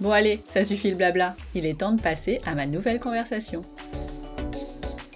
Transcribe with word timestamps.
Bon 0.00 0.10
allez, 0.10 0.40
ça 0.46 0.64
suffit 0.64 0.90
le 0.90 0.96
blabla, 0.96 1.36
il 1.54 1.66
est 1.66 1.78
temps 1.78 1.92
de 1.92 2.00
passer 2.00 2.40
à 2.44 2.54
ma 2.54 2.66
nouvelle 2.66 2.98
conversation. 2.98 3.62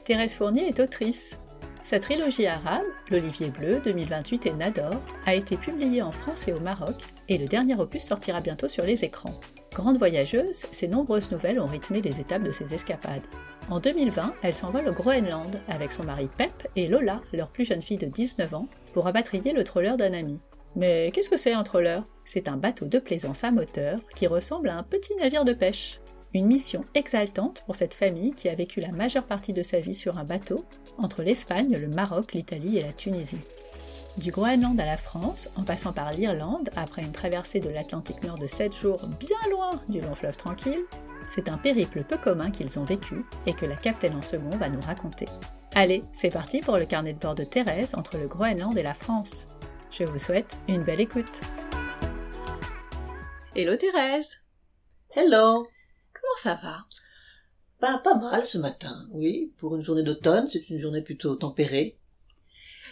Thérèse 0.05 0.35
Fournier 0.35 0.69
est 0.69 0.79
autrice. 0.79 1.37
Sa 1.83 1.98
trilogie 1.98 2.47
arabe, 2.47 2.85
L'Olivier 3.11 3.48
Bleu 3.48 3.81
2028 3.85 4.47
et 4.47 4.53
Nador, 4.53 5.01
a 5.27 5.35
été 5.35 5.57
publiée 5.57 6.03
en 6.03 6.12
France 6.12 6.47
et 6.47 6.53
au 6.53 6.61
Maroc, 6.61 6.95
et 7.29 7.39
le 7.39 7.47
dernier 7.47 7.75
opus 7.75 8.05
sortira 8.05 8.41
bientôt 8.41 8.69
sur 8.69 8.85
les 8.85 9.05
écrans. 9.05 9.41
Grande 9.73 9.98
voyageuse, 9.98 10.67
ses 10.70 10.87
nombreuses 10.87 11.31
nouvelles 11.33 11.61
ont 11.61 11.67
rythmé 11.67 12.01
les 12.01 12.20
étapes 12.20 12.45
de 12.45 12.53
ses 12.53 12.73
escapades. 12.73 13.27
En 13.70 13.81
2020, 13.81 14.35
elle 14.42 14.55
s'envole 14.55 14.89
au 14.89 14.92
Groenland 14.92 15.57
avec 15.69 15.91
son 15.91 16.05
mari 16.05 16.29
Pep 16.37 16.69
et 16.77 16.87
Lola, 16.87 17.20
leur 17.33 17.48
plus 17.48 17.65
jeune 17.65 17.83
fille 17.83 17.98
de 17.98 18.07
19 18.07 18.55
ans, 18.55 18.69
pour 18.92 19.09
abatrier 19.09 19.53
le 19.53 19.65
troller 19.65 19.97
d'un 19.98 20.13
ami. 20.13 20.41
Mais 20.79 21.11
qu'est-ce 21.11 21.29
que 21.29 21.37
c'est 21.37 21.55
un 21.55 21.65
troller? 21.65 21.98
C'est 22.25 22.47
un 22.47 22.57
bateau 22.57 22.87
de 22.87 23.01
plaisance 23.01 23.43
à 23.43 23.51
moteur 23.51 23.98
qui 24.15 24.29
ressemble 24.29 24.69
à 24.69 24.77
un 24.77 24.85
petit 24.85 25.12
navire 25.17 25.45
de 25.45 25.53
pêche. 25.53 26.01
Une 26.35 26.47
mission 26.47 26.85
exaltante 26.95 27.65
pour 27.67 27.75
cette 27.75 27.95
famille 27.95 28.31
qui 28.31 28.48
a 28.48 28.55
vécu 28.55 28.81
la 28.81 28.93
majeure 28.93 29.25
partie 29.25 29.53
de 29.53 29.65
sa 29.65 29.81
vie 29.81 29.97
sur 29.97 30.19
un 30.19 30.25
bateau 30.25 30.65
entre 30.97 31.25
l'Espagne, 31.25 31.77
le 31.77 31.89
Maroc, 31.89 32.33
l'Italie 32.33 32.79
et 32.79 32.85
la 32.85 32.93
Tunisie. 32.93 33.41
Du 34.19 34.31
Groenland 34.31 34.79
à 34.79 34.87
la 34.87 34.97
France, 34.97 35.48
en 35.57 35.65
passant 35.65 35.93
par 35.93 36.12
l'Irlande, 36.12 36.70
après 36.77 37.03
une 37.03 37.11
traversée 37.11 37.59
de 37.59 37.70
l'Atlantique 37.70 38.23
Nord 38.23 38.39
de 38.39 38.47
7 38.47 38.73
jours 38.73 39.05
bien 39.19 39.51
loin 39.51 39.70
du 39.89 40.01
long 40.01 40.15
fleuve 40.15 40.37
tranquille, 40.37 40.85
c'est 41.29 41.48
un 41.48 41.59
périple 41.59 42.05
peu 42.05 42.19
commun 42.19 42.53
qu'ils 42.53 42.79
ont 42.79 42.85
vécu 42.85 43.25
et 43.47 43.53
que 43.53 43.67
la 43.67 43.75
capitaine 43.75 44.15
en 44.15 44.23
second 44.23 44.57
va 44.57 44.69
nous 44.69 44.81
raconter. 44.81 45.27
Allez, 45.75 46.03
c'est 46.13 46.31
parti 46.31 46.61
pour 46.61 46.77
le 46.77 46.87
carnet 46.87 47.15
de 47.15 47.19
bord 47.19 47.35
de 47.35 47.42
Thérèse 47.42 47.97
entre 47.97 48.17
le 48.17 48.29
Groenland 48.29 48.79
et 48.79 48.85
la 48.85 48.95
France. 48.95 49.45
Je 49.91 50.05
vous 50.05 50.19
souhaite 50.19 50.55
une 50.69 50.84
belle 50.84 51.00
écoute. 51.00 51.41
Hello 53.56 53.75
Thérèse 53.77 54.36
Hello 55.11 55.67
Comment 56.12 56.36
ça 56.36 56.55
va? 56.55 56.85
Bah 57.80 58.01
pas 58.05 58.14
mal 58.14 58.45
ce 58.45 58.58
matin, 58.58 59.08
oui. 59.13 59.52
Pour 59.57 59.74
une 59.77 59.83
journée 59.83 60.02
d'automne, 60.02 60.46
c'est 60.51 60.68
une 60.68 60.79
journée 60.79 61.02
plutôt 61.02 61.35
tempérée. 61.36 61.98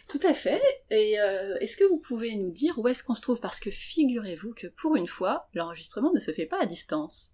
Tout 0.09 0.21
à 0.22 0.32
fait. 0.32 0.62
Et 0.91 1.21
euh, 1.21 1.56
est-ce 1.60 1.76
que 1.76 1.84
vous 1.84 2.00
pouvez 2.00 2.34
nous 2.34 2.50
dire 2.50 2.78
où 2.78 2.88
est-ce 2.88 3.03
qu'on 3.03 3.15
se 3.15 3.21
trouve? 3.21 3.41
Parce 3.41 3.60
que 3.60 3.71
figurez-vous 3.71 4.54
que 4.54 4.69
pour 4.69 4.97
une 4.97 5.06
fois, 5.06 5.48
l'enregistrement 5.54 6.12
ne 6.12 6.21
se 6.21 6.31
fait 6.31 6.47
pas 6.47 6.62
à 6.62 6.66
distance. 6.66 7.31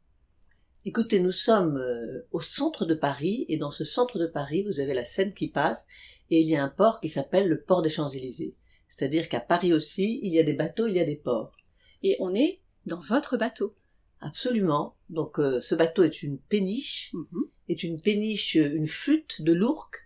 Écoutez, 0.85 1.21
nous 1.21 1.33
sommes 1.33 1.77
euh, 1.77 2.27
au 2.33 2.41
centre 2.41 2.85
de 2.85 2.95
Paris, 2.95 3.47
et 3.49 3.57
dans 3.57 3.71
ce 3.71 3.85
centre 3.85 4.19
de 4.19 4.27
Paris, 4.27 4.65
vous 4.65 4.81
avez 4.81 4.95
la 4.95 5.05
Seine 5.05 5.33
qui 5.33 5.49
passe, 5.49 5.87
et 6.31 6.41
il 6.41 6.49
y 6.49 6.57
a 6.57 6.65
un 6.65 6.69
port 6.69 7.01
qui 7.01 7.09
s'appelle 7.09 7.49
le 7.49 7.61
port 7.61 7.83
des 7.83 7.91
Champs-Élysées. 7.91 8.57
C'est-à-dire 8.95 9.29
qu'à 9.31 9.41
Paris 9.41 9.73
aussi, 9.73 10.21
il 10.23 10.33
y 10.35 10.39
a 10.39 10.43
des 10.43 10.53
bateaux, 10.53 10.87
il 10.87 10.95
y 10.95 11.01
a 11.01 11.05
des 11.05 11.17
ports. 11.17 11.57
Et 12.03 12.17
on 12.21 12.35
est 12.35 12.61
dans 12.87 13.01
votre 13.01 13.39
bateau. 13.39 13.75
Absolument. 14.21 14.97
Donc 15.09 15.41
euh, 15.41 15.61
ce 15.61 15.75
bateau 15.75 16.03
est 16.03 16.23
une 16.23 16.39
péniche, 16.39 17.11
Mhm. 17.15 17.45
est 17.69 17.83
une 17.83 18.01
péniche, 18.01 18.57
euh, 18.57 18.75
une 18.75 18.87
flûte 18.87 19.41
de 19.41 19.53
l'Ourcq, 19.53 19.97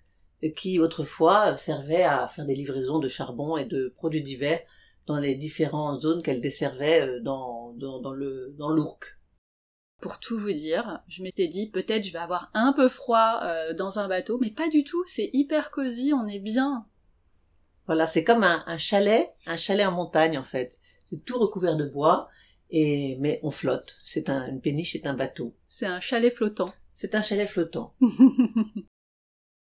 euh, 0.45 0.51
qui 0.51 0.79
autrefois 0.79 1.57
servait 1.57 2.05
à 2.05 2.27
faire 2.29 2.47
des 2.47 2.55
livraisons 2.55 3.01
de 3.01 3.09
charbon 3.09 3.57
et 3.57 3.65
de 3.65 3.93
produits 3.97 4.23
divers 4.23 4.61
dans 5.07 5.19
les 5.19 5.35
différentes 5.35 6.01
zones 6.03 6.23
qu'elle 6.23 6.41
desservait 6.41 7.21
dans, 7.21 7.73
dans, 7.75 8.01
dans 8.01 8.13
le 8.13 8.55
dans 8.57 8.71
l'Ourcq. 8.71 9.19
Pour 10.01 10.21
tout 10.21 10.39
vous 10.39 10.53
dire, 10.53 11.01
je 11.09 11.23
m'étais 11.23 11.49
dit 11.49 11.71
peut-être 11.71 12.05
je 12.05 12.13
vais 12.13 12.19
avoir 12.19 12.51
un 12.55 12.73
peu 12.73 12.89
froid 12.89 13.41
euh, 13.43 13.75
dans 13.75 13.99
un 13.99 14.09
bateau, 14.09 14.39
mais 14.41 14.51
pas 14.51 14.69
du 14.69 14.85
tout, 14.85 15.03
c'est 15.07 15.31
hyper 15.33 15.71
cosy, 15.71 16.13
on 16.15 16.27
est 16.29 16.39
bien. 16.39 16.87
Voilà, 17.87 18.07
c'est 18.07 18.25
comme 18.25 18.43
un, 18.43 18.65
un 18.67 18.79
chalet, 18.79 19.33
un 19.47 19.57
chalet 19.57 19.87
en 19.87 19.93
montagne 19.93 20.39
en 20.39 20.43
fait. 20.43 20.79
C'est 21.05 21.25
tout 21.25 21.39
recouvert 21.39 21.77
de 21.77 21.85
bois, 21.85 22.29
et 22.71 23.17
mais 23.21 23.41
on 23.43 23.51
flotte. 23.51 23.97
C'est 24.05 24.29
un, 24.29 24.47
une 24.49 24.61
péniche, 24.61 24.93
c'est 24.93 25.07
un 25.07 25.15
bateau. 25.15 25.55
C'est 25.69 25.87
un 25.87 26.01
chalet 26.01 26.33
flottant. 26.33 26.73
C'est 26.95 27.15
un 27.15 27.23
chalet 27.23 27.49
flottant. 27.49 27.95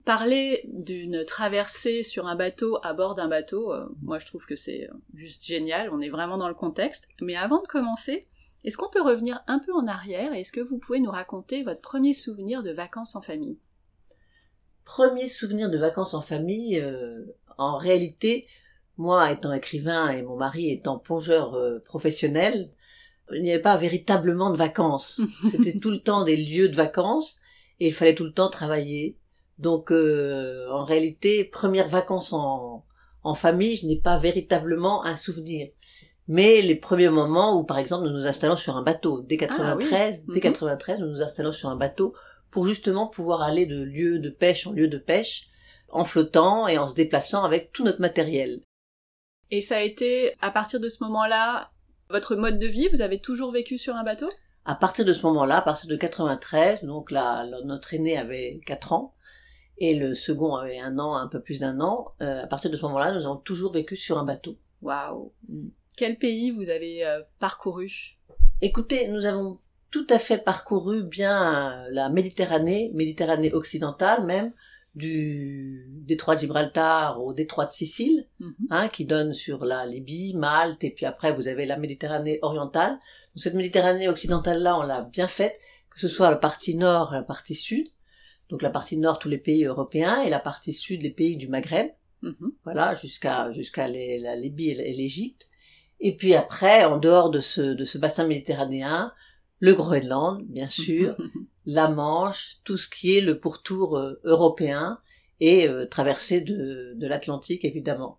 Parler 0.04 0.64
d'une 0.64 1.24
traversée 1.24 2.02
sur 2.02 2.26
un 2.26 2.34
bateau 2.34 2.78
à 2.82 2.92
bord 2.92 3.14
d'un 3.14 3.28
bateau, 3.28 3.72
euh, 3.72 3.86
moi 4.02 4.18
je 4.18 4.26
trouve 4.26 4.44
que 4.46 4.56
c'est 4.56 4.88
euh, 4.90 4.94
juste 5.14 5.46
génial, 5.46 5.90
on 5.92 6.00
est 6.00 6.10
vraiment 6.10 6.38
dans 6.38 6.48
le 6.48 6.54
contexte. 6.54 7.06
Mais 7.20 7.36
avant 7.36 7.62
de 7.62 7.68
commencer, 7.68 8.26
est-ce 8.64 8.76
qu'on 8.76 8.90
peut 8.90 9.02
revenir 9.02 9.42
un 9.46 9.60
peu 9.60 9.72
en 9.72 9.86
arrière 9.86 10.34
et 10.34 10.40
est-ce 10.40 10.50
que 10.50 10.60
vous 10.60 10.78
pouvez 10.78 10.98
nous 10.98 11.10
raconter 11.10 11.62
votre 11.62 11.80
premier 11.80 12.14
souvenir 12.14 12.64
de 12.64 12.72
vacances 12.72 13.14
en 13.14 13.20
famille? 13.20 13.58
Premier 14.84 15.28
souvenir 15.28 15.70
de 15.70 15.78
vacances 15.78 16.14
en 16.14 16.22
famille, 16.22 16.80
euh, 16.80 17.24
en 17.62 17.78
réalité, 17.78 18.46
moi 18.98 19.30
étant 19.32 19.52
écrivain 19.52 20.10
et 20.10 20.22
mon 20.22 20.36
mari 20.36 20.70
étant 20.70 20.98
plongeur 20.98 21.54
euh, 21.54 21.78
professionnel, 21.84 22.70
il 23.32 23.42
n'y 23.42 23.52
avait 23.52 23.62
pas 23.62 23.76
véritablement 23.76 24.50
de 24.50 24.56
vacances. 24.56 25.20
C'était 25.50 25.78
tout 25.78 25.90
le 25.90 26.00
temps 26.00 26.24
des 26.24 26.36
lieux 26.36 26.68
de 26.68 26.76
vacances 26.76 27.36
et 27.80 27.88
il 27.88 27.92
fallait 27.92 28.14
tout 28.14 28.24
le 28.24 28.32
temps 28.32 28.50
travailler. 28.50 29.16
Donc 29.58 29.90
euh, 29.92 30.66
en 30.70 30.84
réalité, 30.84 31.44
premières 31.44 31.88
vacances 31.88 32.32
en, 32.32 32.84
en 33.22 33.34
famille, 33.34 33.76
je 33.76 33.86
n'ai 33.86 33.96
pas 33.96 34.16
véritablement 34.18 35.04
un 35.04 35.16
souvenir. 35.16 35.68
Mais 36.28 36.62
les 36.62 36.76
premiers 36.76 37.08
moments 37.08 37.58
où, 37.58 37.64
par 37.64 37.78
exemple, 37.78 38.06
nous 38.06 38.12
nous 38.12 38.26
installons 38.26 38.56
sur 38.56 38.76
un 38.76 38.82
bateau, 38.82 39.22
dès 39.22 39.36
93, 39.36 40.22
Mhm. 40.26 40.34
dès 40.34 40.40
93, 40.40 41.00
nous 41.00 41.06
nous 41.08 41.22
installons 41.22 41.52
sur 41.52 41.68
un 41.68 41.76
bateau 41.76 42.14
pour 42.50 42.66
justement 42.66 43.06
pouvoir 43.08 43.42
aller 43.42 43.66
de 43.66 43.82
lieu 43.82 44.18
de 44.18 44.30
pêche 44.30 44.66
en 44.66 44.72
lieu 44.72 44.86
de 44.86 44.98
pêche, 44.98 45.48
en 45.92 46.04
flottant 46.04 46.66
et 46.66 46.78
en 46.78 46.86
se 46.86 46.94
déplaçant 46.94 47.44
avec 47.44 47.72
tout 47.72 47.84
notre 47.84 48.00
matériel. 48.00 48.62
Et 49.50 49.60
ça 49.60 49.76
a 49.76 49.80
été, 49.82 50.32
à 50.40 50.50
partir 50.50 50.80
de 50.80 50.88
ce 50.88 51.02
moment-là, 51.04 51.70
votre 52.10 52.36
mode 52.36 52.58
de 52.58 52.66
vie? 52.66 52.88
Vous 52.88 53.02
avez 53.02 53.20
toujours 53.20 53.52
vécu 53.52 53.78
sur 53.78 53.94
un 53.96 54.02
bateau? 54.02 54.30
À 54.64 54.74
partir 54.74 55.04
de 55.04 55.12
ce 55.12 55.22
moment-là, 55.26 55.58
à 55.58 55.62
partir 55.62 55.88
de 55.88 55.96
93, 55.96 56.84
donc 56.84 57.10
là, 57.10 57.44
notre 57.64 57.94
aîné 57.94 58.16
avait 58.16 58.60
4 58.66 58.92
ans 58.92 59.14
et 59.78 59.94
le 59.98 60.14
second 60.14 60.54
avait 60.54 60.78
un 60.78 60.98
an, 60.98 61.16
un 61.16 61.26
peu 61.26 61.40
plus 61.40 61.60
d'un 61.60 61.80
an. 61.80 62.10
euh, 62.20 62.42
à 62.42 62.46
partir 62.46 62.70
de 62.70 62.76
ce 62.76 62.82
moment-là, 62.82 63.12
nous 63.12 63.24
avons 63.24 63.36
toujours 63.36 63.72
vécu 63.72 63.96
sur 63.96 64.18
un 64.18 64.24
bateau. 64.24 64.56
Waouh 64.80 65.32
Mm. 65.48 65.68
Quel 65.96 66.18
pays 66.18 66.50
vous 66.50 66.70
avez 66.70 67.04
euh, 67.04 67.20
parcouru? 67.38 68.16
Écoutez, 68.62 69.08
nous 69.08 69.26
avons 69.26 69.58
tout 69.90 70.06
à 70.08 70.18
fait 70.18 70.38
parcouru 70.38 71.02
bien 71.02 71.84
la 71.90 72.08
Méditerranée, 72.08 72.90
Méditerranée 72.94 73.52
occidentale 73.52 74.24
même, 74.24 74.52
du 74.94 75.86
détroit 76.04 76.34
de 76.34 76.40
Gibraltar 76.40 77.22
au 77.22 77.32
détroit 77.32 77.66
de 77.66 77.72
Sicile, 77.72 78.26
Mhm. 78.40 78.54
hein, 78.70 78.88
qui 78.88 79.04
donne 79.04 79.32
sur 79.32 79.64
la 79.64 79.86
Libye, 79.86 80.34
Malte, 80.36 80.84
et 80.84 80.90
puis 80.90 81.06
après 81.06 81.32
vous 81.32 81.48
avez 81.48 81.64
la 81.66 81.76
Méditerranée 81.78 82.38
orientale. 82.42 82.92
Donc 83.34 83.42
cette 83.42 83.54
Méditerranée 83.54 84.08
occidentale-là, 84.08 84.78
on 84.78 84.82
l'a 84.82 85.02
bien 85.02 85.28
faite, 85.28 85.58
que 85.90 85.98
ce 86.00 86.08
soit 86.08 86.30
la 86.30 86.36
partie 86.36 86.74
nord 86.74 87.12
et 87.14 87.18
la 87.18 87.22
partie 87.22 87.54
sud. 87.54 87.86
Donc 88.50 88.60
la 88.62 88.70
partie 88.70 88.98
nord, 88.98 89.18
tous 89.18 89.28
les 89.30 89.38
pays 89.38 89.64
européens, 89.64 90.20
et 90.22 90.28
la 90.30 90.40
partie 90.40 90.72
sud, 90.74 91.02
les 91.02 91.10
pays 91.10 91.36
du 91.36 91.48
Maghreb 91.48 91.88
Mhm. 92.22 92.52
voilà, 92.64 92.94
jusqu'à 92.94 93.50
jusqu'à 93.50 93.88
la 93.88 94.36
Libye 94.36 94.70
et 94.70 94.90
et 94.90 94.94
l'Égypte. 94.94 95.48
Et 96.00 96.14
puis 96.16 96.34
après, 96.34 96.84
en 96.84 96.98
dehors 96.98 97.30
de 97.30 97.40
ce 97.40 97.60
de 97.74 97.84
ce 97.84 97.96
bassin 97.98 98.26
méditerranéen, 98.26 99.12
le 99.58 99.74
Groenland, 99.74 100.42
bien 100.48 100.68
sûr, 100.68 101.16
la 101.64 101.88
Manche, 101.88 102.58
tout 102.64 102.76
ce 102.76 102.88
qui 102.88 103.16
est 103.16 103.20
le 103.20 103.38
pourtour 103.38 103.96
euh, 103.96 104.20
européen 104.24 105.00
et 105.40 105.68
euh, 105.68 105.86
traversée 105.86 106.40
de 106.40 106.94
de 106.94 107.06
l'Atlantique 107.06 107.64
évidemment. 107.64 108.18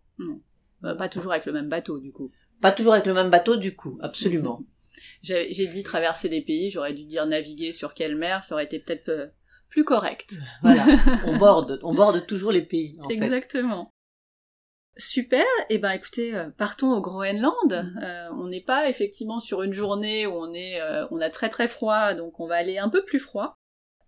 Euh, 0.83 0.95
Pas 0.95 1.09
toujours 1.09 1.31
avec 1.31 1.45
le 1.45 1.53
même 1.53 1.69
bateau, 1.69 1.99
du 1.99 2.11
coup. 2.11 2.31
Pas 2.61 2.71
toujours 2.71 2.93
avec 2.93 3.05
le 3.05 3.13
même 3.13 3.29
bateau 3.29 3.55
du 3.55 3.75
coup, 3.75 3.97
absolument. 4.01 4.61
J'ai 5.21 5.53
j'ai 5.53 5.67
dit 5.67 5.83
traverser 5.83 6.27
des 6.27 6.41
pays, 6.41 6.69
j'aurais 6.69 6.93
dû 6.93 7.05
dire 7.05 7.25
naviguer 7.25 7.71
sur 7.71 7.93
quelle 7.93 8.17
mer, 8.17 8.43
ça 8.43 8.55
aurait 8.55 8.65
été 8.65 8.79
peut-être 8.79 9.07
euh, 9.09 9.27
plus 9.69 9.85
correct. 9.85 10.37
Voilà, 10.61 10.85
on 11.25 11.37
borde, 11.37 11.79
on 11.81 11.93
borde 11.93 12.25
toujours 12.27 12.51
les 12.51 12.61
pays. 12.61 12.97
En 13.01 13.07
Exactement. 13.07 13.89
Super, 14.95 15.45
et 15.69 15.75
eh 15.75 15.77
ben 15.79 15.91
écoutez, 15.91 16.35
euh, 16.35 16.51
partons 16.51 16.93
au 16.93 17.01
Groenland. 17.01 17.53
Mm. 17.71 17.99
Euh, 18.03 18.29
on 18.33 18.47
n'est 18.47 18.61
pas 18.61 18.89
effectivement 18.89 19.39
sur 19.39 19.63
une 19.63 19.73
journée 19.73 20.27
où 20.27 20.33
on 20.33 20.53
est, 20.53 20.79
euh, 20.81 21.07
on 21.09 21.19
a 21.19 21.31
très 21.31 21.49
très 21.49 21.67
froid, 21.67 22.13
donc 22.13 22.39
on 22.39 22.47
va 22.47 22.55
aller 22.55 22.77
un 22.77 22.89
peu 22.89 23.03
plus 23.03 23.19
froid. 23.19 23.55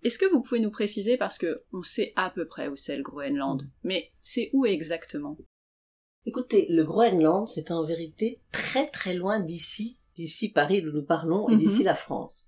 Est-ce 0.03 0.19
que 0.19 0.29
vous 0.29 0.41
pouvez 0.41 0.59
nous 0.59 0.69
préciser 0.69 1.17
parce 1.17 1.39
que 1.39 1.63
on 1.73 1.81
sait 1.81 2.13
à 2.15 2.29
peu 2.29 2.45
près 2.45 2.67
où 2.67 2.75
c'est 2.75 2.97
le 2.97 3.01
Groenland, 3.01 3.63
mm. 3.63 3.67
mais 3.83 4.11
c'est 4.21 4.51
où 4.53 4.67
exactement? 4.67 5.37
Écoutez, 6.27 6.67
le 6.69 6.83
Groenland, 6.83 7.47
c'est 7.47 7.71
en 7.71 7.83
vérité 7.83 8.41
très 8.51 8.87
très 8.87 9.15
loin 9.15 9.39
d'ici, 9.39 9.97
d'ici 10.15 10.51
Paris 10.51 10.85
où 10.85 10.91
nous 10.91 11.05
parlons 11.05 11.49
et 11.49 11.57
d'ici 11.57 11.81
mm-hmm. 11.81 11.85
la 11.85 11.95
France. 11.95 12.47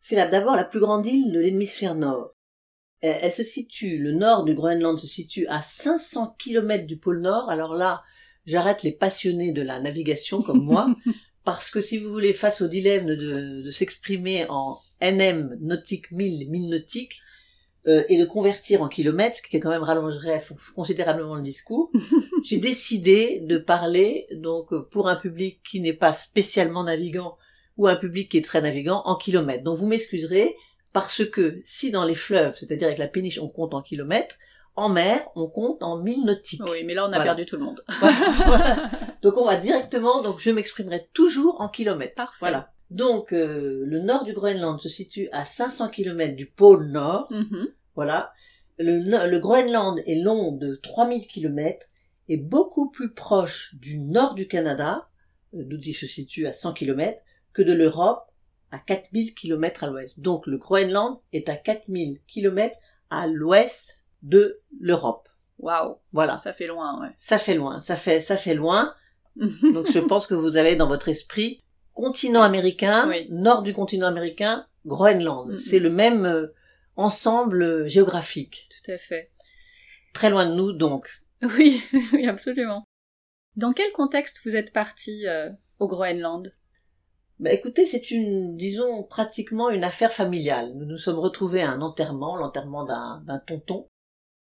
C'est 0.00 0.16
d'abord 0.16 0.56
la 0.56 0.64
plus 0.64 0.80
grande 0.80 1.06
île 1.06 1.32
de 1.32 1.40
l'hémisphère 1.40 1.94
nord. 1.94 2.34
Euh, 3.04 3.14
elle 3.22 3.32
se 3.32 3.44
situe, 3.44 3.98
le 3.98 4.12
nord 4.12 4.44
du 4.44 4.54
Groenland 4.54 4.98
se 4.98 5.06
situe 5.06 5.46
à 5.46 5.62
500 5.62 6.34
km 6.38 6.86
du 6.86 6.96
pôle 6.96 7.20
Nord. 7.20 7.48
Alors 7.48 7.74
là, 7.74 8.00
j'arrête 8.44 8.82
les 8.82 8.92
passionnés 8.92 9.52
de 9.52 9.62
la 9.62 9.80
navigation 9.80 10.42
comme 10.42 10.64
moi, 10.64 10.92
parce 11.44 11.70
que 11.70 11.80
si 11.80 11.98
vous 11.98 12.10
voulez, 12.10 12.32
face 12.32 12.60
au 12.60 12.66
dilemme 12.66 13.14
de, 13.14 13.70
s'exprimer 13.70 14.46
en 14.48 14.78
NM 15.00 15.56
nautique 15.60 16.10
1000, 16.10 16.50
1000 16.50 16.70
nautiques, 16.70 17.20
euh, 17.86 18.02
et 18.08 18.18
de 18.18 18.24
convertir 18.24 18.82
en 18.82 18.88
kilomètres, 18.88 19.36
ce 19.36 19.42
qui 19.42 19.60
quand 19.60 19.70
même 19.70 19.84
rallongerait 19.84 20.42
considérablement 20.74 21.36
le 21.36 21.42
discours, 21.42 21.92
j'ai 22.44 22.58
décidé 22.58 23.40
de 23.40 23.56
parler 23.56 24.26
donc 24.32 24.74
pour 24.90 25.08
un 25.08 25.14
public 25.14 25.60
qui 25.62 25.80
n'est 25.80 25.94
pas 25.94 26.12
spécialement 26.12 26.82
navigant 26.82 27.38
ou 27.76 27.86
un 27.86 27.94
public 27.94 28.30
qui 28.30 28.38
est 28.38 28.44
très 28.44 28.60
navigant 28.60 29.02
en 29.04 29.14
kilomètres. 29.14 29.62
Donc 29.62 29.78
vous 29.78 29.86
m'excuserez, 29.86 30.56
parce 30.92 31.24
que 31.24 31.60
si 31.64 31.90
dans 31.90 32.04
les 32.04 32.14
fleuves, 32.14 32.56
c'est-à-dire 32.56 32.86
avec 32.88 32.98
la 32.98 33.08
péniche, 33.08 33.38
on 33.38 33.48
compte 33.48 33.74
en 33.74 33.82
kilomètres, 33.82 34.36
en 34.78 34.88
mer, 34.88 35.20
on 35.34 35.48
compte 35.48 35.82
en 35.82 35.98
mille 35.98 36.24
nautiques. 36.24 36.62
Oui, 36.64 36.84
mais 36.84 36.94
là, 36.94 37.08
on 37.08 37.12
a 37.12 37.20
perdu 37.20 37.44
tout 37.44 37.56
le 37.56 37.64
monde. 37.64 37.82
Donc, 39.22 39.36
on 39.36 39.44
va 39.44 39.56
directement, 39.56 40.22
donc 40.22 40.38
je 40.38 40.50
m'exprimerai 40.50 41.08
toujours 41.12 41.60
en 41.60 41.68
kilomètres. 41.68 42.14
Parfait. 42.14 42.38
Voilà. 42.38 42.72
Donc, 42.90 43.32
euh, 43.32 43.82
le 43.84 44.00
nord 44.00 44.24
du 44.24 44.32
Groenland 44.32 44.80
se 44.80 44.88
situe 44.88 45.28
à 45.32 45.44
500 45.44 45.88
km 45.88 46.36
du 46.36 46.46
pôle 46.46 46.86
nord. 46.92 47.28
Mm-hmm. 47.32 47.66
Voilà. 47.96 48.32
Le, 48.78 49.00
le, 49.28 49.38
Groenland 49.40 49.98
est 50.06 50.22
long 50.22 50.52
de 50.52 50.76
3000 50.76 51.26
km 51.26 51.84
et 52.28 52.36
beaucoup 52.36 52.90
plus 52.90 53.12
proche 53.12 53.74
du 53.74 53.98
nord 53.98 54.34
du 54.34 54.46
Canada, 54.46 55.08
euh, 55.54 55.64
d'où 55.64 55.78
il 55.78 55.94
se 55.94 56.06
situe 56.06 56.46
à 56.46 56.52
100 56.52 56.74
km, 56.74 57.20
que 57.52 57.62
de 57.62 57.72
l'Europe 57.72 58.27
à 58.70 58.78
4000 58.78 59.34
km 59.34 59.84
à 59.84 59.86
l'ouest. 59.88 60.18
Donc 60.20 60.46
le 60.46 60.58
Groenland 60.58 61.18
est 61.32 61.48
à 61.48 61.56
4000 61.56 62.20
km 62.26 62.76
à 63.10 63.26
l'ouest 63.26 64.02
de 64.22 64.60
l'Europe. 64.80 65.28
Waouh. 65.58 65.96
Voilà. 66.12 66.38
Ça 66.38 66.52
fait 66.52 66.66
loin, 66.66 67.00
ouais. 67.00 67.12
Ça 67.16 67.38
fait 67.38 67.54
loin, 67.54 67.80
ça 67.80 67.96
fait 67.96 68.20
ça 68.20 68.36
fait 68.36 68.54
loin. 68.54 68.94
Donc 69.36 69.90
je 69.90 69.98
pense 69.98 70.26
que 70.26 70.34
vous 70.34 70.56
avez 70.56 70.76
dans 70.76 70.88
votre 70.88 71.08
esprit 71.08 71.64
continent 71.94 72.42
américain, 72.42 73.10
nord 73.28 73.62
du 73.62 73.72
continent 73.72 74.06
américain, 74.06 74.66
Groenland. 74.86 75.56
C'est 75.56 75.80
le 75.80 75.90
même 75.90 76.24
euh, 76.24 76.54
ensemble 76.96 77.62
euh, 77.62 77.86
géographique. 77.86 78.68
Tout 78.70 78.92
à 78.92 78.98
fait. 78.98 79.32
Très 80.12 80.30
loin 80.30 80.46
de 80.46 80.54
nous 80.54 80.72
donc. 80.72 81.22
Oui, 81.42 81.82
oui, 82.12 82.26
absolument. 82.26 82.84
Dans 83.54 83.72
quel 83.72 83.92
contexte 83.92 84.40
vous 84.44 84.56
êtes 84.56 84.72
parti 84.72 85.26
euh, 85.28 85.50
au 85.78 85.86
Groenland? 85.86 86.52
Bah, 87.40 87.52
écoutez, 87.52 87.86
c'est 87.86 88.10
une, 88.10 88.56
disons, 88.56 89.04
pratiquement 89.04 89.70
une 89.70 89.84
affaire 89.84 90.12
familiale. 90.12 90.72
Nous 90.74 90.86
nous 90.86 90.96
sommes 90.96 91.18
retrouvés 91.18 91.62
à 91.62 91.70
un 91.70 91.80
enterrement, 91.80 92.36
l'enterrement 92.36 92.84
d'un 92.84 93.38
tonton, 93.46 93.88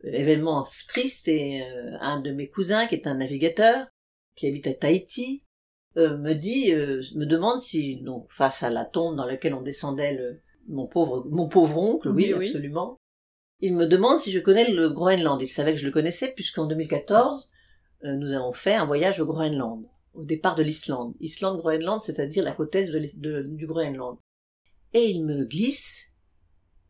euh, 0.05 0.13
événement 0.13 0.67
triste, 0.87 1.27
et 1.27 1.63
euh, 1.63 1.97
un 2.01 2.21
de 2.21 2.31
mes 2.31 2.49
cousins, 2.49 2.87
qui 2.87 2.95
est 2.95 3.09
un 3.09 3.17
navigateur, 3.17 3.89
qui 4.37 4.47
habite 4.47 4.69
à 4.69 4.75
Tahiti, 4.75 5.45
euh, 5.97 6.17
me 6.19 6.35
dit, 6.35 6.73
me 6.73 7.25
demande 7.25 7.59
si, 7.59 7.97
donc, 8.03 8.31
face 8.31 8.63
à 8.63 8.71
la 8.71 8.85
tombe 8.85 9.17
dans 9.17 9.27
laquelle 9.27 9.55
on 9.55 9.63
descendait 9.63 10.15
le, 10.15 10.41
mon 10.69 10.87
pauvre, 10.87 11.27
mon 11.31 11.49
pauvre 11.49 11.79
oncle, 11.79 12.11
oui, 12.11 12.33
absolument, 12.33 12.97
il 13.59 13.75
me 13.75 13.87
demande 13.87 14.19
si 14.19 14.31
je 14.31 14.39
connais 14.39 14.71
le 14.71 14.89
Groenland. 14.89 15.43
Il 15.43 15.49
savait 15.49 15.73
que 15.73 15.81
je 15.81 15.87
le 15.87 15.91
connaissais, 15.91 16.33
puisqu'en 16.33 16.67
2014, 16.67 17.51
nous 18.05 18.31
avons 18.31 18.53
fait 18.53 18.75
un 18.75 18.87
voyage 18.87 19.19
au 19.19 19.27
Groenland 19.27 19.89
au 20.19 20.25
départ 20.25 20.57
de 20.57 20.63
l'Islande. 20.63 21.15
Islande-Groenland, 21.21 22.01
c'est-à-dire 22.01 22.45
la 22.45 22.53
côte 22.53 22.75
est 22.75 22.91
du 22.91 23.67
Groenland. 23.67 24.19
Et 24.93 25.07
il 25.11 25.25
me 25.25 25.45
glisse, 25.45 26.13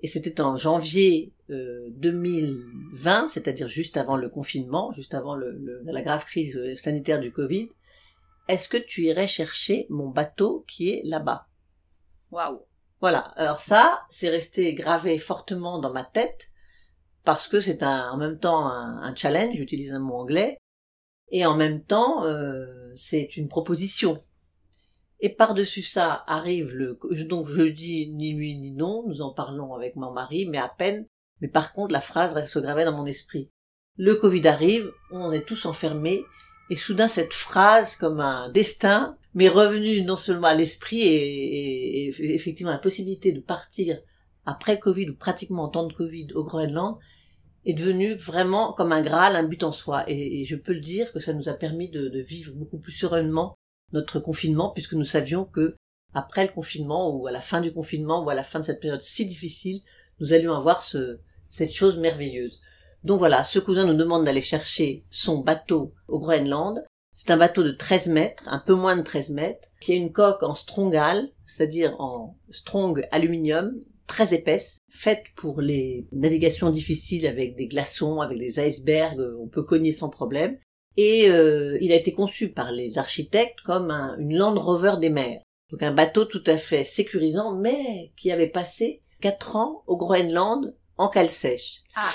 et 0.00 0.08
c'était 0.08 0.40
en 0.40 0.56
janvier 0.56 1.34
2020, 1.48 3.24
euh, 3.24 3.28
c'est-à-dire 3.28 3.68
juste 3.68 3.96
avant 3.96 4.16
le 4.16 4.28
confinement, 4.28 4.92
juste 4.92 5.14
avant 5.14 5.36
la 5.36 6.02
grave 6.02 6.24
crise 6.24 6.56
euh, 6.56 6.74
sanitaire 6.74 7.20
du 7.20 7.32
Covid, 7.32 7.68
est-ce 8.48 8.68
que 8.68 8.76
tu 8.76 9.02
irais 9.02 9.26
chercher 9.26 9.86
mon 9.90 10.08
bateau 10.08 10.64
qui 10.68 10.90
est 10.90 11.02
là-bas? 11.04 11.48
Waouh 12.30 12.60
Voilà, 13.00 13.20
alors 13.36 13.58
ça, 13.58 14.02
c'est 14.08 14.30
resté 14.30 14.72
gravé 14.74 15.18
fortement 15.18 15.78
dans 15.78 15.92
ma 15.92 16.04
tête, 16.04 16.50
parce 17.24 17.48
que 17.48 17.60
c'est 17.60 17.82
en 17.82 18.16
même 18.16 18.38
temps 18.38 18.68
un, 18.68 19.02
un 19.02 19.14
challenge, 19.14 19.56
j'utilise 19.56 19.92
un 19.92 19.98
mot 19.98 20.14
anglais, 20.14 20.56
et 21.30 21.44
en 21.44 21.56
même 21.56 21.82
temps, 21.84 22.24
euh, 22.24 22.77
c'est 22.94 23.36
une 23.36 23.48
proposition. 23.48 24.16
Et 25.20 25.30
par-dessus 25.30 25.82
ça 25.82 26.24
arrive 26.26 26.74
le... 26.74 26.98
Donc 27.24 27.48
je 27.48 27.62
dis 27.62 28.10
ni 28.10 28.34
oui 28.34 28.56
ni 28.56 28.72
non, 28.72 29.04
nous 29.06 29.22
en 29.22 29.32
parlons 29.32 29.74
avec 29.74 29.96
mon 29.96 30.12
mari, 30.12 30.46
mais 30.46 30.58
à 30.58 30.68
peine. 30.68 31.06
Mais 31.40 31.48
par 31.48 31.72
contre, 31.72 31.92
la 31.92 32.00
phrase 32.00 32.32
reste 32.32 32.58
gravée 32.58 32.84
dans 32.84 32.96
mon 32.96 33.06
esprit. 33.06 33.50
Le 33.96 34.14
Covid 34.14 34.46
arrive, 34.46 34.92
on 35.10 35.32
est 35.32 35.46
tous 35.46 35.66
enfermés, 35.66 36.22
et 36.70 36.76
soudain 36.76 37.08
cette 37.08 37.32
phrase, 37.32 37.96
comme 37.96 38.20
un 38.20 38.48
destin, 38.50 39.16
m'est 39.34 39.48
revenue 39.48 40.02
non 40.02 40.16
seulement 40.16 40.48
à 40.48 40.54
l'esprit 40.54 41.02
et, 41.02 42.06
et, 42.06 42.34
effectivement 42.34 42.72
la 42.72 42.78
possibilité 42.78 43.32
de 43.32 43.40
partir 43.40 43.98
après 44.44 44.78
Covid 44.78 45.10
ou 45.10 45.16
pratiquement 45.16 45.64
en 45.64 45.68
temps 45.68 45.86
de 45.86 45.92
Covid 45.92 46.28
au 46.34 46.44
Groenland, 46.44 46.98
est 47.68 47.74
devenu 47.74 48.14
vraiment 48.14 48.72
comme 48.72 48.92
un 48.92 49.02
Graal, 49.02 49.36
un 49.36 49.42
but 49.42 49.62
en 49.62 49.72
soi. 49.72 50.04
Et, 50.08 50.44
je 50.44 50.56
peux 50.56 50.72
le 50.72 50.80
dire 50.80 51.12
que 51.12 51.20
ça 51.20 51.34
nous 51.34 51.48
a 51.48 51.52
permis 51.54 51.90
de, 51.90 52.20
vivre 52.20 52.52
beaucoup 52.54 52.78
plus 52.78 52.92
sereinement 52.92 53.54
notre 53.92 54.20
confinement, 54.20 54.70
puisque 54.70 54.94
nous 54.94 55.04
savions 55.04 55.44
que 55.44 55.76
après 56.14 56.46
le 56.46 56.52
confinement, 56.52 57.14
ou 57.14 57.26
à 57.26 57.30
la 57.30 57.42
fin 57.42 57.60
du 57.60 57.72
confinement, 57.72 58.24
ou 58.24 58.30
à 58.30 58.34
la 58.34 58.42
fin 58.42 58.60
de 58.60 58.64
cette 58.64 58.80
période 58.80 59.02
si 59.02 59.26
difficile, 59.26 59.80
nous 60.18 60.32
allions 60.32 60.54
avoir 60.54 60.82
ce, 60.82 61.20
cette 61.46 61.72
chose 61.72 61.98
merveilleuse. 61.98 62.58
Donc 63.04 63.18
voilà, 63.18 63.44
ce 63.44 63.58
cousin 63.58 63.84
nous 63.84 63.94
demande 63.94 64.24
d'aller 64.24 64.40
chercher 64.40 65.04
son 65.10 65.38
bateau 65.38 65.94
au 66.08 66.18
Groenland. 66.18 66.82
C'est 67.14 67.30
un 67.30 67.36
bateau 67.36 67.62
de 67.62 67.70
13 67.70 68.08
mètres, 68.08 68.44
un 68.46 68.58
peu 68.58 68.74
moins 68.74 68.96
de 68.96 69.02
13 69.02 69.30
mètres, 69.30 69.68
qui 69.80 69.92
a 69.92 69.96
une 69.96 70.12
coque 70.12 70.42
en 70.42 70.54
strongal, 70.54 71.28
c'est-à-dire 71.44 72.00
en 72.00 72.38
strong 72.50 73.06
aluminium, 73.10 73.74
très 74.08 74.34
épaisse, 74.34 74.80
faite 74.90 75.22
pour 75.36 75.60
les 75.60 76.08
navigations 76.10 76.70
difficiles 76.70 77.26
avec 77.28 77.54
des 77.54 77.68
glaçons, 77.68 78.20
avec 78.20 78.38
des 78.38 78.58
icebergs, 78.58 79.20
euh, 79.20 79.36
on 79.40 79.46
peut 79.46 79.62
cogner 79.62 79.92
sans 79.92 80.08
problème. 80.08 80.58
Et 80.96 81.30
euh, 81.30 81.78
il 81.80 81.92
a 81.92 81.94
été 81.94 82.12
conçu 82.12 82.52
par 82.52 82.72
les 82.72 82.98
architectes 82.98 83.60
comme 83.60 83.92
une 84.18 84.36
Land 84.36 84.58
Rover 84.58 84.94
des 85.00 85.10
mers. 85.10 85.40
Donc 85.70 85.82
un 85.84 85.92
bateau 85.92 86.24
tout 86.24 86.42
à 86.46 86.56
fait 86.56 86.82
sécurisant, 86.82 87.54
mais 87.54 88.12
qui 88.16 88.32
avait 88.32 88.48
passé 88.48 89.02
quatre 89.20 89.54
ans 89.54 89.84
au 89.86 89.96
Groenland 89.96 90.74
en 90.96 91.08
cale 91.08 91.30
sèche. 91.30 91.82
Ah. 91.94 92.10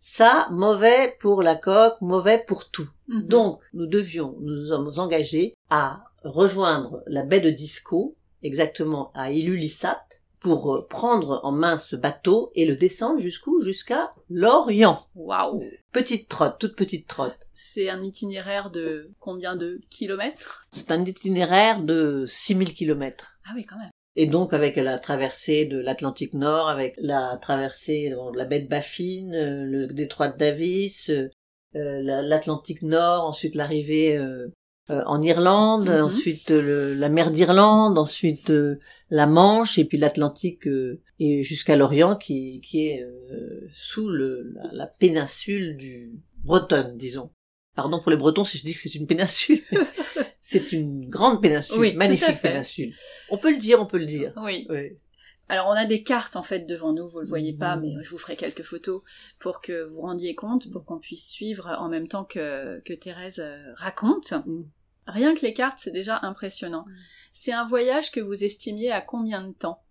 Ça, 0.00 0.48
mauvais 0.50 1.16
pour 1.20 1.42
la 1.42 1.56
coque, 1.56 2.00
mauvais 2.00 2.42
pour 2.44 2.70
tout. 2.70 2.88
Mhm. 3.08 3.22
Donc, 3.28 3.60
nous 3.72 3.86
devions, 3.86 4.36
nous 4.40 4.66
sommes 4.66 4.90
engagés 4.96 5.54
à 5.70 6.04
rejoindre 6.24 7.02
la 7.06 7.22
baie 7.22 7.40
de 7.40 7.50
Disco, 7.50 8.16
exactement 8.42 9.12
à 9.14 9.30
Ilulissat, 9.30 10.04
pour 10.40 10.74
euh, 10.74 10.86
prendre 10.86 11.40
en 11.42 11.52
main 11.52 11.76
ce 11.76 11.96
bateau 11.96 12.50
et 12.54 12.66
le 12.66 12.76
descendre 12.76 13.20
jusqu'où? 13.20 13.60
Jusqu'à 13.60 14.10
Lorient. 14.30 14.98
Waouh 15.14 15.62
Petite 15.92 16.28
trotte, 16.28 16.58
toute 16.58 16.76
petite 16.76 17.06
trotte. 17.06 17.36
C'est 17.54 17.88
un 17.88 18.02
itinéraire 18.02 18.70
de 18.70 19.10
combien 19.18 19.56
de 19.56 19.80
kilomètres? 19.90 20.66
C'est 20.72 20.90
un 20.90 21.04
itinéraire 21.04 21.82
de 21.82 22.24
6000 22.26 22.74
kilomètres. 22.74 23.38
Ah 23.46 23.52
oui, 23.54 23.64
quand 23.64 23.78
même. 23.78 23.90
Et 24.16 24.26
donc 24.26 24.52
avec 24.52 24.76
la 24.76 24.98
traversée 24.98 25.64
de 25.64 25.78
l'Atlantique 25.78 26.34
Nord, 26.34 26.68
avec 26.68 26.94
la 26.98 27.38
traversée 27.40 28.10
de 28.10 28.36
la 28.36 28.44
baie 28.44 28.60
de 28.60 28.68
Baffin, 28.68 29.30
euh, 29.32 29.64
le 29.64 29.86
détroit 29.86 30.28
de 30.28 30.36
Davis, 30.36 31.10
euh, 31.10 31.28
l'Atlantique 31.74 32.82
Nord, 32.82 33.24
ensuite 33.24 33.54
l'arrivée 33.54 34.18
en 34.88 35.20
Irlande, 35.20 35.90
mhm. 35.90 36.04
ensuite 36.04 36.48
la 36.50 37.08
mer 37.10 37.30
d'Irlande, 37.30 37.98
ensuite 37.98 38.50
la 39.10 39.26
Manche 39.26 39.78
et 39.78 39.84
puis 39.84 39.98
l'Atlantique 39.98 40.66
euh, 40.66 41.00
et 41.18 41.42
jusqu'à 41.42 41.76
l'Orient 41.76 42.16
qui, 42.16 42.60
qui 42.60 42.86
est 42.86 43.02
euh, 43.02 43.66
sous 43.72 44.08
le, 44.08 44.54
la, 44.72 44.86
péninsule 44.86 45.76
du 45.76 46.12
Bretonne, 46.44 46.96
disons. 46.96 47.30
Pardon 47.74 48.00
pour 48.00 48.10
les 48.10 48.16
Bretons 48.16 48.44
si 48.44 48.58
je 48.58 48.64
dis 48.64 48.74
que 48.74 48.80
c'est 48.80 48.94
une 48.94 49.06
péninsule. 49.06 49.60
c'est 50.40 50.72
une 50.72 51.08
grande 51.08 51.40
péninsule, 51.40 51.96
magnifique 51.96 52.40
péninsule. 52.40 52.94
On 53.30 53.38
peut 53.38 53.50
le 53.50 53.58
dire, 53.58 53.80
on 53.80 53.86
peut 53.86 53.98
le 53.98 54.06
dire. 54.06 54.32
Oui. 54.36 54.66
Alors 55.50 55.68
on 55.68 55.72
a 55.72 55.86
des 55.86 56.02
cartes 56.02 56.36
en 56.36 56.42
fait 56.42 56.66
devant 56.66 56.92
nous, 56.92 57.08
vous 57.08 57.20
le 57.20 57.26
voyez 57.26 57.54
pas, 57.54 57.76
Mhm. 57.76 57.82
mais 57.82 58.02
je 58.02 58.10
vous 58.10 58.18
ferai 58.18 58.36
quelques 58.36 58.62
photos 58.62 59.02
pour 59.40 59.62
que 59.62 59.84
vous 59.84 60.02
rendiez 60.02 60.34
compte, 60.34 60.70
pour 60.70 60.84
qu'on 60.84 60.98
puisse 60.98 61.26
suivre 61.26 61.74
en 61.78 61.88
même 61.88 62.06
temps 62.08 62.24
que, 62.24 62.80
que 62.80 62.92
Thérèse 62.92 63.40
euh, 63.40 63.72
raconte. 63.74 64.32
Mm. 64.32 64.64
Rien 65.08 65.34
que 65.34 65.40
les 65.40 65.54
cartes, 65.54 65.78
c'est 65.80 65.90
déjà 65.90 66.20
impressionnant. 66.22 66.84
C'est 67.32 67.52
un 67.52 67.66
voyage 67.66 68.10
que 68.10 68.20
vous 68.20 68.44
estimiez 68.44 68.92
à 68.92 69.00
combien 69.00 69.46
de 69.46 69.52
temps? 69.52 69.82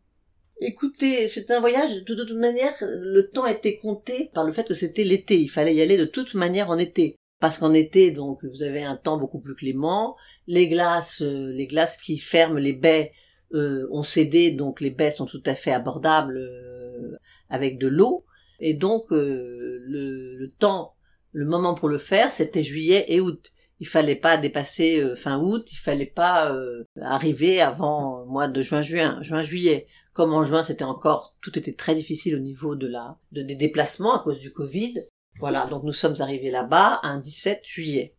Écoutez, 0.60 1.28
c'est 1.28 1.52
un 1.52 1.60
voyage, 1.60 2.04
de 2.04 2.16
toute 2.16 2.32
manière, 2.32 2.74
le 2.82 3.30
temps 3.30 3.48
était 3.48 3.78
compté 3.78 4.30
par 4.34 4.44
le 4.44 4.54
fait 4.54 4.68
que 4.68 4.74
c'était 4.74 5.04
l'été. 5.04 5.40
Il 5.40 5.50
fallait 5.50 5.76
y 5.76 5.82
aller 5.82 5.98
de 5.98 6.06
toute 6.06 6.34
manière 6.36 6.70
en 6.70 6.78
été. 6.78 7.16
Parce 7.40 7.58
qu'en 7.58 7.74
été, 7.74 8.12
donc, 8.12 8.44
vous 8.44 8.64
avez 8.64 8.84
un 8.84 8.96
temps 8.96 9.18
beaucoup 9.18 9.40
plus 9.40 9.56
clément. 9.56 10.16
Les 10.48 10.68
glaces, 10.68 11.22
euh, 11.22 11.52
les 11.52 11.68
glaces 11.68 11.98
qui 11.98 12.18
ferment 12.18 12.60
les 12.60 12.74
baies 12.74 13.12
euh, 13.54 13.88
ont 13.92 14.04
cédé, 14.04 14.52
donc 14.52 14.82
les 14.82 14.90
baies 14.90 15.12
sont 15.12 15.26
tout 15.26 15.44
à 15.46 15.56
fait 15.56 15.72
abordables 15.72 16.38
euh, 16.38 17.18
avec 17.50 17.78
de 17.78 17.88
l'eau. 17.88 18.26
Et 18.60 18.74
donc, 18.74 19.12
euh, 19.12 19.80
le, 19.82 20.36
le 20.36 20.52
temps, 20.52 20.96
le 21.32 21.46
moment 21.46 21.76
pour 21.76 21.90
le 21.90 22.00
faire, 22.00 22.32
c'était 22.32 22.64
juillet 22.64 23.06
et 23.08 23.20
août. 23.20 23.52
Il 23.80 23.88
fallait 23.88 24.16
pas 24.16 24.38
dépasser 24.38 25.00
euh, 25.00 25.16
fin 25.16 25.40
août, 25.40 25.68
il 25.72 25.78
fallait 25.78 26.06
pas 26.06 26.52
euh, 26.52 26.84
arriver 27.02 27.62
avant 27.62 28.22
euh, 28.22 28.26
mois 28.26 28.48
de 28.48 28.62
juin, 28.62 28.82
juin, 28.82 29.22
juin, 29.22 29.42
juillet 29.42 29.88
comme 30.14 30.34
en 30.34 30.44
juin 30.44 30.64
c'était 30.64 30.84
encore 30.84 31.36
tout 31.42 31.60
était 31.60 31.76
très 31.76 31.94
difficile 31.94 32.36
au 32.36 32.40
niveau 32.40 32.76
de 32.76 32.88
la 32.88 33.20
de, 33.34 33.44
des 33.44 33.56
déplacements 33.56 34.16
à 34.16 34.24
cause 34.24 34.40
du 34.40 34.52
Covid. 34.52 34.96
Voilà, 35.40 35.68
donc 35.68 35.84
nous 35.84 35.94
sommes 35.94 36.16
arrivés 36.20 36.50
là-bas 36.50 37.00
un 37.04 37.20
17 37.20 37.62
juillet. 37.64 38.16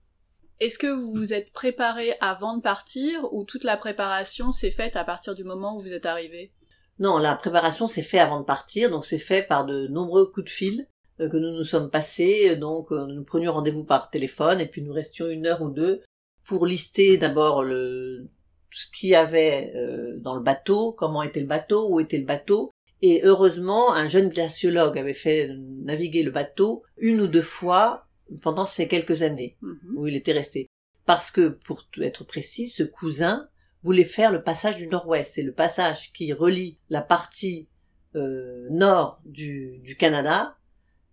Est-ce 0.60 0.78
que 0.78 0.86
vous 0.86 1.12
vous 1.12 1.32
êtes 1.32 1.52
préparé 1.52 2.14
avant 2.20 2.56
de 2.56 2.62
partir 2.62 3.32
ou 3.32 3.44
toute 3.44 3.64
la 3.64 3.76
préparation 3.76 4.52
s'est 4.52 4.70
faite 4.70 4.94
à 4.94 5.02
partir 5.02 5.34
du 5.34 5.42
moment 5.42 5.76
où 5.76 5.80
vous 5.80 5.92
êtes 5.92 6.06
arrivé 6.06 6.52
Non, 7.00 7.18
la 7.18 7.34
préparation 7.34 7.88
s'est 7.88 8.02
fait 8.02 8.20
avant 8.20 8.38
de 8.38 8.44
partir, 8.44 8.90
donc 8.90 9.04
c'est 9.04 9.18
fait 9.18 9.42
par 9.42 9.66
de 9.66 9.88
nombreux 9.88 10.30
coups 10.30 10.46
de 10.46 10.50
fil 10.50 10.88
que 11.26 11.36
nous 11.36 11.50
nous 11.50 11.64
sommes 11.64 11.90
passés. 11.90 12.54
Donc 12.56 12.92
euh, 12.92 13.06
nous 13.06 13.24
prenions 13.24 13.52
rendez-vous 13.52 13.84
par 13.84 14.10
téléphone 14.10 14.60
et 14.60 14.66
puis 14.66 14.82
nous 14.82 14.92
restions 14.92 15.26
une 15.28 15.46
heure 15.46 15.62
ou 15.62 15.70
deux 15.70 16.02
pour 16.44 16.66
lister 16.66 17.18
d'abord 17.18 17.62
le 17.62 18.24
ce 18.70 18.86
qu'il 18.90 19.08
y 19.10 19.14
avait 19.14 19.72
euh, 19.74 20.18
dans 20.18 20.34
le 20.34 20.42
bateau, 20.42 20.92
comment 20.92 21.22
était 21.22 21.40
le 21.40 21.46
bateau, 21.46 21.88
où 21.90 22.00
était 22.00 22.18
le 22.18 22.26
bateau. 22.26 22.70
Et 23.00 23.22
heureusement, 23.24 23.94
un 23.94 24.08
jeune 24.08 24.28
glaciologue 24.28 24.98
avait 24.98 25.14
fait 25.14 25.50
naviguer 25.58 26.22
le 26.22 26.30
bateau 26.30 26.82
une 26.98 27.20
ou 27.20 27.26
deux 27.28 27.42
fois 27.42 28.06
pendant 28.42 28.66
ces 28.66 28.88
quelques 28.88 29.22
années 29.22 29.56
Mhm. 29.62 29.96
où 29.96 30.06
il 30.06 30.16
était 30.16 30.32
resté. 30.32 30.66
Parce 31.06 31.30
que, 31.30 31.48
pour 31.48 31.84
être 32.02 32.24
précis, 32.24 32.68
ce 32.68 32.82
cousin 32.82 33.48
voulait 33.82 34.04
faire 34.04 34.32
le 34.32 34.42
passage 34.42 34.76
du 34.76 34.88
nord-ouest. 34.88 35.32
C'est 35.32 35.42
le 35.42 35.54
passage 35.54 36.12
qui 36.12 36.32
relie 36.34 36.78
la 36.90 37.00
partie 37.00 37.68
euh, 38.14 38.66
nord 38.70 39.20
du, 39.24 39.78
du 39.78 39.96
Canada 39.96 40.57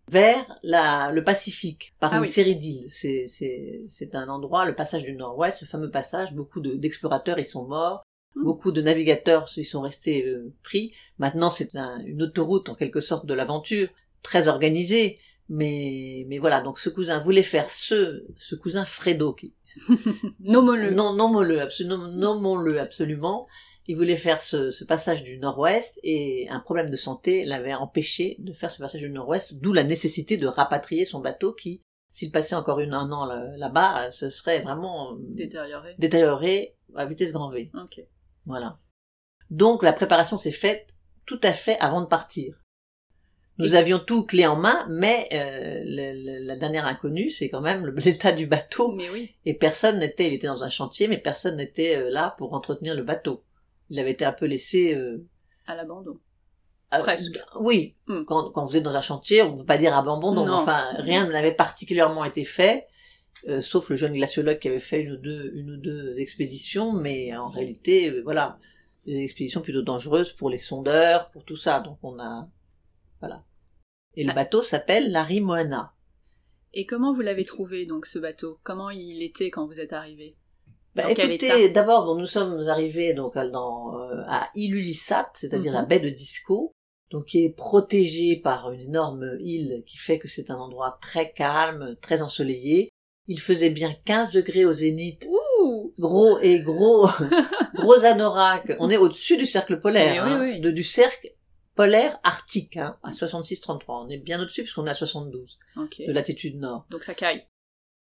vers 0.09 0.45
la, 0.63 1.11
le 1.11 1.23
Pacifique 1.23 1.93
par 1.99 2.13
Ah 2.13 2.17
une 2.17 2.21
oui. 2.23 2.27
série 2.27 2.55
d'îles. 2.55 2.87
C'est, 2.91 3.25
c'est, 3.27 3.81
c'est 3.89 4.15
un 4.15 4.27
endroit, 4.29 4.65
le 4.65 4.75
passage 4.75 5.03
du 5.03 5.13
nord-ouest, 5.13 5.59
ce 5.59 5.65
fameux 5.65 5.89
passage, 5.91 6.33
beaucoup 6.33 6.59
de- 6.61 6.75
d'explorateurs 6.75 7.39
y 7.39 7.45
sont 7.45 7.65
morts, 7.67 8.03
Mm. 8.35 8.43
beaucoup 8.43 8.71
de 8.73 8.81
navigateurs 8.81 9.47
y 9.57 9.63
sont 9.63 9.79
restés 9.81 10.25
euh, 10.27 10.53
pris. 10.61 10.93
Maintenant, 11.19 11.49
c'est 11.49 11.75
un- 11.77 11.99
une 12.05 12.21
autoroute 12.21 12.67
en 12.69 12.75
quelque 12.75 12.99
sorte 12.99 13.25
de 13.25 13.33
l'aventure, 13.33 13.87
très 14.23 14.47
organisée. 14.49 15.17
Mais, 15.47 16.25
mais 16.27 16.39
voilà, 16.39 16.61
donc 16.61 16.77
ce 16.79 16.89
cousin 16.89 17.19
voulait 17.19 17.43
faire 17.43 17.69
ce, 17.69 18.25
ce 18.37 18.55
cousin 18.55 18.83
Fredo, 18.83 19.31
qui, 19.33 19.53
Nommons-le. 20.39 20.91
non, 20.91 21.13
nommons-le, 21.13 21.61
absolument, 21.61 22.07
nommons-le 22.07 22.79
absolument. 22.79 23.47
Il 23.87 23.95
voulait 23.97 24.15
faire 24.15 24.41
ce, 24.41 24.71
ce 24.71 24.83
passage 24.83 25.23
du 25.23 25.37
nord-ouest 25.37 25.99
et 26.03 26.47
un 26.49 26.59
problème 26.59 26.89
de 26.89 26.95
santé 26.95 27.45
l'avait 27.45 27.73
empêché 27.75 28.35
de 28.39 28.51
faire 28.51 28.71
ce 28.71 28.79
passage 28.79 29.01
du 29.01 29.09
nord-ouest, 29.11 29.53
d'où 29.53 29.73
la 29.73 29.83
nécessité 29.83 30.37
de 30.37 30.47
rapatrier 30.47 31.05
son 31.05 31.19
bateau 31.19 31.53
qui, 31.53 31.83
s'il 32.11 32.31
passait 32.31 32.55
encore 32.55 32.79
une, 32.79 32.93
un 32.95 33.11
an 33.11 33.25
là- 33.25 33.45
là-bas, 33.57 34.11
ce 34.11 34.29
serait 34.31 34.61
vraiment 34.61 35.13
euh, 35.13 35.17
Détérioré. 35.19 35.95
détérioré 35.99 36.75
à 36.95 37.05
vitesse 37.05 37.31
grand 37.31 37.51
V. 37.51 37.69
Ok. 37.75 38.01
Voilà. 38.47 38.79
Donc 39.51 39.83
la 39.83 39.93
préparation 39.93 40.37
s'est 40.39 40.51
faite 40.51 40.87
tout 41.27 41.39
à 41.43 41.53
fait 41.53 41.77
avant 41.79 42.01
de 42.01 42.07
partir. 42.07 42.63
Nous 43.59 43.75
Et- 43.75 43.77
avions 43.77 43.99
tout 43.99 44.25
clé 44.25 44.47
en 44.47 44.55
main, 44.55 44.85
mais 44.89 45.29
euh, 45.31 45.81
le- 45.85 46.39
le- 46.39 46.45
la 46.47 46.55
dernière 46.57 46.85
inconnue, 46.87 47.29
c'est 47.29 47.49
quand 47.49 47.61
même 47.61 47.85
l'état 48.05 48.31
du 48.31 48.47
bateau 48.47 48.93
Mais 48.93 49.09
oui. 49.11 49.35
et 49.45 49.53
personne 49.53 49.99
n'était, 49.99 50.27
il 50.27 50.33
était 50.33 50.47
dans 50.47 50.63
un 50.63 50.69
chantier, 50.69 51.07
mais 51.07 51.19
personne 51.19 51.57
n'était 51.57 51.95
euh, 51.97 52.09
là 52.09 52.33
pour 52.39 52.53
entretenir 52.53 52.95
le 52.95 53.03
bateau. 53.03 53.43
Il 53.89 53.99
avait 53.99 54.11
été 54.11 54.25
un 54.25 54.31
peu 54.33 54.45
laissé. 54.45 54.95
euh, 54.95 55.23
À 55.67 55.75
l'abandon. 55.75 56.19
euh, 56.93 56.99
Presque. 56.99 57.39
oui, 57.59 57.95
Hmm. 58.07 58.23
quand, 58.25 58.51
quand 58.51 58.65
vous 58.65 58.77
êtes 58.77 58.83
dans 58.83 58.95
un 58.95 59.01
chantier, 59.01 59.41
on 59.41 59.53
ne 59.53 59.59
peut 59.59 59.65
pas 59.65 59.77
dire 59.77 59.95
abandon, 59.95 60.33
Non. 60.33 60.51
enfin 60.53 60.91
rien 60.97 61.27
n'avait 61.27 61.53
particulièrement 61.53 62.23
été 62.25 62.43
fait, 62.43 62.87
euh, 63.47 63.61
sauf 63.61 63.89
le 63.89 63.95
jeune 63.95 64.13
glaciologue 64.13 64.59
qui 64.59 64.67
avait 64.69 64.79
fait 64.79 65.01
une 65.01 65.13
ou 65.13 65.17
deux, 65.17 65.51
une 65.55 65.71
ou 65.71 65.77
deux 65.77 66.17
expéditions, 66.19 66.93
mais 66.93 67.35
en 67.35 67.49
réalité, 67.49 68.09
euh, 68.09 68.21
voilà, 68.23 68.59
c'est 68.99 69.11
des 69.11 69.23
expéditions 69.23 69.61
plutôt 69.61 69.81
dangereuses 69.81 70.31
pour 70.31 70.49
les 70.49 70.57
sondeurs, 70.59 71.29
pour 71.31 71.43
tout 71.43 71.55
ça, 71.57 71.79
donc 71.79 71.97
on 72.03 72.17
a, 72.19 72.47
voilà. 73.19 73.43
Et 74.15 74.23
le 74.23 74.31
Ah. 74.31 74.35
bateau 74.35 74.61
s'appelle 74.61 75.11
la 75.11 75.23
Rimoana. 75.23 75.93
Et 76.73 76.85
comment 76.85 77.13
vous 77.13 77.21
l'avez 77.21 77.45
trouvé, 77.45 77.85
donc, 77.85 78.05
ce 78.05 78.19
bateau? 78.19 78.59
Comment 78.63 78.89
il 78.89 79.21
était 79.23 79.49
quand 79.49 79.65
vous 79.65 79.79
êtes 79.79 79.93
arrivé? 79.93 80.35
Bah, 80.95 81.11
écoutez, 81.11 81.69
d'abord, 81.69 82.05
bon, 82.05 82.15
nous 82.15 82.25
sommes 82.25 82.59
arrivés 82.69 83.13
donc 83.13 83.35
à- 83.35 83.47
dans, 83.49 83.97
euh, 83.99 84.21
à 84.27 84.49
Ilulissat, 84.55 85.29
c'est-à-dire 85.33 85.71
Mhm. 85.73 85.77
la 85.77 85.83
baie 85.85 85.99
de 85.99 86.09
Disco, 86.09 86.71
donc 87.11 87.25
qui 87.25 87.43
est 87.45 87.49
protégée 87.55 88.37
par 88.41 88.71
une 88.71 88.81
énorme 88.81 89.37
île 89.39 89.83
qui 89.85 89.97
fait 89.97 90.19
que 90.19 90.27
c'est 90.27 90.49
un 90.51 90.55
endroit 90.55 90.97
très 91.01 91.31
calme, 91.33 91.95
très 92.01 92.21
ensoleillé. 92.21 92.89
Il 93.27 93.39
faisait 93.39 93.69
bien 93.71 93.91
15 94.05 94.31
degrés 94.31 94.65
au 94.65 94.73
zénith, 94.73 95.25
Ouh 95.27 95.93
gros 95.99 96.39
et 96.39 96.61
gros, 96.61 97.07
gros 97.75 98.05
anorak. 98.05 98.73
On 98.79 98.89
est 98.89 98.97
au-dessus 98.97 99.37
du 99.37 99.45
cercle 99.45 99.79
polaire, 99.81 100.25
Mais 100.25 100.31
oui, 100.31 100.35
hein, 100.51 100.53
oui. 100.55 100.59
de- 100.61 100.71
du 100.71 100.83
cercle 100.83 101.29
polaire 101.75 102.17
arctique, 102.23 102.77
hein, 102.77 102.97
à 103.03 103.11
66-33. 103.11 104.05
On 104.05 104.09
est 104.09 104.17
bien 104.17 104.39
au-dessus 104.41 104.61
puisqu'on 104.63 104.85
est 104.85 104.91
à 104.91 104.93
72 104.93 105.57
Ok. 105.77 106.01
de 106.07 106.11
latitude 106.13 106.57
nord. 106.59 106.85
Donc 106.89 107.03
ça 107.03 107.13
caille. 107.13 107.43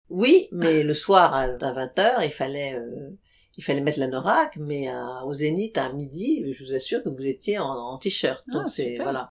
Oui, 0.10 0.48
mais 0.52 0.84
le 0.84 0.94
soir 0.94 1.34
à 1.34 1.48
20 1.52 2.00
heures, 2.00 2.24
il 2.24 2.32
fallait 2.32 2.76
euh, 2.76 3.10
il 3.58 3.64
fallait 3.64 3.82
mettre 3.82 4.00
l'anorak, 4.00 4.56
mais 4.58 4.88
à- 4.88 5.26
au 5.26 5.34
zénith 5.34 5.78
à 5.78 5.92
midi, 5.92 6.46
je 6.54 6.64
vous 6.64 6.74
assure 6.74 7.04
que 7.04 7.10
vous 7.10 7.26
étiez 7.26 7.58
en, 7.60 7.66
en 7.66 7.98
t-shirt. 7.98 8.44
Ah, 8.50 8.54
Donc 8.54 8.70
c'est 8.70 8.92
super. 8.92 9.04
voilà. 9.04 9.30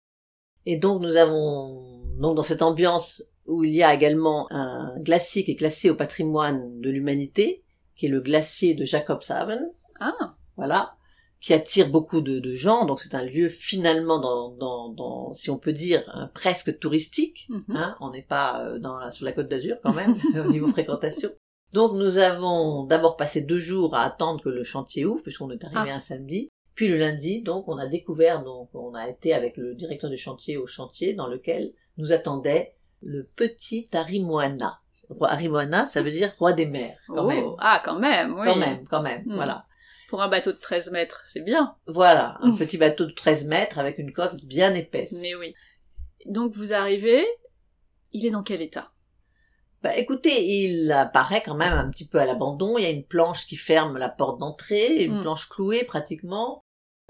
Et 0.66 0.76
donc 0.78 1.00
nous 1.00 1.16
avons 1.16 2.02
donc 2.18 2.34
dans 2.36 2.42
cette 2.42 2.62
ambiance 2.62 3.22
où 3.46 3.62
il 3.62 3.72
y 3.72 3.84
a 3.84 3.94
également 3.94 4.48
un 4.50 4.98
glacier 5.00 5.44
qui 5.44 5.52
est 5.52 5.56
classé 5.56 5.88
au 5.90 5.94
patrimoine 5.94 6.80
de 6.80 6.90
l'humanité, 6.90 7.62
qui 7.94 8.06
est 8.06 8.08
le 8.08 8.20
glacier 8.20 8.74
de 8.74 8.84
Jacobshaven, 8.84 9.70
Ah 10.00 10.34
voilà, 10.56 10.95
qui 11.46 11.54
attire 11.54 11.88
beaucoup 11.90 12.20
de, 12.22 12.40
de 12.40 12.54
gens. 12.54 12.86
Donc 12.86 12.98
c'est 12.98 13.14
un 13.14 13.22
lieu 13.22 13.48
finalement 13.48 14.18
dans, 14.18 14.50
dans, 14.50 14.88
dans 14.88 15.32
si 15.32 15.48
on 15.48 15.58
peut 15.58 15.72
dire 15.72 16.02
presque 16.34 16.76
touristique. 16.80 17.46
mhm. 17.48 17.64
Hein, 17.76 17.96
on 18.00 18.10
n'est 18.10 18.22
pas 18.22 18.64
euh, 18.64 18.80
dans 18.80 18.98
la, 18.98 19.12
sur 19.12 19.24
la 19.24 19.30
côte 19.30 19.46
d'Azur 19.46 19.76
quand 19.80 19.94
même 19.94 20.12
au 20.44 20.50
niveau 20.50 20.66
fréquentation. 20.66 21.30
Donc 21.72 21.92
nous 21.92 22.18
avons 22.18 22.82
d'abord 22.82 23.16
passé 23.16 23.42
deux 23.42 23.58
jours 23.58 23.94
à 23.94 24.02
attendre 24.02 24.42
que 24.42 24.48
le 24.48 24.64
chantier 24.64 25.04
ouvre 25.04 25.22
puisqu'on 25.22 25.50
est 25.50 25.62
arrivé 25.62 25.92
un 25.92 26.00
samedi. 26.00 26.48
Puis 26.74 26.88
le 26.88 26.96
lundi, 26.98 27.42
donc 27.42 27.68
on 27.68 27.78
a 27.78 27.86
découvert, 27.86 28.42
donc 28.42 28.68
on 28.74 28.94
a 28.94 29.08
été 29.08 29.32
avec 29.32 29.56
le 29.56 29.74
directeur 29.76 30.10
du 30.10 30.16
chantier 30.16 30.56
au 30.56 30.66
chantier 30.66 31.14
dans 31.14 31.28
lequel 31.28 31.72
nous 31.96 32.12
attendait 32.12 32.74
le 33.02 33.22
petit 33.36 33.86
Arimoana. 33.92 34.80
Arimoana, 35.20 35.86
ça 35.86 36.02
veut 36.02 36.10
dire 36.10 36.32
roi 36.38 36.52
des 36.54 36.66
mers, 36.66 36.98
quand 37.06 37.24
Oh, 37.24 37.28
même. 37.28 37.44
Ah, 37.58 37.80
quand 37.84 37.98
même, 38.00 38.34
oui. 38.34 38.46
Quand 38.46 38.56
même, 38.56 38.84
quand 38.90 39.02
même, 39.02 39.22
Hmm. 39.26 39.34
voilà. 39.36 39.65
Pour 40.08 40.22
un 40.22 40.28
bateau 40.28 40.52
de 40.52 40.56
13 40.58 40.90
mètres, 40.92 41.22
c'est 41.26 41.40
bien. 41.40 41.76
Voilà, 41.86 42.36
un 42.40 42.50
Mm. 42.52 42.58
petit 42.58 42.78
bateau 42.78 43.06
de 43.06 43.12
13 43.12 43.44
mètres 43.46 43.78
avec 43.78 43.98
une 43.98 44.12
coque 44.12 44.36
bien 44.44 44.72
épaisse. 44.74 45.14
Mais 45.20 45.34
oui. 45.34 45.54
Donc 46.26 46.52
vous 46.54 46.72
arrivez, 46.74 47.26
il 48.12 48.24
est 48.26 48.30
dans 48.30 48.42
quel 48.42 48.62
état? 48.62 48.92
Bah, 49.82 49.96
écoutez, 49.96 50.44
il 50.46 50.90
apparaît 50.92 51.42
quand 51.44 51.54
même 51.54 51.72
un 51.74 51.90
petit 51.90 52.06
peu 52.06 52.18
à 52.18 52.24
l'abandon. 52.24 52.78
Il 52.78 52.82
y 52.82 52.86
a 52.86 52.90
une 52.90 53.04
planche 53.04 53.46
qui 53.46 53.56
ferme 53.56 53.98
la 53.98 54.08
porte 54.08 54.38
d'entrée, 54.40 55.04
une 55.04 55.18
Mm. 55.18 55.22
planche 55.22 55.48
clouée 55.48 55.84
pratiquement. 55.84 56.62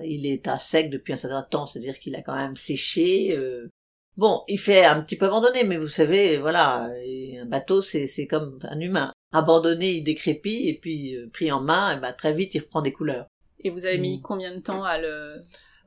Il 0.02 0.26
est 0.26 0.46
à 0.46 0.58
sec 0.58 0.90
depuis 0.90 1.12
un 1.14 1.16
certain 1.16 1.42
temps, 1.42 1.64
c'est-à-dire 1.64 1.96
qu'il 1.98 2.14
a 2.16 2.22
quand 2.22 2.34
même 2.34 2.56
séché. 2.56 3.34
euh. 3.36 3.68
Bon, 4.16 4.42
il 4.48 4.58
fait 4.58 4.84
un 4.84 5.02
petit 5.02 5.16
peu 5.16 5.26
abandonné, 5.26 5.64
mais 5.64 5.76
vous 5.76 5.88
savez, 5.88 6.38
voilà, 6.38 6.88
un 6.90 7.44
bateau, 7.46 7.80
c'est 7.82 8.06
c'est 8.06 8.26
comme 8.26 8.58
un 8.62 8.80
humain. 8.80 9.12
Abandonné, 9.32 9.92
il 9.96 10.04
décrépit, 10.04 10.68
et 10.68 10.78
puis 10.80 11.16
euh, 11.16 11.28
pris 11.32 11.50
en 11.52 11.60
main, 11.60 11.96
et 11.96 12.00
ben, 12.00 12.12
très 12.12 12.32
vite, 12.32 12.54
il 12.54 12.60
reprend 12.60 12.82
des 12.82 12.92
couleurs. 12.92 13.26
Et 13.64 13.70
vous 13.70 13.86
avez 13.86 13.98
mis 13.98 14.18
Mm. 14.18 14.22
combien 14.22 14.54
de 14.54 14.60
temps 14.60 14.84
à 14.84 14.98
le 14.98 15.42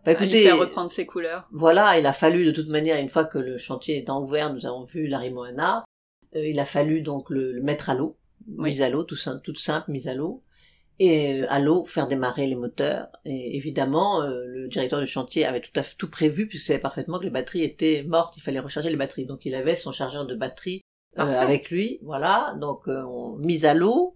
Bah, 0.06 0.12
à 0.12 0.14
lui 0.16 0.24
écoutez, 0.26 0.44
faire 0.44 0.60
reprendre 0.60 0.90
ses 0.92 1.06
couleurs? 1.06 1.48
Voilà, 1.52 1.98
il 2.00 2.06
a 2.06 2.14
fallu 2.14 2.46
de 2.46 2.52
toute 2.52 2.68
manière, 2.68 3.00
une 3.00 3.10
fois 3.10 3.26
que 3.26 3.38
le 3.38 3.58
chantier 3.58 3.98
étant 3.98 4.22
ouvert, 4.22 4.54
nous 4.54 4.66
avons 4.66 4.84
vu 4.84 5.08
la 5.08 5.18
Rimoana, 5.20 5.86
euh, 6.36 6.48
il 6.48 6.60
a 6.60 6.66
fallu 6.66 7.02
donc 7.02 7.30
le, 7.30 7.52
le 7.54 7.62
mettre 7.62 7.90
à 7.90 7.96
l'eau, 7.96 8.18
Oui. 8.58 8.70
mise 8.70 8.82
à 8.82 8.90
l'eau, 8.90 9.04
tout, 9.04 9.18
toute 9.44 9.58
simple, 9.60 9.92
mise 9.92 10.08
à 10.08 10.14
l'eau. 10.14 10.42
et 11.02 11.44
à 11.48 11.60
l'eau 11.62 11.86
faire 11.86 12.08
démarrer 12.10 12.46
les 12.46 12.56
moteurs. 12.58 13.08
Et 13.24 13.56
évidemment, 13.56 14.20
le 14.22 14.68
directeur 14.68 15.00
du 15.00 15.08
chantier 15.08 15.46
avait 15.46 15.62
tout 15.62 15.72
à 15.78 15.82
fait 15.84 15.96
tout 15.98 16.10
prévu 16.10 16.46
puisqu'il 16.46 16.68
savait 16.68 16.80
parfaitement 16.80 17.20
que 17.20 17.24
les 17.24 17.30
batteries 17.30 17.64
étaient 17.64 18.04
mortes, 18.06 18.36
il 18.36 18.42
fallait 18.42 18.60
recharger 18.60 18.90
les 18.90 18.98
batteries. 18.98 19.26
Donc 19.26 19.46
il 19.46 19.56
avait 19.56 19.78
son 19.78 19.94
chargeur 19.94 20.26
de 20.26 20.36
batterie 20.36 20.82
avec 21.16 21.70
lui, 21.72 22.00
voilà. 22.04 22.56
Donc 22.60 22.88
on, 22.88 23.36
mise 23.38 23.66
à 23.66 23.74
l'eau, 23.74 24.16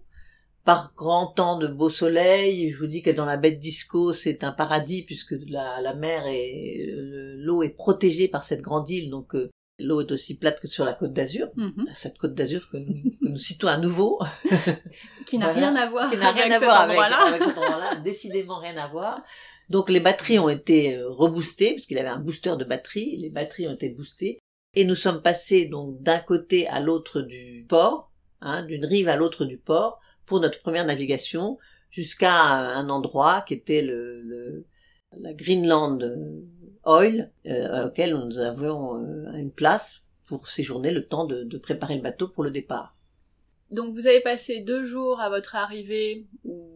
par 0.64 0.94
grand 0.96 1.26
temps 1.26 1.58
de 1.58 1.66
beau 1.66 1.90
soleil. 1.90 2.72
Je 2.72 2.78
vous 2.78 2.86
dis 2.86 3.02
que 3.02 3.10
dans 3.10 3.26
la 3.26 3.36
baie 3.36 3.52
de 3.52 3.60
Disco, 3.60 4.12
c'est 4.12 4.44
un 4.44 4.52
paradis 4.52 5.02
puisque 5.02 5.34
la, 5.48 5.80
la 5.80 5.94
mer 5.94 6.26
et 6.26 6.90
l'eau 7.36 7.62
est 7.62 7.70
protégée 7.70 8.28
par 8.28 8.44
cette 8.44 8.62
grande 8.62 8.88
île, 8.88 9.10
donc 9.10 9.34
euh, 9.34 9.50
l'eau 9.78 10.00
est 10.00 10.10
aussi 10.10 10.38
plate 10.38 10.60
que 10.60 10.68
sur 10.68 10.84
la 10.84 10.94
côte 10.94 11.12
d'Azur. 11.12 11.48
Mhm. 11.56 11.86
Cette 11.94 12.16
côte 12.16 12.34
d'Azur 12.34 12.62
que 12.70 12.78
nous, 13.20 13.36
citons 13.36 13.68
à 13.68 13.76
nouveau, 13.76 14.20
qui 15.26 15.38
n'a 15.38 15.48
rien 15.48 15.74
à 15.76 15.86
voir, 15.88 16.10
qui 16.10 16.16
n'a 16.16 16.30
rien 16.30 16.50
à 16.50 16.58
voir 16.58 16.80
avec, 16.82 16.98
avec 16.98 17.42
cet 17.42 17.58
endroit-là, 17.58 17.96
décidément 18.04 18.58
rien 18.58 18.76
à 18.78 18.88
voir. 18.88 19.22
Donc 19.68 19.90
les 19.90 20.00
batteries 20.00 20.38
ont 20.38 20.48
été 20.48 20.96
euh, 20.96 21.08
reboostées 21.08 21.74
puisqu'il 21.74 21.98
avait 21.98 22.08
un 22.08 22.20
booster 22.20 22.56
de 22.56 22.64
batterie. 22.64 23.16
Les 23.18 23.30
batteries 23.30 23.68
ont 23.68 23.74
été 23.74 23.90
boostées 23.90 24.38
et 24.74 24.84
nous 24.84 24.94
sommes 24.94 25.22
passés 25.22 25.66
donc 25.66 26.00
d'un 26.02 26.20
côté 26.20 26.66
à 26.66 26.80
l'autre 26.80 27.20
du 27.20 27.64
port, 27.68 28.10
hein, 28.40 28.64
d'une 28.64 28.84
rive 28.84 29.08
à 29.08 29.16
l'autre 29.16 29.44
du 29.44 29.58
port 29.58 30.00
pour 30.26 30.40
notre 30.40 30.60
première 30.60 30.86
navigation 30.86 31.58
jusqu'à 31.90 32.34
un 32.34 32.88
endroit 32.88 33.42
qui 33.42 33.54
était 33.54 33.82
le, 33.82 34.66
la 35.16 35.32
Greenland 35.32 35.98
Oil, 36.84 37.30
euh, 37.46 37.86
auquel 37.86 38.14
nous 38.14 38.38
avions 38.38 38.96
euh, 38.96 39.32
une 39.34 39.52
place 39.52 40.02
pour 40.26 40.48
séjourner 40.48 40.90
le 40.90 41.06
temps 41.06 41.24
de, 41.24 41.58
préparer 41.58 41.96
le 41.96 42.02
bateau 42.02 42.28
pour 42.28 42.42
le 42.44 42.50
départ. 42.50 42.96
Donc 43.70 43.94
vous 43.94 44.06
avez 44.06 44.20
passé 44.20 44.60
deux 44.60 44.84
jours 44.84 45.20
à 45.20 45.28
votre 45.28 45.56
arrivée 45.56 46.26
où 46.44 46.70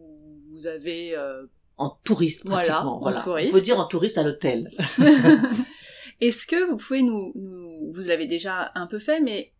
vous 0.51 0.67
avez... 0.67 1.15
Euh, 1.15 1.45
en 1.77 1.97
touriste 2.03 2.45
pratiquement, 2.45 2.99
voilà. 2.99 3.23
On 3.25 3.51
peut 3.51 3.61
dire 3.61 3.79
en 3.79 3.85
touriste 3.85 4.17
à 4.17 4.23
l'hôtel. 4.23 4.69
Est-ce 6.21 6.47
que 6.47 6.69
vous 6.69 6.77
pouvez 6.77 7.01
nous, 7.01 7.31
nous 7.35 7.91
vous 7.91 8.01
l'avez 8.03 8.25
déjà 8.25 8.71
un 8.75 8.87
peu 8.87 8.99
fait, 8.99 9.19
mais 9.19 9.53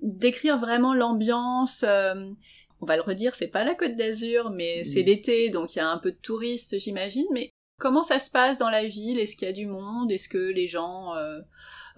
décrire 0.00 0.56
vraiment 0.56 0.94
l'ambiance 0.94 1.84
on 2.80 2.86
va 2.86 2.96
le 2.96 3.02
redire, 3.02 3.34
c'est 3.34 3.48
pas 3.48 3.64
la 3.64 3.74
Côte 3.74 3.96
d'Azur, 3.96 4.50
mais 4.50 4.84
c'est 4.84 5.02
l'été, 5.02 5.50
donc 5.50 5.74
il 5.74 5.78
y 5.78 5.82
a 5.82 5.88
un 5.88 5.98
peu 5.98 6.12
de 6.12 6.16
touristes, 6.16 6.78
j'imagine. 6.78 7.26
Mais 7.32 7.50
comment 7.78 8.02
ça 8.02 8.18
se 8.18 8.30
passe 8.30 8.58
dans 8.58 8.70
la 8.70 8.86
ville? 8.86 9.18
Est-ce 9.18 9.36
qu'il 9.36 9.46
y 9.46 9.50
a 9.50 9.54
du 9.54 9.66
monde? 9.66 10.10
Est-ce 10.10 10.28
que 10.28 10.38
les 10.38 10.66
gens... 10.66 11.14
Euh, 11.14 11.40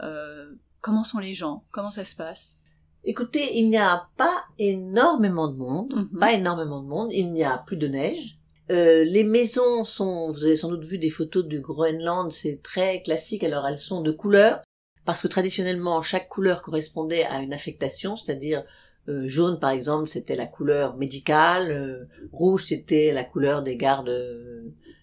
euh, 0.00 0.50
comment 0.80 1.04
sont 1.04 1.18
les 1.18 1.34
gens? 1.34 1.62
Comment 1.70 1.90
ça 1.90 2.04
se 2.04 2.16
passe? 2.16 2.58
Écoutez, 3.04 3.58
il 3.58 3.68
n'y 3.68 3.78
a 3.78 4.08
pas 4.16 4.44
énormément 4.58 5.48
de 5.48 5.56
monde, 5.56 5.94
mhm. 5.94 6.18
pas 6.18 6.32
énormément 6.32 6.82
de 6.82 6.88
monde, 6.88 7.12
il 7.12 7.32
n'y 7.32 7.44
a 7.44 7.58
plus 7.58 7.76
de 7.76 7.88
neige. 7.88 8.38
Euh, 8.72 9.04
les 9.04 9.24
maisons 9.24 9.84
sont, 9.84 10.30
vous 10.30 10.44
avez 10.44 10.56
sans 10.56 10.70
doute 10.70 10.84
vu 10.84 10.98
des 10.98 11.10
photos 11.10 11.44
du 11.44 11.60
Groenland, 11.60 12.32
c'est 12.32 12.62
très 12.62 13.02
classique, 13.02 13.44
alors 13.44 13.66
elles 13.68 13.78
sont 13.78 14.00
de 14.00 14.12
couleur, 14.12 14.62
parce 15.04 15.20
que 15.20 15.28
traditionnellement 15.28 16.00
chaque 16.00 16.28
couleur 16.28 16.62
correspondait 16.62 17.24
à 17.24 17.40
une 17.40 17.52
affectation, 17.52 18.16
c'est-à-dire 18.16 18.64
euh, 19.08 19.24
jaune 19.26 19.58
par 19.58 19.70
exemple 19.70 20.08
c'était 20.08 20.36
la 20.36 20.46
couleur 20.46 20.96
médicale, 20.96 21.70
euh, 21.70 22.04
rouge 22.32 22.64
c'était 22.66 23.12
la 23.12 23.24
couleur 23.24 23.62
des 23.62 23.76
gardes 23.76 24.12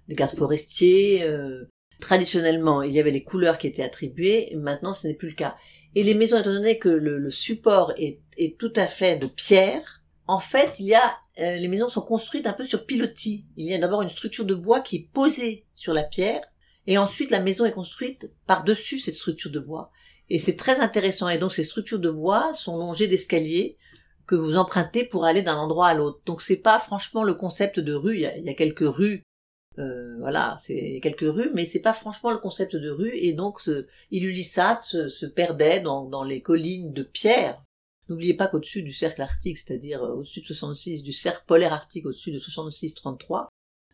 des 0.07 0.15
gardes 0.15 0.35
forestiers. 0.35 1.23
Euh, 1.23 1.69
traditionnellement 1.99 2.81
il 2.81 2.93
y 2.93 2.99
avait 2.99 3.11
les 3.11 3.23
couleurs 3.23 3.57
qui 3.57 3.67
étaient 3.67 3.83
attribuées, 3.83 4.55
maintenant 4.55 4.93
ce 4.93 5.07
n'est 5.07 5.15
plus 5.15 5.29
le 5.29 5.35
cas. 5.35 5.55
Et 5.95 6.03
les 6.03 6.13
maisons 6.13 6.39
étant 6.39 6.53
donné 6.53 6.79
que 6.79 6.87
le, 6.87 7.29
support 7.29 7.93
est, 7.97 8.21
est, 8.37 8.57
tout 8.57 8.71
à 8.75 8.85
fait 8.85 9.17
de 9.17 9.27
pierre, 9.27 9.98
en 10.29 10.39
fait 10.39 10.79
il 10.79 10.85
y 10.85 10.95
a 10.95 11.17
les 11.37 11.67
maisons 11.67 11.89
sont 11.89 12.01
construites 12.01 12.47
un 12.47 12.53
peu 12.53 12.65
sur 12.65 12.85
pilotis. 12.85 13.45
Il 13.55 13.65
y 13.65 13.73
a 13.73 13.79
d'abord 13.79 14.01
une 14.01 14.09
structure 14.09 14.45
de 14.45 14.55
bois 14.55 14.81
qui 14.81 14.95
est 14.97 15.09
posée 15.13 15.65
sur 15.73 15.93
la 15.93 16.03
pierre 16.03 16.41
et 16.87 16.97
ensuite 16.97 17.31
la 17.31 17.39
maison 17.39 17.65
est 17.65 17.71
construite 17.71 18.31
par 18.45 18.63
dessus 18.63 18.99
cette 18.99 19.15
structure 19.15 19.51
de 19.51 19.59
bois. 19.59 19.91
Et 20.29 20.39
c'est 20.39 20.55
très 20.55 20.79
intéressant. 20.79 21.29
Et 21.29 21.37
donc 21.37 21.53
ces 21.53 21.63
structures 21.63 21.99
de 21.99 22.09
bois 22.09 22.53
sont 22.53 22.77
longées 22.77 23.07
d'escaliers 23.07 23.77
que 24.27 24.35
vous 24.35 24.57
empruntez 24.57 25.05
pour 25.05 25.25
aller 25.25 25.41
d'un 25.41 25.57
endroit 25.57 25.87
à 25.87 25.93
l'autre. 25.95 26.21
Donc 26.25 26.41
c'est 26.41 26.57
pas 26.57 26.77
franchement 26.79 27.23
le 27.23 27.33
concept 27.33 27.79
de 27.79 27.93
rue. 27.93 28.15
Il 28.15 28.45
y 28.45 28.49
a, 28.49 28.53
quelques 28.53 28.87
rues, 28.87 29.23
euh, 29.79 30.17
voilà, 30.19 30.55
c'est 30.61 30.99
quelques 31.01 31.21
rues, 31.21 31.49
mais 31.53 31.65
c'est 31.65 31.79
pas 31.79 31.93
franchement 31.93 32.31
le 32.31 32.37
concept 32.37 32.75
de 32.75 32.89
rue. 32.89 33.15
Et 33.15 33.33
donc 33.33 33.59
ce 33.59 33.87
Ilulissat 34.11 34.79
se, 34.81 35.25
perdait 35.25 35.79
dans, 35.79 36.23
les 36.23 36.41
collines 36.41 36.93
de 36.93 37.03
pierre. 37.03 37.61
N'oubliez 38.09 38.33
pas 38.33 38.47
qu'au-dessus 38.47 38.83
du 38.83 38.91
cercle 38.91 39.21
arctique, 39.21 39.57
c'est-à-dire 39.57 40.03
euh, 40.03 40.15
au-dessus 40.15 40.41
de 40.41 40.45
66, 40.45 41.03
du 41.03 41.13
cercle 41.13 41.43
polaire 41.47 41.73
arctique 41.73 42.05
au-dessus 42.05 42.31
de 42.31 42.39
66-33 42.39 43.47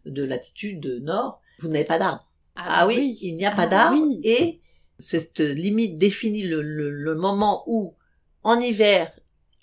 de 0.05 0.23
latitude 0.23 0.85
nord, 1.01 1.41
vous 1.59 1.67
n'avez 1.67 1.85
pas 1.85 1.99
d'arbres. 1.99 2.29
Ah, 2.55 2.81
ah 2.81 2.87
oui, 2.87 3.17
il 3.21 3.35
n'y 3.35 3.45
a 3.45 3.51
pas 3.51 3.63
ah 3.63 3.67
d'arbres 3.67 4.17
et 4.23 4.61
cette 4.97 5.41
limite 5.41 5.97
définit 5.97 6.43
le 6.43 7.15
moment 7.15 7.63
où 7.67 7.95
en 8.43 8.59
hiver 8.59 9.11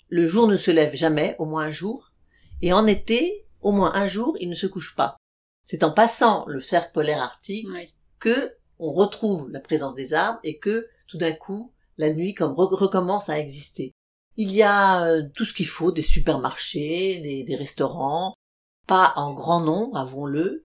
le 0.09 0.27
jour 0.27 0.47
ne 0.47 0.57
se 0.57 0.69
lève 0.69 0.95
jamais, 0.95 1.35
au 1.39 1.45
moins 1.45 1.63
un 1.63 1.71
jour, 1.71 2.11
et 2.61 2.71
en 2.71 2.85
été, 2.85 3.47
au 3.61 3.71
moins 3.71 3.95
un 3.95 4.05
jour, 4.05 4.37
il 4.39 4.47
ne 4.47 4.53
se 4.53 4.67
couche 4.67 4.95
pas. 4.95 5.17
C'est 5.63 5.83
en 5.83 5.91
passant 5.91 6.45
le 6.45 6.61
cercle 6.61 6.91
polaire 6.93 7.19
arctique 7.19 7.67
que 8.19 8.53
on 8.77 8.91
retrouve 8.91 9.49
la 9.49 9.59
présence 9.59 9.95
des 9.95 10.13
arbres 10.13 10.39
et 10.43 10.59
que 10.59 10.87
tout 11.07 11.17
d'un 11.17 11.33
coup, 11.33 11.71
la 11.97 12.13
nuit 12.13 12.35
comme 12.35 12.53
recommence 12.53 13.29
à 13.29 13.39
exister. 13.39 13.91
Il 14.35 14.51
y 14.51 14.63
a 14.63 15.05
euh, 15.05 15.23
tout 15.35 15.45
ce 15.45 15.53
qu'il 15.53 15.67
faut, 15.67 15.91
des 15.91 16.01
supermarchés, 16.01 17.19
des, 17.19 17.43
des 17.43 17.55
restaurants, 17.55 18.33
pas 18.87 19.13
en 19.15 19.31
grand 19.33 19.61
nombre, 19.61 19.97
avouons-le. 19.97 20.65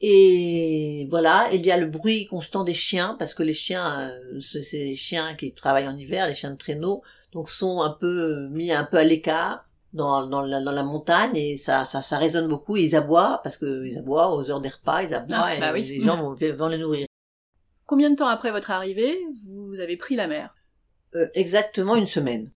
Et 0.00 1.06
voilà, 1.10 1.48
il 1.52 1.64
y 1.64 1.70
a 1.70 1.76
le 1.76 1.86
bruit 1.86 2.26
constant 2.26 2.64
des 2.64 2.74
chiens, 2.74 3.14
parce 3.18 3.34
que 3.34 3.42
les 3.42 3.54
chiens, 3.54 4.10
euh, 4.10 4.40
c'est 4.40 4.78
les 4.78 4.96
chiens 4.96 5.36
qui 5.36 5.52
travaillent 5.52 5.86
en 5.86 5.96
hiver, 5.96 6.26
les 6.26 6.34
chiens 6.34 6.50
de 6.50 6.56
traîneau, 6.56 7.02
donc 7.32 7.48
sont 7.48 7.82
un 7.82 7.90
peu 7.90 8.48
mis 8.48 8.72
un 8.72 8.84
peu 8.84 8.96
à 8.96 9.04
l'écart 9.04 9.62
dans, 9.92 10.26
dans, 10.26 10.40
la, 10.40 10.60
dans 10.60 10.72
la 10.72 10.82
montagne 10.82 11.36
et 11.36 11.56
ça, 11.56 11.84
ça, 11.84 12.02
ça 12.02 12.18
résonne 12.18 12.48
beaucoup. 12.48 12.76
Ils 12.76 12.96
aboient 12.96 13.40
parce 13.44 13.58
que 13.58 13.84
ils 13.86 13.98
aboient 13.98 14.34
aux 14.34 14.50
heures 14.50 14.60
des 14.60 14.70
repas, 14.70 15.02
ils 15.02 15.14
aboient 15.14 15.44
ah, 15.44 15.54
et 15.54 15.60
bah 15.60 15.72
les 15.72 16.00
gens 16.00 16.16
vont, 16.16 16.34
vont 16.34 16.68
les 16.68 16.78
nourrir. 16.78 17.06
Combien 17.86 18.10
de 18.10 18.16
temps 18.16 18.28
après 18.28 18.50
votre 18.50 18.70
arrivée, 18.70 19.18
vous 19.46 19.80
avez 19.80 19.96
pris 19.96 20.16
la 20.16 20.26
mer? 20.26 20.54
Euh, 21.14 21.28
Exactement 21.34 21.94
une 21.94 22.06
semaine. 22.06 22.50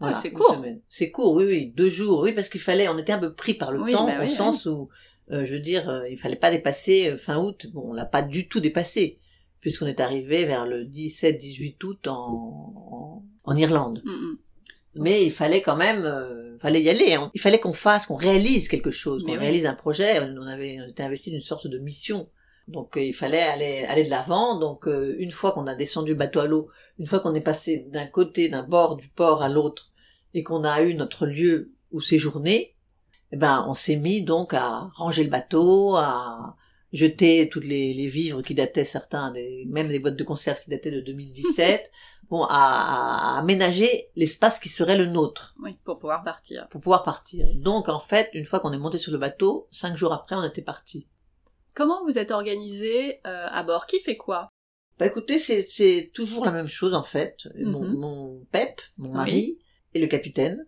Ah, 0.00 0.14
c'est 0.14 0.30
court. 0.30 0.62
C'est 0.88 1.10
court, 1.10 1.34
oui, 1.34 1.44
oui, 1.44 1.72
deux 1.74 1.88
jours, 1.88 2.20
oui, 2.20 2.32
parce 2.32 2.48
qu'il 2.48 2.60
fallait, 2.60 2.88
on 2.88 2.98
était 2.98 3.12
un 3.12 3.18
peu 3.18 3.32
pris 3.32 3.54
par 3.54 3.72
le 3.72 3.90
temps, 3.90 4.06
bah 4.06 4.24
au 4.24 4.28
sens 4.28 4.66
où, 4.66 4.88
euh, 5.30 5.44
je 5.44 5.54
veux 5.54 5.60
dire, 5.60 5.88
euh, 5.88 6.08
il 6.08 6.18
fallait 6.18 6.36
pas 6.36 6.50
dépasser 6.50 7.10
euh, 7.10 7.16
fin 7.16 7.38
août. 7.38 7.66
Bon, 7.72 7.90
on 7.90 7.92
l'a 7.92 8.04
pas 8.04 8.22
du 8.22 8.48
tout 8.48 8.60
dépassé 8.60 9.18
puisqu'on 9.66 9.86
est 9.86 9.98
arrivé 9.98 10.44
vers 10.44 10.64
le 10.64 10.84
17-18 10.84 11.84
août 11.84 12.06
en, 12.06 13.24
en, 13.42 13.56
Irlande. 13.56 14.00
Mm, 14.04 14.10
mm. 14.10 14.38
Mais 14.98 15.24
il 15.24 15.32
fallait 15.32 15.60
quand 15.60 15.74
même, 15.74 16.04
euh, 16.04 16.56
fallait 16.58 16.82
y 16.82 16.88
aller. 16.88 17.14
Hein. 17.14 17.32
Il 17.34 17.40
fallait 17.40 17.58
qu'on 17.58 17.72
fasse, 17.72 18.06
qu'on 18.06 18.14
réalise 18.14 18.68
quelque 18.68 18.92
chose, 18.92 19.24
qu'on 19.24 19.36
réalise 19.36 19.66
un 19.66 19.74
projet. 19.74 20.20
On 20.20 20.46
avait, 20.46 20.78
on 20.80 20.88
était 20.88 21.02
investi 21.02 21.30
d'une 21.30 21.40
sorte 21.40 21.66
de 21.66 21.78
mission. 21.78 22.28
Donc 22.68 22.96
euh, 22.96 23.02
il 23.02 23.14
fallait 23.14 23.42
aller 23.42 23.84
aller 23.84 24.04
de 24.04 24.10
l'avant. 24.10 24.58
Donc 24.58 24.88
euh, 24.88 25.14
une 25.18 25.30
fois 25.30 25.52
qu'on 25.52 25.66
a 25.66 25.74
descendu 25.74 26.12
le 26.12 26.18
bateau 26.18 26.40
à 26.40 26.46
l'eau, 26.46 26.70
une 26.98 27.06
fois 27.06 27.20
qu'on 27.20 27.34
est 27.34 27.44
passé 27.44 27.86
d'un 27.90 28.06
côté, 28.06 28.48
d'un 28.48 28.62
bord 28.62 28.96
du 28.96 29.08
port 29.08 29.42
à 29.42 29.48
l'autre, 29.48 29.90
et 30.34 30.42
qu'on 30.42 30.64
a 30.64 30.82
eu 30.82 30.94
notre 30.94 31.26
lieu 31.26 31.72
où 31.92 32.00
séjourner, 32.00 32.74
eh 33.32 33.36
ben 33.36 33.64
on 33.68 33.74
s'est 33.74 33.96
mis 33.96 34.22
donc 34.22 34.54
à 34.54 34.90
ranger 34.94 35.24
le 35.24 35.30
bateau, 35.30 35.96
à 35.96 36.56
jeter 36.92 37.48
toutes 37.48 37.64
les, 37.64 37.94
les, 37.94 38.06
vivres 38.06 38.42
qui 38.42 38.54
dataient 38.54 38.84
certains, 38.84 39.30
des, 39.32 39.66
même 39.72 39.88
des 39.88 39.98
boîtes 39.98 40.16
de 40.16 40.24
conserve 40.24 40.60
qui 40.62 40.70
dataient 40.70 40.90
de 40.90 41.00
2017, 41.00 41.90
bon, 42.30 42.44
à, 42.44 43.34
à 43.34 43.38
aménager 43.38 44.08
l'espace 44.16 44.58
qui 44.58 44.68
serait 44.68 44.96
le 44.96 45.06
nôtre. 45.06 45.54
Oui, 45.62 45.76
pour 45.84 45.98
pouvoir 45.98 46.22
partir. 46.22 46.68
Pour 46.68 46.80
pouvoir 46.80 47.02
partir. 47.02 47.46
Donc 47.56 47.88
en 47.88 47.98
fait, 47.98 48.30
une 48.34 48.44
fois 48.44 48.60
qu'on 48.60 48.72
est 48.72 48.78
monté 48.78 48.98
sur 48.98 49.12
le 49.12 49.18
bateau, 49.18 49.68
cinq 49.70 49.96
jours 49.96 50.12
après, 50.12 50.36
on 50.36 50.42
était 50.42 50.62
parti. 50.62 51.06
Comment 51.76 52.02
vous 52.06 52.18
êtes 52.18 52.30
organisé 52.30 53.20
euh, 53.26 53.46
à 53.50 53.62
bord? 53.62 53.86
Qui 53.86 54.00
fait 54.00 54.16
quoi? 54.16 54.48
Bah 54.98 55.06
écoutez, 55.06 55.38
c'est 55.38 56.10
toujours 56.14 56.46
la 56.46 56.50
même 56.50 56.66
chose 56.66 56.94
en 56.94 57.02
fait. 57.02 57.46
mon, 57.54 57.82
mhm. 57.82 57.96
mon, 57.98 58.46
Pep, 58.50 58.80
mon 58.96 59.12
mari, 59.12 59.58
et 59.92 60.00
le 60.00 60.06
capitaine. 60.06 60.66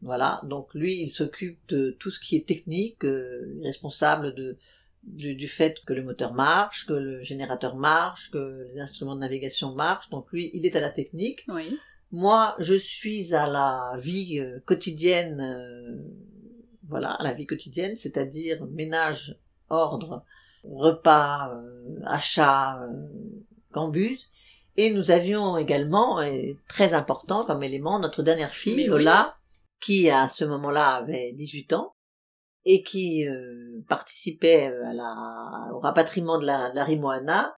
Voilà, 0.00 0.40
donc 0.44 0.72
lui, 0.72 1.02
il 1.02 1.10
s'occupe 1.10 1.58
de 1.68 1.94
tout 2.00 2.10
ce 2.10 2.18
qui 2.20 2.36
est 2.36 2.48
technique, 2.48 3.04
euh, 3.04 3.58
responsable 3.62 4.34
de 4.34 4.56
du, 5.02 5.46
fait 5.46 5.84
que 5.84 5.92
le 5.92 6.02
moteur 6.02 6.32
marche, 6.32 6.86
que 6.86 6.94
le 6.94 7.22
générateur 7.22 7.76
marche, 7.76 8.30
que 8.30 8.66
les 8.72 8.80
instruments 8.80 9.14
de 9.14 9.20
navigation 9.20 9.74
marchent. 9.74 10.08
Donc 10.08 10.32
lui, 10.32 10.50
il 10.54 10.66
est 10.66 10.74
à 10.74 10.80
la 10.80 10.90
technique. 10.90 11.44
Oui. 11.48 11.78
Moi, 12.12 12.56
je 12.58 12.74
suis 12.74 13.34
à 13.34 13.46
la 13.46 13.92
vie 13.98 14.40
euh, 14.40 14.58
quotidienne, 14.64 15.40
euh, 15.40 15.96
voilà, 16.88 17.12
à 17.12 17.22
la 17.22 17.34
vie 17.34 17.46
quotidienne, 17.46 17.96
c'est-à-dire 17.96 18.64
ménage, 18.66 19.38
ordre, 19.68 20.24
repas, 20.70 21.52
euh, 21.54 22.00
achat, 22.04 22.80
cambuse. 23.72 24.30
Et 24.76 24.92
nous 24.92 25.10
avions 25.10 25.56
également, 25.56 26.20
et 26.20 26.56
très 26.68 26.94
important 26.94 27.44
comme 27.44 27.62
élément, 27.62 27.98
notre 27.98 28.22
dernière 28.22 28.54
fille, 28.54 28.84
Lola, 28.84 29.36
qui 29.80 30.10
à 30.10 30.28
ce 30.28 30.44
moment-là 30.44 30.96
avait 30.96 31.32
18 31.32 31.72
ans, 31.72 31.94
et 32.64 32.82
qui 32.82 33.26
euh, 33.26 33.82
participait 33.88 34.66
à 34.66 34.92
la, 34.92 35.72
au 35.72 35.78
rapatriement 35.78 36.38
de 36.38 36.46
la, 36.46 36.70
de 36.70 36.76
la 36.76 36.84
Rimoana. 36.84 37.54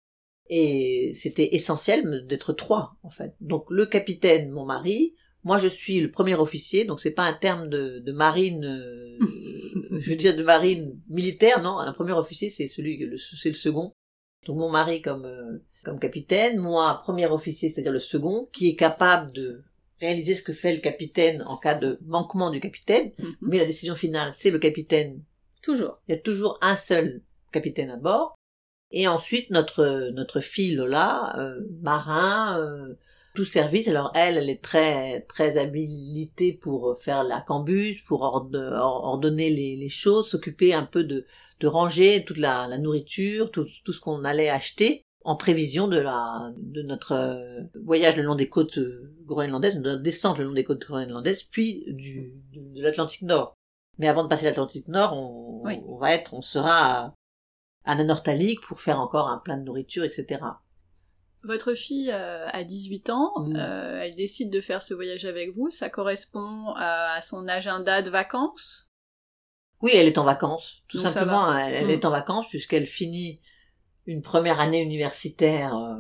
Et 0.49 1.13
c'était 1.15 1.55
essentiel 1.55 2.27
d'être 2.27 2.53
trois, 2.53 2.97
en 3.03 3.11
fait. 3.11 3.35
Donc 3.41 3.67
le 3.71 3.87
capitaine, 3.87 4.51
mon 4.51 4.65
mari, 4.65 5.15
moi 5.47 5.59
je 5.61 5.69
suis 5.69 6.01
le 6.01 6.11
premier 6.11 6.35
officier, 6.35 6.85
donc 6.85 6.99
c'est 6.99 7.13
pas 7.13 7.23
un 7.23 7.33
terme 7.33 7.69
de, 7.69 8.01
de 8.01 8.13
marine, 8.13 8.65
euh, 8.65 9.17
je 10.01 10.11
veux 10.11 10.17
dire 10.17 10.37
de 10.37 10.43
marine 10.43 10.99
militaire, 11.09 11.63
non. 11.63 11.79
Un 11.79 11.93
premier 11.93 12.13
officier, 12.13 12.51
c'est 12.51 12.67
celui, 12.67 12.93
c'est 13.17 13.49
le 13.49 13.55
second. 13.55 13.93
Donc 14.47 14.57
mon 14.59 14.71
mari 14.71 15.01
comme 15.03 15.25
euh, 15.25 15.59
comme 15.85 16.01
capitaine, 16.01 16.59
moi 16.59 17.01
premier 17.05 17.27
officier, 17.27 17.69
c'est-à-dire 17.69 17.93
le 17.93 18.01
second, 18.01 18.49
qui 18.53 18.71
est 18.71 18.75
capable 18.77 19.31
de 19.33 19.63
réaliser 20.01 20.35
ce 20.35 20.43
que 20.43 20.53
fait 20.53 20.75
le 20.75 20.81
capitaine 20.81 21.43
en 21.47 21.57
cas 21.57 21.77
de 21.77 21.99
manquement 22.05 22.51
du 22.51 22.59
capitaine, 22.59 23.13
Mhm. 23.19 23.35
mais 23.43 23.59
la 23.59 23.67
décision 23.67 23.95
finale, 23.95 24.33
c'est 24.37 24.51
le 24.51 24.59
capitaine. 24.59 25.23
Toujours. 25.63 26.01
Il 26.09 26.13
y 26.13 26.19
a 26.19 26.21
toujours 26.21 26.59
un 26.61 26.75
seul 26.77 27.23
capitaine 27.53 27.91
à 27.91 27.97
bord. 27.97 28.35
Et 28.91 29.07
ensuite, 29.09 29.51
notre, 29.51 30.11
notre 30.13 30.41
fille 30.41 30.75
Lola, 30.75 31.33
euh, 31.39 31.61
marin, 31.83 32.61
euh, 32.61 32.95
tout 33.37 33.45
service. 33.45 33.87
Alors 33.89 34.11
elle, 34.15 34.37
elle 34.39 34.51
est 34.51 34.63
très, 34.63 35.21
très 35.29 35.59
habilitée 35.59 36.53
pour 36.53 36.97
faire 37.01 37.23
la 37.23 37.41
cambuse, 37.43 38.01
pour 38.01 38.23
ord- 38.23 38.51
or- 38.55 39.05
ordonner 39.05 39.51
les, 39.51 39.77
les 39.77 39.89
choses, 39.89 40.29
s'occuper 40.29 40.75
un 40.75 40.85
peu 40.85 41.05
de, 41.05 41.25
de 41.61 41.67
ranger 41.69 42.25
toute 42.25 42.39
la, 42.39 42.67
la 42.67 42.79
nourriture, 42.79 43.51
tout, 43.53 43.67
tout 43.85 43.93
ce 43.93 44.01
qu'on 44.01 44.25
allait 44.25 44.49
acheter 44.49 45.03
en 45.25 45.37
prévision 45.37 45.89
de 45.89 45.99
la 45.99 46.53
de 46.57 46.83
notre 46.83 47.13
euh, 47.13 47.63
voyage 47.85 48.17
le 48.17 48.23
long 48.23 48.37
des 48.37 48.49
côtes 48.49 48.79
euh, 48.79 49.13
groenlandaises, 49.25 49.77
de 49.77 49.81
notre 49.81 50.03
descente 50.03 50.39
le 50.39 50.45
long 50.45 50.53
des 50.53 50.65
côtes 50.65 50.87
groenlandaises, 50.87 51.43
puis 51.43 51.85
du, 51.89 52.33
de, 52.55 52.75
de 52.77 52.83
l'Atlantique 52.83 53.23
Nord. 53.23 53.55
Mais 53.99 54.09
avant 54.09 54.23
de 54.25 54.29
passer 54.29 54.45
l'Atlantique 54.45 54.89
Nord, 54.89 55.15
on, 55.15 55.63
Oui. 55.65 55.81
on 55.89 55.97
va 55.97 56.15
être, 56.15 56.33
on 56.35 56.43
sera 56.43 56.77
à, 57.07 57.15
à 57.85 57.95
Nanortalik 57.97 58.61
pour 58.61 58.81
faire 58.81 59.01
encore 59.01 59.29
un 59.29 59.39
plein 59.39 59.57
de 59.57 59.65
nourriture, 59.65 60.05
etc. 60.05 60.41
Votre 61.43 61.75
fille 61.75 62.11
euh, 62.13 62.47
a 62.49 62.65
18 62.65 63.11
ans, 63.11 63.33
euh, 63.55 64.01
elle 64.03 64.17
décide 64.17 64.51
de 64.51 64.61
faire 64.61 64.83
ce 64.83 64.95
voyage 64.95 65.25
avec 65.25 65.53
vous, 65.53 65.71
ça 65.71 65.89
correspond 65.89 66.73
à, 66.77 67.15
à 67.15 67.23
son 67.23 67.47
agenda 67.47 68.03
de 68.03 68.11
vacances? 68.11 68.89
Oui, 69.83 69.93
elle 69.95 70.07
est 70.07 70.19
en 70.19 70.25
vacances, 70.25 70.83
tout 70.89 70.97
Donc 70.97 71.13
simplement. 71.13 71.57
Elle, 71.57 71.75
elle 71.75 71.87
Mm. 71.87 71.91
est 71.91 72.05
en 72.05 72.11
vacances 72.11 72.49
puisqu'elle 72.49 72.87
finit 72.87 73.41
une 74.07 74.23
première 74.23 74.59
année 74.61 74.81
universitaire 74.81 75.77
euh, 75.77 75.95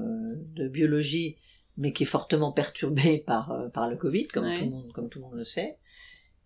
de 0.54 0.66
biologie, 0.68 1.36
mais 1.76 1.92
qui 1.92 2.04
est 2.04 2.06
fortement 2.06 2.52
perturbée 2.52 3.18
par 3.26 3.52
euh, 3.52 3.68
par 3.68 3.88
le 3.88 3.96
Covid, 3.96 4.26
comme 4.28 4.46
Ouais. 4.46 4.58
tout 4.58 4.64
le 4.64 4.70
monde 4.70 4.92
comme 4.92 5.08
tout 5.08 5.18
le 5.20 5.24
monde 5.26 5.34
le 5.34 5.44
sait. 5.44 5.78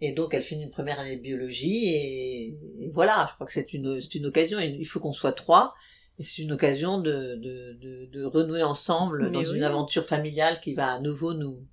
Et 0.02 0.12
donc 0.12 0.34
elle 0.34 0.42
finit 0.42 0.64
une 0.64 0.70
première 0.70 0.98
année 0.98 1.16
de 1.16 1.22
biologie 1.22 1.86
et, 1.88 2.58
et 2.80 2.90
voilà. 2.90 3.26
Je 3.30 3.34
crois 3.34 3.46
que 3.46 3.52
c'est 3.52 3.72
une 3.72 4.00
c'est 4.00 4.14
une 4.16 4.26
occasion. 4.26 4.58
Il 4.58 4.84
faut 4.86 5.00
qu'on 5.00 5.12
soit 5.12 5.32
trois. 5.32 5.74
Et 6.18 6.22
c'est 6.22 6.42
une 6.42 6.52
occasion 6.52 6.98
de, 7.00 7.36
de, 7.36 7.72
de, 7.80 8.06
de 8.12 8.24
renouer 8.24 8.62
ensemble 8.62 9.24
Mais 9.24 9.30
dans 9.30 9.50
oui. 9.50 9.56
une 9.56 9.64
aventure 9.64 10.04
familiale 10.04 10.60
qui 10.60 10.74
va 10.74 10.92
à 10.92 11.00
nouveau 11.00 11.32
nous, 11.34 11.66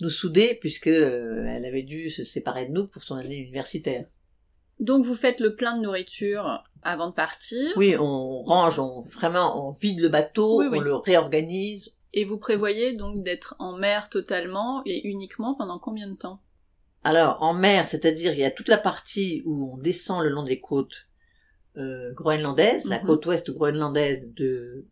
nous 0.00 0.08
souder 0.10 0.56
puisque 0.60 0.86
euh, 0.86 1.44
elle 1.46 1.64
avait 1.66 1.82
dû 1.82 2.08
se 2.08 2.24
séparer 2.24 2.66
de 2.66 2.72
nous 2.72 2.86
pour 2.86 3.02
son 3.04 3.16
année 3.16 3.36
universitaire. 3.36 4.06
Donc 4.80 5.04
vous 5.04 5.14
faites 5.14 5.40
le 5.40 5.54
plein 5.54 5.76
de 5.76 5.82
nourriture 5.82 6.64
avant 6.82 7.08
de 7.10 7.14
partir, 7.14 7.70
Oui, 7.76 7.94
on 7.98 8.42
range, 8.42 8.78
on 8.80 9.02
vraiment, 9.02 9.68
on 9.68 9.72
vide 9.72 10.00
le 10.00 10.08
bateau, 10.08 10.58
Oui, 10.60 10.66
oui. 10.70 10.78
on 10.78 10.80
le 10.80 10.94
réorganise. 10.96 11.94
et 12.14 12.24
vous 12.24 12.38
prévoyez 12.38 12.94
donc 12.94 13.22
d'être 13.22 13.54
en 13.60 13.76
mer 13.76 14.08
totalement 14.08 14.82
et 14.86 15.06
uniquement 15.06 15.54
pendant 15.54 15.78
combien 15.78 16.08
de 16.08 16.16
temps? 16.16 16.40
Alors, 17.04 17.42
en 17.42 17.52
mer, 17.52 17.86
c'est-à-dire, 17.86 18.32
il 18.32 18.38
y 18.40 18.44
a 18.44 18.50
toute 18.50 18.68
la 18.68 18.78
partie 18.78 19.42
où 19.44 19.74
on 19.74 19.76
descend 19.76 20.22
le 20.22 20.30
long 20.30 20.42
des 20.44 20.60
côtes 20.60 21.06
euh, 21.76 22.12
groenlandaises, 22.12 22.84
la 22.86 23.00
Mhm. 23.00 23.06
côte 23.06 23.26
ouest 23.26 23.50
groenlandaise 23.50 24.32
de, 24.34 24.86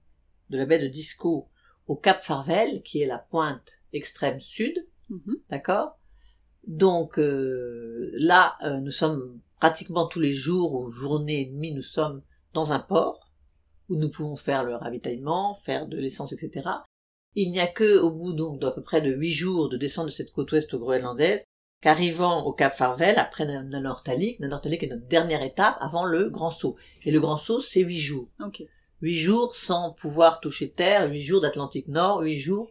de 0.51 0.57
la 0.57 0.67
baie 0.67 0.79
de 0.79 0.89
Disco 0.89 1.49
au 1.87 1.97
Cap 1.97 2.21
Farvel, 2.21 2.83
qui 2.83 3.01
est 3.03 3.07
la 3.07 3.19
pointe 3.19 3.83
extrême 3.93 4.41
sud, 4.41 4.87
Mhm. 5.09 5.37
d'accord? 5.51 5.99
Donc 6.67 7.19
euh, 7.19 8.11
là, 8.15 8.57
euh, 8.65 8.79
nous 8.81 8.91
sommes 8.91 9.41
pratiquement 9.59 10.07
tous 10.07 10.21
les 10.21 10.33
jours 10.33 10.75
ou 10.75 10.91
journées 10.91 11.43
et 11.43 11.47
demie, 11.47 11.73
nous 11.75 11.83
sommes 11.83 12.23
dans 12.55 12.73
un 12.73 12.79
port 12.81 13.31
où 13.89 13.97
nous 13.97 14.09
pouvons 14.11 14.37
faire 14.37 14.63
le 14.65 14.75
ravitaillement, 14.77 15.55
faire 15.55 15.87
de 15.89 15.97
l'essence, 15.97 16.33
etc. 16.33 16.69
Il 17.35 17.51
n'y 17.51 17.61
a 17.61 17.67
que 17.67 17.99
au 17.99 18.11
bout 18.11 18.33
donc 18.33 18.61
d'à 18.61 18.71
peu 18.71 18.83
près 18.83 19.03
de 19.03 19.13
huit 19.13 19.31
jours 19.33 19.69
de 19.69 19.77
descendre 19.77 20.09
de 20.09 20.13
cette 20.15 20.31
côte 20.33 20.51
ouest 20.53 20.75
groenlandaise 20.75 21.43
qu'arrivant 21.81 22.45
au 22.45 22.53
Cap 22.53 22.73
Farvel, 22.73 23.19
après 23.19 23.47
Nanortalik, 23.47 24.41
Nanortalik 24.41 24.83
est 24.83 24.89
notre 24.89 25.07
dernière 25.07 25.43
étape 25.43 25.77
avant 25.81 26.05
le 26.05 26.29
grand 26.29 26.51
saut. 26.51 26.77
Et 27.05 27.11
le 27.11 27.21
grand 27.21 27.37
saut, 27.39 27.61
c'est 27.61 27.81
huit 27.83 28.01
jours. 28.01 28.29
Huit 29.01 29.17
jours 29.17 29.57
sans 29.57 29.93
pouvoir 29.93 30.41
toucher 30.41 30.71
terre, 30.71 31.11
huit 31.11 31.23
jours 31.23 31.41
d'Atlantique 31.41 31.89
Nord, 31.89 32.21
huit 32.21 32.39
jours 32.39 32.71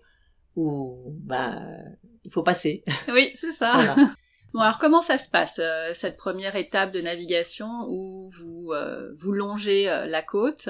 où 0.56 1.12
bah 1.24 1.60
il 2.24 2.32
faut 2.32 2.44
passer. 2.44 2.84
Oui, 3.08 3.32
c'est 3.34 3.52
ça. 3.52 3.74
Voilà. 3.74 3.96
Bon, 4.52 4.62
alors 4.62 4.80
comment 4.80 5.04
ça 5.04 5.20
se 5.20 5.30
passe, 5.30 5.60
euh, 5.62 5.92
cette 5.94 6.18
première 6.18 6.56
étape 6.56 6.92
de 6.92 7.02
navigation 7.02 7.86
où 7.88 8.28
vous, 8.30 8.72
euh, 8.74 9.14
vous 9.16 9.32
longez 9.32 9.88
euh, 9.88 10.08
la 10.08 10.24
côte, 10.24 10.70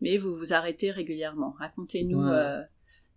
mais 0.00 0.16
vous 0.16 0.34
vous 0.34 0.54
arrêtez 0.54 0.90
régulièrement? 0.90 1.54
Racontez-nous 1.58 2.18
Ouais. 2.26 2.60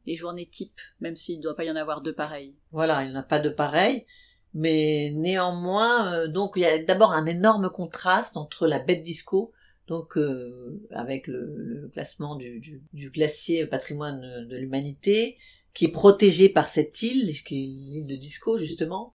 les 0.05 0.15
journées 0.15 0.45
types, 0.47 0.81
même 0.99 1.15
s'il 1.15 1.37
ne 1.37 1.43
doit 1.43 1.55
pas 1.55 1.63
y 1.63 1.71
en 1.71 1.77
avoir 1.77 2.01
deux 2.01 2.11
pareilles. 2.13 2.53
Voilà, 2.73 3.05
il 3.05 3.11
n'y 3.11 3.15
en 3.15 3.19
a 3.21 3.23
pas 3.23 3.39
de 3.39 3.47
pareil. 3.47 4.05
Mais 4.53 5.11
néanmoins, 5.15 6.13
euh, 6.13 6.27
donc 6.27 6.53
il 6.55 6.61
y 6.61 6.65
a 6.65 6.81
d'abord 6.83 7.11
un 7.11 7.25
énorme 7.25 7.69
contraste 7.69 8.37
entre 8.37 8.67
la 8.67 8.79
de 8.79 8.93
Disco, 8.93 9.51
donc 9.87 10.17
euh, 10.17 10.81
avec 10.91 11.27
le, 11.27 11.55
le 11.57 11.89
classement 11.89 12.35
du, 12.35 12.59
du, 12.59 12.83
du 12.93 13.09
glacier 13.09 13.65
patrimoine 13.65 14.21
de 14.47 14.55
l'humanité, 14.55 15.37
qui 15.73 15.85
est 15.85 15.91
protégé 15.91 16.49
par 16.49 16.67
cette 16.67 17.01
île, 17.01 17.33
qui 17.43 17.63
est 17.63 17.67
l'île 17.67 18.07
de 18.07 18.15
Disco 18.15 18.57
justement, 18.57 19.13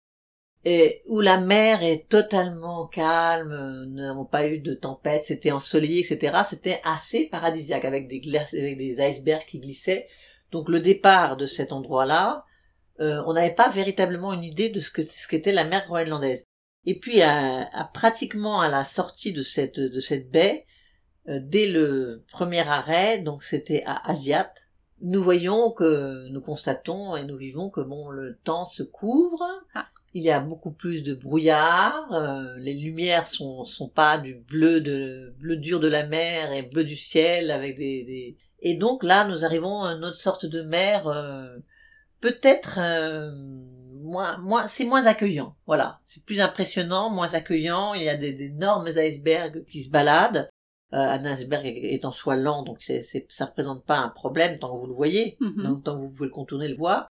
et 0.64 1.02
où 1.06 1.20
la 1.20 1.38
mer 1.38 1.84
est 1.84 2.08
totalement 2.08 2.86
calme, 2.86 3.52
euh, 3.52 3.86
nous 3.86 3.96
n'avons 3.98 4.24
pas 4.24 4.48
eu 4.48 4.58
de 4.58 4.74
tempête, 4.74 5.22
c'était 5.22 5.52
ensoleillé, 5.52 6.00
etc. 6.00 6.38
C'était 6.44 6.80
assez 6.82 7.26
paradisiaque 7.26 7.84
avec 7.84 8.08
des 8.08 8.18
glaces, 8.18 8.52
avec 8.52 8.76
des 8.76 9.00
icebergs 9.00 9.46
qui 9.46 9.60
glissaient. 9.60 10.08
Donc 10.50 10.68
le 10.68 10.80
départ 10.80 11.36
de 11.36 11.46
cet 11.46 11.72
endroit-là, 11.72 12.44
euh, 13.00 13.22
on 13.26 13.34
n'avait 13.34 13.54
pas 13.54 13.68
véritablement 13.68 14.32
une 14.32 14.44
idée 14.44 14.70
de 14.70 14.80
ce 14.80 14.90
que 14.90 15.02
ce 15.02 15.28
qu'était 15.28 15.52
la 15.52 15.64
mer 15.64 15.84
groenlandaise. 15.86 16.44
Et 16.84 16.98
puis 16.98 17.20
à, 17.22 17.68
à 17.72 17.84
pratiquement 17.84 18.60
à 18.60 18.68
la 18.68 18.84
sortie 18.84 19.32
de 19.32 19.42
cette 19.42 19.80
de 19.80 20.00
cette 20.00 20.30
baie, 20.30 20.66
euh, 21.28 21.40
dès 21.42 21.68
le 21.68 22.24
premier 22.30 22.66
arrêt, 22.66 23.18
donc 23.18 23.42
c'était 23.42 23.82
à 23.84 24.08
Asiat, 24.08 24.52
nous 25.02 25.22
voyons 25.22 25.72
que 25.72 26.28
nous 26.28 26.40
constatons 26.40 27.16
et 27.16 27.24
nous 27.24 27.36
vivons 27.36 27.68
que 27.68 27.80
bon 27.80 28.10
le 28.10 28.38
temps 28.44 28.64
se 28.64 28.82
couvre. 28.82 29.44
Ah. 29.74 29.86
Il 30.14 30.22
y 30.22 30.30
a 30.30 30.40
beaucoup 30.40 30.70
plus 30.70 31.02
de 31.02 31.12
brouillard, 31.12 32.10
euh, 32.14 32.56
les 32.58 32.72
lumières 32.74 33.26
sont 33.26 33.64
sont 33.64 33.88
pas 33.88 34.16
du 34.16 34.34
bleu 34.34 34.80
de 34.80 35.34
bleu 35.38 35.56
dur 35.56 35.80
de 35.80 35.88
la 35.88 36.06
mer 36.06 36.52
et 36.52 36.62
bleu 36.62 36.84
du 36.84 36.96
ciel 36.96 37.50
avec 37.50 37.76
des, 37.76 38.04
des... 38.04 38.36
et 38.60 38.76
donc 38.78 39.02
là 39.02 39.28
nous 39.28 39.44
arrivons 39.44 39.82
à 39.82 39.92
une 39.92 40.04
autre 40.04 40.16
sorte 40.16 40.46
de 40.46 40.62
mer 40.62 41.06
euh, 41.08 41.58
peut-être 42.20 42.78
euh, 42.80 43.30
moins, 44.02 44.38
moins, 44.38 44.68
c'est 44.68 44.84
moins 44.84 45.06
accueillant. 45.06 45.56
Voilà, 45.66 45.98
c'est 46.02 46.22
plus 46.24 46.40
impressionnant, 46.40 47.10
moins 47.10 47.34
accueillant. 47.34 47.94
Il 47.94 48.02
y 48.02 48.08
a 48.08 48.16
des- 48.16 48.32
d'énormes 48.32 48.88
icebergs 48.88 49.64
qui 49.64 49.82
se 49.82 49.90
baladent. 49.90 50.48
Euh, 50.92 50.98
un 50.98 51.24
iceberg 51.24 51.66
est 51.66 52.04
en 52.04 52.12
soi 52.12 52.36
lent, 52.36 52.62
donc 52.62 52.78
c'est, 52.80 53.02
c'est, 53.02 53.26
ça 53.28 53.46
représente 53.46 53.84
pas 53.84 53.96
un 53.98 54.08
problème 54.08 54.58
tant 54.58 54.72
que 54.72 54.78
vous 54.80 54.86
le 54.86 54.94
voyez, 54.94 55.36
Mhm. 55.40 55.62
donc 55.64 55.82
tant 55.82 55.96
que 55.96 56.02
vous 56.02 56.10
pouvez 56.10 56.26
le 56.28 56.32
contourner, 56.32 56.68
le 56.68 56.76
voir. 56.76 57.08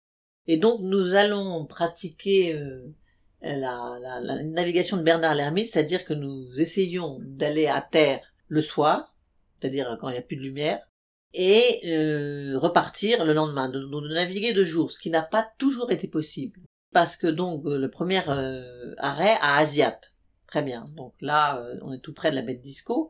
Et 0.48 0.58
donc 0.58 0.82
nous 0.82 1.16
allons 1.16 1.66
pratiquer 1.66 2.54
euh, 2.54 2.94
la, 3.42 3.98
la, 4.02 4.20
la 4.20 4.44
navigation 4.44 4.98
de 4.98 5.04
Bernard 5.04 5.36
Lhermitte, 5.36 5.68
c'est-à-dire 5.68 6.04
que 6.04 6.14
nous 6.14 6.48
essayons 6.60 7.20
d'aller 7.22 7.68
à 7.68 7.82
terre 7.82 8.20
le 8.50 8.62
soir, 8.62 9.16
c'est-à-dire 9.56 9.98
quand 10.02 10.10
il 10.10 10.14
n'y 10.14 10.18
a 10.20 10.24
plus 10.24 10.36
de 10.36 10.42
lumière, 10.42 10.86
et 11.34 11.82
euh, 11.86 12.58
repartir 12.60 13.26
le 13.26 13.34
lendemain, 13.34 13.70
de, 13.70 13.80
de- 13.80 14.14
naviguer 14.14 14.54
deux 14.54 14.66
jours, 14.66 14.92
ce 14.92 15.00
qui 15.00 15.10
n'a 15.10 15.22
pas 15.22 15.50
toujours 15.58 15.92
été 15.92 16.08
possible. 16.08 16.60
Parce 16.94 17.16
que 17.16 17.28
donc 17.28 17.66
euh, 17.66 17.78
le 17.78 17.90
premier 17.90 18.22
euh, 18.28 18.94
arrêt 18.98 19.38
à 19.40 19.58
Asiat, 19.58 20.00
très 20.48 20.62
bien. 20.62 20.90
Donc 20.96 21.14
là, 21.22 21.62
euh, 21.62 21.80
on 21.84 21.94
est 21.94 22.02
tout 22.02 22.14
près 22.14 22.32
de 22.32 22.36
la 22.36 22.42
baie 22.42 22.56
de 22.56 22.62
Disco. 22.62 23.10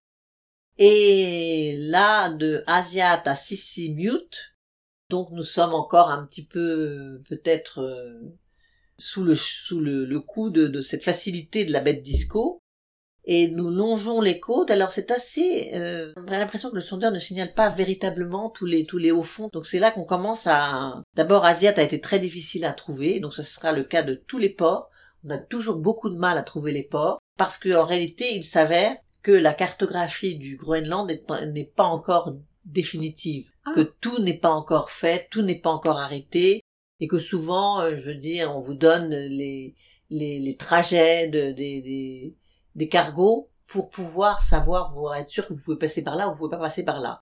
Et 0.78 1.76
là, 1.78 2.30
de 2.30 2.64
Asiat 2.68 3.22
à 3.26 3.36
Sissimute, 3.36 4.56
donc 5.10 5.30
nous 5.32 5.44
sommes 5.44 5.74
encore 5.74 6.10
un 6.10 6.26
petit 6.26 6.46
peu 6.46 7.22
peut-être 7.28 7.84
sous 8.98 9.24
le 9.24 9.36
sous 9.36 9.80
le, 9.80 10.06
le 10.06 10.20
coup 10.22 10.50
de, 10.50 10.68
de 10.68 10.82
cette 10.82 11.04
facilité 11.04 11.66
de 11.66 11.74
la 11.74 11.82
baie 11.82 11.96
de 11.96 12.02
Disco 12.02 12.61
et 13.26 13.50
nous 13.52 13.70
longeons 13.70 14.22
les 14.22 14.40
côtes. 14.40 14.72
Alors 14.72 14.92
c'est 14.92 15.12
assez, 15.12 15.72
euh, 15.74 16.14
on 16.18 16.32
a 16.32 16.40
l'impression 16.40 16.70
que 16.70 16.76
le 16.76 16.82
sondeur 16.82 17.12
ne 17.12 17.20
signale 17.20 17.54
pas 17.54 17.70
véritablement 17.70 18.50
tous 18.50 18.66
les 18.66 18.86
tous 18.86 18.98
les 18.98 19.12
hauts 19.12 19.24
fonds. 19.24 19.50
Donc 19.54 19.66
c'est 19.66 19.80
là 19.80 19.92
qu'on 19.92 20.06
commence 20.06 20.48
à. 20.48 21.02
D'abord, 21.16 21.46
Asiat 21.46 21.74
a 21.78 21.84
été 21.84 22.02
très 22.02 22.20
difficile 22.20 22.66
à 22.66 22.74
trouver, 22.74 23.20
donc 23.20 23.34
ce 23.34 23.44
sera 23.44 23.72
le 23.72 23.84
cas 23.84 24.04
de 24.04 24.16
tous 24.16 24.38
les 24.38 24.50
ports. 24.50 24.90
On 25.24 25.30
a 25.30 25.38
toujours 25.38 25.76
beaucoup 25.76 26.10
de 26.10 26.18
mal 26.18 26.38
à 26.38 26.44
trouver 26.44 26.72
les 26.72 26.84
ports 26.84 27.20
parce 27.38 27.58
qu'en 27.58 27.86
réalité, 27.86 28.36
il 28.36 28.44
s'avère 28.44 28.96
que 29.22 29.32
la 29.32 29.54
cartographie 29.54 30.36
du 30.36 30.58
Groenland 30.58 31.08
n'est 31.54 31.72
pas 31.76 31.84
encore 31.84 32.36
définitive, 32.66 33.50
ah. 33.66 33.72
que 33.76 33.82
tout 33.82 34.20
n'est 34.22 34.38
pas 34.38 34.50
encore 34.50 34.92
fait, 34.92 35.28
tout 35.32 35.42
n'est 35.42 35.60
pas 35.60 35.70
encore 35.70 36.00
arrêté, 36.00 36.62
et 37.00 37.08
que 37.08 37.20
souvent, 37.20 37.82
euh, 37.82 37.96
je 37.98 38.02
veux 38.02 38.16
dire, 38.16 38.56
on 38.56 38.62
vous 38.62 38.74
donne 38.74 39.10
les, 39.10 39.76
les, 40.10 40.40
les 40.40 40.56
trajets 40.56 41.30
de, 41.30 41.52
des, 41.52 41.82
des, 41.82 42.36
des 42.76 42.90
cargos 42.90 43.50
pour 43.68 43.90
pouvoir 43.90 44.44
savoir, 44.44 44.94
pour 44.94 45.16
être 45.16 45.30
sûr 45.30 45.48
que 45.48 45.54
vous 45.54 45.62
pouvez 45.62 45.78
passer 45.78 46.04
par 46.04 46.16
là 46.16 46.28
ou 46.28 46.32
vous 46.32 46.38
pouvez 46.38 46.50
pas 46.50 46.60
passer 46.60 46.84
par 46.84 47.00
là. 47.00 47.22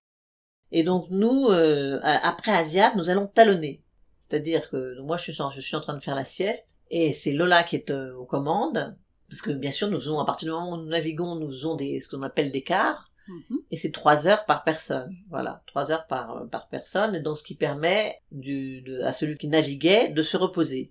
Et 0.72 0.82
donc 0.82 1.06
nous, 1.10 1.46
euh, 1.48 2.00
après 2.02 2.52
Asiat, 2.52 2.94
nous 2.96 3.10
allons 3.10 3.26
talonner. 3.26 3.82
C'est-à-dire 4.18 4.70
que 4.70 5.00
moi 5.00 5.16
je 5.16 5.32
suis, 5.32 5.42
en, 5.42 5.50
je 5.50 5.60
suis 5.60 5.76
en 5.76 5.80
train 5.80 5.94
de 5.94 6.02
faire 6.02 6.14
la 6.14 6.24
sieste 6.24 6.76
et 6.90 7.12
c'est 7.12 7.32
Lola 7.32 7.64
qui 7.64 7.76
est 7.76 7.90
euh, 7.90 8.14
aux 8.14 8.24
commandes 8.24 8.96
parce 9.28 9.42
que 9.42 9.50
bien 9.50 9.72
sûr 9.72 9.88
nous 9.88 9.98
faisons 9.98 10.18
à 10.18 10.24
partir 10.24 10.46
du 10.46 10.52
moment 10.52 10.72
où 10.72 10.76
nous 10.76 10.88
naviguons, 10.88 11.36
nous 11.36 11.48
faisons 11.48 11.74
des 11.76 12.00
ce 12.00 12.08
qu'on 12.08 12.22
appelle 12.22 12.52
des 12.52 12.62
quarts 12.62 13.10
mhm. 13.28 13.58
et 13.70 13.76
c'est 13.76 13.90
trois 13.90 14.26
heures 14.26 14.44
par 14.44 14.62
personne. 14.62 15.12
Voilà, 15.30 15.62
trois 15.66 15.90
heures 15.90 16.06
par 16.06 16.48
par 16.48 16.68
personne 16.68 17.14
et 17.14 17.20
donc 17.20 17.38
ce 17.38 17.44
qui 17.44 17.56
permet 17.56 18.20
du, 18.30 18.82
de, 18.82 19.00
à 19.02 19.12
celui 19.12 19.36
qui 19.36 19.48
naviguait 19.48 20.10
de 20.10 20.22
se 20.22 20.36
reposer. 20.36 20.90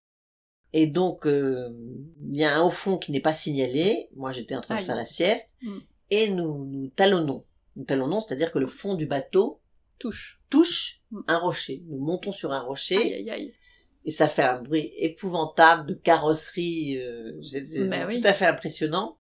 Et 0.73 0.87
donc, 0.87 1.25
euh, 1.25 1.69
il 2.29 2.37
y 2.37 2.43
a 2.43 2.55
un 2.55 2.61
haut 2.61 2.69
fond 2.69 2.97
qui 2.97 3.11
n'est 3.11 3.19
pas 3.19 3.33
signalé. 3.33 4.09
Moi, 4.15 4.31
j'étais 4.31 4.55
en 4.55 4.61
train 4.61 4.79
de 4.79 4.85
faire 4.85 4.95
la 4.95 5.05
sieste. 5.05 5.51
Mm. 5.61 5.77
Et 6.11 6.29
nous, 6.29 6.65
nous 6.65 6.87
talonnons. 6.89 7.43
Nous 7.75 7.85
talonnons, 7.85 8.21
c'est-à-dire 8.21 8.51
que 8.51 8.59
le 8.59 8.67
fond 8.67 8.93
du 8.93 9.05
bateau 9.05 9.61
touche, 9.97 10.39
touche 10.49 11.01
mm. 11.11 11.21
un 11.27 11.37
rocher. 11.37 11.83
Nous 11.87 11.99
montons 11.99 12.31
sur 12.31 12.51
un 12.51 12.61
rocher. 12.61 13.25
Et 14.05 14.11
ça 14.11 14.27
fait 14.27 14.43
un 14.43 14.61
bruit 14.61 14.91
épouvantable 14.97 15.87
de 15.87 15.93
carrosserie. 15.93 16.97
Euh, 16.97 17.41
c'est 17.43 17.89
bah 17.89 18.07
tout 18.07 18.21
à 18.23 18.33
fait 18.33 18.45
impressionnant. 18.45 19.17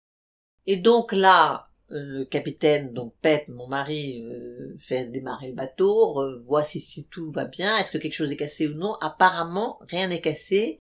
Et 0.67 0.77
donc 0.77 1.13
là, 1.13 1.69
euh, 1.93 2.19
le 2.19 2.25
capitaine, 2.25 2.93
donc 2.93 3.15
Pep, 3.23 3.49
mon 3.49 3.69
mari, 3.69 4.21
euh, 4.23 4.77
fait 4.79 5.07
démarrer 5.07 5.49
le 5.49 5.55
bateau, 5.55 6.39
voit 6.45 6.65
si, 6.65 6.81
si 6.81 7.07
tout 7.09 7.31
va 7.31 7.45
bien, 7.45 7.77
est-ce 7.77 7.93
que 7.93 7.99
quelque 7.99 8.15
chose 8.15 8.33
est 8.33 8.37
cassé 8.37 8.67
ou 8.67 8.75
non. 8.75 8.95
Apparemment, 9.01 9.79
rien 9.89 10.09
n'est 10.09 10.21
cassé 10.21 10.81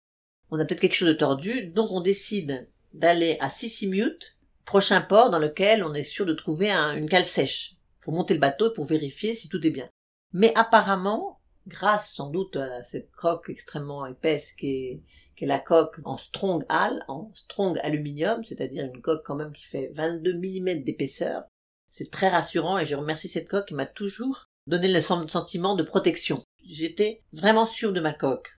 on 0.52 0.60
a 0.60 0.66
peut-être 0.66 0.80
quelque 0.80 0.94
chose 0.94 1.08
de 1.08 1.14
tordu, 1.14 1.64
donc 1.68 1.90
on 1.90 2.02
décide 2.02 2.68
d'aller 2.92 3.38
à 3.40 3.48
Sissimute, 3.48 4.36
prochain 4.66 5.00
port 5.00 5.30
dans 5.30 5.38
lequel 5.38 5.82
on 5.82 5.94
est 5.94 6.02
sûr 6.02 6.26
de 6.26 6.34
trouver 6.34 6.70
une 6.70 7.08
cale 7.08 7.24
sèche, 7.24 7.76
pour 8.02 8.12
monter 8.12 8.34
le 8.34 8.40
bateau 8.40 8.70
et 8.70 8.74
pour 8.74 8.84
vérifier 8.84 9.34
si 9.34 9.48
tout 9.48 9.66
est 9.66 9.70
bien. 9.70 9.88
Mais 10.34 10.52
apparemment, 10.54 11.40
grâce 11.66 12.12
sans 12.12 12.28
doute 12.28 12.56
à 12.56 12.82
cette 12.82 13.10
coque 13.12 13.48
extrêmement 13.48 14.04
épaisse 14.04 14.52
qui 14.52 14.68
est, 14.68 15.02
la 15.44 15.58
coque 15.58 15.98
en 16.04 16.16
strong 16.16 16.64
al, 16.68 17.04
en 17.08 17.28
strong 17.34 17.76
aluminium, 17.82 18.44
c'est-à-dire 18.44 18.84
une 18.84 19.02
coque 19.02 19.26
quand 19.26 19.34
même 19.34 19.52
qui 19.52 19.64
fait 19.64 19.90
22 19.92 20.34
mm 20.34 20.84
d'épaisseur, 20.84 21.42
c'est 21.90 22.12
très 22.12 22.28
rassurant 22.28 22.78
et 22.78 22.86
je 22.86 22.94
remercie 22.94 23.26
cette 23.26 23.48
coque 23.48 23.66
qui 23.66 23.74
m'a 23.74 23.86
toujours 23.86 24.46
donné 24.68 24.86
le 24.86 25.00
sentiment 25.00 25.74
de 25.74 25.82
protection. 25.82 26.40
J'étais 26.64 27.24
vraiment 27.32 27.66
sûr 27.66 27.92
de 27.92 27.98
ma 27.98 28.12
coque. 28.12 28.52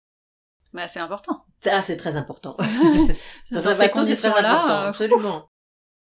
Bah, 0.75 0.89
c'est 0.89 0.99
important. 0.99 1.45
Ah, 1.67 1.83
c'est 1.83 1.97
très 1.97 2.17
important. 2.17 2.57
Dans, 3.53 3.75
ces 3.75 3.89
conditions-là, 3.91 4.87
euh, 4.87 4.89
absolument. 4.89 5.49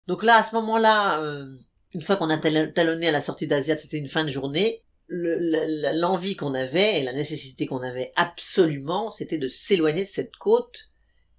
Donc 0.06 0.22
là, 0.22 0.36
à 0.36 0.42
ce 0.42 0.54
moment-là, 0.54 1.20
euh, 1.20 1.46
une 1.92 2.00
fois 2.00 2.16
qu'on 2.16 2.30
a 2.30 2.38
talonné 2.38 3.08
à 3.08 3.12
la 3.12 3.20
sortie 3.20 3.46
d'Asia, 3.46 3.76
c'était 3.76 3.98
une 3.98 4.08
fin 4.08 4.24
de 4.24 4.30
journée. 4.30 4.82
L'envie 5.08 6.36
qu'on 6.36 6.54
avait 6.54 7.00
et 7.00 7.02
la 7.02 7.12
nécessité 7.12 7.66
qu'on 7.66 7.82
avait 7.82 8.12
absolument, 8.16 9.10
c'était 9.10 9.36
de 9.36 9.46
s'éloigner 9.46 10.04
de 10.04 10.08
cette 10.08 10.34
côte 10.36 10.88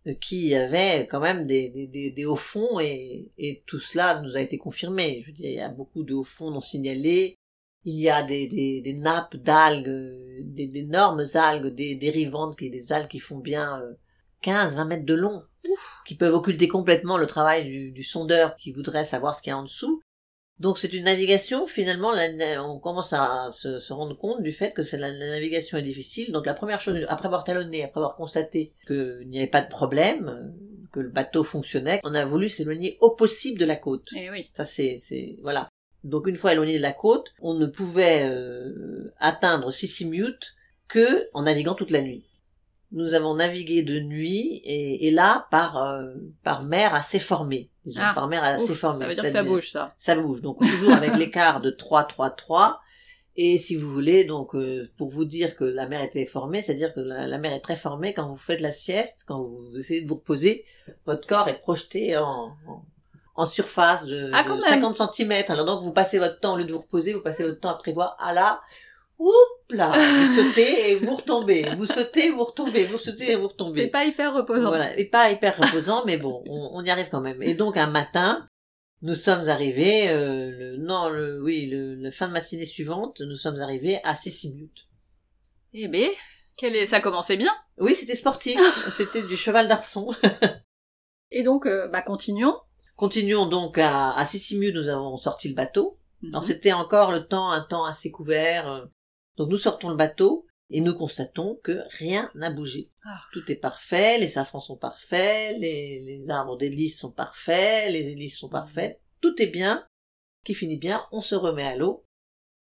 euh, 0.06 0.14
qui 0.14 0.54
avait 0.54 1.08
quand 1.08 1.20
même 1.20 1.48
des, 1.48 1.70
des, 1.70 2.12
des, 2.12 2.26
hauts 2.26 2.36
fonds 2.36 2.80
et, 2.80 3.32
et, 3.40 3.64
tout 3.66 3.80
cela 3.80 4.22
nous 4.22 4.38
a 4.38 4.42
été 4.42 4.60
confirmé. 4.60 5.24
Je 5.24 5.32
veux 5.32 5.34
dire, 5.34 5.50
il 5.50 5.56
y 5.56 5.60
a 5.60 5.70
beaucoup 5.70 6.04
de 6.04 6.14
hauts 6.14 6.24
fonds 6.24 6.52
non 6.52 6.62
signalés, 6.62 7.36
il 7.86 8.00
y 8.00 8.10
a 8.10 8.24
des, 8.24 8.48
des, 8.48 8.82
des 8.82 8.94
nappes 8.94 9.36
d'algues, 9.36 9.92
des 10.42 10.68
d'énormes 10.68 11.26
algues 11.34 11.74
des 11.74 11.96
dérivantes, 11.96 12.58
qui 12.58 12.70
des 12.70 12.92
algues 12.94 13.10
qui 13.10 13.20
font 13.20 13.40
bien 13.40 13.82
15, 14.42 14.74
euh, 14.74 14.78
20 14.78 14.86
mètres 14.86 15.06
de 15.06 15.16
long, 15.16 15.44
qui 16.06 16.16
peuvent 16.16 16.34
occulter 16.34 16.68
complètement 16.68 17.18
le 17.18 17.28
travail 17.28 17.66
du, 17.66 17.92
du, 17.92 18.04
sondeur 18.04 18.56
qui 18.56 18.72
voudrait 18.72 19.06
savoir 19.06 19.36
ce 19.36 19.42
qu'il 19.42 19.52
y 19.52 19.54
a 19.54 19.58
en 19.58 19.64
dessous. 19.64 20.02
Donc 20.60 20.78
c'est 20.78 20.94
une 20.94 21.06
navigation, 21.06 21.66
finalement, 21.66 22.14
on 22.60 22.80
commence 22.80 23.12
à 23.12 23.50
se, 23.52 23.80
se 23.80 23.92
rendre 23.92 24.16
compte 24.16 24.44
du 24.44 24.54
fait 24.54 24.72
que 24.72 24.84
la, 24.96 25.10
la, 25.10 25.30
navigation 25.32 25.78
est 25.78 25.82
difficile. 25.82 26.32
Donc 26.32 26.46
la 26.46 26.54
première 26.54 26.80
chose, 26.80 27.06
après 27.10 27.26
avoir 27.26 27.44
talonné, 27.44 27.84
après 27.84 28.00
avoir 28.00 28.16
constaté 28.16 28.74
qu'il 28.88 29.28
n'y 29.28 29.40
avait 29.40 29.48
pas 29.48 29.62
de 29.62 29.70
problème, 29.70 30.54
que 30.94 31.00
le 31.00 31.10
bateau 31.10 31.44
fonctionnait, 31.44 32.00
on 32.04 32.14
a 32.14 32.24
voulu 32.24 32.50
s'éloigner 32.50 32.98
au 33.02 33.16
possible 33.16 33.60
de 33.60 33.66
la 33.66 33.76
côte. 33.76 34.08
Et 34.16 34.26
eh 34.26 34.30
oui. 34.30 34.50
Ça 34.54 34.64
c'est, 34.64 35.00
c'est, 35.02 35.38
voilà. 35.42 35.68
Donc 36.04 36.28
une 36.28 36.36
fois 36.36 36.54
éloigné 36.54 36.78
de 36.78 36.82
la 36.82 36.92
côte, 36.92 37.34
on 37.42 37.54
ne 37.54 37.66
pouvait 37.66 38.30
euh, 38.30 39.14
atteindre 39.20 39.72
Sissimute 39.72 40.56
que 40.88 41.30
en 41.34 41.44
naviguant 41.44 41.76
toute 41.76 41.92
la 41.92 42.02
nuit. 42.02 42.26
Nous 42.92 43.16
avons 43.16 43.36
navigué 43.36 43.82
de 43.82 44.00
nuit 44.00 44.62
et, 44.66 45.10
là 45.10 45.48
par 45.50 45.78
euh, 45.78 46.14
par 46.44 46.64
mer 46.64 46.94
assez 46.94 47.18
formée, 47.18 47.72
disons, 47.86 48.02
ah, 48.04 48.12
par 48.14 48.28
mer 48.28 48.44
assez 48.44 48.76
formée. 48.76 49.00
Ça 49.00 49.08
veut 49.08 49.16
dire 49.16 49.24
que 49.24 49.30
ça 49.30 49.44
bouge 49.44 49.72
ça. 49.72 49.96
Ça 49.98 50.16
bouge 50.16 50.42
donc 50.42 50.60
toujours 50.60 50.94
avec 50.94 51.16
l'écart 51.16 51.62
de 51.62 51.72
3 51.72 52.04
3 52.04 52.30
3 52.32 52.80
et 53.36 53.58
si 53.58 53.76
vous 53.76 53.90
voulez 53.90 54.26
donc 54.26 54.54
euh, 54.54 54.92
pour 54.98 55.10
vous 55.10 55.26
dire 55.26 55.56
que 55.56 55.64
la 55.64 55.88
mer 55.88 56.04
était 56.04 56.28
formée, 56.28 56.62
c'est-à-dire 56.62 56.94
que 56.94 57.00
la, 57.00 57.38
mer 57.40 57.54
est 57.54 57.62
très 57.62 57.76
formée 57.76 58.14
quand 58.14 58.28
vous 58.28 58.38
faites 58.38 58.62
la 58.62 58.72
sieste, 58.72 59.24
quand 59.28 59.42
vous 59.42 59.76
essayez 59.76 60.02
de 60.02 60.08
vous 60.08 60.16
reposer, 60.16 60.66
votre 61.08 61.26
corps 61.26 61.48
est 61.48 61.60
projeté 61.60 62.16
en 62.16 62.56
en 62.68 62.84
surface 63.46 64.06
de, 64.06 64.32
50 64.32 64.98
ah, 65.00 65.10
cm. 65.12 65.44
Alors 65.48 65.66
donc 65.66 65.84
vous 65.84 65.92
passez 65.92 66.20
votre 66.20 66.40
temps 66.40 66.54
au 66.54 66.58
lieu 66.58 66.66
de 66.66 66.74
vous 66.74 66.80
reposer, 66.80 67.14
vous 67.14 67.22
passez 67.22 67.44
votre 67.44 67.60
temps 67.60 67.72
à 67.72 67.78
prévoir. 67.78 68.16
Ah 68.20 68.34
là, 68.34 68.62
oups 69.18 69.34
là, 69.72 69.92
vous 69.92 70.36
sautez 70.36 70.92
et 70.92 70.96
vous 70.96 71.16
retombez. 71.16 71.68
Vous 71.76 71.86
sautez, 71.86 72.30
vous 72.30 72.44
retombez, 72.44 72.84
vous 72.86 73.00
sautez 73.00 73.32
et 73.32 73.36
vous 73.36 73.48
retombez. 73.48 73.82
C'est 73.82 73.88
pas 73.88 74.06
hyper 74.06 74.34
reposant. 74.34 74.70
Voilà, 74.70 74.98
et 74.98 75.06
pas 75.06 75.32
hyper 75.32 75.58
reposant, 75.58 76.04
mais 76.06 76.18
bon, 76.18 76.44
on, 76.46 76.84
y 76.84 76.90
arrive 76.90 77.10
quand 77.10 77.22
même. 77.22 77.42
Et 77.42 77.56
donc 77.56 77.78
un 77.78 77.88
matin, 77.88 78.48
nous 79.02 79.16
sommes 79.16 79.50
arrivés, 79.50 80.10
euh, 80.10 80.52
le, 80.52 80.78
non, 80.78 81.10
le, 81.10 81.42
oui, 81.42 81.68
le, 81.68 81.96
la 81.96 82.12
fin 82.12 82.28
de 82.28 82.34
matinée 82.34 82.66
suivante, 82.66 83.20
nous 83.22 83.36
sommes 83.36 83.60
arrivés 83.60 84.00
à 84.04 84.16
6 84.16 84.52
minutes. 84.54 84.88
Eh 85.74 85.88
ben, 85.88 86.10
quel 86.56 86.76
est, 86.76 86.86
ça 86.86 87.00
commençait 87.00 87.38
bien. 87.38 87.52
Oui, 87.78 87.96
c'était 87.96 88.16
sportif. 88.16 88.60
c'était 88.92 89.24
du 89.24 89.38
cheval 89.38 89.68
d'arçon. 89.68 90.12
et 91.32 91.44
donc, 91.44 91.66
euh, 91.66 91.88
bah, 91.88 92.02
continuons. 92.02 92.56
Continuons 92.96 93.48
donc 93.48 93.78
à, 93.78 94.12
à 94.12 94.26
nous 94.52 94.88
avons 94.88 95.18
sorti 95.18 95.50
le 95.50 95.56
bateau. 95.56 95.98
Mhm. 96.22 96.42
c'était 96.42 96.72
encore 96.72 97.12
le 97.12 97.26
temps, 97.26 97.52
un 97.52 97.62
temps 97.62 97.86
assez 97.86 98.12
couvert. 98.12 98.88
Donc 99.36 99.50
nous 99.50 99.58
sortons 99.58 99.90
le 99.90 99.96
bateau 99.96 100.46
et 100.70 100.82
nous 100.82 100.96
constatons 100.96 101.60
que 101.64 101.80
rien 101.98 102.32
n'a 102.36 102.50
bougé. 102.50 102.92
Ah. 103.06 103.20
Tout 103.32 103.52
est 103.52 103.56
parfait, 103.56 104.18
les 104.20 104.28
safrans 104.28 104.60
sont 104.60 104.78
parfaits, 104.78 105.58
les, 105.60 106.00
les 106.00 106.30
arbres 106.30 106.58
d'hélice 106.58 106.98
sont 106.98 107.12
parfaits, 107.12 107.92
les 107.92 108.12
hélices 108.12 108.40
sont 108.40 108.50
parfaites, 108.50 109.02
tout 109.22 109.42
est 109.42 109.48
bien, 109.48 109.86
qui 110.44 110.54
finit 110.54 110.78
bien, 110.78 111.06
on 111.12 111.22
se 111.22 111.36
remet 111.36 111.64
à 111.64 111.76
l'eau. 111.76 112.06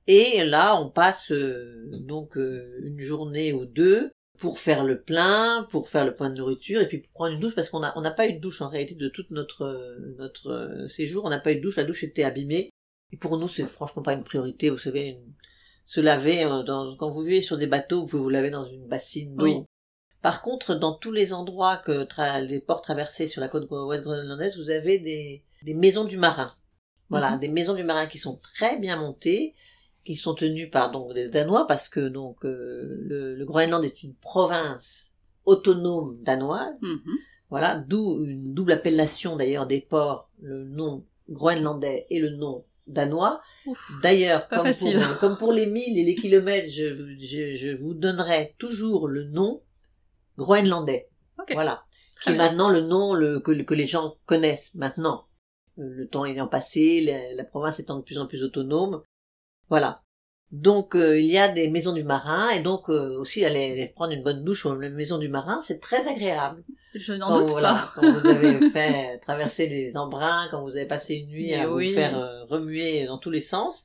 Et 0.06 0.44
là, 0.44 0.80
on 0.80 0.90
passe 0.90 1.32
euh, 1.32 1.90
donc 2.00 2.38
euh, 2.38 2.80
une 2.82 3.00
journée 3.00 3.52
ou 3.52 3.66
deux 3.66 4.10
pour 4.38 4.58
faire 4.58 4.84
le 4.84 5.00
plein, 5.00 5.66
pour 5.70 5.88
faire 5.88 6.04
le 6.04 6.14
point 6.14 6.30
de 6.30 6.36
nourriture, 6.36 6.80
et 6.80 6.88
puis 6.88 6.98
pour 6.98 7.12
prendre 7.12 7.34
une 7.34 7.40
douche, 7.40 7.54
parce 7.54 7.70
qu'on 7.70 7.80
n'a 7.80 7.92
on 7.96 8.00
n'a 8.00 8.10
pas 8.10 8.28
eu 8.28 8.34
de 8.34 8.40
douche 8.40 8.62
en 8.62 8.68
réalité 8.68 8.94
de 8.94 9.08
tout 9.08 9.24
notre, 9.30 9.98
notre 10.16 10.50
euh, 10.50 10.88
séjour, 10.88 11.24
on 11.24 11.30
n'a 11.30 11.40
pas 11.40 11.52
eu 11.52 11.56
de 11.56 11.60
douche, 11.60 11.76
la 11.76 11.84
douche 11.84 12.04
était 12.04 12.24
abîmée, 12.24 12.70
et 13.12 13.16
pour 13.16 13.36
nous 13.38 13.48
c'est 13.48 13.66
franchement 13.66 14.02
pas 14.02 14.12
une 14.12 14.24
priorité, 14.24 14.70
vous 14.70 14.78
savez, 14.78 15.18
se 15.84 16.00
laver, 16.00 16.44
euh, 16.44 16.62
dans, 16.62 16.96
quand 16.96 17.10
vous 17.10 17.22
vivez 17.22 17.42
sur 17.42 17.56
des 17.56 17.66
bateaux, 17.66 18.02
vous 18.02 18.06
pouvez 18.06 18.22
vous 18.22 18.28
laver 18.28 18.50
dans 18.50 18.64
une 18.64 18.86
bassine 18.86 19.34
d'eau. 19.36 19.66
Par 20.22 20.42
contre, 20.42 20.74
dans 20.74 20.92
tous 20.94 21.12
les 21.12 21.32
endroits 21.32 21.76
que 21.76 22.06
les 22.40 22.60
ports 22.60 22.82
traversés 22.82 23.28
sur 23.28 23.40
la 23.40 23.48
côte 23.48 23.70
ouest 23.70 24.02
groenlandaise, 24.02 24.58
vous 24.58 24.70
avez 24.70 24.98
des, 24.98 25.44
des 25.62 25.74
maisons 25.74 26.04
du 26.04 26.16
marin. 26.16 26.52
Voilà, 27.08 27.32
mhm. 27.32 27.40
des 27.40 27.48
maisons 27.48 27.74
du 27.74 27.84
marin 27.84 28.06
qui 28.06 28.18
sont 28.18 28.36
très 28.36 28.78
bien 28.78 28.96
montées, 28.96 29.54
qui 30.08 30.16
sont 30.16 30.32
tenus 30.32 30.70
par 30.70 30.90
donc 30.90 31.12
des 31.12 31.28
Danois 31.28 31.66
parce 31.66 31.90
que 31.90 32.00
donc 32.00 32.42
euh, 32.46 32.96
le, 33.36 33.44
Groenland 33.44 33.84
est 33.84 34.02
une 34.02 34.14
province 34.14 35.12
autonome 35.44 36.16
danoise. 36.22 36.80
Mhm. 36.80 37.18
Voilà, 37.50 37.76
d'où 37.76 38.24
une 38.24 38.54
double 38.54 38.72
appellation 38.72 39.36
d'ailleurs 39.36 39.66
des 39.66 39.82
ports, 39.82 40.30
le 40.40 40.64
nom 40.64 41.04
groenlandais 41.28 42.06
et 42.08 42.20
le 42.20 42.30
nom 42.30 42.64
danois. 42.86 43.42
D'ailleurs, 44.02 44.48
comme, 44.48 44.70
pour, 44.72 45.18
comme 45.20 45.36
pour 45.36 45.52
les 45.52 45.66
milles 45.66 45.98
et 45.98 46.04
les 46.04 46.14
kilomètres, 46.14 46.70
je, 46.70 47.14
je, 47.20 47.54
je 47.54 47.76
vous 47.76 47.92
donnerai 47.92 48.54
toujours 48.58 49.08
le 49.08 49.24
nom 49.24 49.62
groenlandais. 50.38 51.10
Voilà, 51.52 51.84
qui 52.22 52.30
est 52.30 52.34
maintenant 52.34 52.70
le 52.70 52.80
nom 52.80 53.12
le, 53.12 53.40
que, 53.40 53.52
que 53.52 53.74
les 53.74 53.84
gens 53.84 54.16
connaissent 54.24 54.74
maintenant. 54.74 55.26
Le 55.76 56.08
temps 56.08 56.24
ayant 56.24 56.48
passé, 56.48 57.06
la 57.36 57.44
province 57.44 57.78
étant 57.78 57.98
de 57.98 58.02
plus 58.02 58.18
en 58.18 58.26
plus 58.26 58.42
autonome, 58.42 59.02
voilà. 59.68 60.02
Donc 60.50 60.92
il 60.94 61.26
y 61.26 61.36
a 61.36 61.48
des 61.48 61.68
maisons 61.68 61.92
du 61.92 62.04
marin 62.04 62.48
et 62.50 62.60
donc 62.60 62.88
aussi 62.88 63.44
aller, 63.44 63.92
prendre 63.94 64.12
une 64.12 64.22
bonne 64.22 64.44
douche 64.44 64.64
aux 64.64 64.74
maisons 64.74 65.18
du 65.18 65.28
marin, 65.28 65.60
c'est 65.60 65.78
très 65.78 66.08
agréable. 66.08 66.64
Je 66.94 67.12
n'en 67.12 67.40
doute 67.40 67.60
pas. 67.60 67.92
Quand 67.94 68.10
vous 68.10 68.26
avez 68.26 68.70
fait 68.70 69.18
traverser 69.18 69.68
les 69.68 69.96
embruns, 69.98 70.48
quand 70.50 70.62
vous 70.62 70.76
avez 70.76 70.86
passé 70.86 71.16
une 71.16 71.28
nuit 71.28 71.54
à 71.54 71.66
vous 71.66 71.80
faire 71.92 72.46
remuer 72.48 73.04
dans 73.04 73.18
tous 73.18 73.30
les 73.30 73.40
sens, 73.40 73.84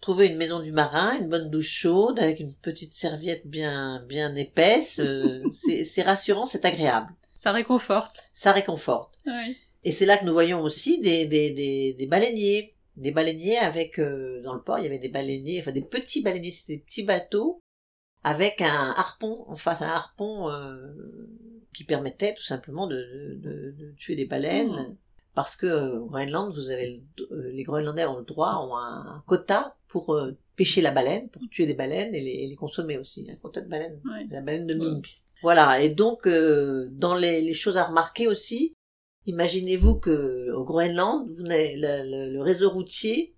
trouver 0.00 0.28
une 0.28 0.38
maison 0.38 0.60
du 0.60 0.72
marin, 0.72 1.18
une 1.18 1.28
bonne 1.28 1.50
douche 1.50 1.68
chaude 1.68 2.18
avec 2.18 2.40
une 2.40 2.54
petite 2.54 2.92
serviette 2.92 3.46
bien 3.46 4.02
bien 4.08 4.34
épaisse, 4.34 4.98
c'est 5.84 6.02
rassurant, 6.02 6.46
c'est 6.46 6.64
agréable. 6.64 7.12
Ça 7.42 7.50
réconforte. 7.50 8.28
Ça 8.32 8.52
réconforte. 8.52 9.18
Oui. 9.26 9.56
Et 9.82 9.90
c'est 9.90 10.06
là 10.06 10.16
que 10.16 10.24
nous 10.24 10.32
voyons 10.32 10.62
aussi 10.62 11.00
des, 11.00 11.26
des, 11.26 11.50
des, 11.50 11.94
des 11.94 12.06
baleiniers. 12.06 12.76
Des 12.96 13.10
baleiniers 13.10 13.58
avec, 13.58 13.98
euh, 13.98 14.42
dans 14.42 14.54
le 14.54 14.60
port, 14.60 14.78
il 14.78 14.84
y 14.84 14.86
avait 14.86 14.98
des 14.98 15.08
baleiniers, 15.08 15.60
enfin 15.60 15.72
des 15.72 15.82
petits 15.82 16.22
baleiniers, 16.22 16.50
c'était 16.50 16.76
des 16.76 16.82
petits 16.82 17.04
bateaux 17.04 17.60
avec 18.22 18.60
un 18.60 18.94
harpon 18.96 19.44
en 19.48 19.56
face, 19.56 19.82
un 19.82 19.88
harpon 19.88 20.50
euh, 20.50 20.76
qui 21.74 21.84
permettait 21.84 22.34
tout 22.34 22.42
simplement 22.42 22.86
de, 22.86 23.38
de, 23.40 23.74
de 23.78 23.94
tuer 23.96 24.14
des 24.14 24.26
baleines. 24.26 24.88
Oh. 24.90 24.96
Parce 25.34 25.56
que 25.56 25.66
euh, 25.66 26.00
au 26.00 26.06
Groenland, 26.06 26.52
vous 26.52 26.68
avez 26.68 27.02
les 27.30 27.62
Groenlandais 27.62 28.04
ont 28.04 28.18
le 28.18 28.24
droit, 28.24 28.56
ont 28.68 28.76
un, 28.76 29.22
quota 29.26 29.76
pour 29.88 30.14
pêcher 30.56 30.82
la 30.82 30.90
baleine, 30.90 31.30
pour 31.30 31.42
tuer 31.50 31.66
des 31.66 31.74
baleines 31.74 32.14
et 32.14 32.20
les, 32.20 32.46
les 32.46 32.56
consommer 32.56 32.98
aussi. 32.98 33.26
Un 33.30 33.36
quota 33.36 33.62
de 33.62 33.68
baleines, 33.68 33.98
la 34.30 34.42
baleine 34.42 34.66
de 34.66 34.74
mink. 34.74 35.22
Voilà. 35.40 35.80
Et 35.80 35.88
donc, 35.88 36.28
dans 36.28 37.14
les, 37.14 37.40
les, 37.40 37.54
choses 37.54 37.78
à 37.78 37.84
remarquer 37.84 38.28
aussi, 38.28 38.74
Imaginez-vous 39.26 39.96
que 39.96 40.50
au 40.52 40.64
Groenland, 40.64 41.28
vous 41.28 41.44
le, 41.44 42.32
le, 42.32 42.42
réseau 42.42 42.70
routier 42.70 43.34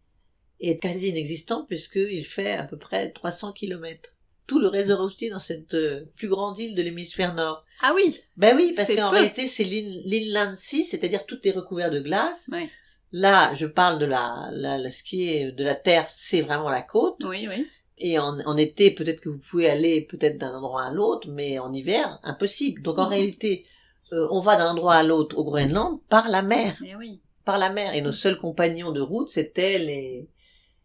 est 0.61 0.79
quasi 0.79 1.11
inexistant 1.11 1.65
puisqu'il 1.65 2.25
fait 2.25 2.53
à 2.53 2.65
peu 2.65 2.79
près 2.79 3.11
300 3.11 3.53
kilomètres. 3.53 4.11
Tout 4.47 4.59
le 4.59 4.69
réseau 4.69 4.97
routier 4.97 5.31
dans 5.31 5.39
cette 5.39 5.75
euh, 5.75 6.05
plus 6.17 6.29
grande 6.29 6.59
île 6.59 6.75
de 6.75 6.83
l'hémisphère 6.83 7.35
nord. 7.35 7.65
Ah 7.83 7.93
oui. 7.95 8.21
Ben 8.37 8.57
oui, 8.57 8.73
parce 8.77 8.95
qu'en 8.95 9.11
réalité 9.11 9.47
c'est 9.47 9.65
l'inland 9.65 10.55
sea, 10.57 10.83
c'est-à-dire 10.83 11.27
tout 11.27 11.47
est 11.47 11.53
recouvert 11.53 11.91
de 11.91 12.01
glace. 12.01 12.49
Oui. 12.53 12.69
Là, 13.13 13.55
je 13.55 13.67
parle 13.67 14.01
de 14.01 14.07
la, 14.07 14.49
la, 14.53 14.91
ce 14.91 15.03
qui 15.05 15.29
est 15.29 15.53
de 15.53 15.63
la 15.63 15.77
terre, 15.77 16.07
c'est 16.11 16.41
vraiment 16.41 16.69
la 16.69 16.83
côte. 16.83 17.23
Oui, 17.25 17.47
oui. 17.49 17.69
Et 17.97 18.19
en, 18.19 18.41
en 18.41 18.57
été, 18.57 18.91
peut-être 18.91 19.21
que 19.21 19.29
vous 19.29 19.39
pouvez 19.39 19.71
aller 19.71 20.03
peut-être 20.03 20.37
d'un 20.37 20.53
endroit 20.53 20.87
à 20.87 20.93
l'autre, 20.93 21.29
mais 21.31 21.61
en 21.61 21.73
hiver, 21.73 22.19
impossible. 22.25 22.83
Donc 22.83 22.99
en 22.99 23.05
mhm. 23.05 23.11
réalité, 23.11 23.67
euh, 24.15 24.29
on 24.31 24.41
va 24.41 24.57
d'un 24.57 24.71
endroit 24.71 24.95
à 24.95 25.03
l'autre 25.03 25.37
au 25.37 25.45
Groenland 25.45 26.01
par 26.09 26.29
la 26.29 26.43
mer. 26.43 26.77
Eh 26.85 26.95
oui. 26.95 27.21
Par 27.45 27.59
la 27.59 27.71
mer. 27.71 27.95
Et 27.95 28.01
nos 28.01 28.13
seuls 28.13 28.39
compagnons 28.39 28.93
de 28.93 29.01
route, 29.01 29.29
c'était 29.29 29.79
les, 29.79 30.29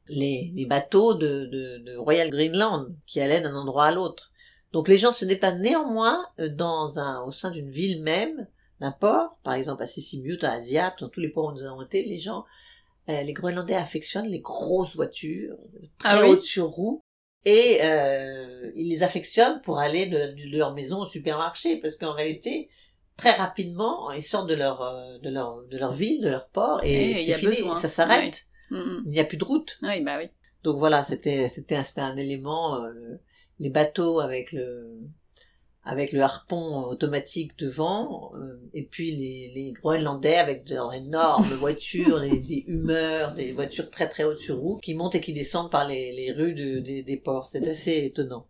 les, 0.08 0.66
bateaux 0.66 1.14
de, 1.14 1.46
de, 1.46 1.96
Royal 1.98 2.30
Greenland 2.32 2.88
qui 3.06 3.22
allaient 3.22 3.42
d'un 3.42 3.56
endroit 3.56 3.86
à 3.86 3.92
l'autre. 3.92 4.32
Donc 4.72 4.88
les 4.88 4.98
gens 4.98 5.12
se 5.12 5.26
déplacent 5.26 5.60
néanmoins 5.60 6.26
euh, 6.40 6.50
dans 6.50 7.00
un, 7.00 7.22
au 7.24 7.32
sein 7.32 7.52
d'une 7.52 7.70
ville 7.70 8.02
même, 8.02 8.48
d'un 8.80 8.92
port, 8.92 9.40
par 9.44 9.54
exemple 9.54 9.84
à 9.84 9.88
Sissimut, 9.88 10.44
à 10.44 10.54
Asiat, 10.54 10.96
dans 11.00 11.10
tous 11.10 11.20
les 11.20 11.30
ports 11.30 11.48
où 11.48 11.52
nous 11.54 11.66
avons 11.66 11.84
été, 11.84 12.04
les 12.04 12.20
gens, 12.20 12.46
euh, 13.10 13.22
les 13.22 13.34
Groenlandais 13.34 13.76
affectionnent 13.76 14.30
les 14.30 14.40
grosses 14.40 14.96
voitures, 14.96 15.56
très 15.98 16.10
ah 16.10 16.28
hautes 16.28 16.44
sur 16.44 16.68
roues, 16.68 17.02
et 17.46 17.80
ils 18.76 18.90
les 18.90 19.02
affectionnent 19.02 19.62
pour 19.62 19.80
aller 19.80 20.08
de, 20.08 20.34
de, 20.34 20.58
leur 20.58 20.74
maison 20.74 21.00
au 21.00 21.06
supermarché, 21.06 21.78
parce 21.78 21.96
qu'en 21.96 22.14
réalité, 22.14 22.70
très 23.20 23.32
rapidement, 23.32 24.12
ils 24.12 24.24
sortent 24.24 24.50
de 24.50 24.56
leur, 24.56 24.82
euh, 24.82 25.18
de 25.20 25.30
leur, 25.30 25.64
de 25.68 25.78
leur 25.78 25.92
ville, 25.92 26.22
de 26.22 26.30
leur 26.30 26.48
port, 26.48 26.82
et, 26.84 27.24
c'est 27.24 27.34
fini, 27.34 27.56
ça 27.76 27.88
s'arrête. 27.88 28.48
Mm, 28.72 28.78
mm. 28.78 29.04
Il 29.06 29.12
n'y 29.12 29.20
a 29.20 29.26
plus 29.26 29.38
de 29.38 29.44
route. 29.44 29.78
Oui, 29.84 30.02
bah 30.02 30.18
oui. 30.18 30.30
Donc 30.64 30.78
voilà, 30.78 31.04
c'était, 31.04 31.48
c'était, 31.48 31.78
un 31.98 32.18
élément, 32.18 32.84
euh, 32.84 33.20
les 33.60 33.70
bateaux 33.70 34.20
avec 34.20 34.52
le, 34.52 35.00
avec 35.84 36.12
le 36.12 36.22
harpon 36.22 36.84
automatique 36.86 37.58
devant, 37.58 38.32
euh, 38.36 38.60
et 38.74 38.84
puis 38.84 39.16
les, 39.16 39.52
les 39.54 39.74
Groenlandais 39.74 40.38
avec 40.38 40.70
leurs 40.70 40.94
énormes 40.94 41.44
voitures, 41.60 42.20
des, 42.22 42.40
des 42.40 42.64
humeurs, 42.68 43.34
des 43.34 43.54
voitures 43.54 43.90
très 43.90 44.08
très 44.08 44.24
hautes 44.24 44.40
sur 44.40 44.58
roue, 44.58 44.78
qui 44.78 44.94
montent 44.94 45.16
et 45.16 45.22
qui 45.22 45.34
descendent 45.34 45.72
par 45.72 45.88
les, 45.88 46.14
les 46.14 46.32
rues 46.32 46.54
de, 46.54 46.80
des, 46.80 47.04
des 47.04 47.18
ports. 47.18 47.46
C'est 47.46 47.68
assez 47.68 48.06
étonnant. 48.06 48.48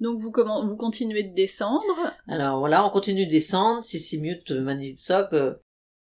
Donc 0.00 0.18
vous 0.18 0.30
comment 0.30 0.66
vous 0.66 0.76
continuez 0.76 1.22
de 1.22 1.34
descendre? 1.34 2.14
Alors 2.26 2.58
voilà, 2.58 2.84
on 2.86 2.90
continue 2.90 3.26
de 3.26 3.30
descendre, 3.30 3.84
Sissimut, 3.84 4.50
Manitsok, 4.50 5.32
euh, 5.34 5.54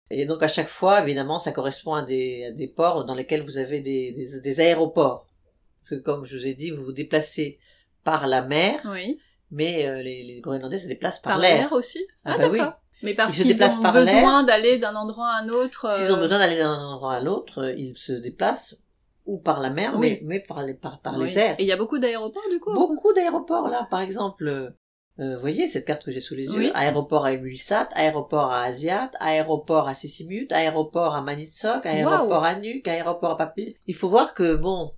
et 0.09 0.25
donc 0.25 0.43
à 0.43 0.47
chaque 0.47 0.67
fois, 0.67 1.01
évidemment, 1.01 1.39
ça 1.39 1.53
correspond 1.53 1.93
à 1.93 2.03
des, 2.03 2.45
à 2.45 2.51
des 2.51 2.67
ports 2.67 3.05
dans 3.05 3.15
lesquels 3.15 3.43
vous 3.43 3.57
avez 3.57 3.79
des, 3.79 4.11
des, 4.11 4.41
des, 4.41 4.59
aéroports. 4.59 5.27
Parce 5.81 5.91
que 5.91 6.05
comme 6.05 6.25
je 6.25 6.37
vous 6.37 6.45
ai 6.45 6.53
dit, 6.53 6.71
vous 6.71 6.83
vous 6.83 6.91
déplacez 6.91 7.57
par 8.03 8.27
la 8.27 8.41
mer, 8.41 8.81
oui. 8.85 9.19
mais 9.49 9.87
euh, 9.87 10.03
les, 10.03 10.23
les 10.23 10.41
Groenlandais 10.41 10.77
se 10.77 10.87
déplacent 10.87 11.21
par, 11.21 11.33
par 11.33 11.41
l'air. 11.41 11.71
aussi? 11.71 12.05
Ah, 12.25 12.33
ah 12.35 12.37
bah 12.37 12.49
oui. 12.51 12.59
Mais 13.01 13.13
parce 13.13 13.33
qu'ils 13.33 13.63
ont 13.63 13.91
besoin 13.91 14.43
d'aller 14.43 14.77
d'un 14.77 14.95
endroit 14.95 15.29
à 15.29 15.41
un 15.41 15.49
autre. 15.49 15.91
S'ils 15.93 16.11
ont 16.11 16.17
euh, 16.17 16.19
besoin 16.19 16.39
d'aller 16.39 16.57
d'un 16.57 16.79
endroit 16.79 17.15
à 17.15 17.21
l'autre, 17.21 17.73
ils 17.77 17.97
se 17.97 18.13
déplacent 18.13 18.77
ou 19.25 19.39
par 19.39 19.59
la 19.59 19.69
mer, 19.69 19.97
mais, 19.97 20.21
mais 20.23 20.39
par 20.39 20.63
les, 20.63 20.73
par, 20.73 21.01
par 21.01 21.17
les 21.17 21.37
airs. 21.37 21.55
Et 21.59 21.63
il 21.63 21.67
y 21.67 21.71
a 21.71 21.77
beaucoup 21.77 21.99
d'aéroports 21.99 22.49
du 22.51 22.59
coup 22.59 22.73
Beaucoup 22.73 23.13
d'aéroports 23.13 23.67
là, 23.67 23.87
par 23.89 24.01
exemple, 24.01 24.73
euh, 25.19 25.35
vous 25.35 25.41
voyez 25.41 25.67
cette 25.69 25.85
carte 25.85 26.03
que 26.03 26.11
j'ai 26.11 26.19
sous 26.19 26.35
les 26.35 26.45
yeux, 26.45 26.75
aéroport 26.75 27.25
à 27.25 27.33
Ilulissat, 27.33 27.89
aéroport 27.93 28.51
à 28.51 28.63
Asiat, 28.63 29.11
aéroport 29.19 29.87
à 29.87 29.93
Sissimut, 29.93 30.51
aéroport 30.51 31.15
à 31.15 31.21
Manitsok, 31.21 31.85
aéroport 31.85 32.43
à 32.43 32.55
Nuuk, 32.59 32.87
aéroport 32.87 33.31
à 33.31 33.37
Papi. 33.37 33.77
Il 33.87 33.95
faut 33.95 34.09
voir 34.09 34.33
que 34.33 34.55
bon, 34.55 34.91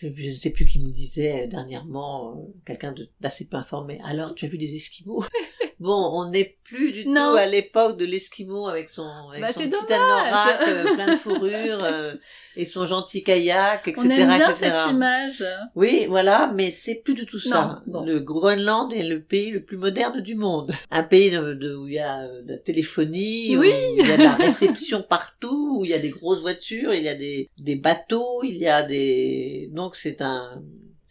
je 0.00 0.06
ne 0.06 0.34
sais 0.34 0.50
plus 0.50 0.64
qui 0.64 0.80
me 0.80 0.90
disait 0.90 1.48
dernièrement, 1.48 2.32
euh, 2.32 2.40
quelqu'un 2.64 2.94
d'assez 3.20 3.46
peu 3.46 3.56
informé, 3.56 4.00
alors 4.04 4.34
tu 4.34 4.46
as 4.46 4.48
vu 4.48 4.56
des 4.56 4.74
Esquimaux? 4.74 5.22
Bon, 5.82 6.10
on 6.12 6.30
n'est 6.30 6.56
plus 6.62 6.92
du 6.92 7.04
tout 7.04 7.10
à 7.12 7.44
l'époque 7.44 7.98
de 7.98 8.04
l'Esquimau 8.04 8.68
avec 8.68 8.88
son, 8.88 9.04
avec 9.30 9.42
bah, 9.42 9.52
son 9.52 9.68
petit 9.68 9.92
anorak 9.92 10.68
euh, 10.68 10.94
plein 10.94 11.12
de 11.12 11.18
fourrure 11.18 11.82
euh, 11.82 12.14
et 12.54 12.64
son 12.64 12.86
gentil 12.86 13.24
kayak, 13.24 13.88
etc. 13.88 14.06
On 14.06 14.10
aime 14.10 14.28
bien 14.28 14.54
cette 14.54 14.78
image. 14.88 15.44
Oui, 15.74 16.06
voilà, 16.08 16.52
mais 16.54 16.70
c'est 16.70 17.02
plus 17.02 17.14
du 17.14 17.26
tout 17.26 17.40
ça. 17.40 17.82
Le 17.88 18.20
Groenland 18.20 18.92
est 18.92 19.02
le 19.02 19.20
pays 19.20 19.50
le 19.50 19.64
plus 19.64 19.76
moderne 19.76 20.20
du 20.20 20.36
monde. 20.36 20.70
Un 20.92 21.02
pays 21.02 21.32
de, 21.32 21.74
où 21.74 21.88
il 21.88 21.94
y 21.94 21.98
a 21.98 22.28
de 22.28 22.52
la 22.52 22.58
téléphonie, 22.58 23.56
oui. 23.56 23.68
où 23.68 24.00
il 24.00 24.06
y 24.06 24.12
a 24.12 24.16
de 24.16 24.22
la 24.22 24.34
réception 24.34 25.02
partout, 25.02 25.78
où 25.80 25.84
il 25.84 25.90
y 25.90 25.94
a 25.94 25.98
des 25.98 26.10
grosses 26.10 26.42
voitures, 26.42 26.94
il 26.94 27.02
y 27.02 27.08
a 27.08 27.16
des, 27.16 27.50
des 27.58 27.74
bateaux, 27.74 28.44
il 28.44 28.56
y 28.56 28.68
a 28.68 28.84
des... 28.84 29.68
Donc 29.72 29.96
c'est 29.96 30.22
un 30.22 30.62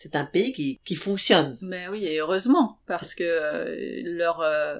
c'est 0.01 0.15
un 0.15 0.25
pays 0.25 0.51
qui, 0.51 0.81
qui 0.83 0.95
fonctionne. 0.95 1.55
Mais 1.61 1.87
oui, 1.87 2.05
et 2.05 2.19
heureusement, 2.19 2.79
parce 2.87 3.13
que 3.13 3.23
euh, 3.23 4.01
leur 4.03 4.41
euh, 4.41 4.79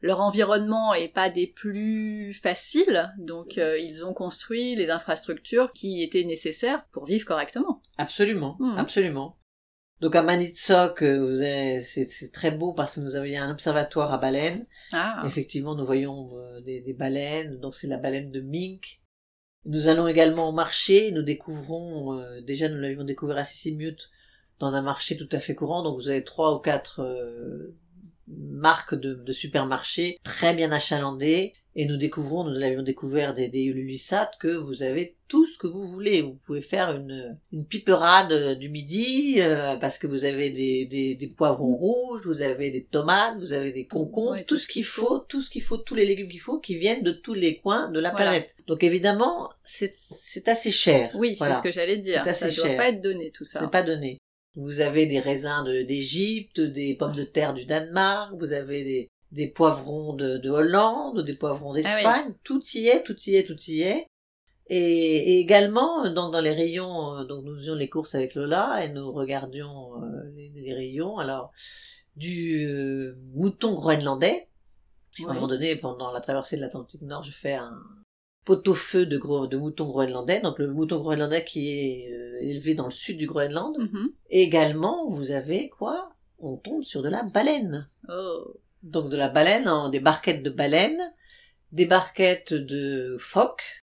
leur 0.00 0.22
environnement 0.22 0.94
est 0.94 1.12
pas 1.12 1.28
des 1.28 1.46
plus 1.46 2.32
faciles, 2.32 3.12
donc 3.18 3.58
euh, 3.58 3.78
ils 3.78 4.06
ont 4.06 4.14
construit 4.14 4.74
les 4.74 4.88
infrastructures 4.88 5.72
qui 5.74 6.02
étaient 6.02 6.24
nécessaires 6.24 6.86
pour 6.90 7.04
vivre 7.04 7.26
correctement. 7.26 7.82
Absolument, 7.98 8.56
hmm. 8.60 8.78
absolument. 8.78 9.36
Donc 10.00 10.16
à 10.16 10.22
Manitsok, 10.22 11.00
c'est 11.84 12.32
très 12.32 12.50
beau 12.50 12.72
parce 12.72 12.94
que 12.94 13.00
nous 13.00 13.14
avions 13.14 13.42
un 13.42 13.52
observatoire 13.52 14.12
à 14.12 14.18
baleines. 14.18 14.66
Ah. 14.92 15.22
Effectivement, 15.26 15.76
nous 15.76 15.86
voyons 15.86 16.32
des, 16.64 16.80
des, 16.80 16.92
baleines. 16.92 17.60
Donc 17.60 17.76
c'est 17.76 17.86
la 17.86 17.98
baleine 17.98 18.32
de 18.32 18.40
mink. 18.40 19.00
Nous 19.64 19.86
allons 19.86 20.08
également 20.08 20.48
au 20.48 20.52
marché. 20.52 21.12
Nous 21.12 21.22
découvrons, 21.22 22.20
déjà 22.40 22.68
nous 22.68 22.80
l'avions 22.80 23.04
découvert 23.04 23.36
à 23.36 23.44
Sissimut, 23.44 24.10
dans 24.58 24.74
un 24.74 24.82
marché 24.82 25.16
tout 25.16 25.28
à 25.32 25.38
fait 25.38 25.54
courant. 25.54 25.82
Donc 25.82 25.96
vous 25.96 26.08
avez 26.08 26.24
trois 26.24 26.54
ou 26.54 26.58
quatre 26.58 27.00
euh, 27.00 27.74
marques 28.28 28.94
de, 28.94 29.14
de, 29.14 29.32
supermarchés 29.32 30.18
très 30.22 30.54
bien 30.54 30.72
achalandées. 30.72 31.54
Et 31.74 31.86
nous 31.86 31.96
découvrons, 31.96 32.44
nous 32.44 32.58
l'avions 32.58 32.82
découvert 32.82 33.32
des, 33.32 33.48
des 33.48 33.74
que 34.38 34.54
vous 34.54 34.82
avez 34.82 35.16
tout 35.26 35.46
ce 35.46 35.56
que 35.56 35.66
vous 35.66 35.88
voulez. 35.88 36.20
Vous 36.20 36.38
pouvez 36.44 36.60
faire 36.60 36.94
une, 36.94 37.38
une 37.50 37.64
piperade 37.64 38.58
du 38.58 38.68
midi 38.68 39.36
euh, 39.38 39.76
parce 39.76 39.96
que 39.96 40.06
vous 40.06 40.26
avez 40.26 40.50
des, 40.50 40.84
des, 40.84 41.14
des, 41.14 41.26
poivrons 41.28 41.74
rouges, 41.74 42.26
vous 42.26 42.42
avez 42.42 42.70
des 42.70 42.84
tomates, 42.84 43.38
vous 43.38 43.54
avez 43.54 43.72
des 43.72 43.86
concombres, 43.86 44.44
tout, 44.44 44.58
ce 44.58 44.68
qu'il 44.68 44.84
faut, 44.84 45.20
tout 45.20 45.40
ce 45.40 45.48
qu'il 45.48 45.62
faut, 45.62 45.78
tous 45.78 45.94
les 45.94 46.04
légumes 46.04 46.28
qu'il 46.28 46.40
faut, 46.40 46.60
qui 46.60 46.74
viennent 46.74 47.02
de 47.02 47.12
tous 47.12 47.32
les 47.32 47.56
coins 47.56 47.88
de 47.88 48.00
la 48.00 48.10
planète. 48.10 48.54
Donc 48.66 48.84
évidemment, 48.84 49.48
c'est 49.64 50.48
assez 50.48 50.70
cher. 50.70 51.10
Oui, 51.14 51.36
c'est 51.36 51.54
ce 51.54 51.62
que 51.62 51.72
j'allais 51.72 51.96
dire. 51.96 52.22
Ça 52.34 52.48
ne 52.48 52.54
doit 52.54 52.76
pas 52.76 52.88
être 52.90 53.00
donné 53.00 53.30
tout 53.30 53.46
ça. 53.46 53.60
C'est 53.60 53.70
pas 53.70 53.82
donné. 53.82 54.18
Vous 54.54 54.80
avez 54.80 55.06
des 55.06 55.20
raisins 55.20 55.64
d'Égypte, 55.64 56.60
des 56.60 56.94
pommes 56.94 57.14
de 57.14 57.24
terre 57.24 57.54
du 57.54 57.64
Danemark, 57.64 58.34
vous 58.38 58.52
avez 58.52 58.84
des, 58.84 59.10
des 59.30 59.46
poivrons 59.46 60.12
de, 60.12 60.36
de 60.36 60.50
Hollande, 60.50 61.22
des 61.22 61.36
poivrons 61.36 61.72
ah 61.72 61.76
d'Espagne, 61.76 62.34
tout 62.44 62.62
y 62.74 62.88
est, 62.88 63.02
tout 63.02 63.18
y 63.26 63.36
est, 63.36 63.44
tout 63.44 63.60
y 63.66 63.80
est. 63.80 64.06
Et, 64.68 65.40
également, 65.40 66.08
donc 66.10 66.32
dans 66.32 66.40
les 66.40 66.52
rayons, 66.52 67.18
euh, 67.18 67.24
donc 67.24 67.44
nous 67.44 67.56
faisions 67.56 67.74
les 67.74 67.88
courses 67.88 68.14
avec 68.14 68.34
Lola 68.34 68.84
et 68.84 68.90
nous 68.90 69.10
regardions 69.12 70.02
euh, 70.02 70.30
les, 70.34 70.72
rayons. 70.72 71.18
Alors, 71.18 71.52
du 72.16 72.66
euh, 72.66 73.18
mouton 73.34 73.74
groenlandais. 73.74 74.48
À 75.26 75.30
un 75.30 75.34
moment 75.34 75.48
donné, 75.48 75.76
pendant 75.76 76.10
la 76.12 76.20
traversée 76.20 76.56
de 76.56 76.62
l'Atlantique 76.62 77.02
Nord, 77.02 77.22
je 77.22 77.32
fais 77.32 77.54
un 77.54 77.78
pot-au-feu 78.44 79.06
de, 79.06 79.18
gros, 79.18 79.46
de 79.46 79.56
mouton 79.56 79.86
groenlandais. 79.86 80.40
Donc 80.40 80.58
le 80.58 80.68
mouton 80.72 80.98
groenlandais 80.98 81.44
qui 81.44 81.68
est 81.68 82.10
élevée 82.40 82.74
dans 82.74 82.86
le 82.86 82.90
sud 82.90 83.16
du 83.18 83.26
Groenland. 83.26 83.76
Mhm. 83.78 84.12
Et 84.30 84.42
également, 84.42 85.08
vous 85.08 85.30
avez 85.30 85.68
quoi? 85.68 86.10
On 86.38 86.56
tombe 86.56 86.82
sur 86.82 87.02
de 87.02 87.08
la 87.08 87.22
baleine. 87.22 87.86
Oh. 88.08 88.54
Donc 88.82 89.10
de 89.10 89.16
la 89.16 89.28
baleine, 89.28 89.68
en- 89.68 89.88
des 89.90 90.00
barquettes 90.00 90.42
de 90.42 90.50
baleine, 90.50 91.00
des 91.70 91.86
barquettes 91.86 92.52
de 92.54 93.16
phoques. 93.20 93.81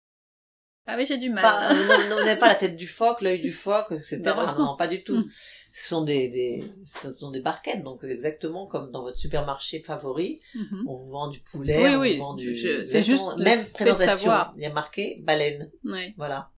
Ah 0.90 0.96
oui, 0.98 1.06
j'ai 1.06 1.18
du 1.18 1.30
mal. 1.30 1.44
Pas, 1.44 1.74
non, 1.74 2.10
non, 2.10 2.16
vous 2.20 2.24
n'avez 2.26 2.40
pas 2.40 2.48
la 2.48 2.56
tête 2.56 2.78
du 2.78 2.88
phoque, 2.88 3.22
l'œil 3.22 3.42
du 3.42 3.52
phoque, 3.52 3.92
etc. 3.92 4.22
Bah. 4.24 4.56
Non, 4.58 4.76
pas 4.78 4.88
du 4.88 5.04
tout. 5.04 5.18
Mm. 5.18 5.30
Ce 5.74 5.88
sont 5.90 6.02
des, 6.02 6.30
des, 6.30 6.64
ce 6.86 7.14
sont 7.14 7.30
des 7.30 7.42
barquettes, 7.42 7.84
donc 7.84 8.04
exactement 8.04 8.66
comme 8.66 8.90
dans 8.92 9.04
votre 9.04 9.20
supermarché 9.20 9.82
favori, 9.82 10.42
Mhm. 10.56 10.86
on 10.88 10.94
vous 10.96 11.10
vend 11.12 11.28
du 11.28 11.40
poulet, 11.42 11.78
Oui, 11.84 11.96
on 11.96 12.00
oui. 12.00 12.14
vous 12.18 12.24
vend 12.24 12.34
du... 12.34 12.56
C'est 12.56 13.04
juste 13.04 13.38
même 13.38 13.64
présentation. 13.74 14.32
Il 14.56 14.64
y 14.64 14.66
a 14.66 14.74
marqué 14.74 15.20
baleine, 15.24 15.70
Ouais. 15.84 16.16
voilà. 16.18 16.50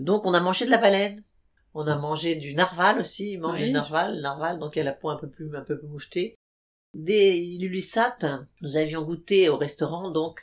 Donc 0.00 0.26
on 0.26 0.34
a 0.34 0.40
mangé 0.40 0.64
de 0.64 0.70
la 0.70 0.78
baleine. 0.78 1.22
On 1.74 1.86
a 1.86 1.96
mangé 1.96 2.34
du 2.36 2.54
narval 2.54 2.98
aussi, 3.00 3.32
ils 3.32 3.40
mangent 3.40 3.60
Oui. 3.60 3.66
du 3.66 3.72
narval, 3.72 4.20
narval, 4.20 4.58
donc 4.58 4.74
il 4.74 4.78
y 4.78 4.82
a 4.82 4.84
la 4.84 4.92
peau 4.94 5.10
un 5.10 5.16
peu 5.16 5.28
plus, 5.28 5.54
un 5.56 5.62
peu 5.62 5.78
plus 5.78 5.88
mouchetée. 5.88 6.34
Des 6.94 7.36
illulisat, 7.38 8.16
nous 8.62 8.76
avions 8.76 9.02
goûté 9.02 9.48
au 9.48 9.56
restaurant, 9.56 10.10
donc, 10.10 10.40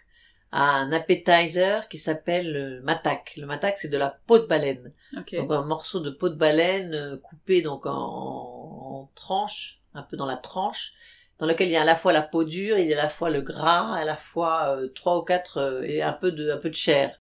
à 0.52 0.76
un 0.76 0.92
appetizer 0.92 1.88
qui 1.88 1.98
s'appelle 1.98 2.52
le 2.52 2.82
matak. 2.82 3.36
Le 3.38 3.46
matak, 3.46 3.78
c'est 3.78 3.88
de 3.88 3.98
la 3.98 4.20
peau 4.28 4.40
de 4.40 4.46
baleine. 4.46 4.94
Ok. 5.18 5.36
Donc 5.36 5.52
un 5.52 5.64
morceau 5.64 6.00
de 6.00 6.10
peau 6.10 6.30
de 6.30 6.36
baleine 6.36 6.94
euh, 6.94 7.18
coupé 7.18 7.62
donc 7.62 7.86
en, 7.86 7.92
en 7.92 9.12
tranches, 9.16 9.80
un 9.94 10.04
peu 10.04 10.18
dans 10.18 10.26
la 10.26 10.38
tranche, 10.38 10.94
dans 11.42 11.48
lequel 11.48 11.70
il 11.70 11.72
y 11.72 11.76
a 11.76 11.82
à 11.82 11.86
la 11.86 11.96
fois 11.96 12.14
la 12.14 12.22
peau 12.22 12.44
dure, 12.44 12.78
il 12.78 12.88
y 12.88 12.94
a 12.94 13.00
à 13.00 13.04
la 13.04 13.10
fois 13.10 13.30
le 13.30 13.42
gras, 13.42 13.94
à 13.96 14.06
la 14.06 14.16
fois 14.16 14.76
euh, 14.78 14.90
trois 14.94 15.18
ou 15.18 15.24
quatre 15.24 15.58
euh, 15.58 15.82
et 15.82 16.02
un 16.02 16.14
peu 16.14 16.32
de 16.32 16.52
un 16.52 16.58
peu 16.58 16.70
de 16.70 16.76
chair. 16.76 17.20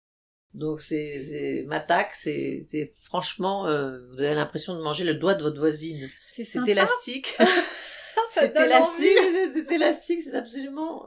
Donc 0.55 0.81
c'est 0.81 1.65
matak, 1.67 2.15
c'est 2.15 2.63
c'est 2.67 2.95
franchement 3.03 3.67
euh, 3.67 3.99
vous 4.11 4.23
avez 4.23 4.35
l'impression 4.35 4.75
de 4.75 4.81
manger 4.81 5.05
le 5.05 5.15
doigt 5.15 5.35
de 5.35 5.43
votre 5.43 5.59
voisine. 5.59 6.09
C'est 6.29 6.67
élastique. 6.67 7.37
C'est 8.31 8.55
élastique, 8.59 9.19
c'est 9.53 9.71
élastique, 9.73 10.23
c'est 10.23 10.35
absolument 10.35 11.07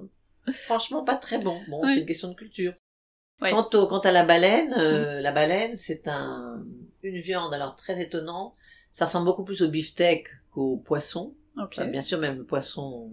franchement 0.52 1.04
pas 1.04 1.16
très 1.16 1.40
bon. 1.40 1.60
Bon, 1.70 1.82
Oui. 1.84 1.94
c'est 1.94 2.00
une 2.02 2.06
question 2.06 2.30
de 2.30 2.36
culture. 2.36 2.74
Ouais. 3.42 3.52
Quant, 3.52 3.70
au, 3.74 3.88
quant 3.88 4.00
à 4.00 4.12
la 4.12 4.26
baleine, 4.26 4.74
euh, 4.78 5.22
la 5.22 5.32
baleine, 5.32 5.78
c'est 5.78 6.08
un, 6.08 6.64
une 7.04 7.20
viande, 7.20 7.54
alors 7.54 7.76
très 7.76 8.02
étonnant. 8.02 8.56
Ça 8.92 9.06
ressemble 9.06 9.26
beaucoup 9.26 9.46
plus 9.46 9.62
au 9.62 9.70
beefsteak 9.70 10.28
qu'au 10.52 10.78
poisson. 10.78 11.36
Ok. 11.58 11.74
Enfin, 11.78 11.86
bien 11.86 12.02
sûr, 12.02 12.18
même 12.20 12.38
le 12.38 12.44
poisson, 12.46 13.10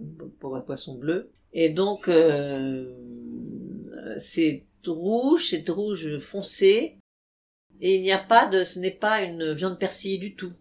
poisson 0.65 0.95
bleu. 0.95 1.31
Et 1.53 1.69
donc, 1.69 2.07
euh, 2.09 2.93
c'est 4.19 4.63
rouge, 4.85 5.49
c'est 5.49 5.69
rouge 5.69 6.17
foncé. 6.19 6.97
Et 7.79 7.95
il 7.97 8.01
n'y 8.01 8.11
a 8.11 8.17
pas 8.17 8.47
de, 8.47 8.63
ce 8.63 8.79
n'est 8.79 8.91
pas 8.91 9.21
une 9.21 9.53
viande 9.53 9.77
persillée 9.79 10.17
du 10.17 10.35
tout. 10.35 10.51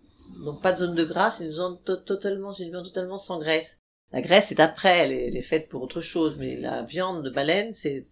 Donc 0.45 0.63
pas 0.63 0.73
de 0.73 0.79
zone 0.79 0.95
de 0.95 1.05
gras, 1.05 1.31
c'est 1.31 1.45
une 1.45 1.51
viande 1.53 1.83
to- 1.85 1.97
totalement, 1.97 2.53
c'est 2.53 2.65
une 2.65 2.71
viande 2.71 2.85
totalement 2.85 3.17
sans 3.19 3.39
graisse. 3.39 3.79
La 4.13 4.21
graisse 4.21 4.47
c'est 4.49 4.61
après, 4.61 4.99
elle 4.99 5.37
est, 5.37 5.43
faite 5.43 5.69
pour 5.69 5.83
autre 5.83 6.01
chose, 6.01 6.37
mais 6.39 6.57
la 6.57 6.83
viande 6.83 7.25
de 7.25 7.31
baleine, 7.31 7.73
c'est, 7.73 8.05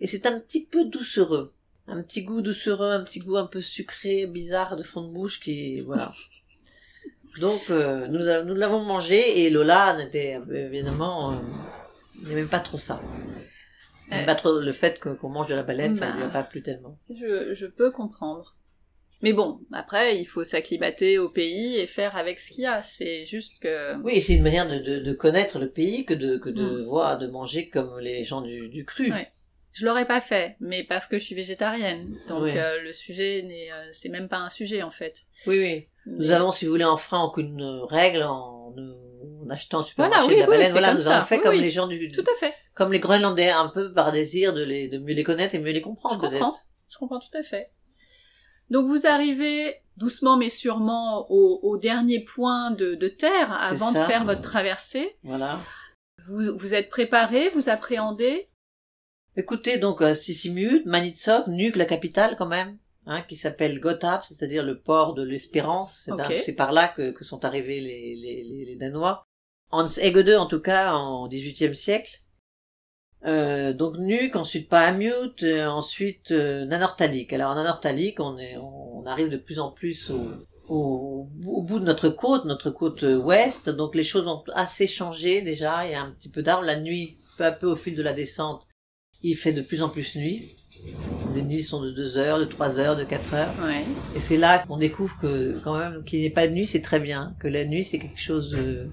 et 0.00 0.06
c'est 0.06 0.26
un 0.26 0.40
petit 0.40 0.64
peu 0.64 0.84
doucereux. 0.84 1.54
Un 1.86 2.02
petit 2.02 2.24
goût 2.24 2.42
doucereux, 2.42 2.90
un 2.90 3.04
petit 3.04 3.20
goût 3.20 3.36
un 3.36 3.46
peu 3.46 3.60
sucré, 3.60 4.26
bizarre 4.26 4.76
de 4.76 4.82
fond 4.82 5.06
de 5.06 5.12
bouche 5.12 5.40
qui, 5.40 5.80
voilà. 5.82 6.12
Donc, 7.40 7.70
euh, 7.70 8.08
nous, 8.08 8.44
nous 8.44 8.54
l'avons 8.54 8.82
mangé 8.82 9.44
et 9.44 9.50
Lola 9.50 9.96
n'était 9.96 10.38
évidemment, 10.52 11.32
euh, 11.32 11.36
n'aimait 12.24 12.44
pas 12.44 12.60
trop 12.60 12.78
ça. 12.78 13.00
Euh, 14.12 14.24
pas 14.24 14.34
trop 14.34 14.60
le 14.60 14.72
fait 14.72 15.00
qu'on 15.00 15.28
mange 15.28 15.48
de 15.48 15.54
la 15.54 15.62
baleine, 15.62 15.96
ça 15.96 16.10
bah. 16.10 16.16
lui 16.16 16.24
a 16.24 16.28
pas 16.28 16.42
plu 16.42 16.62
tellement. 16.62 16.98
Je, 17.10 17.54
je 17.54 17.66
peux 17.66 17.90
comprendre. 17.90 18.55
Mais 19.22 19.32
bon, 19.32 19.60
après, 19.72 20.18
il 20.18 20.24
faut 20.26 20.44
s'acclimater 20.44 21.18
au 21.18 21.28
pays 21.30 21.76
et 21.78 21.86
faire 21.86 22.16
avec 22.16 22.38
ce 22.38 22.50
qu'il 22.50 22.64
y 22.64 22.66
a. 22.66 22.82
C'est 22.82 23.24
juste 23.24 23.58
que... 23.60 23.96
Oui, 24.02 24.20
c'est 24.20 24.34
une 24.34 24.42
manière 24.42 24.68
de, 24.68 24.78
de, 24.78 24.98
de 25.00 25.12
connaître 25.14 25.58
le 25.58 25.70
pays 25.70 26.04
que 26.04 26.14
de, 26.14 26.36
que 26.38 26.50
de 26.50 26.82
Mm. 26.82 26.84
voir, 26.86 27.18
de 27.18 27.26
manger 27.26 27.68
comme 27.68 27.98
les 27.98 28.24
gens 28.24 28.40
du, 28.42 28.68
du 28.68 28.84
cru. 28.84 29.10
Ouais. 29.12 29.28
Je 29.72 29.84
l'aurais 29.84 30.06
pas 30.06 30.20
fait, 30.22 30.56
mais 30.60 30.84
parce 30.84 31.06
que 31.06 31.18
je 31.18 31.24
suis 31.24 31.34
végétarienne. 31.34 32.16
Donc 32.28 32.44
Oui. 32.44 32.52
euh, 32.56 32.80
le 32.82 32.92
sujet 32.92 33.42
n'est, 33.42 33.70
euh, 33.72 33.88
c'est 33.92 34.08
même 34.08 34.28
pas 34.28 34.38
un 34.38 34.48
sujet 34.50 34.82
en 34.82 34.90
fait. 34.90 35.22
Oui, 35.46 35.58
oui. 35.58 35.86
Nous 36.06 36.28
Mais- 36.28 36.32
avons, 36.32 36.50
si 36.50 36.64
vous 36.64 36.70
voulez, 36.70 36.84
enfreint 36.84 37.22
aucune 37.24 37.60
règle 37.88 38.22
en, 38.22 38.74
en 38.74 39.50
achetant 39.50 39.80
au 39.80 39.82
supermarché 39.82 40.22
Voilà, 40.22 40.28
oui, 40.28 40.34
de 40.36 40.40
la 40.40 40.48
oui, 40.48 40.56
baleine. 40.56 40.72
voilà, 40.72 40.94
nous 40.94 41.00
ça. 41.00 41.16
avons 41.18 41.26
fait 41.26 41.40
comme 41.40 41.54
les 41.56 41.68
gens 41.70 41.86
du, 41.88 42.08
Tout 42.08 42.22
à 42.22 42.38
fait. 42.38 42.54
comme 42.74 42.92
les 42.92 43.00
Groenlandais, 43.00 43.50
un 43.50 43.68
peu 43.68 43.92
par 43.92 44.12
désir 44.12 44.54
de 44.54 44.62
les, 44.62 44.88
de 44.88 44.98
mieux 44.98 45.14
les 45.14 45.24
connaître 45.24 45.54
et 45.54 45.58
mieux 45.58 45.72
les 45.72 45.80
Je 45.80 45.84
comprendre, 45.84 46.20
peut-être. 46.20 46.32
comprends. 46.38 46.58
Je 46.88 46.98
comprends 46.98 47.18
tout 47.18 47.36
à 47.36 47.42
fait. 47.42 47.70
Donc 48.70 48.86
vous 48.86 49.06
arrivez 49.06 49.76
doucement 49.96 50.36
mais 50.36 50.50
sûrement 50.50 51.30
au, 51.30 51.60
au 51.62 51.78
dernier 51.78 52.20
point 52.20 52.70
de, 52.70 52.94
de 52.94 53.08
terre 53.08 53.52
avant 53.52 53.92
de 53.92 53.98
faire 53.98 54.24
votre 54.24 54.42
traversée. 54.42 55.16
Voilà. 55.22 55.60
Vous, 56.24 56.56
vous 56.56 56.74
êtes 56.74 56.88
préparé, 56.88 57.48
vous 57.50 57.68
appréhendez? 57.68 58.48
Écoutez, 59.36 59.78
donc, 59.78 60.00
euh, 60.00 60.14
Sissimut, 60.14 60.82
Manitsok, 60.86 61.46
Nuuk, 61.48 61.76
la 61.76 61.84
capitale, 61.84 62.36
quand 62.38 62.46
même, 62.46 62.78
hein, 63.04 63.22
qui 63.28 63.36
s'appelle 63.36 63.80
Gotthard, 63.80 64.24
c'est-à-dire 64.24 64.64
le 64.64 64.80
port 64.80 65.12
de 65.12 65.22
l'espérance. 65.22 66.08
C'est 66.42 66.54
par 66.54 66.72
là 66.72 66.88
que, 66.88 67.10
que 67.10 67.22
sont 67.22 67.44
arrivés 67.44 67.80
les, 67.80 68.16
les, 68.16 68.42
les, 68.44 68.64
les 68.64 68.76
Danois. 68.76 69.24
Hans 69.70 69.86
Egede, 69.86 70.36
en 70.36 70.46
tout 70.46 70.60
cas, 70.60 70.94
en 70.94 71.28
XVIIIe 71.28 71.74
siècle. 71.74 72.22
Euh, 73.26 73.72
donc 73.72 73.98
Nuuk, 73.98 74.36
ensuite 74.36 74.68
Pahamut, 74.68 75.42
euh, 75.42 75.66
ensuite 75.66 76.30
euh, 76.30 76.64
Nanortalik. 76.64 77.32
Alors 77.32 77.54
Nanortalik, 77.54 78.20
on 78.20 78.38
est, 78.38 78.56
on 78.56 79.04
arrive 79.06 79.28
de 79.28 79.36
plus 79.36 79.58
en 79.58 79.70
plus 79.70 80.10
au, 80.10 80.28
au, 80.68 81.28
au 81.46 81.62
bout 81.62 81.80
de 81.80 81.84
notre 81.84 82.08
côte, 82.08 82.44
notre 82.44 82.70
côte 82.70 83.02
euh, 83.02 83.16
ouest. 83.16 83.68
Donc 83.68 83.94
les 83.94 84.04
choses 84.04 84.28
ont 84.28 84.44
assez 84.54 84.86
changé 84.86 85.42
déjà. 85.42 85.86
Il 85.86 85.92
y 85.92 85.94
a 85.94 86.02
un 86.02 86.10
petit 86.10 86.28
peu 86.28 86.42
d'arbres. 86.42 86.64
La 86.64 86.78
nuit, 86.78 87.18
peu 87.36 87.44
à 87.44 87.52
peu 87.52 87.66
au 87.66 87.76
fil 87.76 87.96
de 87.96 88.02
la 88.02 88.12
descente, 88.12 88.66
il 89.22 89.34
fait 89.34 89.52
de 89.52 89.62
plus 89.62 89.82
en 89.82 89.88
plus 89.88 90.14
nuit. 90.14 90.48
Les 91.34 91.42
nuits 91.42 91.62
sont 91.62 91.80
de 91.80 91.90
2 91.90 92.18
heures, 92.18 92.38
de 92.38 92.44
3 92.44 92.78
heures, 92.78 92.96
de 92.96 93.04
4 93.04 93.34
heures. 93.34 93.54
Ouais. 93.60 93.84
Et 94.14 94.20
c'est 94.20 94.36
là 94.36 94.60
qu'on 94.60 94.76
découvre 94.76 95.16
que 95.20 95.58
quand 95.64 95.76
même 95.76 96.04
qu'il 96.04 96.20
n'y 96.20 96.26
ait 96.26 96.30
pas 96.30 96.46
de 96.46 96.52
nuit, 96.52 96.66
c'est 96.66 96.82
très 96.82 97.00
bien. 97.00 97.34
Que 97.40 97.48
la 97.48 97.64
nuit, 97.64 97.82
c'est 97.82 97.98
quelque 97.98 98.20
chose 98.20 98.50
de... 98.50 98.86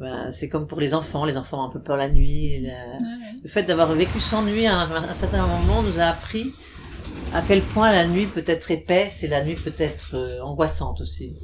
Ben, 0.00 0.32
c'est 0.32 0.48
comme 0.48 0.66
pour 0.66 0.80
les 0.80 0.94
enfants. 0.94 1.24
Les 1.24 1.36
enfants 1.36 1.62
ont 1.64 1.68
un 1.68 1.72
peu 1.72 1.80
peur 1.80 1.96
la 1.96 2.08
nuit. 2.08 2.60
la- 2.62 2.96
le 3.42 3.48
fait 3.48 3.62
d'avoir 3.64 3.92
vécu 3.92 4.18
sans 4.18 4.42
nuit 4.42 4.66
à 4.66 4.74
un, 4.76 4.90
à 4.90 5.10
un 5.10 5.14
certain 5.14 5.46
moment 5.46 5.82
nous 5.82 5.98
a 6.00 6.04
appris 6.04 6.52
à 7.32 7.42
quel 7.46 7.62
point 7.62 7.92
la 7.92 8.06
nuit 8.06 8.26
peut 8.26 8.44
être 8.46 8.70
épaisse 8.70 9.22
et 9.22 9.28
la 9.28 9.44
nuit 9.44 9.54
peut 9.54 9.74
être 9.78 10.14
euh, 10.14 10.40
angoissante 10.42 11.00
aussi. 11.00 11.36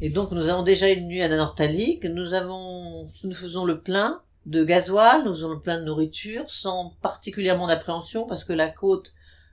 Et 0.00 0.10
donc 0.10 0.30
nous 0.32 0.48
avons 0.48 0.62
déjà 0.62 0.88
une 0.88 1.06
nuit 1.06 1.22
à 1.22 1.28
Nanortalik, 1.28 2.04
nous 2.04 2.34
avons, 2.34 3.06
nous 3.24 3.34
faisons 3.34 3.64
le 3.64 3.80
plein 3.80 4.20
de 4.46 4.64
gasoil, 4.64 5.24
nous 5.24 5.32
faisons 5.32 5.50
le 5.50 5.60
plein 5.60 5.78
de 5.80 5.84
nourriture 5.84 6.50
sans 6.50 6.94
particulièrement 7.02 7.66
d'appréhension 7.66 8.26
parce 8.26 8.44
que 8.44 8.52
la 8.52 8.68
côte, 8.68 9.12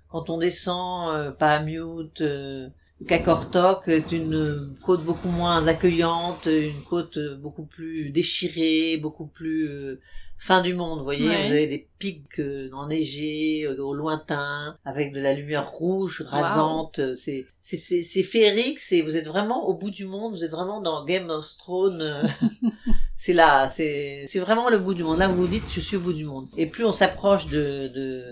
quand 0.09 0.29
on 0.29 0.37
descend, 0.37 1.13
euh, 1.15 1.31
Pahamut, 1.31 2.21
euh, 2.21 2.69
Kakortok 3.07 3.87
est 3.89 4.11
une 4.13 4.75
côte 4.83 5.03
beaucoup 5.03 5.27
moins 5.29 5.67
accueillante, 5.67 6.45
une 6.47 6.81
côte 6.83 7.17
euh, 7.17 7.35
beaucoup 7.35 7.65
plus 7.65 8.09
déchirée, 8.09 8.97
beaucoup 8.97 9.27
plus 9.27 9.67
euh, 9.69 9.99
fin 10.37 10.61
du 10.61 10.73
monde, 10.73 10.99
vous 10.99 11.03
voyez, 11.03 11.27
Ouais. 11.27 11.45
vous 11.47 11.51
avez 11.53 11.67
des 11.67 11.87
pics 11.99 12.39
euh, 12.39 12.69
enneigés 12.73 13.65
euh, 13.65 13.77
au 13.83 13.93
lointain, 13.93 14.77
avec 14.85 15.11
de 15.13 15.19
la 15.19 15.33
lumière 15.33 15.69
rouge 15.69 16.23
rasante, 16.25 16.99
euh, 16.99 17.15
c'est 17.15 17.45
c'est 17.59 17.77
c'est 17.77 18.01
c'est 18.01 18.23
féerique, 18.23 18.79
c'est 18.79 19.01
vous 19.01 19.17
êtes 19.17 19.27
vraiment 19.27 19.67
au 19.67 19.77
bout 19.77 19.91
du 19.91 20.05
monde, 20.05 20.31
vous 20.33 20.43
êtes 20.45 20.51
vraiment 20.51 20.81
dans 20.81 21.03
Game 21.05 21.29
of 21.29 21.45
Thrones, 21.57 21.99
euh, 22.01 22.23
c'est 23.17 23.33
là, 23.33 23.67
c'est 23.67 24.23
c'est 24.27 24.39
vraiment 24.39 24.69
le 24.69 24.77
bout 24.79 24.93
du 24.93 25.03
monde. 25.03 25.19
Là, 25.19 25.27
vous 25.27 25.41
vous 25.41 25.47
dites, 25.47 25.63
je 25.69 25.81
suis 25.81 25.97
au 25.97 26.01
bout 26.01 26.13
du 26.13 26.23
monde. 26.25 26.47
Et 26.57 26.65
plus 26.65 26.85
on 26.85 26.91
s'approche 26.93 27.47
de 27.47 27.89
de 27.89 28.23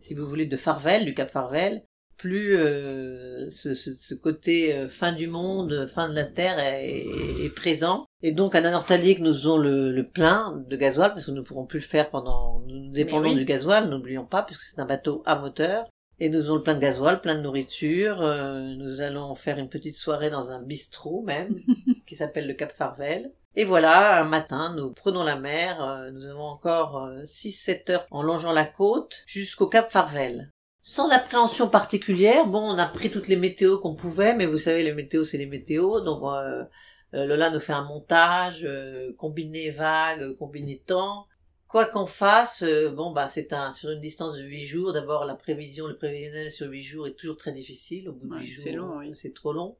si 0.00 0.14
vous 0.14 0.26
voulez 0.26 0.46
de 0.46 0.56
Farvel, 0.56 1.04
du 1.06 1.14
Cap 1.14 1.30
Farvel, 1.30 1.82
plus 2.22 2.56
euh, 2.56 3.50
ce, 3.50 3.74
ce, 3.74 3.90
ce 3.98 4.14
côté 4.14 4.74
euh, 4.74 4.88
fin 4.88 5.12
du 5.12 5.26
monde, 5.26 5.88
fin 5.92 6.08
de 6.08 6.14
la 6.14 6.24
terre 6.24 6.58
est, 6.60 7.00
est- 7.00 7.46
est 7.46 7.54
présent. 7.54 8.06
Et 8.22 8.30
donc 8.30 8.54
à 8.54 8.60
Nanortalik, 8.60 9.18
nous 9.18 9.32
faisons 9.34 9.58
le, 9.58 9.90
le 9.90 10.06
plein 10.08 10.62
de 10.68 10.76
gasoil 10.76 11.12
parce 11.12 11.26
que 11.26 11.32
nous 11.32 11.38
ne 11.38 11.42
pourrons 11.42 11.66
plus 11.66 11.80
le 11.80 11.84
faire 11.84 12.10
pendant. 12.10 12.60
Nous 12.68 12.92
dépendons 12.92 13.30
oui. 13.30 13.34
du 13.34 13.44
gasoil, 13.44 13.88
n'oublions 13.88 14.24
pas, 14.24 14.42
puisque 14.42 14.62
c'est 14.62 14.78
un 14.80 14.86
bateau 14.86 15.22
à 15.26 15.34
moteur. 15.34 15.86
Et 16.20 16.28
nous 16.28 16.38
faisons 16.38 16.54
le 16.56 16.62
plein 16.62 16.74
de 16.74 16.80
gasoil, 16.80 17.20
plein 17.20 17.34
de 17.34 17.40
nourriture. 17.42 18.22
euh, 18.22 18.60
nous 18.76 19.00
allons 19.00 19.34
faire 19.34 19.58
une 19.58 19.68
petite 19.68 19.96
soirée 19.96 20.30
dans 20.30 20.52
un 20.52 20.62
bistrot 20.62 21.22
même, 21.26 21.52
qui 22.06 22.14
s'appelle 22.14 22.46
le 22.46 22.54
Cap 22.54 22.72
Farvel. 22.76 23.32
Et 23.56 23.64
voilà, 23.64 24.20
un 24.22 24.24
matin, 24.24 24.72
nous 24.76 24.92
prenons 24.92 25.24
la 25.24 25.36
mer. 25.36 25.82
euh, 25.82 26.10
nous 26.12 26.24
avons 26.26 26.44
encore 26.44 27.10
6-7 27.24 27.90
heures 27.90 28.06
en 28.12 28.22
longeant 28.22 28.52
la 28.52 28.64
côte 28.66 29.24
jusqu'au 29.26 29.66
Cap 29.66 29.90
Farvel 29.90 30.48
sans 30.82 31.10
appréhension 31.10 31.68
particulière. 31.68 32.46
Bon, 32.46 32.60
on 32.60 32.78
a 32.78 32.86
pris 32.86 33.10
toutes 33.10 33.28
les 33.28 33.36
météos 33.36 33.78
qu'on 33.78 33.94
pouvait, 33.94 34.34
mais 34.34 34.46
vous 34.46 34.58
savez, 34.58 34.82
les 34.82 34.92
météos, 34.94 35.24
c'est 35.24 35.38
les 35.38 35.46
météos. 35.46 36.00
Donc, 36.00 36.22
euh, 36.24 36.64
euh, 37.14 37.26
Lola 37.26 37.50
nous 37.50 37.60
fait 37.60 37.72
un 37.72 37.84
montage, 37.84 38.64
euh, 38.64 39.12
combiné 39.16 39.70
vague, 39.70 40.34
combiné 40.36 40.78
temps. 40.80 41.26
Quoi 41.68 41.86
qu'on 41.86 42.06
fasse, 42.06 42.62
euh, 42.62 42.90
bon, 42.90 43.12
bah, 43.12 43.28
c'est 43.28 43.52
un, 43.52 43.70
sur 43.70 43.90
une 43.90 44.00
distance 44.00 44.36
de 44.36 44.42
8 44.44 44.66
jours. 44.66 44.92
D'abord, 44.92 45.24
la 45.24 45.34
prévision, 45.34 45.86
le 45.86 45.96
prévisionnel 45.96 46.50
sur 46.50 46.68
8 46.68 46.82
jours 46.82 47.06
est 47.06 47.14
toujours 47.14 47.36
très 47.36 47.52
difficile. 47.52 48.08
Au 48.08 48.12
bout 48.12 48.28
de 48.28 48.34
Ouais, 48.34 48.40
8 48.40 48.52
jours, 48.54 49.00
c'est 49.14 49.28
oui. 49.28 49.34
trop 49.34 49.52
long. 49.52 49.78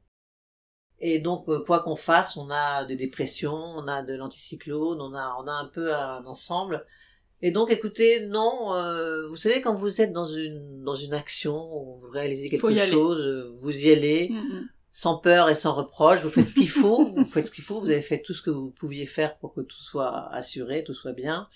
Et 0.99 1.19
donc, 1.19 1.47
euh, 1.49 1.63
quoi 1.63 1.81
qu'on 1.81 1.95
fasse, 1.95 2.37
on 2.37 2.49
a 2.49 2.85
des 2.85 2.95
dépressions, 2.95 3.53
on 3.53 3.87
a 3.87 4.01
de 4.03 4.15
l'anticyclone, 4.15 5.01
on 5.01 5.13
a, 5.13 5.35
on 5.39 5.47
a 5.47 5.51
un 5.51 5.65
peu 5.67 5.93
un 5.93 6.25
ensemble. 6.25 6.85
Et 7.45 7.51
donc, 7.51 7.71
écoutez, 7.71 8.25
non, 8.27 8.73
euh, 8.73 9.27
vous 9.27 9.35
savez, 9.35 9.59
quand 9.61 9.75
vous 9.75 9.99
êtes 9.99 10.13
dans 10.13 10.25
une, 10.25 10.81
dans 10.81 10.95
une 10.95 11.13
action, 11.13 11.99
vous 11.99 12.07
réalisez 12.09 12.47
quelque 12.47 12.73
chose, 12.85 13.19
euh, 13.19 13.53
vous 13.57 13.85
y 13.85 13.91
allez, 13.91 14.29
mm, 14.29 14.35
mm. 14.35 14.69
sans 14.91 15.17
peur 15.17 15.49
et 15.49 15.55
sans 15.55 15.73
reproche, 15.73 16.21
vous 16.21 16.29
faites 16.29 16.47
ce 16.47 16.55
qu'il 16.55 16.69
faut, 16.69 17.03
vous 17.03 17.25
faites 17.33 17.47
ce 17.47 17.51
qu'il 17.51 17.65
faut, 17.65 17.81
vous 17.81 17.89
avez 17.89 18.01
fait 18.01 18.21
tout 18.21 18.33
ce 18.33 18.41
que 18.41 18.49
vous 18.49 18.69
pouviez 18.69 19.05
faire 19.05 19.37
pour 19.39 19.53
que 19.53 19.59
tout 19.59 19.81
soit 19.81 20.33
assuré, 20.33 20.85
tout 20.85 20.93
soit 20.93 21.11
bien. 21.11 21.49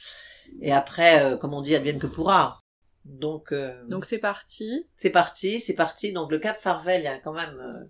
Et 0.59 0.73
après, 0.73 1.37
comme 1.39 1.53
on 1.53 1.61
dit, 1.61 1.73
advienne 1.73 1.99
que 1.99 2.07
pourra. 2.07 2.59
Donc, 3.05 3.53
donc 3.87 4.03
c'est 4.03 4.17
parti. 4.17 4.87
C'est 4.97 5.09
parti, 5.09 5.61
c'est 5.61 5.73
parti. 5.73 6.11
Donc 6.11 6.31
le 6.31 6.39
Cap 6.39 6.57
Farvel, 6.57 6.99
il 6.99 7.05
y 7.05 7.07
a 7.07 7.17
quand 7.17 7.31
même 7.31 7.89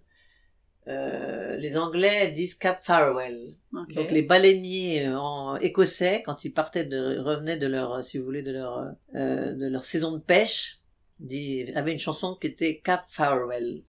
euh, 0.88 1.58
les 1.58 1.78
Anglais 1.78 2.32
disent 2.32 2.56
Cap 2.56 2.80
Farewell. 2.82 3.56
Donc 3.94 4.10
les 4.10 4.22
baleiniers 4.22 5.06
euh, 5.06 5.20
en 5.20 5.58
écossais, 5.58 6.24
quand 6.26 6.46
ils 6.46 6.52
partaient 6.52 6.86
de, 6.86 7.20
revenaient 7.20 7.58
de 7.58 7.68
leur, 7.68 8.04
si 8.06 8.18
vous 8.18 8.26
voulez, 8.26 8.42
de 8.42 8.54
leur, 8.54 8.94
euh, 9.16 9.54
de 9.54 9.68
leur 9.68 9.84
saison 9.84 10.14
de 10.14 10.22
pêche, 10.22 10.82
dit, 11.20 11.72
avaient 11.76 11.92
une 11.92 12.00
chanson 12.00 12.38
qui 12.40 12.48
était 12.48 12.80
Cap 12.80 13.04
Farewell. 13.08 13.84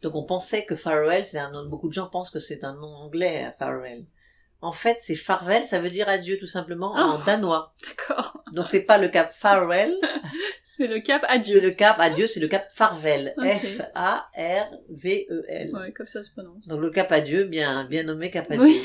Donc 0.00 0.14
on 0.14 0.24
pensait 0.24 0.64
que 0.64 0.76
Farewell, 0.76 1.24
c'est 1.24 1.38
un 1.38 1.50
nom, 1.50 1.68
beaucoup 1.68 1.88
de 1.88 1.92
gens 1.92 2.08
pensent 2.08 2.30
que 2.30 2.40
c'est 2.40 2.64
un 2.64 2.74
nom 2.74 2.94
anglais, 2.94 3.52
Farewell. 3.58 4.06
En 4.60 4.72
fait, 4.72 4.98
c'est 5.00 5.14
farvel, 5.14 5.64
ça 5.64 5.80
veut 5.80 5.90
dire 5.90 6.08
adieu 6.08 6.36
tout 6.36 6.48
simplement 6.48 6.92
en 6.92 7.14
oh, 7.14 7.18
danois. 7.24 7.74
D'accord. 7.86 8.42
Donc 8.52 8.66
c'est 8.66 8.82
pas 8.82 8.98
le 8.98 9.08
cap 9.08 9.32
farewell. 9.32 9.94
c'est 10.64 10.88
le 10.88 10.98
cap 10.98 11.24
adieu. 11.28 11.60
C'est 11.60 11.66
le 11.66 11.70
cap 11.70 11.96
adieu, 12.00 12.26
c'est 12.26 12.40
le 12.40 12.48
cap 12.48 12.66
farvel. 12.72 13.34
F 13.38 13.80
A 13.94 14.28
R 14.36 14.66
V 14.90 15.28
E 15.30 15.44
L. 15.46 15.72
Ouais, 15.72 15.92
comme 15.92 16.08
ça 16.08 16.24
se 16.24 16.32
prononce. 16.32 16.66
Donc 16.66 16.80
le 16.80 16.90
cap 16.90 17.12
adieu, 17.12 17.44
bien 17.44 17.84
bien 17.84 18.02
nommé 18.02 18.32
cap 18.32 18.50
adieu. 18.50 18.62
Oui. 18.62 18.82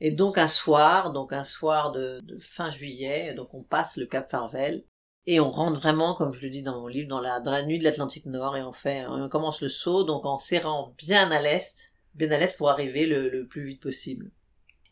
Et 0.00 0.10
donc 0.10 0.36
un 0.36 0.48
soir, 0.48 1.12
donc 1.12 1.32
un 1.32 1.44
soir 1.44 1.92
de, 1.92 2.20
fin 2.40 2.70
juillet, 2.70 3.34
donc 3.34 3.54
on 3.54 3.62
passe 3.62 3.96
le 3.96 4.06
cap 4.06 4.28
farvel 4.28 4.84
et 5.26 5.38
on 5.38 5.48
rentre 5.48 5.78
vraiment, 5.78 6.14
comme 6.16 6.34
je 6.34 6.42
le 6.42 6.50
dis 6.50 6.64
dans 6.64 6.80
mon 6.80 6.88
livre, 6.88 7.08
dans 7.08 7.20
la 7.20 7.38
dans 7.38 7.52
la 7.52 7.64
nuit 7.64 7.78
de 7.78 7.84
l'Atlantique 7.84 8.26
Nord 8.26 8.56
et 8.56 8.62
on 8.64 8.72
fait, 8.72 9.06
on 9.06 9.28
commence 9.28 9.60
le 9.60 9.68
saut 9.68 10.02
donc 10.02 10.24
en 10.24 10.38
serrant 10.38 10.92
bien 10.98 11.30
à 11.30 11.40
l'est, 11.40 11.92
bien 12.14 12.32
à 12.32 12.38
l'est 12.40 12.56
pour 12.56 12.68
arriver 12.68 13.06
le 13.06 13.46
plus 13.46 13.64
vite 13.64 13.80
possible. 13.80 14.32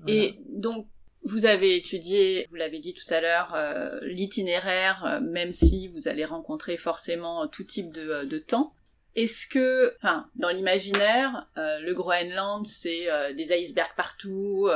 Et 0.08 0.38
donc, 0.48 0.88
vous 1.24 1.46
avez 1.46 1.76
étudié, 1.76 2.46
vous 2.50 2.56
l'avez 2.56 2.80
dit 2.80 2.94
tout 2.94 3.12
à 3.14 3.20
l'heure, 3.20 3.54
euh, 3.54 4.00
l'itinéraire, 4.02 5.04
euh, 5.04 5.20
même 5.20 5.52
si 5.52 5.88
vous 5.88 6.08
allez 6.08 6.24
rencontrer 6.24 6.76
forcément 6.76 7.46
tout 7.46 7.64
type 7.64 7.92
de, 7.92 8.08
euh, 8.08 8.24
de 8.24 8.38
temps. 8.38 8.74
Est-ce 9.14 9.46
que, 9.46 9.94
enfin, 9.98 10.26
dans 10.36 10.48
l'imaginaire, 10.48 11.46
le 11.56 11.92
Groenland, 11.92 12.64
c'est 12.64 13.08
des 13.34 13.52
icebergs 13.52 13.94
partout, 13.94 14.70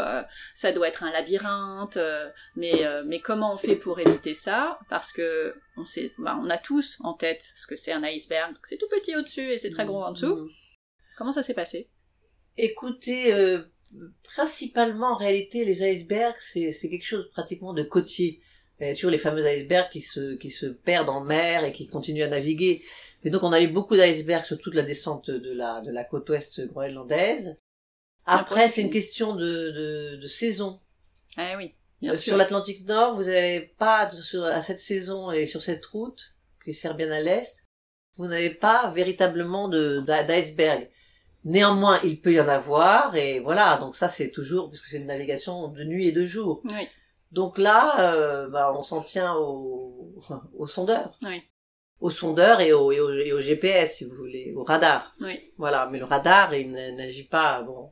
ça 0.53 0.73
doit 0.73 0.89
être 0.89 1.05
un 1.05 1.11
labyrinthe, 1.11 1.97
mais 2.55 2.85
mais 3.07 3.19
comment 3.19 3.55
on 3.55 3.57
fait 3.57 3.77
pour 3.77 3.99
éviter 3.99 4.35
ça? 4.35 4.79
Parce 4.91 5.11
que 5.11 5.55
on 5.79 5.87
sait, 5.87 6.13
bah, 6.19 6.39
on 6.39 6.51
a 6.51 6.59
tous 6.59 6.99
en 7.01 7.15
tête 7.15 7.51
ce 7.55 7.67
que 7.67 7.77
c'est 7.77 7.93
un 7.93 8.03
iceberg. 8.03 8.55
C'est 8.65 8.77
tout 8.77 8.89
petit 8.91 9.17
au-dessus 9.17 9.53
et 9.53 9.57
c'est 9.57 9.71
très 9.71 9.87
gros 9.87 10.03
en 10.03 10.13
dessous. 10.13 10.37
Mmh. 10.37 10.49
Comment 11.17 11.33
ça 11.33 11.43
s'est 11.43 11.55
passé? 11.55 11.89
Écoutez, 12.59 13.33
principalement 14.25 15.13
en 15.13 15.17
réalité 15.17 15.65
les 15.65 15.83
icebergs 15.83 16.37
c'est 16.41 16.73
c'est 16.73 16.89
quelque 16.89 17.07
chose 17.07 17.31
pratiquement 17.31 17.73
de 17.73 17.83
côtier 17.83 18.41
il 18.81 18.87
y 18.87 18.91
a 18.91 18.95
toujours 18.95 19.11
les 19.11 19.19
fameux 19.19 19.47
icebergs 19.47 19.89
qui 19.91 20.03
se 20.03 20.35
qui 20.37 20.51
se 20.51 20.67
perdent 20.67 21.09
en 21.09 21.23
mer 21.23 21.65
et 21.65 21.73
qui 21.73 21.87
continuent 21.87 22.25
à 22.25 22.29
naviguer. 22.29 22.83
Mais 23.25 23.31
donc 23.31 23.43
on 23.43 23.53
a 23.53 23.61
eu 23.61 23.69
beaucoup 23.69 23.97
d'icebergs 23.97 24.45
sur 24.45 24.59
toute 24.59 24.75
la 24.75 24.83
descente 24.83 25.31
de 25.31 25.53
la 25.53 25.81
de 25.81 25.91
la 25.91 26.05
côte 26.05 26.29
ouest 26.29 26.67
groenlandaise. 26.67 27.57
Après 28.27 28.69
c'est 28.69 28.83
une 28.83 28.91
question 28.91 29.35
de, 29.35 29.47
de, 29.47 30.17
de 30.21 30.27
saison. 30.27 30.81
Ah 31.39 31.55
oui 31.57 31.73
bien 32.01 32.13
euh, 32.13 32.15
sur 32.15 32.37
l'Atlantique 32.37 32.87
Nord 32.87 33.17
vous 33.17 33.25
n'avez 33.25 33.73
pas 33.79 34.11
sur, 34.11 34.45
à 34.45 34.61
cette 34.63 34.79
saison 34.79 35.31
et 35.31 35.47
sur 35.47 35.63
cette 35.63 35.85
route 35.87 36.35
qui 36.65 36.75
sert 36.75 36.95
bien 36.95 37.11
à 37.11 37.21
l'est 37.21 37.65
vous 38.17 38.27
n'avez 38.27 38.51
pas 38.51 38.91
véritablement 38.91 39.69
de 39.69 40.03
d'iceberg 40.07 40.91
Néanmoins, 41.47 42.01
il 42.03 42.21
peut 42.21 42.33
y 42.33 42.41
en 42.41 42.49
avoir, 42.49 43.15
et 43.15 43.39
voilà, 43.39 43.77
donc 43.77 43.95
ça 43.95 44.09
c'est 44.09 44.33
toujours, 44.33 44.69
puisque 44.69 44.87
c'est 44.87 44.97
une 44.97 45.07
navigation 45.07 45.69
de 45.69 45.85
nuit 45.85 46.09
et 46.09 46.13
de 46.13 46.25
jour. 46.25 46.61
Oui. 46.65 46.89
Donc 47.31 47.57
là, 47.57 48.01
euh, 48.01 48.49
bah, 48.49 48.75
on 48.77 48.83
s'en 48.83 49.01
tient 49.01 49.37
au, 49.37 50.13
au 50.59 50.67
sondeur. 50.67 51.17
Oui. 51.23 51.45
Au 52.01 52.11
sondeur 52.11 52.61
et 52.61 52.73
au, 52.73 52.91
et 52.91 53.01
au, 53.33 53.39
GPS, 53.39 53.99
si 53.99 54.05
vous 54.05 54.17
voulez, 54.17 54.53
au 54.57 54.65
radar. 54.65 55.15
Oui. 55.21 55.53
Voilà, 55.57 55.89
mais 55.91 56.01
le 56.01 56.05
radar, 56.05 56.53
il 56.53 56.73
n'agit 56.73 57.29
pas, 57.29 57.63
bon, 57.63 57.91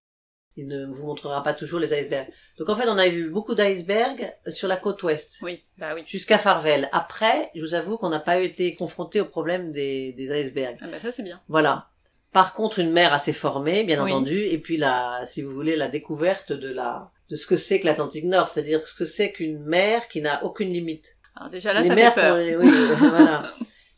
il 0.57 0.67
ne 0.67 0.87
vous 0.87 1.07
montrera 1.07 1.41
pas 1.45 1.55
toujours 1.55 1.79
les 1.79 1.95
icebergs. 1.95 2.33
Donc 2.59 2.69
en 2.69 2.75
fait, 2.75 2.89
on 2.89 2.99
a 2.99 3.09
vu 3.09 3.31
beaucoup 3.31 3.55
d'icebergs 3.55 4.35
sur 4.49 4.67
la 4.67 4.79
côte 4.79 5.01
ouest. 5.05 5.39
Oui, 5.43 5.63
bah 5.79 5.95
oui. 5.95 6.03
Jusqu'à 6.05 6.39
Farvel. 6.39 6.89
Après, 6.91 7.53
je 7.55 7.61
vous 7.61 7.75
avoue 7.75 7.99
qu'on 7.99 8.11
n'a 8.11 8.19
pas 8.19 8.41
été 8.41 8.75
confronté 8.75 9.21
au 9.21 9.27
problème 9.27 9.71
des, 9.71 10.13
des 10.13 10.41
icebergs. 10.41 10.77
Ah 10.83 10.89
bah 10.89 10.99
ça 11.01 11.13
c'est 11.13 11.23
bien. 11.23 11.41
Voilà. 11.47 11.89
Par 12.35 12.53
contre, 12.53 12.80
une 12.80 12.91
mer 12.91 13.14
assez 13.14 13.32
formée, 13.32 13.85
bien 13.85 14.03
entendu, 14.03 14.37
et 14.37 14.59
puis 14.59 14.76
la, 14.76 15.22
si 15.24 15.41
vous 15.41 15.53
voulez, 15.53 15.76
la 15.76 15.87
découverte 15.87 16.53
de 16.53 16.68
la, 16.68 17.12
de 17.30 17.37
ce 17.37 17.47
que 17.47 17.55
c'est 17.55 17.78
que 17.78 17.87
l'Atlantique 17.87 18.24
Nord, 18.24 18.49
c'est-à-dire 18.49 18.80
ce 18.80 18.93
que 18.93 19.05
c'est 19.05 19.30
qu'une 19.30 19.61
mer 19.61 20.09
qui 20.09 20.20
n'a 20.20 20.45
aucune 20.45 20.68
limite. 20.68 21.16
Alors 21.37 21.49
déjà 21.49 21.72
là, 21.72 21.82
les 21.82 21.87
ça 21.87 21.95
fait 21.95 22.12
peur. 22.12 22.37
Oui, 22.37 22.68
voilà. 22.99 23.45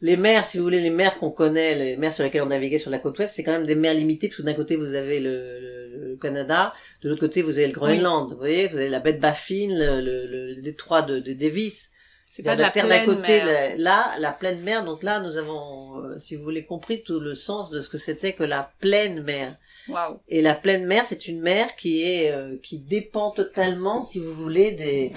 Les 0.03 0.19
mers, 0.19 0.45
si 0.45 0.59
vous 0.59 0.65
voulez, 0.65 0.83
les 0.83 0.91
mers 0.91 1.17
qu'on 1.19 1.31
connaît, 1.31 1.77
les 1.77 1.97
mers 1.97 2.13
sur 2.13 2.25
lesquelles 2.25 2.43
on 2.43 2.47
naviguait 2.47 2.77
sur 2.77 2.91
la 2.91 2.99
côte 2.99 3.19
ouest, 3.19 3.35
c'est 3.35 3.43
quand 3.43 3.53
même 3.53 3.65
des 3.65 3.75
mers 3.75 3.95
limitées, 3.95 4.29
parce 4.29 4.37
que 4.37 4.43
d'un 4.43 4.53
côté 4.53 4.77
vous 4.77 4.93
avez 4.93 5.19
le, 5.19 6.19
Canada, 6.21 6.75
de 7.03 7.09
l'autre 7.09 7.23
côté 7.23 7.41
vous 7.41 7.59
avez 7.59 7.69
le 7.69 7.73
Groenland, 7.73 8.31
vous 8.33 8.39
voyez, 8.39 8.69
vous 8.69 8.77
avez 8.77 8.91
la 8.91 9.01
baie 9.01 9.15
de 9.15 9.21
Baffin, 9.21 9.69
le, 9.71 10.03
le, 10.03 10.61
détroit 10.61 11.01
de, 11.01 11.21
de 11.21 11.33
Davis, 11.33 11.91
c'est 12.37 12.43
pas 12.43 12.55
de 12.55 12.61
la, 12.61 12.69
terre 12.69 12.87
d'à 12.87 13.03
côté, 13.07 13.41
là, 13.79 14.15
la 14.19 14.31
pleine 14.31 14.61
mer. 14.61 14.85
Donc 14.85 15.03
là, 15.03 15.21
nous 15.21 15.39
avons, 15.39 16.03
euh, 16.03 16.19
si 16.19 16.37
vous 16.37 16.43
voulez, 16.43 16.67
compris 16.67 17.03
tout 17.03 17.19
le 17.19 17.35
sens 17.35 17.71
de 17.71 17.81
ce 17.81 17.89
que 17.89 17.97
c'était 17.97 18.35
que 18.35 18.43
la 18.43 18.73
pleine 18.81 19.23
mer. 19.23 19.57
Wow. 19.89 20.21
Et 20.29 20.43
la 20.43 20.55
pleine 20.55 20.85
mer, 20.85 21.07
c'est 21.07 21.29
une 21.29 21.41
mer 21.41 21.77
qui 21.77 22.03
est, 22.03 22.31
euh, 22.31 22.59
qui 22.63 22.79
dépend 22.79 23.31
totalement, 23.31 24.03
si 24.03 24.19
vous 24.19 24.35
voulez, 24.35 24.73
des 24.73 25.15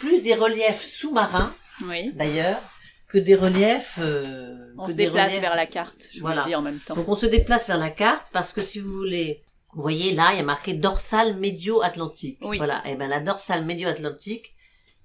plus 0.00 0.20
des 0.20 0.34
reliefs 0.34 0.82
sous-marins. 0.82 1.54
Oui. 1.86 2.10
D'ailleurs 2.16 2.58
que 3.06 3.18
des 3.18 3.36
reliefs. 3.36 4.00
Euh, 4.00 4.56
on 4.78 4.88
se 4.88 4.96
déplace 4.96 5.38
vers 5.38 5.54
la 5.54 5.66
carte, 5.66 6.08
je 6.12 6.18
voilà. 6.18 6.42
vous 6.42 6.48
le 6.48 6.50
dis 6.50 6.56
en 6.56 6.62
même 6.62 6.80
temps. 6.80 6.96
Donc 6.96 7.08
on 7.08 7.14
se 7.14 7.26
déplace 7.26 7.68
vers 7.68 7.78
la 7.78 7.90
carte 7.90 8.26
parce 8.32 8.52
que 8.52 8.62
si 8.62 8.80
vous 8.80 8.90
voulez, 8.90 9.44
vous 9.74 9.82
voyez 9.82 10.12
là, 10.12 10.30
il 10.32 10.38
y 10.38 10.40
a 10.40 10.42
marqué 10.42 10.74
dorsale 10.74 11.36
médio-atlantique. 11.36 12.38
Oui. 12.42 12.58
Voilà. 12.58 12.82
Et 12.84 12.96
ben 12.96 13.08
la 13.08 13.20
dorsale 13.20 13.64
médio-atlantique, 13.64 14.56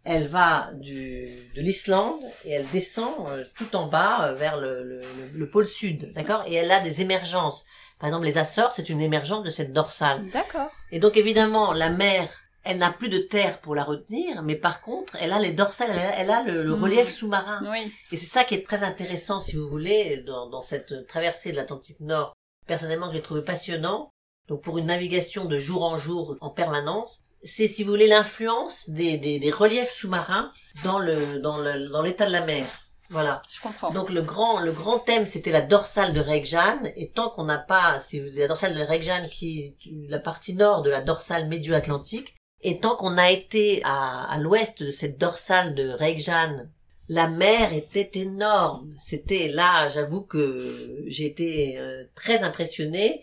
elle 0.04 0.28
va 0.28 0.70
du, 0.74 1.28
de 1.56 1.62
l'Islande 1.62 2.22
et 2.45 2.51
elle 2.51 2.68
descend 2.72 3.14
euh, 3.30 3.45
tout 3.56 3.76
en 3.76 3.88
bas 3.88 4.28
euh, 4.28 4.34
vers 4.34 4.58
le, 4.58 4.84
le, 4.84 5.01
le, 5.34 5.49
pôle 5.49 5.68
sud, 5.68 6.12
d'accord? 6.14 6.43
Et 6.45 6.56
elle 6.56 6.72
a 6.72 6.82
des 6.82 7.01
émergences. 7.01 7.64
Par 7.99 8.08
exemple, 8.10 8.26
les 8.26 8.38
Açores, 8.38 8.74
c'est 8.74 8.89
une 8.89 9.01
émergence 9.01 9.43
de 9.43 9.49
cette 9.49 9.72
dorsale. 9.72 10.30
D'accord. 10.32 10.70
Et 10.91 10.99
donc 10.99 11.16
évidemment, 11.16 11.72
la 11.72 11.89
mer, 11.89 12.30
elle 12.66 12.78
n'a 12.78 12.91
plus 12.91 13.08
de 13.08 13.18
terre 13.18 13.60
pour 13.60 13.76
la 13.76 13.84
retenir, 13.86 14.43
mais 14.43 14.56
par 14.56 14.82
contre, 14.82 15.16
elle 15.22 15.32
a 15.32 15.39
les 15.39 15.54
dorsales, 15.54 15.91
elle 16.18 16.32
a, 16.32 16.43
le, 16.43 16.76
hmm. 16.76 16.84
relief 16.84 17.14
sous-marin. 17.14 17.62
Oui. 17.72 17.91
Et 18.12 18.18
c'est 18.18 18.26
ça 18.26 18.43
qui 18.43 18.56
est 18.56 18.66
très 18.66 18.84
intéressant, 18.84 19.39
si 19.39 19.56
vous 19.56 19.70
voulez, 19.70 20.18
dans, 20.18 20.49
dans 20.49 20.62
cette 20.62 21.08
traversée 21.08 21.51
de 21.51 21.58
l'Atlantique 21.58 21.99
Nord. 22.01 22.34
Personnellement, 22.68 23.08
que 23.08 23.14
j'ai 23.14 23.22
trouvé 23.22 23.41
passionnant. 23.41 24.10
Donc 24.49 24.62
pour 24.62 24.78
une 24.78 24.88
navigation 24.88 25.45
de 25.45 25.58
jour 25.58 25.84
en 25.84 25.97
jour 25.97 26.36
en 26.41 26.49
permanence, 26.49 27.24
c'est 27.44 27.68
si 27.68 27.84
vous 27.84 27.91
voulez 27.91 28.08
l'influence 28.08 28.89
des, 28.89 29.18
des, 29.18 29.39
des, 29.39 29.52
reliefs 29.52 29.94
sous-marins 29.94 30.52
dans 30.84 31.00
le 31.00 31.39
dans 31.39 31.58
le 31.58 31.89
dans 31.89 32.02
l'état 32.02 32.26
de 32.26 32.32
la 32.32 32.46
mer. 32.46 32.66
Voilà. 33.10 33.41
Je 33.50 33.62
comprends. 33.62 33.91
Donc 33.91 34.10
le 34.10 34.22
grand 34.22 34.60
le 34.60 34.72
grand 34.72 35.00
thème 35.00 35.26
c'était 35.26 35.52
la 35.52 35.62
dorsale 35.62 36.14
de 36.14 36.20
Reykjane 36.20 36.91
et 36.96 37.12
tant 37.12 37.30
qu'on 37.30 37.44
n'a 37.44 37.58
pas 37.58 38.00
si 38.00 38.20
vous, 38.20 38.28
la 38.34 38.48
dorsale 38.48 38.76
de 38.76 38.82
Reykjane 38.82 39.30
qui 39.30 39.60
est 39.60 39.76
la 40.10 40.20
partie 40.20 40.54
nord 40.54 40.82
de 40.82 40.89
la 40.89 41.02
dorsale 41.02 41.48
médio-atlantique 41.48 42.36
et 42.62 42.80
tant 42.80 42.96
qu'on 42.96 43.18
a 43.18 43.30
été 43.30 43.82
à, 43.84 44.24
à 44.32 44.38
l'ouest 44.39 44.82
de 44.82 44.91
cette 44.91 45.18
dorsale 45.18 45.76
de 45.76 45.89
Reykjane 45.89 46.72
la 47.10 47.28
mer 47.28 47.74
était 47.74 48.12
énorme. 48.16 48.94
C'était 48.98 49.50
là, 49.50 49.89
j'avoue 49.89 50.22
que 50.22 51.04
j'ai 51.08 51.26
été 51.26 51.78
euh, 51.78 52.06
très 52.16 52.44
impressionnée 52.44 53.22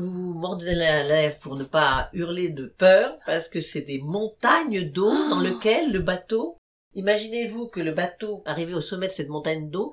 vous 0.00 0.34
mordez 0.34 0.74
la 0.74 1.02
lèvre 1.02 1.38
pour 1.40 1.56
ne 1.56 1.64
pas 1.64 2.08
hurler 2.12 2.50
de 2.50 2.66
peur, 2.66 3.16
parce 3.26 3.48
que 3.48 3.60
c'est 3.60 3.82
des 3.82 4.00
montagnes 4.00 4.90
d'eau 4.90 5.10
ah. 5.12 5.28
dans 5.30 5.40
lesquelles 5.40 5.92
le 5.92 6.00
bateau, 6.00 6.58
imaginez-vous 6.94 7.68
que 7.68 7.80
le 7.80 7.92
bateau 7.92 8.42
arrivait 8.46 8.74
au 8.74 8.80
sommet 8.80 9.08
de 9.08 9.12
cette 9.12 9.28
montagne 9.28 9.70
d'eau 9.70 9.92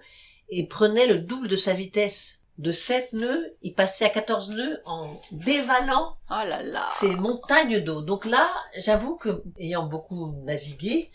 et 0.49 0.67
prenait 0.67 1.07
le 1.07 1.19
double 1.19 1.47
de 1.47 1.57
sa 1.57 1.73
vitesse. 1.73 2.41
De 2.57 2.71
7 2.71 3.11
nœuds, 3.11 3.53
il 3.61 3.73
passait 3.73 4.05
à 4.05 4.09
14 4.09 4.51
nœuds 4.51 4.81
en 4.85 5.19
dévalant 5.31 6.15
oh 6.29 6.47
là 6.47 6.63
là. 6.63 6.87
ces 6.97 7.13
montagnes 7.15 7.81
d'eau. 7.81 8.01
Donc 8.01 8.23
là, 8.23 8.49
j'avoue 8.77 9.17
que, 9.17 9.43
ayant 9.59 9.87
beaucoup 9.87 10.31
navigué, 10.45 11.11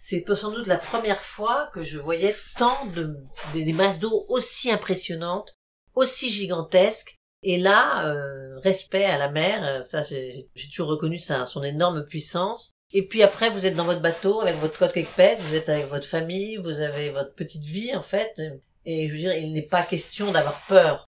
c'est 0.00 0.24
sans 0.34 0.50
doute 0.50 0.66
la 0.66 0.78
première 0.78 1.20
fois 1.20 1.66
que 1.74 1.82
je 1.82 1.98
voyais 1.98 2.34
tant 2.56 2.86
de, 2.94 3.18
des 3.52 3.72
masses 3.74 3.98
d'eau 3.98 4.24
aussi 4.28 4.70
impressionnantes, 4.70 5.54
aussi 5.94 6.30
gigantesques, 6.30 7.17
Et 7.42 7.58
là, 7.58 8.06
euh, 8.06 8.58
respect 8.58 9.04
à 9.04 9.18
la 9.18 9.30
mer, 9.30 9.64
euh, 9.64 9.84
ça 9.84 10.02
j'ai 10.02 10.48
toujours 10.74 10.88
reconnu 10.88 11.18
ça, 11.18 11.46
son 11.46 11.62
énorme 11.62 12.04
puissance. 12.04 12.72
Et 12.92 13.06
puis 13.06 13.22
après, 13.22 13.50
vous 13.50 13.66
êtes 13.66 13.76
dans 13.76 13.84
votre 13.84 14.00
bateau 14.00 14.40
avec 14.40 14.56
votre 14.56 14.78
coque 14.78 14.96
épaisse, 14.96 15.40
vous 15.40 15.54
êtes 15.54 15.68
avec 15.68 15.86
votre 15.88 16.06
famille, 16.06 16.56
vous 16.56 16.80
avez 16.80 17.10
votre 17.10 17.34
petite 17.34 17.64
vie 17.64 17.94
en 17.94 18.02
fait. 18.02 18.40
Et 18.84 19.08
je 19.08 19.12
veux 19.12 19.18
dire, 19.18 19.34
il 19.34 19.52
n'est 19.52 19.62
pas 19.62 19.82
question 19.82 20.32
d'avoir 20.32 20.60
peur. 20.66 21.06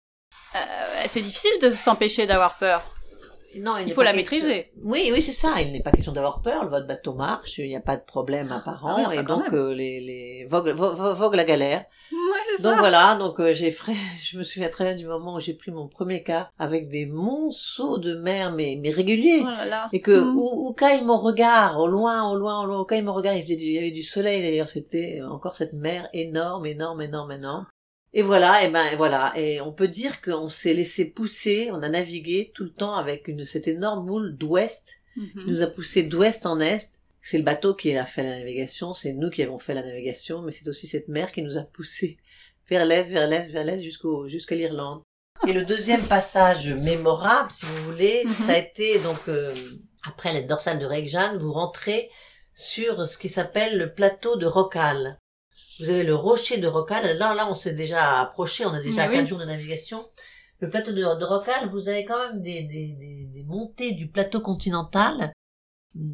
Euh, 0.55 0.59
c'est 1.07 1.21
difficile 1.21 1.59
de 1.61 1.71
s'empêcher 1.71 2.27
d'avoir 2.27 2.57
peur. 2.57 2.92
Non, 3.59 3.73
Il 3.85 3.93
faut 3.93 4.01
la 4.01 4.13
question- 4.13 4.37
maîtriser. 4.37 4.71
Oui, 4.83 5.09
oui, 5.13 5.21
c'est 5.21 5.31
ça. 5.33 5.61
Il 5.61 5.71
n'est 5.71 5.81
pas 5.81 5.91
question 5.91 6.11
d'avoir 6.11 6.41
peur. 6.41 6.67
Votre 6.69 6.87
bateau 6.87 7.13
marche, 7.13 7.57
il 7.59 7.67
n'y 7.67 7.75
a 7.75 7.81
pas 7.81 7.97
de 7.97 8.03
problème 8.03 8.51
apparent, 8.51 8.89
Ah 8.89 8.95
oui, 8.97 9.03
enfin, 9.07 9.21
et 9.21 9.23
donc 9.23 9.53
euh, 9.53 9.73
les, 9.73 9.99
les 10.01 10.45
vogue, 10.49 10.69
vo- 10.69 10.93
vo- 10.95 11.13
vogue 11.15 11.35
la 11.35 11.43
galère. 11.45 11.85
Ouais, 12.11 12.39
c'est 12.57 12.63
Donc 12.63 12.73
ça. 12.73 12.79
voilà, 12.79 13.15
donc 13.15 13.39
euh, 13.39 13.53
j'ai 13.53 13.71
fait, 13.71 13.91
je 14.23 14.37
me 14.37 14.43
souviens 14.43 14.69
très 14.69 14.85
bien 14.85 14.95
du 14.95 15.05
moment 15.05 15.35
où 15.35 15.39
j'ai 15.39 15.53
pris 15.53 15.71
mon 15.71 15.87
premier 15.87 16.23
cas 16.23 16.49
avec 16.57 16.89
des 16.89 17.05
monceaux 17.05 17.97
de 17.97 18.15
mer, 18.15 18.51
mais, 18.53 18.77
mais 18.81 18.91
réguliers. 18.91 19.41
Oh 19.43 19.45
là 19.47 19.65
là. 19.65 19.87
Et 19.93 20.01
que, 20.01 20.11
Mm. 20.19 20.35
où, 20.37 20.67
où 20.69 20.73
caille 20.73 21.03
mon 21.03 21.17
regard, 21.17 21.79
au 21.79 21.87
loin, 21.87 22.29
au 22.29 22.35
loin, 22.35 22.61
au 22.61 22.65
loin, 22.65 22.79
où 22.81 22.85
caille 22.85 23.01
mon 23.01 23.13
regard, 23.13 23.33
il, 23.35 23.43
faisait 23.43 23.55
du- 23.55 23.65
il 23.65 23.73
y 23.73 23.77
avait 23.77 23.91
du 23.91 24.03
soleil 24.03 24.41
d'ailleurs, 24.41 24.69
c'était 24.69 25.21
encore 25.29 25.55
cette 25.55 25.73
mer 25.73 26.07
énorme, 26.13 26.65
énorme, 26.65 27.01
énorme, 27.01 27.31
énorme. 27.31 27.65
Et 28.15 28.21
voilà, 28.21 28.63
et 28.63 28.69
ben 28.69 28.85
et 28.85 28.95
voilà, 28.95 29.33
et 29.35 29.59
on 29.61 29.71
peut 29.73 29.87
dire 29.87 30.21
qu'on 30.21 30.47
s'est 30.49 30.73
laissé 30.75 31.05
pousser, 31.05 31.69
on 31.71 31.81
a 31.81 31.89
navigué 31.89 32.51
tout 32.53 32.63
le 32.63 32.69
temps 32.71 32.95
avec 32.95 33.27
une, 33.27 33.43
cette 33.45 33.67
énorme 33.67 34.05
moule 34.05 34.37
d'ouest, 34.37 34.99
Mhm. 35.15 35.29
qui 35.43 35.49
nous 35.49 35.61
a 35.61 35.67
poussé 35.67 36.03
d'ouest 36.03 36.45
en 36.45 36.59
est. 36.59 36.99
C'est 37.21 37.37
le 37.37 37.43
bateau 37.43 37.73
qui 37.75 37.95
a 37.95 38.05
fait 38.05 38.23
la 38.23 38.37
navigation, 38.39 38.93
c'est 38.93 39.13
nous 39.13 39.29
qui 39.29 39.41
avons 39.43 39.59
fait 39.59 39.73
la 39.73 39.83
navigation, 39.83 40.41
mais 40.41 40.51
c'est 40.51 40.67
aussi 40.67 40.87
cette 40.87 41.07
mer 41.07 41.31
qui 41.31 41.41
nous 41.43 41.57
a 41.57 41.61
poussé 41.63 42.17
vers 42.69 42.85
l'est, 42.85 43.09
vers 43.09 43.27
l'est, 43.27 43.49
vers 43.51 43.63
l'est, 43.63 43.81
jusqu'au, 43.81 44.27
jusqu'à 44.27 44.55
l'Irlande. 44.55 45.01
Et 45.47 45.53
le 45.53 45.65
deuxième 45.65 46.01
passage 46.03 46.67
mémorable, 46.73 47.51
si 47.51 47.65
vous 47.65 47.91
voulez, 47.91 48.23
Mhm. 48.25 48.31
ça 48.31 48.53
a 48.53 48.57
été 48.57 48.99
donc 48.99 49.19
euh, 49.27 49.53
après 50.07 50.33
la 50.33 50.41
dorsale 50.41 50.79
de 50.79 50.85
Reykjavik, 50.85 51.39
vous 51.41 51.53
rentrez 51.53 52.09
sur 52.53 53.05
ce 53.07 53.17
qui 53.17 53.29
s'appelle 53.29 53.77
le 53.77 53.93
plateau 53.93 54.35
de 54.35 54.45
Rockall. 54.45 55.17
Vous 55.79 55.89
avez 55.89 56.03
le 56.03 56.15
rocher 56.15 56.57
de 56.57 56.67
Rockall. 56.67 57.17
Là, 57.17 57.33
là, 57.33 57.47
on 57.49 57.55
s'est 57.55 57.73
déjà 57.73 58.19
approché, 58.21 58.65
on 58.65 58.73
a 58.73 58.81
déjà 58.81 59.03
Mais 59.03 59.09
oui. 59.09 59.15
quatre 59.19 59.27
jours 59.27 59.39
de 59.39 59.45
navigation. 59.45 60.05
Le 60.59 60.69
plateau 60.69 60.91
de, 60.91 60.97
de 61.01 61.25
Rockall, 61.25 61.69
vous 61.71 61.89
avez 61.89 62.05
quand 62.05 62.17
même 62.29 62.41
des, 62.41 62.63
des, 62.63 62.93
des, 62.99 63.27
des 63.33 63.43
montées 63.43 63.91
du 63.93 64.07
plateau 64.09 64.39
continental 64.41 65.33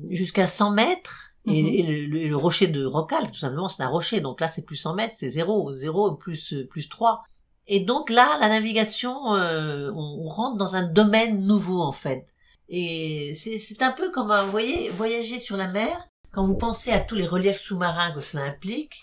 jusqu'à 0.09 0.47
100 0.47 0.71
mètres. 0.71 1.25
Et, 1.45 1.63
Mhm. 1.63 1.67
et 1.69 1.83
le, 1.83 2.05
le- 2.19 2.27
le 2.27 2.35
rocher 2.37 2.67
de 2.67 2.83
Rockall, 2.85 3.27
tout 3.31 3.39
simplement, 3.39 3.69
c'est 3.69 3.81
un 3.83 3.87
rocher. 3.87 4.19
Donc 4.21 4.41
là, 4.41 4.47
c'est 4.47 4.65
plus 4.65 4.75
100 4.75 4.93
mètres, 4.93 5.15
c'est 5.17 5.29
0, 5.29 5.73
0 5.75 6.15
plus, 6.15 6.53
plus 6.69 6.89
3. 6.89 7.23
Et 7.67 7.79
donc 7.79 8.09
là, 8.09 8.37
la 8.39 8.49
navigation, 8.49 9.35
euh, 9.35 9.91
on, 9.95 10.25
on 10.25 10.29
rentre 10.29 10.57
dans 10.57 10.75
un 10.75 10.83
domaine 10.83 11.45
nouveau, 11.45 11.81
en 11.81 11.91
fait. 11.91 12.25
Et 12.67 13.33
c'est 13.35 13.57
c'est 13.57 13.81
un 13.81 13.91
peu 13.91 14.11
comme, 14.11 14.31
un- 14.31 14.43
vous 14.43 14.51
voyez, 14.51 14.89
voyager 14.89 15.39
sur 15.39 15.55
la 15.57 15.67
mer, 15.67 16.07
quand 16.31 16.43
vous 16.45 16.57
pensez 16.57 16.91
à 16.91 16.99
tous 16.99 17.15
les 17.15 17.25
reliefs 17.27 17.61
sous-marins 17.61 18.11
que 18.11 18.21
cela 18.21 18.43
implique, 18.43 18.95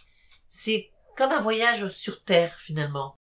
c'est 0.56 0.90
comme 1.16 1.32
un 1.32 1.40
voyage 1.40 1.88
sur 1.88 2.22
Terre, 2.24 2.56
finalement. 2.58 3.14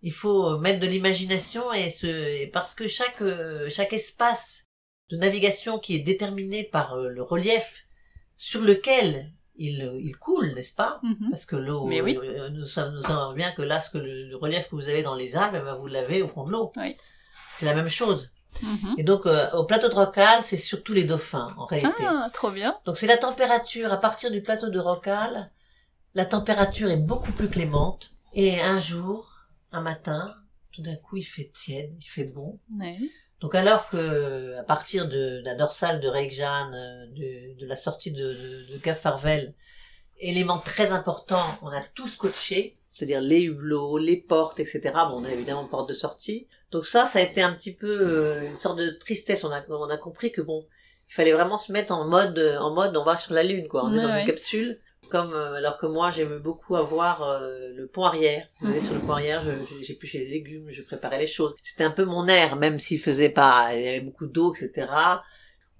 Il 0.00 0.12
faut 0.12 0.46
euh, 0.46 0.58
mettre 0.58 0.80
de 0.80 0.86
l'imagination 0.86 1.72
et 1.72 1.90
se, 1.90 2.06
et 2.06 2.46
parce 2.48 2.74
que 2.74 2.88
chaque, 2.88 3.20
euh, 3.20 3.68
chaque 3.70 3.92
espace 3.92 4.64
de 5.10 5.16
navigation 5.16 5.78
qui 5.78 5.94
est 5.94 6.00
déterminé 6.00 6.64
par 6.64 6.94
euh, 6.94 7.08
le 7.08 7.22
relief 7.22 7.84
sur 8.36 8.62
lequel 8.62 9.30
il, 9.54 9.92
il 10.00 10.16
coule, 10.16 10.54
n'est-ce 10.54 10.74
pas? 10.74 10.98
Mhm. 11.02 11.28
Parce 11.30 11.44
que 11.44 11.56
l'eau, 11.56 11.86
oui. 11.86 12.18
nous, 12.52 12.64
savons, 12.64 12.92
nous 12.92 13.02
savons 13.02 13.34
bien 13.34 13.52
que 13.52 13.62
là, 13.62 13.80
ce 13.80 13.90
que 13.90 13.98
le, 13.98 14.28
le 14.28 14.36
relief 14.36 14.68
que 14.68 14.74
vous 14.74 14.88
avez 14.88 15.02
dans 15.02 15.14
les 15.14 15.36
Alpes, 15.36 15.56
eh 15.58 15.60
ben, 15.60 15.74
vous 15.74 15.86
l'avez 15.86 16.22
au 16.22 16.28
fond 16.28 16.44
de 16.44 16.50
l'eau. 16.50 16.72
Oui. 16.76 16.96
C'est 17.56 17.66
la 17.66 17.74
même 17.74 17.90
chose. 17.90 18.32
Mhm. 18.62 18.94
Et 18.96 19.04
donc, 19.04 19.26
euh, 19.26 19.50
au 19.52 19.64
plateau 19.64 19.88
de 19.88 19.94
Rockall, 19.94 20.42
c'est 20.42 20.56
surtout 20.56 20.94
les 20.94 21.04
dauphins, 21.04 21.48
en 21.58 21.66
réalité. 21.66 22.04
Ah, 22.06 22.28
trop 22.32 22.50
bien. 22.50 22.78
Donc, 22.86 22.96
c'est 22.96 23.06
la 23.06 23.18
température, 23.18 23.92
à 23.92 23.98
partir 23.98 24.30
du 24.30 24.42
plateau 24.42 24.70
de 24.70 24.78
Rockall, 24.78 25.50
la 26.14 26.26
température 26.26 26.90
est 26.90 26.96
beaucoup 26.96 27.32
plus 27.32 27.48
clémente. 27.48 28.14
Et 28.34 28.60
un 28.60 28.78
jour, 28.78 29.46
un 29.72 29.80
matin, 29.80 30.34
tout 30.72 30.82
d'un 30.82 30.96
coup, 30.96 31.16
il 31.16 31.24
fait 31.24 31.50
tiède, 31.52 31.94
il 31.98 32.06
fait 32.06 32.24
bon. 32.24 32.58
Ouais. 32.78 32.98
Donc 33.40 33.54
alors 33.54 33.88
que 33.88 34.56
à 34.58 34.62
partir 34.62 35.06
de, 35.06 35.40
de 35.40 35.42
la 35.44 35.54
dorsale 35.54 36.00
de 36.00 36.08
Reykjavik, 36.08 36.74
euh, 36.74 37.06
de, 37.08 37.58
de 37.58 37.66
la 37.66 37.76
sortie 37.76 38.12
de, 38.12 38.24
de, 38.24 38.72
de 38.72 38.78
Cap 38.78 38.98
Farvel, 38.98 39.54
élément 40.18 40.58
très 40.58 40.92
important, 40.92 41.42
on 41.62 41.68
a 41.68 41.80
tout 41.80 42.06
scotché, 42.06 42.78
c'est-à-dire 42.88 43.20
les 43.20 43.42
hublots, 43.42 43.98
les 43.98 44.16
portes, 44.16 44.60
etc. 44.60 44.80
Bon, 44.94 45.20
on 45.20 45.24
a 45.24 45.32
évidemment 45.32 45.66
porte 45.66 45.88
de 45.88 45.94
sortie. 45.94 46.46
Donc 46.70 46.86
ça, 46.86 47.04
ça 47.04 47.18
a 47.18 47.22
été 47.22 47.42
un 47.42 47.52
petit 47.52 47.74
peu 47.74 47.88
euh, 48.00 48.48
une 48.48 48.56
sorte 48.56 48.78
de 48.78 48.90
tristesse. 48.90 49.44
On 49.44 49.50
a, 49.50 49.62
on 49.68 49.90
a 49.90 49.98
compris 49.98 50.30
que 50.30 50.40
bon, 50.40 50.64
il 51.10 51.12
fallait 51.12 51.32
vraiment 51.32 51.58
se 51.58 51.72
mettre 51.72 51.92
en 51.92 52.06
mode, 52.06 52.38
en 52.60 52.72
mode, 52.72 52.96
on 52.96 53.04
va 53.04 53.16
sur 53.16 53.34
la 53.34 53.42
lune, 53.42 53.66
quoi. 53.66 53.84
On 53.84 53.92
est 53.92 54.00
dans 54.00 54.08
ouais. 54.08 54.20
une 54.20 54.26
capsule. 54.26 54.80
Comme 55.10 55.34
euh, 55.34 55.54
alors 55.54 55.78
que 55.78 55.86
moi 55.86 56.10
j'aimais 56.10 56.38
beaucoup 56.38 56.76
avoir 56.76 57.22
euh, 57.22 57.70
le 57.74 57.86
pont 57.86 58.04
arrière. 58.04 58.46
Vous 58.60 58.68
savez, 58.68 58.80
sur 58.80 58.94
le 58.94 59.00
pont 59.00 59.12
arrière, 59.12 59.42
j'épluchais 59.80 60.18
les 60.18 60.28
légumes, 60.28 60.66
je 60.70 60.80
préparais 60.82 61.18
les 61.18 61.26
choses. 61.26 61.54
C'était 61.62 61.84
un 61.84 61.90
peu 61.90 62.04
mon 62.04 62.28
air, 62.28 62.56
même 62.56 62.78
s'il 62.78 63.00
faisait 63.00 63.28
pas, 63.28 63.74
il 63.74 63.82
y 63.84 63.88
avait 63.88 64.00
beaucoup 64.00 64.26
d'eau, 64.26 64.54
etc. 64.54 64.86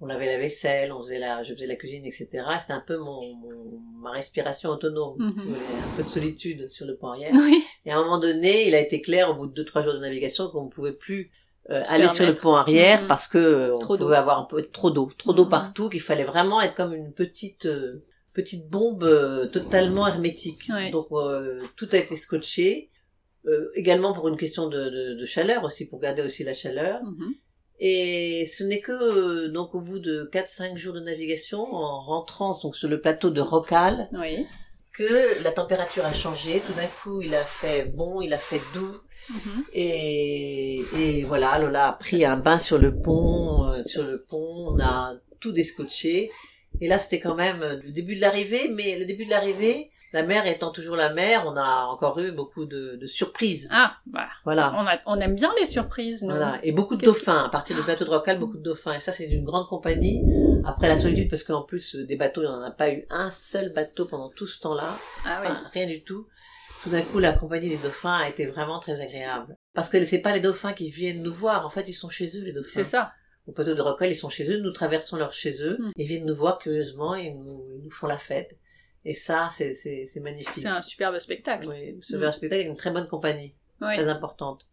On 0.01 0.07
lavait 0.07 0.25
la 0.25 0.37
vaisselle, 0.37 0.91
on 0.91 1.01
faisait 1.01 1.19
la, 1.19 1.41
je 1.43 1.53
faisais 1.53 1.65
la 1.67 1.77
cuisine, 1.77 2.05
etc. 2.05 2.27
C'était 2.59 2.73
un 2.73 2.83
peu 2.85 2.97
mon, 2.97 3.33
mon- 3.35 3.79
ma 4.01 4.11
respiration 4.11 4.69
autonome, 4.71 5.15
Mhm. 5.17 5.55
un 5.93 5.95
peu 5.95 6.03
de 6.03 6.09
solitude 6.09 6.69
sur 6.69 6.85
le 6.85 6.95
pont 6.95 7.07
arrière. 7.07 7.31
Oui. 7.33 7.63
Et 7.85 7.91
à 7.91 7.97
un 7.97 8.03
moment 8.03 8.19
donné, 8.19 8.67
il 8.67 8.75
a 8.75 8.79
été 8.81 9.01
clair 9.01 9.29
au 9.31 9.35
bout 9.35 9.47
de 9.47 9.53
deux 9.53 9.65
trois 9.65 9.81
jours 9.81 9.93
de 9.93 9.99
navigation 9.99 10.49
qu'on 10.49 10.65
ne 10.65 10.69
pouvait 10.69 10.91
plus 10.91 11.31
euh, 11.69 11.81
aller 11.87 12.09
sur 12.09 12.25
le 12.25 12.35
pont 12.35 12.55
arrière 12.55 13.03
Mhm. 13.03 13.07
parce 13.07 13.25
que 13.25 13.37
euh, 13.37 13.73
on 13.75 13.97
pouvait 13.97 14.17
avoir 14.17 14.37
un 14.39 14.43
peu 14.43 14.63
trop 14.63 14.91
d'eau, 14.91 15.09
trop 15.17 15.31
d'eau 15.31 15.45
Mhm. 15.45 15.49
partout, 15.49 15.87
qu'il 15.89 16.01
fallait 16.01 16.25
vraiment 16.25 16.59
être 16.61 16.75
comme 16.75 16.93
une 16.93 17.13
petite 17.13 17.67
euh, 17.67 18.03
petite 18.33 18.67
bombe 18.69 19.03
euh, 19.03 19.47
totalement 19.47 20.07
hermétique. 20.07 20.63
Ouais. 20.69 20.91
Donc 20.91 21.07
euh, 21.11 21.59
tout 21.75 21.87
a 21.91 21.97
été 21.97 22.15
scotché. 22.15 22.89
Euh, 23.45 23.69
également 23.75 24.13
pour 24.13 24.27
une 24.29 24.37
question 24.37 24.67
de, 24.69 24.89
de, 24.89 25.13
de 25.19 25.25
chaleur 25.25 25.63
aussi, 25.65 25.85
pour 25.85 25.99
garder 25.99 26.21
aussi 26.21 26.43
la 26.43 26.53
chaleur. 26.53 27.03
Mhm. 27.03 27.33
Et 27.79 28.45
ce 28.45 28.63
n'est 28.63 28.79
que 28.79 28.91
euh, 28.93 29.49
donc 29.49 29.75
au 29.75 29.81
bout 29.81 29.99
de 29.99 30.29
4-5 30.31 30.77
jours 30.77 30.93
de 30.93 31.01
navigation, 31.01 31.61
en 31.73 31.99
rentrant 32.01 32.57
donc 32.63 32.75
sur 32.75 32.87
le 32.87 33.01
plateau 33.01 33.31
de 33.31 33.41
Rockall, 33.41 34.07
Oui. 34.13 34.45
que 34.93 35.43
la 35.43 35.51
température 35.51 36.05
a 36.05 36.13
changé. 36.13 36.61
Tout 36.65 36.73
d'un 36.73 36.87
coup, 36.87 37.21
il 37.21 37.35
a 37.35 37.41
fait 37.43 37.83
bon, 37.85 38.21
il 38.21 38.33
a 38.33 38.37
fait 38.37 38.61
doux. 38.73 38.95
Mhm. 39.29 39.63
Et, 39.73 40.81
et 40.97 41.23
voilà, 41.23 41.59
Lola 41.59 41.89
a 41.89 41.93
pris 41.97 42.23
un 42.23 42.37
bain 42.37 42.59
sur 42.59 42.77
le 42.77 42.95
pont, 42.95 43.65
euh, 43.67 43.83
sur 43.83 44.03
le 44.03 44.23
pont, 44.23 44.67
on 44.73 44.79
a 44.79 45.15
tout 45.41 45.51
descotché. 45.51 46.31
Et 46.81 46.87
là, 46.87 46.97
c'était 46.97 47.19
quand 47.19 47.35
même 47.35 47.81
le 47.83 47.91
début 47.91 48.15
de 48.15 48.21
l'arrivée, 48.21 48.69
mais 48.73 48.97
le 48.97 49.05
début 49.05 49.25
de 49.25 49.29
l'arrivée, 49.29 49.89
la 50.11 50.21
mer 50.23 50.45
étant 50.45 50.71
toujours 50.71 50.95
la 50.95 51.11
mer, 51.11 51.43
on 51.47 51.55
a 51.57 51.85
encore 51.85 52.19
eu 52.19 52.31
beaucoup 52.31 52.65
de, 52.65 52.97
de 53.01 53.07
surprises. 53.07 53.67
Ah, 53.71 53.97
bah, 54.05 54.27
Voilà. 54.43 54.71
on, 54.75 54.85
a, 54.85 54.99
on 55.07 55.19
aime 55.19 55.33
bien 55.35 55.51
les 55.59 55.65
surprises, 55.65 56.21
nous. 56.21 56.29
Voilà. 56.29 56.59
Et 56.63 56.71
beaucoup 56.71 56.95
de 56.95 57.03
dauphins. 57.05 57.43
À 57.45 57.49
partir 57.49 57.75
du 57.75 57.81
plateau 57.81 58.05
de 58.05 58.09
Rockall, 58.11 58.37
beaucoup 58.37 58.57
de 58.57 58.63
dauphins. 58.63 58.93
Et 58.93 58.99
ça, 58.99 59.11
c'est 59.11 59.25
d'une 59.27 59.43
grande 59.43 59.67
compagnie. 59.67 60.21
Après 60.65 60.87
la 60.87 60.97
solitude, 60.97 61.29
parce 61.29 61.43
qu'en 61.43 61.63
plus, 61.63 61.95
euh, 61.95 62.05
des 62.05 62.15
bateaux, 62.15 62.41
il 62.41 62.47
n'y 62.47 62.53
en 62.53 62.61
a 62.61 62.69
pas 62.71 62.91
eu 62.91 63.05
un 63.09 63.31
seul 63.31 63.73
bateau 63.73 64.05
pendant 64.05 64.29
tout 64.29 64.45
ce 64.45 64.59
temps-là. 64.59 64.97
Ah 65.25 65.39
oui. 65.41 65.47
Enfin, 65.49 65.69
rien 65.73 65.87
du 65.87 66.03
tout. 66.03 66.27
Tout 66.83 66.89
d'un 66.89 67.01
coup, 67.01 67.17
la 67.19 67.33
compagnie 67.33 67.69
des 67.69 67.77
dauphins 67.77 68.17
a 68.17 68.27
été 68.29 68.45
vraiment 68.45 68.79
très 68.79 68.99
agréable. 68.99 69.55
Parce 69.73 69.89
que 69.89 70.03
c'est 70.05 70.21
pas 70.21 70.33
les 70.33 70.41
dauphins 70.41 70.73
qui 70.73 70.89
viennent 70.91 71.23
nous 71.23 71.33
voir, 71.33 71.65
en 71.65 71.69
fait, 71.69 71.85
ils 71.87 71.93
sont 71.93 72.09
chez 72.09 72.27
eux, 72.37 72.43
les 72.43 72.51
dauphins. 72.53 72.69
C'est 72.69 72.83
ça. 72.83 73.13
Au 73.47 73.51
plateau 73.51 73.75
de 73.75 73.81
Rockall, 73.81 74.09
ils 74.11 74.15
sont 74.15 74.29
chez 74.29 74.49
eux, 74.51 74.59
nous 74.59 74.71
traversons 74.71 75.17
leur 75.17 75.33
chez 75.33 75.61
eux, 75.63 75.77
Mm. 75.79 75.91
ils 75.97 76.07
viennent 76.07 76.25
nous 76.25 76.35
voir 76.35 76.59
curieusement, 76.59 77.13
et 77.15 77.31
nous, 77.31 77.65
ils 77.75 77.81
nous 77.83 77.91
font 77.91 78.07
la 78.07 78.17
fête. 78.17 78.57
Et 79.05 79.15
ça, 79.15 79.49
c'est, 79.51 79.73
c'est, 79.73 80.05
c'est 80.05 80.21
magnifique. 80.21 80.61
C'est 80.63 80.67
un 80.67 80.81
superbe 80.81 81.19
spectacle. 81.19 81.67
Oui, 81.67 81.97
ce 82.01 82.15
Mm. 82.15 82.31
spectacle 82.31 82.53
avec 82.61 82.67
une 82.67 82.77
très 82.77 82.91
bonne 82.91 83.07
compagnie, 83.07 83.55
Oui. 83.81 83.93
très 83.95 84.07
importante. 84.07 84.65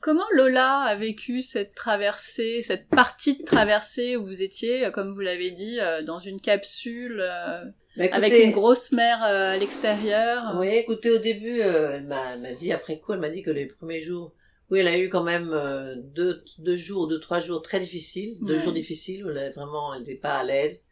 Comment 0.00 0.24
Lola 0.32 0.80
a 0.80 0.94
vécu 0.94 1.40
cette 1.42 1.74
traversée, 1.74 2.62
cette 2.62 2.88
partie 2.88 3.38
de 3.38 3.44
traversée 3.44 4.16
où 4.16 4.26
vous 4.26 4.42
étiez, 4.42 4.86
euh, 4.86 4.90
comme 4.90 5.12
vous 5.12 5.20
l'avez 5.20 5.50
dit, 5.50 5.80
euh, 5.80 6.02
dans 6.02 6.18
une 6.18 6.40
capsule 6.40 7.18
euh, 7.20 7.64
Bah, 7.96 8.04
écoutez, 8.04 8.12
avec 8.14 8.44
une 8.44 8.50
grosse 8.52 8.92
mer 8.92 9.24
euh, 9.24 9.54
à 9.54 9.56
l'extérieur? 9.56 10.54
Oui, 10.58 10.68
écoutez, 10.68 11.10
au 11.10 11.18
début, 11.18 11.60
euh, 11.62 11.92
elle 11.96 12.04
m'a 12.06 12.32
elle 12.34 12.40
m'a 12.40 12.52
dit, 12.52 12.72
après 12.72 12.98
coup, 12.98 13.14
elle 13.14 13.20
m'a 13.20 13.30
dit 13.30 13.42
que 13.42 13.50
les 13.50 13.66
premiers 13.66 14.00
jours, 14.00 14.32
oui, 14.70 14.80
elle 14.80 14.88
a 14.88 14.98
eu 14.98 15.08
quand 15.08 15.22
même 15.22 15.50
euh, 15.52 15.94
deux, 15.96 16.44
deux 16.58 16.76
jours, 16.76 17.06
deux, 17.08 17.20
trois 17.20 17.38
jours 17.40 17.62
très 17.62 17.80
difficiles, 17.80 18.34
deux 18.42 18.54
Ouais. 18.56 18.62
jours 18.62 18.72
difficiles 18.72 19.24
où 19.24 19.30
elle, 19.30 19.52
vraiment, 19.52 19.94
elle 19.94 20.00
n'était 20.00 20.14
pas 20.16 20.34
à 20.34 20.42
l'aise, 20.44 20.84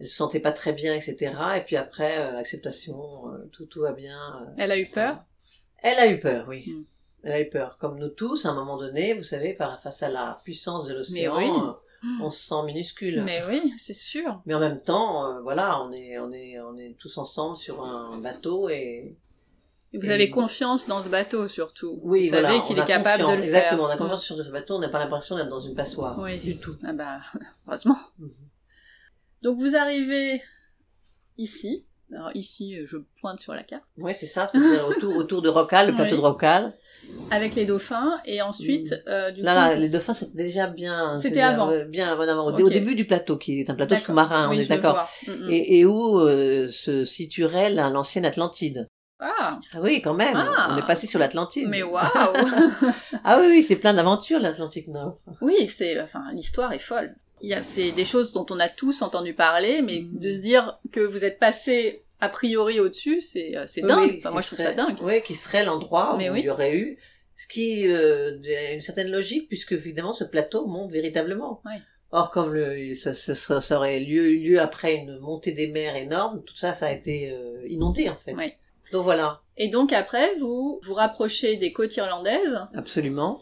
elle 0.00 0.08
se 0.08 0.16
sentait 0.16 0.40
pas 0.40 0.52
très 0.52 0.72
bien, 0.72 0.94
etc. 0.94 1.32
Et 1.56 1.60
puis 1.60 1.76
après, 1.76 2.18
euh, 2.18 2.38
acceptation, 2.38 3.30
euh, 3.32 3.48
tout, 3.52 3.66
tout 3.66 3.80
va 3.80 3.92
bien. 3.92 4.18
euh. 4.42 4.54
Elle 4.58 4.72
a 4.72 4.78
eu 4.78 4.86
peur? 4.86 5.24
Elle 5.82 5.98
a 5.98 6.08
eu 6.10 6.18
peur, 6.20 6.46
oui. 6.48 6.64
Mm. 6.68 6.84
Elle 7.22 7.32
a 7.32 7.40
eu 7.40 7.48
peur. 7.48 7.78
Comme 7.78 7.98
nous 7.98 8.08
tous, 8.08 8.44
à 8.46 8.50
un 8.50 8.54
moment 8.54 8.76
donné, 8.76 9.14
vous 9.14 9.22
savez, 9.24 9.54
face 9.54 10.02
à 10.02 10.08
la 10.08 10.38
puissance 10.44 10.86
de 10.86 10.94
l'océan, 10.94 11.36
oui. 11.36 11.50
on 12.22 12.30
se 12.30 12.46
sent 12.46 12.62
minuscule. 12.66 13.22
Mais 13.24 13.42
oui, 13.48 13.72
c'est 13.78 13.94
sûr. 13.94 14.40
Mais 14.46 14.54
en 14.54 14.60
même 14.60 14.80
temps, 14.80 15.40
voilà, 15.42 15.80
on 15.82 15.90
est, 15.92 16.18
on 16.18 16.30
est, 16.30 16.60
on 16.60 16.76
est 16.76 16.94
tous 16.98 17.18
ensemble 17.18 17.56
sur 17.56 17.82
un 17.84 18.18
bateau 18.18 18.68
et 18.68 19.16
Vous 19.94 20.10
avez 20.10 20.30
confiance 20.30 20.86
dans 20.86 21.00
ce 21.00 21.08
bateau 21.08 21.48
surtout. 21.48 22.00
Oui, 22.02 22.24
Vous 22.24 22.30
voilà, 22.30 22.48
savez 22.50 22.60
qu'il 22.60 22.76
est 22.76 22.80
a 22.82 22.84
capable 22.84 23.22
confiance. 23.22 23.30
de 23.30 23.36
le 23.36 23.44
Exactement, 23.44 23.86
faire. 23.86 23.90
on 23.90 23.94
a 23.94 23.96
confiance 23.96 24.24
sur 24.24 24.36
ce 24.36 24.50
bateau, 24.50 24.74
on 24.74 24.78
n'a 24.78 24.88
pas 24.88 24.98
l'impression 24.98 25.36
d'être 25.36 25.48
dans 25.48 25.60
une 25.60 25.74
passoire. 25.74 26.18
Oui. 26.20 26.38
Du 26.38 26.58
tout. 26.58 26.76
Ah 26.84 26.92
bah, 26.92 27.20
heureusement. 27.68 27.96
Mhm. 28.18 28.30
Donc 29.42 29.58
vous 29.58 29.76
arrivez 29.76 30.42
ici. 31.38 31.86
Alors 32.12 32.30
ici, 32.34 32.76
je 32.84 32.98
pointe 33.20 33.40
sur 33.40 33.52
la 33.52 33.64
carte. 33.64 33.82
Oui, 33.98 34.12
c'est 34.14 34.26
ça, 34.26 34.46
c'est-à-dire 34.46 34.86
autour, 34.96 35.16
autour 35.16 35.42
de 35.42 35.48
Rocal, 35.48 35.88
le 35.88 35.94
plateau 35.94 36.14
Oui. 36.14 36.20
de 36.20 36.26
Rocal. 36.26 36.72
Avec 37.32 37.56
les 37.56 37.64
dauphins. 37.64 38.20
Et 38.26 38.40
ensuite, 38.40 38.94
euh, 39.08 39.32
du 39.32 39.42
Là, 39.42 39.52
coup... 39.54 39.70
là, 39.72 39.74
les 39.76 39.88
dauphins, 39.88 40.14
c'était 40.14 40.44
déjà 40.44 40.68
bien. 40.68 41.16
C'était 41.16 41.40
avant. 41.40 41.72
Bien 41.86 42.08
avant, 42.12 42.46
au, 42.46 42.70
début 42.70 42.94
du 42.94 43.06
plateau, 43.06 43.36
qui 43.36 43.58
est 43.60 43.70
un 43.70 43.74
plateau 43.74 43.96
sous-marin, 43.96 44.48
Oui, 44.50 44.58
on 44.58 44.60
est 44.60 44.66
d'accord. 44.66 45.08
Mm, 45.26 45.30
mm. 45.32 45.50
Et, 45.50 45.78
et 45.80 45.84
où 45.84 46.20
euh, 46.20 46.68
se 46.70 47.02
situerait 47.04 47.70
la- 47.70 47.90
l'ancienne 47.90 48.24
Atlantide? 48.24 48.86
Ah, 49.18 49.58
Ah 49.72 49.80
oui, 49.80 50.02
quand 50.02 50.14
même. 50.14 50.36
Ah. 50.36 50.68
On 50.72 50.76
est 50.76 50.86
passé 50.86 51.06
sur 51.06 51.18
l'Atlantide. 51.18 51.68
mais 51.68 51.82
waouh 51.82 52.02
Ah 53.24 53.38
oui, 53.40 53.46
oui, 53.48 53.62
c'est 53.62 53.76
plein 53.76 53.94
d'aventures, 53.94 54.40
l'Atlantique 54.40 54.88
Nord. 54.88 55.18
Oui, 55.40 55.68
c'est, 55.68 56.00
enfin, 56.00 56.24
l'histoire 56.34 56.72
est 56.72 56.78
folle. 56.78 57.14
Il 57.42 57.48
y 57.50 57.54
a, 57.54 57.62
c'est 57.62 57.90
des 57.92 58.04
choses 58.04 58.32
dont 58.32 58.46
on 58.50 58.58
a 58.60 58.68
tous 58.68 59.02
entendu 59.02 59.34
parler, 59.34 59.82
mais 59.82 60.00
Mhm. 60.00 60.18
de 60.18 60.30
se 60.30 60.40
dire 60.40 60.78
que 60.92 61.00
vous 61.00 61.24
êtes 61.24 61.38
passé 61.38 62.02
a 62.20 62.28
priori 62.30 62.80
au-dessus, 62.80 63.20
c'est, 63.20 63.56
euh, 63.56 63.64
c'est 63.66 63.82
Oui, 63.82 63.88
dingue. 63.88 64.14
Enfin, 64.18 64.30
moi, 64.30 64.40
je 64.40 64.46
trouve 64.46 64.58
ça 64.58 64.72
dingue. 64.72 64.96
Oui, 65.02 65.22
qui 65.22 65.34
serait 65.34 65.64
l'endroit 65.64 66.14
où 66.14 66.18
Mais 66.18 66.30
oui. 66.30 66.40
il 66.40 66.44
y 66.46 66.50
aurait 66.50 66.76
eu, 66.76 66.98
ce 67.34 67.46
qui 67.46 67.86
euh, 67.88 68.38
a 68.68 68.72
une 68.72 68.80
certaine 68.80 69.10
logique, 69.10 69.48
puisque 69.48 69.72
évidemment 69.72 70.14
ce 70.14 70.24
plateau 70.24 70.66
monte 70.66 70.90
véritablement. 70.90 71.60
Oui. 71.66 71.72
Or, 72.12 72.30
comme 72.30 72.54
le, 72.54 72.94
ça, 72.94 73.12
ça, 73.12 73.76
aurait 73.76 74.00
lieu, 74.00 74.30
eu 74.30 74.38
lieu 74.38 74.60
après 74.60 74.94
une 74.94 75.18
montée 75.18 75.52
des 75.52 75.66
mers 75.66 75.96
énorme, 75.96 76.42
tout 76.44 76.56
ça, 76.56 76.72
ça 76.72 76.86
a 76.86 76.92
été 76.92 77.30
euh, 77.32 77.66
inondé 77.68 78.08
en 78.08 78.16
fait. 78.16 78.32
Oui. 78.32 78.52
Donc 78.92 79.04
voilà, 79.04 79.40
Et 79.56 79.68
donc 79.68 79.92
après, 79.92 80.34
vous 80.36 80.80
vous 80.84 80.94
rapprochez 80.94 81.56
des 81.56 81.72
côtes 81.72 81.96
irlandaises. 81.96 82.58
absolument. 82.74 83.40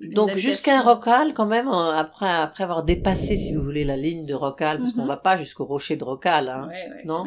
Donc 0.00 0.36
jusqu'à 0.36 0.82
Rocal, 0.82 1.32
quand 1.32 1.46
même, 1.46 1.68
euh, 1.68 1.92
après 1.92 2.28
après 2.28 2.64
avoir 2.64 2.82
dépassé, 2.84 3.36
si 3.36 3.54
vous 3.54 3.62
voulez, 3.62 3.84
la 3.84 3.96
ligne 3.96 4.26
de 4.26 4.34
Rocal, 4.34 4.78
parce 4.78 4.90
Mhm. 4.94 5.00
qu'on 5.00 5.06
va 5.06 5.16
pas 5.16 5.36
jusqu'au 5.38 5.64
rocher 5.64 5.96
de 5.96 6.04
Rocal. 6.04 6.48
Hein. 6.50 6.68
Ouais, 6.68 6.88
ouais, 6.96 7.02
Non. 7.04 7.24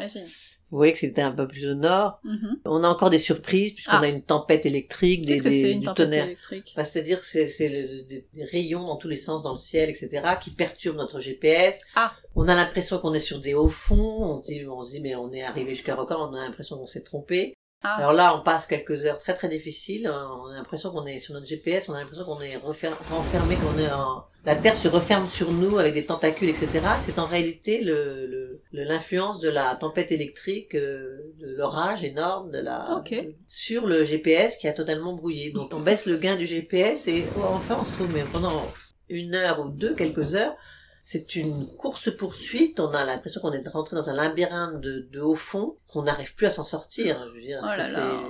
Vous 0.72 0.76
voyez 0.76 0.92
que 0.92 1.00
c'était 1.00 1.20
un 1.22 1.32
peu 1.32 1.48
plus 1.48 1.66
au 1.66 1.74
nord. 1.74 2.20
Mhm. 2.22 2.60
On 2.64 2.84
a 2.84 2.88
encore 2.88 3.10
des 3.10 3.18
surprises 3.18 3.72
puisqu'on 3.72 3.96
Ah. 3.96 4.04
a 4.04 4.06
une 4.06 4.22
tempête 4.22 4.64
électrique, 4.66 5.26
des, 5.26 5.38
que 5.40 5.48
des- 5.48 5.72
une 5.72 5.80
du 5.80 5.84
tempête 5.86 6.06
tonnerre. 6.06 6.24
électrique 6.26 6.72
Bah, 6.76 6.84
C'est-à-dire 6.84 7.24
c'est 7.24 7.48
c'est 7.48 7.68
le- 7.68 8.04
des, 8.04 8.28
des 8.32 8.44
rayons 8.44 8.86
dans 8.86 8.94
tous 8.94 9.08
les 9.08 9.16
sens 9.16 9.42
dans 9.42 9.50
le 9.50 9.56
ciel, 9.58 9.90
etc., 9.90 10.22
qui 10.40 10.50
perturbent 10.52 10.98
notre 10.98 11.18
GPS. 11.18 11.80
Ah. 11.96 12.12
On 12.36 12.46
a 12.46 12.54
l'impression 12.54 12.98
qu'on 12.98 13.14
est 13.14 13.18
sur 13.18 13.40
des 13.40 13.52
hauts 13.54 13.68
fonds. 13.68 14.22
On 14.22 14.36
se 14.36 14.44
dit, 14.44 14.64
on 14.68 14.84
se 14.84 14.92
dit 14.92 15.00
mais 15.00 15.16
on 15.16 15.32
est 15.32 15.42
arrivé 15.42 15.70
jusqu'à 15.74 15.96
Rocan, 15.96 16.30
on 16.30 16.34
a 16.36 16.44
l'impression 16.46 16.78
qu'on 16.78 16.86
s'est 16.86 17.02
trompé. 17.02 17.54
Ah, 17.82 17.96
Alors 17.96 18.12
là, 18.12 18.36
on 18.36 18.42
passe 18.42 18.66
quelques 18.66 19.06
heures 19.06 19.16
très 19.18 19.32
très 19.34 19.48
difficiles. 19.48 20.06
Euh, 20.06 20.26
On 20.28 20.46
a 20.50 20.54
l'impression 20.56 20.90
qu'on 20.90 21.06
est 21.06 21.18
sur 21.18 21.32
notre 21.34 21.46
GPS, 21.46 21.88
on 21.88 21.94
a 21.94 22.00
l'impression 22.00 22.24
qu'on 22.24 22.40
est 22.40 22.56
renfermé, 22.56 23.56
qu'on 23.56 23.78
est 23.78 23.90
en... 23.90 24.24
La 24.44 24.54
Terre 24.56 24.76
se 24.76 24.88
referme 24.88 25.26
sur 25.26 25.50
nous 25.52 25.78
avec 25.78 25.92
des 25.94 26.04
tentacules, 26.06 26.48
etc. 26.48 26.68
C'est 26.98 27.18
en 27.18 27.26
réalité 27.26 27.82
le 27.82 28.26
le- 28.26 28.60
le- 28.72 28.84
l'influence 28.84 29.40
de 29.40 29.48
la 29.50 29.74
tempête 29.76 30.12
électrique, 30.12 30.74
euh, 30.74 31.32
de 31.40 31.54
l'orage 31.56 32.04
énorme, 32.04 32.50
de 32.50 32.58
la 32.58 32.84
de- 33.22 33.34
sur 33.48 33.86
le 33.86 34.04
GPS 34.04 34.56
qui 34.58 34.66
a 34.68 34.72
totalement 34.72 35.14
brouillé. 35.14 35.50
Donc 35.52 35.72
on 35.74 35.80
baisse 35.80 36.06
le 36.06 36.16
gain 36.16 36.36
du 36.36 36.46
GPS 36.46 37.06
et 37.08 37.24
oh, 37.38 37.42
enfin 37.50 37.78
on 37.80 37.84
se 37.84 37.92
trouve 37.92 38.12
mais 38.14 38.24
pendant 38.32 38.62
une 39.10 39.34
heure 39.34 39.60
ou 39.60 39.68
deux, 39.70 39.94
quelques 39.94 40.34
heures, 40.34 40.54
c'est 41.02 41.34
une 41.36 41.66
course 41.76 42.14
poursuite. 42.16 42.78
On 42.80 42.92
a 42.92 43.04
l'impression 43.04 43.40
qu'on 43.40 43.52
est 43.52 43.66
rentré 43.68 43.96
dans 43.96 44.08
un 44.10 44.14
labyrinthe 44.14 44.80
de, 44.80 45.08
de 45.10 45.20
haut 45.20 45.34
fond, 45.36 45.76
qu'on 45.88 46.02
n'arrive 46.04 46.34
plus 46.34 46.46
à 46.46 46.50
s'en 46.50 46.62
sortir. 46.64 47.26
Je 47.28 47.34
veux 47.34 47.40
dire, 47.40 47.60
Oh 47.62 47.68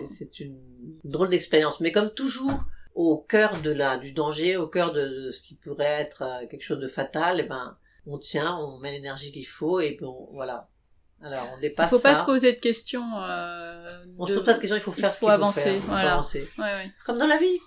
c'est- 0.07 0.41
une 0.41 0.57
drôle 1.05 1.29
d'expérience. 1.31 1.81
Mais 1.81 1.93
comme 1.93 2.11
toujours, 2.11 2.65
au 2.95 3.19
cœur 3.19 3.61
de 3.63 3.71
la 3.71 3.99
du 3.99 4.13
danger, 4.13 4.57
au 4.57 4.67
cœur 4.69 4.93
de, 4.93 5.27
de 5.27 5.31
ce 5.31 5.43
qui 5.43 5.55
pourrait 5.55 5.85
être 6.01 6.23
euh, 6.23 6.47
quelque 6.47 6.63
chose 6.65 6.81
de 6.81 6.89
fatal, 6.89 7.41
et 7.41 7.45
ben 7.45 7.77
on 8.07 8.17
tient, 8.19 8.57
on 8.57 8.79
met 8.79 8.93
l'énergie 8.93 9.31
qu'il 9.31 9.47
faut 9.47 9.79
et 9.81 9.99
bon 10.01 10.29
voilà. 10.33 10.70
Alors 11.23 11.49
on 11.53 11.59
il 11.59 11.61
dépasse 11.61 11.91
faut 11.91 11.99
pas 11.99 12.15
ça. 12.15 12.21
se 12.23 12.25
poser 12.27 12.53
de 12.55 12.59
questions. 12.59 13.05
Euh, 13.23 14.05
On 14.19 14.25
de- 14.27 14.33
se 14.33 14.39
pose 14.39 14.47
pas 14.47 14.55
de 14.55 14.59
questions, 14.61 14.77
il 14.77 14.81
faut 14.83 14.95
il 14.97 15.01
faire 15.01 15.13
ce 15.13 15.21
qu'il 15.21 15.29
avancer, 15.29 15.61
faut 15.61 15.67
faire. 15.67 15.75
Il 15.77 15.83
faut 16.03 16.09
avancer. 16.09 16.49
Ouais, 16.59 16.65
ouais. 16.65 16.91
Comme 17.05 17.19
dans 17.19 17.27
la 17.27 17.37
vie. 17.37 17.59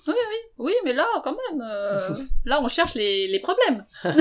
Oui, 0.57 0.73
mais 0.85 0.93
là, 0.93 1.05
quand 1.23 1.37
même, 1.51 1.61
euh, 1.61 1.97
là, 2.45 2.61
on 2.63 2.67
cherche 2.67 2.95
les, 2.95 3.27
les 3.27 3.39
problèmes. 3.39 3.85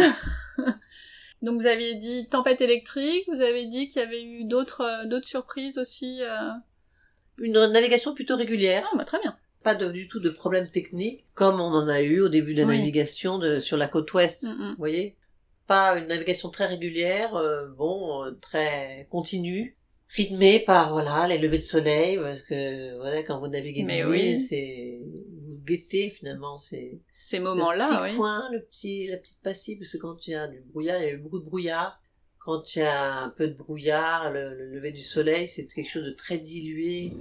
Donc, 1.43 1.61
vous 1.61 1.67
aviez 1.67 1.95
dit 1.97 2.29
tempête 2.31 2.61
électrique, 2.61 3.25
vous 3.27 3.41
avez 3.43 3.67
dit 3.67 3.89
qu'il 3.89 4.01
y 4.01 4.05
avait 4.05 4.23
eu 4.23 4.45
d'autres 4.45 4.83
euh, 4.83 5.07
d'autres 5.07 5.27
surprises 5.27 5.77
aussi. 5.79 6.21
euh. 6.23 6.51
Une 7.39 7.53
navigation 7.67 8.15
plutôt 8.15 8.37
régulière. 8.37 8.87
Ah, 8.93 8.97
bah, 8.97 9.05
très 9.05 9.19
bien. 9.21 9.37
pas 9.65 9.75
de, 9.75 9.91
du 9.91 10.07
tout 10.07 10.21
de 10.21 10.29
problème 10.31 10.69
technique, 10.69 11.25
comme 11.35 11.61
on 11.61 11.73
en 11.73 11.89
a 11.89 12.03
eu 12.03 12.21
au 12.21 12.29
début 12.29 12.53
de 12.55 12.61
la 12.63 12.69
Oui. 12.69 12.79
navigation 12.79 13.39
de, 13.39 13.59
sur 13.59 13.77
la 13.77 13.89
côte 13.89 14.13
ouest. 14.13 14.45
Mm, 14.45 14.49
mm. 14.51 14.71
Vous 14.73 14.77
voyez 14.79 15.17
Pas 15.75 15.99
une 15.99 16.07
navigation 16.09 16.51
très 16.51 16.67
régulière, 16.67 17.35
euh, 17.37 17.69
bon, 17.77 18.25
euh, 18.25 18.33
très 18.49 19.07
continue, 19.11 19.77
rythmée 20.09 20.59
par 20.61 20.93
voilà 20.93 21.27
les 21.29 21.39
levées 21.39 21.59
de 21.59 21.63
soleil, 21.63 22.19
parce 22.19 22.43
que 22.43 22.97
voilà 22.97 23.23
quand 23.23 23.39
vous 23.41 23.49
naviguez 23.49 23.83
Mais 23.85 24.05
oui. 24.05 24.39
c'est 24.39 25.01
vous 25.03 25.59
guettez 25.65 26.11
finalement, 26.11 26.59
Ces 26.59 27.01
le 27.39 27.41
moments-là, 27.45 27.89
petit 27.89 28.11
oui. 28.13 28.17
coin, 28.17 28.51
le 28.53 28.61
petit 28.65 29.07
la 29.09 29.17
petite 29.17 29.41
passée, 29.43 29.77
parce 29.79 29.93
que 29.93 29.99
quand 29.99 30.27
il 30.27 30.31
y 30.33 30.35
a 30.35 30.47
du 30.49 30.61
brouillard, 30.61 30.99
il 31.01 31.05
y 31.07 31.09
a 31.09 31.13
eu 31.13 31.19
beaucoup 31.19 31.41
de 31.41 31.45
brouillard. 31.45 31.99
Quand 32.45 32.75
il 32.75 32.81
y 32.81 32.83
a 32.83 33.23
un 33.27 33.29
peu 33.31 33.47
de 33.47 33.55
brouillard, 33.55 34.33
le, 34.33 34.55
le 34.59 34.67
lever 34.75 34.91
du 34.93 35.01
soleil, 35.03 35.47
c'est 35.49 35.67
quelque 35.73 35.89
chose 35.89 36.05
de 36.05 36.11
très 36.11 36.39
dilué 36.39 37.13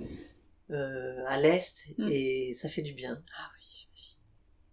euh, 0.72 1.24
à 1.28 1.40
l'est 1.40 1.76
Mm. 1.98 2.10
et 2.12 2.54
ça 2.56 2.68
fait 2.70 2.82
du 2.82 2.94
bien 2.94 3.22
Ah 3.38 3.50
oui. 3.56 3.61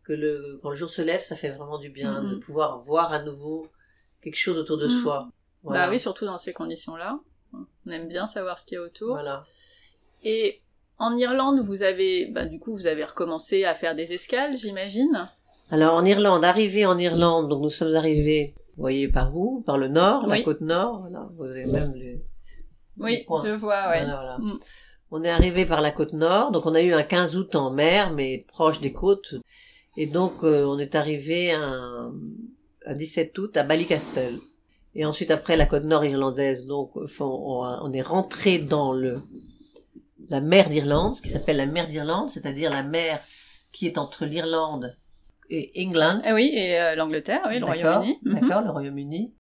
Que 0.08 0.12
le, 0.14 0.58
quand 0.62 0.70
le 0.70 0.76
jour 0.76 0.88
se 0.90 1.02
lève, 1.02 1.20
ça 1.20 1.36
fait 1.36 1.50
vraiment 1.50 1.78
du 1.78 1.90
bien 1.90 2.22
de 2.24 2.36
pouvoir 2.36 2.78
voir 2.80 3.12
à 3.12 3.22
nouveau 3.22 3.68
quelque 4.22 4.36
chose 4.38 4.58
autour 4.58 4.78
de 4.78 4.86
Mhm. 4.88 5.02
soi. 5.02 5.28
Voilà. 5.62 5.86
Bah 5.86 5.92
oui, 5.92 6.00
surtout 6.00 6.24
dans 6.24 6.38
ces 6.38 6.52
conditions-là. 6.52 7.20
On 7.52 7.90
aime 7.90 8.08
bien 8.08 8.26
savoir 8.26 8.58
ce 8.58 8.66
qu'il 8.66 8.76
y 8.76 8.78
a 8.78 8.82
autour. 8.82 9.10
Voilà. 9.10 9.44
Et 10.24 10.60
en 10.98 11.16
Irlande, 11.16 11.60
vous 11.60 11.82
avez, 11.82 12.26
bah, 12.26 12.44
du 12.46 12.58
coup, 12.58 12.72
vous 12.74 12.86
avez 12.86 13.04
recommencé 13.04 13.64
à 13.64 13.74
faire 13.74 13.94
des 13.94 14.12
escales, 14.12 14.56
j'imagine. 14.56 15.28
Alors 15.70 15.94
en 15.94 16.04
Irlande, 16.04 16.44
arrivé 16.44 16.86
en 16.86 16.98
Irlande, 16.98 17.48
donc 17.48 17.62
nous 17.62 17.70
sommes 17.70 17.94
arrivés, 17.94 18.54
vous 18.76 18.80
voyez 18.82 19.08
par 19.08 19.36
où? 19.36 19.60
Par 19.62 19.76
le 19.78 19.88
nord, 19.88 20.26
la 20.26 20.42
côte 20.42 20.62
nord. 20.62 21.00
Voilà. 21.00 21.28
Vous 21.36 21.44
avez 21.44 21.66
même 21.66 21.92
les, 21.94 22.22
Oui, 22.98 23.16
les 23.18 23.24
points. 23.24 23.42
je 23.44 23.50
vois, 23.50 23.88
ouais. 23.90 24.04
Voilà, 24.04 24.14
voilà. 24.16 24.38
Mm. 24.38 24.58
On 25.10 25.22
est 25.24 25.30
arrivé 25.30 25.64
par 25.66 25.80
la 25.80 25.90
côte 25.90 26.12
nord, 26.12 26.50
donc 26.52 26.66
on 26.66 26.74
a 26.74 26.82
eu 26.82 26.92
un 26.92 27.02
15 27.02 27.34
août 27.36 27.54
en 27.54 27.70
mer, 27.70 28.12
mais 28.12 28.44
proche 28.48 28.80
des 28.80 28.92
côtes. 28.92 29.34
Et 30.00 30.06
donc 30.06 30.44
euh, 30.44 30.64
on 30.64 30.78
est 30.78 30.94
arrivé 30.94 31.50
un, 31.50 32.14
un 32.86 32.94
17 32.94 33.36
août 33.36 33.56
à 33.56 33.64
Ballycastle. 33.64 34.38
Et 34.94 35.04
ensuite 35.04 35.32
après 35.32 35.56
la 35.56 35.66
côte 35.66 35.82
nord 35.82 36.04
irlandaise, 36.04 36.66
donc 36.66 36.92
on, 36.94 37.04
on 37.20 37.92
est 37.92 38.00
rentré 38.00 38.58
dans 38.58 38.92
le 38.92 39.16
la 40.30 40.40
mer 40.40 40.68
d'Irlande, 40.68 41.16
ce 41.16 41.22
qui 41.22 41.30
s'appelle 41.30 41.56
la 41.56 41.66
mer 41.66 41.88
d'Irlande, 41.88 42.30
c'est-à-dire 42.30 42.70
la 42.70 42.84
mer 42.84 43.18
qui 43.72 43.88
est 43.88 43.98
entre 43.98 44.24
l'Irlande 44.24 44.96
et 45.50 45.72
England. 45.76 46.20
Ah 46.24 46.34
oui, 46.34 46.52
et 46.54 46.78
euh, 46.78 46.94
l'Angleterre, 46.94 47.40
oui, 47.48 47.58
le 47.58 47.66
D'accord, 47.66 47.96
Royaume-Uni. 47.96 48.18
Mhm. 48.22 48.34
D'accord, 48.34 48.62
le 48.62 48.70
Royaume-Uni. 48.70 49.34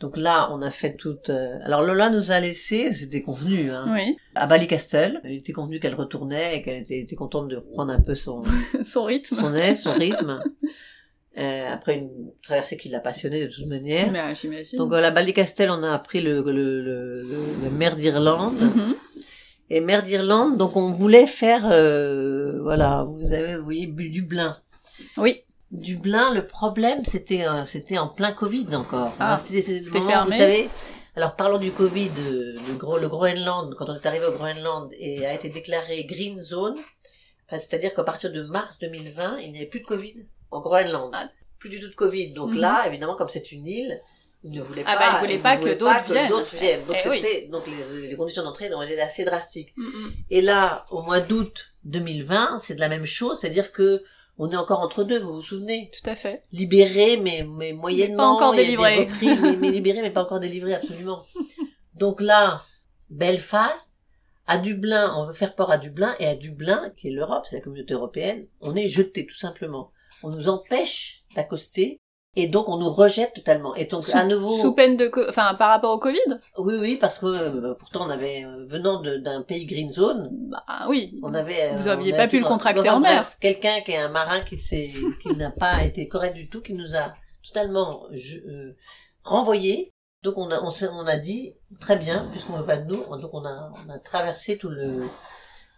Donc 0.00 0.16
là, 0.16 0.48
on 0.52 0.62
a 0.62 0.70
fait 0.70 0.94
toute. 0.94 1.28
euh, 1.30 1.58
Alors 1.62 1.82
Lola 1.82 2.08
nous 2.10 2.30
a 2.30 2.38
laissé, 2.38 2.92
c'était 2.92 3.20
convenu, 3.22 3.70
hein, 3.72 3.86
Oui, 3.92 4.16
à 4.36 4.46
Ballycastle. 4.46 5.20
Elle 5.24 5.32
était 5.32 5.52
convenue 5.52 5.80
qu'elle 5.80 5.94
retournait 5.96 6.56
et 6.58 6.62
qu'elle 6.62 6.82
était, 6.82 7.00
était 7.00 7.16
contente 7.16 7.48
de 7.48 7.56
reprendre 7.56 7.92
un 7.92 8.00
peu 8.00 8.14
son, 8.14 8.42
son 8.84 9.02
rythme. 9.04 9.34
son 9.34 9.54
aise, 9.54 9.82
son 9.82 9.92
rythme. 10.04 10.40
Euh, 11.36 11.72
après 11.72 11.98
une 11.98 12.32
traversée 12.42 12.76
qui 12.76 12.88
l'a 12.88 13.00
passionnée 13.00 13.46
de 13.46 13.50
toute 13.52 13.66
manière. 13.66 14.10
Mais, 14.10 14.20
euh, 14.20 14.34
j'imagine. 14.34 14.78
Donc 14.78 14.92
à 14.92 15.10
Ballycastle, 15.10 15.70
on 15.70 15.82
a 15.82 15.98
pris 15.98 16.20
le, 16.20 16.42
le, 16.42 16.52
le, 16.82 17.22
le- 17.22 17.64
la 17.64 17.70
mer 17.70 17.94
d'Irlande. 17.96 18.58
Mhm. 18.60 18.94
Et 19.70 19.80
mer 19.80 20.02
d'Irlande, 20.02 20.56
donc 20.56 20.76
on 20.76 20.90
voulait 20.90 21.26
faire, 21.26 21.62
euh, 21.70 22.58
voilà, 22.62 23.04
vous 23.06 23.32
avez, 23.32 23.56
vous 23.56 23.64
voyez, 23.64 23.86
Dublin. 23.86 24.56
Oui, 25.18 25.42
Dublin, 25.70 26.32
le 26.32 26.46
problème, 26.46 27.04
c'était 27.04 27.46
euh, 27.46 27.64
c'était 27.64 27.98
en 27.98 28.08
plein 28.08 28.32
Covid 28.32 28.74
encore. 28.74 29.12
Ah, 29.20 29.40
c'était 29.46 29.82
fermé. 30.00 30.30
Vous 30.30 30.36
savez, 30.38 30.70
alors 31.14 31.36
parlons 31.36 31.58
du 31.58 31.72
Covid, 31.72 32.10
euh, 32.18 32.56
le, 32.68 32.74
gros, 32.74 32.98
le 32.98 33.08
Groenland, 33.08 33.74
quand 33.76 33.88
on 33.90 33.94
est 33.94 34.06
arrivé 34.06 34.24
au 34.26 34.32
Groenland 34.32 34.90
et 34.98 35.26
a 35.26 35.34
été 35.34 35.48
déclaré 35.50 36.04
green 36.04 36.40
zone, 36.40 36.74
enfin, 37.46 37.58
c'est-à-dire 37.58 37.92
qu'à 37.92 38.04
partir 38.04 38.32
de 38.32 38.42
mars 38.42 38.78
2020, 38.78 39.38
il 39.40 39.52
n'y 39.52 39.58
avait 39.58 39.66
plus 39.66 39.80
de 39.80 39.86
Covid 39.86 40.26
en 40.50 40.60
Groenland. 40.60 41.10
Ah. 41.12 41.28
Plus 41.58 41.68
du 41.70 41.80
tout 41.80 41.88
de 41.88 41.94
Covid. 41.94 42.32
Donc 42.32 42.50
Mhm. 42.52 42.60
là, 42.60 42.84
évidemment, 42.86 43.16
comme 43.16 43.28
c'est 43.28 43.52
une 43.52 43.66
île, 43.66 44.00
ils 44.44 44.52
ne 44.52 44.62
voulaient 44.62 44.84
Ah 44.86 44.96
pas, 44.96 44.98
bah, 44.98 45.16
ils 45.16 45.20
voulaient 45.26 45.38
pas 45.38 45.56
que 45.58 45.74
d'autres 45.76 46.04
viennent. 46.10 46.30
Donc 46.30 46.46
Eh 47.04 47.08
oui. 47.10 47.20
c'était, 47.20 47.48
donc 47.48 47.64
les, 47.66 48.08
les 48.08 48.16
conditions 48.16 48.44
d'entrée 48.44 48.72
ont 48.72 48.80
été 48.82 48.98
assez 49.00 49.24
drastiques. 49.24 49.74
Mhm. 49.76 50.12
Et 50.30 50.40
là, 50.40 50.86
au 50.90 51.02
mois 51.02 51.20
d'août 51.20 51.66
2020, 51.84 52.60
c'est 52.60 52.76
de 52.76 52.80
la 52.80 52.88
même 52.88 53.04
chose, 53.06 53.40
c'est-à-dire 53.40 53.72
que 53.72 54.02
on 54.38 54.48
est 54.50 54.56
encore 54.56 54.80
entre 54.80 55.04
deux, 55.04 55.18
vous 55.18 55.34
vous 55.34 55.42
souvenez? 55.42 55.90
Tout 55.92 56.08
à 56.08 56.14
fait. 56.14 56.44
Libéré, 56.52 57.16
mais, 57.16 57.44
mais 57.48 57.72
moyennement. 57.72 58.16
Pas 58.16 58.46
encore 58.46 58.54
délivré. 58.54 59.00
repris, 59.00 59.36
mais, 59.36 59.56
mais 59.56 59.70
libéré, 59.72 60.00
mais 60.00 60.10
pas 60.10 60.22
encore 60.22 60.40
délivré, 60.40 60.74
absolument. 60.74 61.22
Donc 61.94 62.20
là, 62.20 62.62
Belfast, 63.10 63.92
À 64.46 64.58
Dublin, 64.58 65.12
on 65.16 65.26
veut 65.26 65.34
faire 65.34 65.54
port 65.54 65.70
à 65.70 65.78
Dublin, 65.78 66.14
et 66.20 66.26
à 66.26 66.36
Dublin, 66.36 66.90
qui 66.96 67.08
est 67.08 67.10
l'Europe, 67.10 67.44
c'est 67.48 67.56
la 67.56 67.62
communauté 67.62 67.94
européenne, 67.94 68.46
on 68.60 68.76
est 68.76 68.88
jeté 68.88 69.26
tout 69.26 69.36
simplement. 69.36 69.92
On 70.22 70.30
nous 70.30 70.48
empêche 70.48 71.24
d'accoster, 71.34 72.00
et 72.40 72.46
donc 72.48 72.68
on 72.68 72.76
nous 72.78 72.88
rejette 72.90 73.34
totalement. 73.34 73.74
Et 73.74 73.84
donc 73.86 74.08
à 74.14 74.24
nouveau, 74.24 74.56
Sous 74.56 74.72
peine 74.74 74.96
de, 74.96 75.10
enfin, 75.28 75.54
par 75.54 75.70
rapport 75.70 75.92
au 75.92 75.98
Covid? 75.98 76.18
Oui, 76.56 76.74
oui, 76.80 76.96
parce 76.96 77.18
que 77.18 77.26
euh, 77.26 77.74
pourtant 77.74 78.06
on 78.06 78.10
avait, 78.10 78.44
euh, 78.44 78.64
venant 78.66 79.02
d'un 79.02 79.42
pays 79.42 79.66
green 79.66 79.90
zone, 79.92 80.28
Bah 80.50 80.62
oui. 80.88 81.18
on 81.22 81.34
avait. 81.34 81.72
euh, 81.72 81.76
Vous 81.76 81.88
on 81.88 81.92
aviez 81.92 82.12
avait 82.14 82.24
pas 82.24 82.28
pu 82.28 82.38
le 82.40 82.46
contracter 82.46 82.88
en 82.90 83.00
mer. 83.00 83.28
Quelqu'un 83.40 83.80
qui 83.84 83.92
est 83.92 83.96
un 83.98 84.08
marin 84.10 84.40
qui 84.42 84.56
s'est, 84.58 84.88
qui 85.22 85.36
n'a 85.36 85.50
pas 85.50 85.84
été 85.84 86.06
correct 86.08 86.34
du 86.34 86.48
tout, 86.48 86.60
qui 86.62 86.74
nous 86.74 86.94
a 86.96 87.12
totalement 87.46 88.04
euh, 88.12 88.72
renvoyé. 89.24 89.92
Donc 90.22 90.36
on 90.36 90.50
a, 90.50 90.60
on, 90.62 90.70
on 90.92 91.06
a 91.06 91.16
dit 91.16 91.54
très 91.80 91.96
bien, 91.96 92.26
puisqu'on 92.32 92.54
veut 92.54 92.66
pas 92.66 92.76
de 92.76 92.86
nous, 92.92 93.04
donc 93.18 93.30
on 93.32 93.44
a, 93.44 93.70
on 93.86 93.90
a 93.90 93.98
traversé 93.98 94.58
tout 94.58 94.68
le 94.68 95.04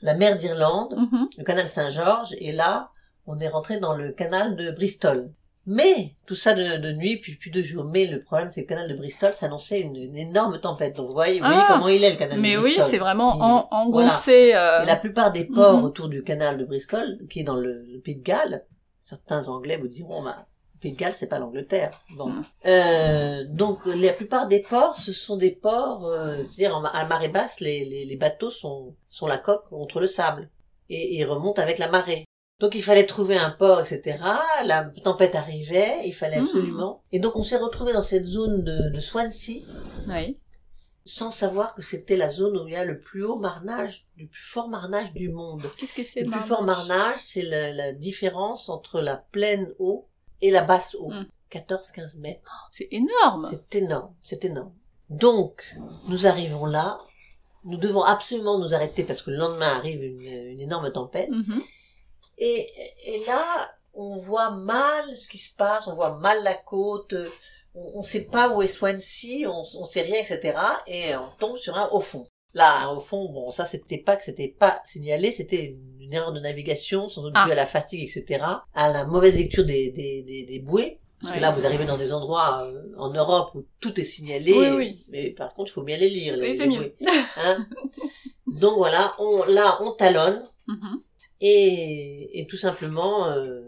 la 0.03 0.15
mer 0.15 0.37
d'Irlande, 0.37 0.95
Mhm. 0.97 1.29
le 1.37 1.45
canal 1.45 1.67
Saint-Georges, 1.67 2.35
et 2.39 2.53
là 2.53 2.91
on 3.27 3.39
est 3.39 3.49
rentré 3.49 3.79
dans 3.79 3.95
le 3.95 4.13
canal 4.13 4.57
de 4.57 4.71
Bristol. 4.71 5.27
Mais 5.73 6.15
tout 6.27 6.35
ça 6.35 6.53
de, 6.53 6.79
de 6.79 6.93
nuit, 6.93 7.19
puis 7.19 7.37
puis 7.37 7.53
de 7.53 7.63
jour. 7.63 7.85
Mais 7.85 8.07
le 8.07 8.23
problème, 8.25 8.49
c'est 8.51 8.65
que 8.65 8.71
le 8.75 8.77
canal 8.77 8.91
de 8.91 8.97
Bristol 8.97 9.33
s'annonçait 9.35 9.81
une, 9.81 9.95
une 9.95 10.17
énorme 10.17 10.59
tempête. 10.59 10.97
Donc 10.97 11.07
vous 11.07 11.13
voyez, 11.15 11.39
vous 11.39 11.47
voyez 11.47 11.61
Ah. 11.65 11.75
comment 11.75 11.87
il 11.89 12.03
est 12.03 12.11
le 12.11 12.17
canal 12.17 12.41
Mais 12.41 12.55
de 12.55 12.59
oui, 12.59 12.73
Bristol. 12.75 12.91
c'est 12.91 12.99
vraiment 12.99 13.37
Il- 13.37 13.43
en, 13.43 13.69
engoncé. 13.71 14.53
euh, 14.55 14.83
et 14.83 14.87
la 14.87 14.97
plupart 14.97 15.31
des 15.31 15.45
ports 15.45 15.79
Mhm. 15.79 15.85
autour 15.85 16.09
du 16.09 16.25
canal 16.25 16.59
de 16.59 16.65
Bristol, 16.65 17.19
qui 17.31 17.41
est 17.41 17.45
dans 17.45 17.55
le, 17.57 17.85
le 17.85 18.01
Pays 18.01 18.17
de 18.17 18.23
Galles, 18.23 18.65
certains 18.99 19.47
Anglais 19.49 19.77
vous 19.77 19.87
diront, 19.89 20.23
bah, 20.23 20.37
le 20.75 20.81
Pays 20.81 20.93
de 20.93 20.97
Galles, 20.99 21.13
c'est 21.15 21.29
pas 21.29 21.39
l'Angleterre. 21.39 21.93
Bon. 22.17 22.27
Mhm. 22.31 22.43
Euh, 22.67 23.45
donc, 23.49 23.79
la 23.87 24.13
plupart 24.13 24.49
des 24.49 24.63
ports, 24.63 24.97
ce 24.97 25.13
sont 25.13 25.37
des 25.37 25.53
ports, 25.53 26.05
euh, 26.07 26.39
c'est-à-dire 26.49 26.75
à 26.93 27.05
marée 27.07 27.29
basse, 27.29 27.61
les, 27.61 27.85
les, 27.85 28.05
les 28.07 28.17
bateaux 28.17 28.51
sont, 28.51 28.97
sont 29.09 29.29
la 29.29 29.39
coque 29.39 29.69
contre 29.69 30.01
le 30.01 30.09
sable. 30.09 30.51
Et 30.89 31.15
ils 31.17 31.25
remontent 31.25 31.63
avec 31.63 31.79
la 31.79 31.89
marée. 31.89 32.25
Donc 32.61 32.75
il 32.75 32.83
fallait 32.83 33.07
trouver 33.07 33.37
un 33.37 33.51
port, 33.51 33.81
etc. 33.81 34.19
La 34.65 34.85
tempête 35.03 35.35
arrivait, 35.35 36.03
il 36.07 36.13
fallait 36.13 36.39
Mhm. 36.41 36.45
absolument. 36.47 37.03
Et 37.13 37.19
donc 37.19 37.37
on 37.37 37.43
s'est 37.43 37.57
retrouvé 37.57 37.93
dans 37.93 38.03
cette 38.03 38.27
zone 38.27 38.63
de, 38.63 38.91
de 38.91 39.01
Swansea, 39.01 39.63
Oui. 40.09 40.39
sans 41.07 41.31
savoir 41.31 41.73
que 41.75 41.81
c'était 41.83 42.17
la 42.19 42.29
zone 42.29 42.57
où 42.59 42.67
il 42.69 42.75
y 42.75 42.77
a 42.77 42.85
le 42.85 43.01
plus 43.01 43.25
haut 43.25 43.39
marnage, 43.39 44.07
le 44.19 44.27
plus 44.27 44.43
fort 44.43 44.69
marnage 44.69 45.13
du 45.15 45.31
monde. 45.31 45.63
Qu'est-ce 45.79 45.95
que 45.95 46.05
c'est 46.05 46.21
Le 46.21 46.27
le 46.27 46.33
plus 46.33 46.41
fort 46.43 46.63
marnage? 46.63 47.19
c'est 47.21 47.43
la, 47.43 47.73
la 47.73 47.93
différence 47.93 48.69
entre 48.69 49.01
la 49.01 49.17
pleine 49.17 49.73
eau 49.79 50.07
et 50.43 50.51
la 50.51 50.63
basse 50.63 50.95
eau. 51.01 51.09
Mm. 51.11 51.27
14-15 51.51 52.21
mètres. 52.21 52.69
C'est 52.71 52.89
énorme. 52.93 53.49
C'est 53.51 53.75
énorme, 53.75 54.15
c'est 54.23 54.45
énorme. 54.45 54.73
Donc, 55.09 55.65
nous 56.09 56.27
arrivons 56.29 56.65
là. 56.67 56.99
Nous 57.65 57.77
devons 57.79 58.03
absolument 58.05 58.59
nous 58.59 58.73
arrêter 58.75 59.03
parce 59.03 59.21
que 59.23 59.31
le 59.33 59.37
lendemain 59.39 59.77
arrive 59.77 60.03
une, 60.05 60.21
une 60.21 60.61
énorme 60.61 60.93
tempête. 60.93 61.29
Mhm. 61.31 61.61
Et, 62.41 62.69
et 63.05 63.25
là, 63.27 63.71
on 63.95 64.17
voit 64.19 64.51
mal 64.51 65.05
ce 65.17 65.29
qui 65.29 65.39
se 65.39 65.55
passe, 65.55 65.87
on 65.87 65.95
voit 65.95 66.17
mal 66.19 66.43
la 66.43 66.55
côte, 66.55 67.15
on 67.75 67.99
ne 67.99 68.03
sait 68.03 68.25
pas 68.25 68.49
où 68.55 68.63
est 68.63 68.67
Swansea, 68.67 69.47
on, 69.47 69.63
on 69.79 69.85
sait 69.85 70.03
rien, 70.03 70.17
etc. 70.21 70.59
Et 70.87 71.15
on 71.15 71.29
tombe 71.39 71.57
sur 71.59 71.77
un 71.77 71.87
au 71.91 72.01
fond. 72.01 72.27
Là, 72.55 72.91
au 72.93 72.99
fond, 73.01 73.31
bon, 73.33 73.53
ça 73.53 73.65
c'était 73.65 73.99
pas 73.99 74.17
que 74.17 74.25
c'était 74.25 74.49
pas 74.49 74.81
signalé, 74.85 75.31
c'était 75.31 75.77
une, 76.01 76.13
erreur 76.13 76.33
de 76.33 76.41
navigation, 76.41 77.09
sans 77.09 77.23
doute 77.23 77.33
Ah. 77.37 77.45
due 77.47 77.53
à 77.53 77.55
la 77.55 77.67
fatigue, 77.67 78.03
etc. 78.11 78.45
À 78.75 78.93
la 78.93 79.05
mauvaise 79.05 79.37
lecture 79.37 79.65
des, 79.65 79.91
des, 79.93 80.23
des, 80.23 80.43
des 80.45 80.59
bouées. 80.59 80.99
Parce 81.21 81.33
Ouais. 81.33 81.37
que 81.39 81.43
là, 81.43 81.51
vous 81.53 81.65
arrivez 81.67 81.85
dans 81.85 81.99
des 81.99 82.13
endroits 82.15 82.65
euh, 82.65 82.83
en 82.97 83.13
Europe 83.13 83.51
où 83.55 83.65
tout 83.79 84.01
est 84.01 84.05
signalé. 84.05 84.53
Oui, 84.55 84.69
oui. 84.71 85.05
Mais 85.11 85.31
par 85.31 85.53
contre, 85.55 85.71
il 85.71 85.75
faut 85.75 85.83
bien 85.83 85.99
les 85.99 86.09
lire. 86.11 86.35
les- 86.37 86.51
Oui, 86.53 86.57
c'est 86.57 86.67
mieux. 86.67 86.97
hein. 87.37 87.59
Donc 88.47 88.79
voilà, 88.79 89.13
on, 89.19 89.45
là, 89.45 89.79
on 89.83 89.93
talonne. 89.93 90.43
Mhm. 90.67 91.03
Et, 91.41 92.41
et 92.41 92.47
tout 92.47 92.57
simplement, 92.57 93.27
euh, 93.29 93.61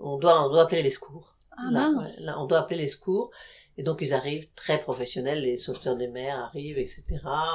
on 0.00 0.18
doit 0.18 0.44
on 0.46 0.50
doit 0.50 0.62
appeler 0.62 0.82
les 0.82 0.90
secours. 0.90 1.34
Ah 1.56 1.68
là, 1.70 1.90
mince. 1.90 2.20
ouais, 2.20 2.26
là, 2.26 2.40
on 2.40 2.46
doit 2.46 2.58
appeler 2.60 2.78
les 2.80 2.88
secours. 2.88 3.30
Et 3.76 3.82
donc 3.82 3.98
ils 4.02 4.12
arrivent 4.14 4.48
très 4.54 4.80
professionnels, 4.80 5.42
les 5.42 5.56
sauveteurs 5.56 5.96
des 5.96 6.08
mers 6.08 6.36
arrivent, 6.38 6.78
etc. 6.78 7.04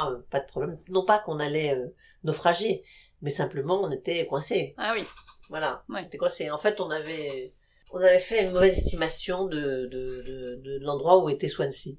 Euh, 0.10 0.18
pas 0.30 0.40
de 0.40 0.48
problème. 0.48 0.78
Non 0.90 1.04
pas 1.06 1.20
qu'on 1.20 1.40
allait 1.40 1.76
euh, 1.76 1.88
naufrager, 2.24 2.84
mais 3.22 3.30
simplement 3.32 3.82
on 3.84 3.92
était 3.92 4.26
coincés. 4.26 4.74
Ah 4.78 4.94
oui. 4.96 5.04
Voilà, 5.50 5.84
Ouais. 5.90 6.00
on 6.02 6.06
était 6.06 6.18
coincés. 6.18 6.50
En 6.50 6.58
fait, 6.58 6.80
on 6.80 6.90
avait 6.90 7.54
on 7.94 7.98
avait 7.98 8.20
fait 8.20 8.46
une 8.46 8.52
mauvaise 8.52 8.78
estimation 8.78 9.46
de 9.46 9.86
de, 9.92 10.24
de, 10.28 10.62
de 10.64 10.80
l'endroit 10.84 11.24
où 11.24 11.30
était 11.30 11.50
Swansea. 11.50 11.92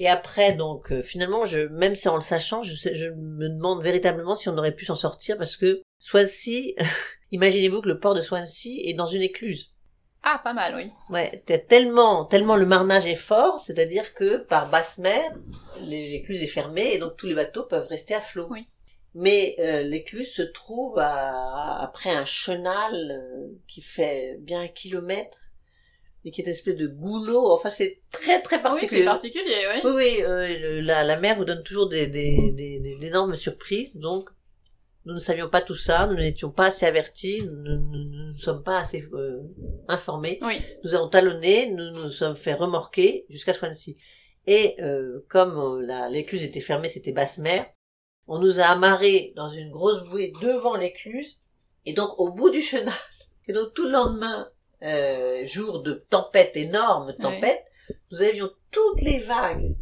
Et 0.00 0.08
après, 0.08 0.54
donc, 0.54 0.90
euh, 0.90 1.02
finalement, 1.02 1.44
je, 1.44 1.60
même 1.68 1.94
si 1.94 2.08
en 2.08 2.16
le 2.16 2.20
sachant, 2.20 2.64
je, 2.64 2.74
sais- 2.74 2.96
je 2.96 3.10
me 3.10 3.48
demande 3.48 3.80
véritablement 3.82 4.34
si 4.34 4.48
on 4.48 4.58
aurait 4.58 4.74
pu 4.74 4.84
s'en 4.84 4.96
sortir 4.96 5.38
parce 5.38 5.56
que 5.56 5.82
Swansea, 6.08 6.74
imaginez-vous 7.32 7.80
que 7.80 7.88
le 7.88 7.98
port 7.98 8.14
de 8.14 8.20
Swansea 8.20 8.68
est 8.84 8.92
dans 8.92 9.06
une 9.06 9.22
écluse. 9.22 9.70
Ah, 10.22 10.38
pas 10.44 10.52
mal, 10.52 10.74
oui. 10.76 10.90
Ouais, 11.08 11.42
t'as 11.46 11.56
tellement, 11.58 12.26
tellement 12.26 12.56
le 12.56 12.66
marnage 12.66 13.06
est 13.06 13.14
fort, 13.14 13.58
c'est-à-dire 13.58 14.12
que 14.12 14.36
par 14.36 14.68
basse 14.68 14.98
mer, 14.98 15.32
l'é- 15.86 16.10
l'écluse 16.10 16.42
est 16.42 16.46
fermée 16.46 16.92
et 16.92 16.98
donc 16.98 17.16
tous 17.16 17.26
les 17.26 17.34
bateaux 17.34 17.64
peuvent 17.64 17.88
rester 17.88 18.14
à 18.14 18.20
flot. 18.20 18.48
Oui. 18.50 18.66
Mais 19.14 19.54
euh, 19.60 19.82
l'écluse 19.82 20.30
se 20.34 20.42
trouve 20.42 20.98
à- 20.98 21.82
après 21.82 22.10
un 22.10 22.26
chenal 22.26 22.92
euh, 23.10 23.46
qui 23.66 23.80
fait 23.80 24.36
bien 24.40 24.60
un 24.60 24.68
kilomètre 24.68 25.38
et 26.26 26.30
qui 26.30 26.42
est 26.42 26.44
une 26.44 26.50
espèce 26.50 26.76
de 26.76 26.86
goulot. 26.86 27.50
Enfin, 27.52 27.70
c'est 27.70 28.00
très 28.10 28.42
très 28.42 28.56
Oui, 28.56 28.62
particulier. 28.62 28.98
c'est 29.00 29.04
particulier, 29.06 29.66
oui. 29.74 29.80
Oui, 29.84 29.92
oui, 29.94 30.22
euh, 30.22 30.82
la, 30.82 31.02
la 31.04 31.18
mer 31.18 31.36
vous 31.36 31.44
donne 31.46 31.62
toujours 31.62 31.88
des, 31.88 32.06
des, 32.08 32.50
des, 32.52 32.78
des- 32.80 32.96
d'énormes 32.98 33.36
surprises, 33.36 33.94
donc 33.96 34.28
nous 35.06 35.14
ne 35.14 35.18
savions 35.20 35.48
pas 35.48 35.60
tout 35.60 35.74
ça, 35.74 36.06
nous 36.06 36.14
n'étions 36.16 36.50
pas 36.50 36.66
assez 36.66 36.86
avertis, 36.86 37.42
nous 37.42 37.78
ne 38.32 38.32
sommes 38.38 38.62
pas 38.62 38.78
assez 38.78 39.04
euh, 39.12 39.40
informés. 39.88 40.38
Oui. 40.42 40.60
Nous 40.82 40.94
avons 40.94 41.08
talonné, 41.08 41.70
nous 41.70 41.90
nous 41.90 42.10
sommes 42.10 42.34
fait 42.36 42.54
remorquer 42.54 43.26
jusqu'à 43.28 43.52
Swansea. 43.52 43.92
Et 44.46 44.76
euh, 44.82 45.24
comme 45.28 45.58
euh, 45.58 45.86
la- 45.86 46.08
l'écluse 46.08 46.42
était 46.42 46.60
fermée, 46.60 46.88
c'était 46.88 47.12
basse 47.12 47.38
mer, 47.38 47.66
on 48.26 48.38
nous 48.38 48.60
a 48.60 48.64
amarrés 48.64 49.32
dans 49.36 49.48
une 49.50 49.70
grosse 49.70 50.02
bouée 50.08 50.32
devant 50.40 50.76
l'écluse, 50.76 51.38
et 51.86 51.92
donc 51.92 52.18
au 52.18 52.32
bout 52.32 52.50
du 52.50 52.60
chenal. 52.62 52.92
Et 53.46 53.52
donc 53.52 53.74
tout 53.74 53.84
le 53.84 53.90
lendemain, 53.90 54.48
euh, 54.82 55.44
jour 55.46 55.82
de 55.82 56.02
tempête, 56.08 56.56
énorme 56.56 57.14
tempête, 57.20 57.62
nous 58.10 58.22
avions 58.22 58.50
toutes 58.70 59.02
les 59.02 59.18
vagues, 59.18 59.74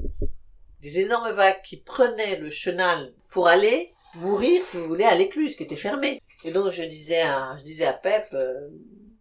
des 0.80 0.98
énormes 0.98 1.30
vagues 1.30 1.62
qui 1.64 1.76
prenaient 1.76 2.40
le 2.40 2.50
chenal 2.50 3.14
pour 3.30 3.46
aller 3.46 3.92
mourir, 4.14 4.64
si 4.64 4.76
vous 4.76 4.86
voulez, 4.86 5.04
à 5.04 5.14
l'écluse 5.14 5.56
qui 5.56 5.62
était 5.62 5.76
fermée. 5.76 6.22
Et 6.44 6.50
donc 6.50 6.70
je 6.70 6.82
disais 6.82 7.22
à, 7.22 7.56
je 7.58 7.64
disais 7.64 7.86
à 7.86 7.92
Pep, 7.92 8.28
euh, 8.34 8.68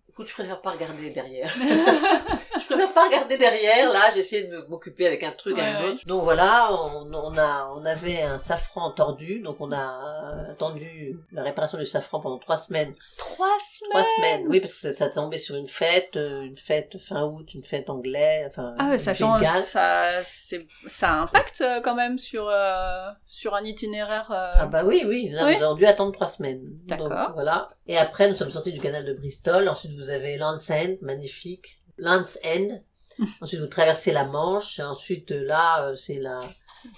écoute, 0.09 0.27
je 0.27 0.33
préfère 0.33 0.61
pas 0.61 0.71
regarder 0.71 1.09
derrière. 1.09 1.53
je 2.71 2.75
préfère 2.75 2.93
pas 2.93 3.05
regarder 3.05 3.37
derrière. 3.37 3.91
Là, 3.91 3.99
j'essayais 4.13 4.43
de 4.43 4.65
m'occuper 4.69 5.05
avec 5.07 5.23
un 5.23 5.31
truc, 5.31 5.57
Ouais, 5.57 5.63
un 5.63 5.81
ouais. 5.83 5.89
autre. 5.91 6.05
Donc 6.05 6.23
voilà, 6.23 6.69
on, 6.71 7.11
on 7.13 7.37
a, 7.37 7.71
on 7.75 7.85
avait 7.85 8.21
un 8.21 8.37
safran 8.39 8.91
tordu, 8.91 9.39
donc 9.41 9.57
on 9.59 9.71
a 9.71 10.45
attendu 10.49 11.17
la 11.31 11.43
réparation 11.43 11.77
du 11.77 11.85
safran 11.85 12.19
pendant 12.19 12.37
trois 12.39 12.57
semaines. 12.57 12.93
Trois 13.17 13.47
semaines. 13.59 13.89
Trois 13.91 14.03
semaines, 14.17 14.45
oui, 14.47 14.59
parce 14.59 14.73
que 14.73 14.79
ça, 14.79 14.95
ça 14.95 15.09
tombait 15.09 15.37
sur 15.37 15.55
une 15.55 15.67
fête, 15.67 16.15
euh, 16.15 16.41
une 16.41 16.57
fête 16.57 16.97
fin 16.97 17.23
août, 17.23 17.53
une 17.53 17.63
fête 17.63 17.89
anglaise, 17.89 18.45
enfin. 18.47 18.75
Ah 18.79 18.89
ouais, 18.89 18.99
ça 18.99 19.13
change, 19.13 19.43
ça, 19.63 20.21
ça 20.23 21.11
impacte 21.13 21.61
euh, 21.61 21.81
quand 21.81 21.95
même 21.95 22.17
sur, 22.17 22.47
euh, 22.49 23.09
sur 23.25 23.55
un 23.55 23.63
itinéraire. 23.63 24.29
euh, 24.31 24.51
Ah 24.55 24.65
bah 24.65 24.83
oui, 24.85 25.03
oui, 25.05 25.29
là, 25.31 25.45
Oui. 25.45 25.57
nous 25.57 25.63
avons 25.63 25.75
dû 25.75 25.85
attendre 25.85 26.11
trois 26.11 26.27
semaines. 26.27 26.61
D'accord. 26.85 27.31
Voilà. 27.33 27.69
Et 27.87 27.97
après, 27.97 28.29
nous 28.29 28.35
sommes 28.35 28.51
sortis 28.51 28.71
du 28.71 28.79
canal 28.79 29.05
de 29.05 29.13
Bristol. 29.13 29.67
Ensuite, 29.67 29.93
vous 29.95 30.09
avez 30.09 30.37
Land's 30.37 30.69
End, 30.69 30.95
magnifique. 31.01 31.80
Land's 32.01 32.37
End. 32.43 32.81
Ensuite, 33.41 33.59
vous 33.61 33.67
traversez 33.67 34.11
la 34.11 34.23
Manche. 34.25 34.79
Ensuite, 34.79 35.31
euh, 35.31 35.43
là, 35.45 35.85
euh, 35.89 35.95
c'est 35.95 36.19
la 36.19 36.39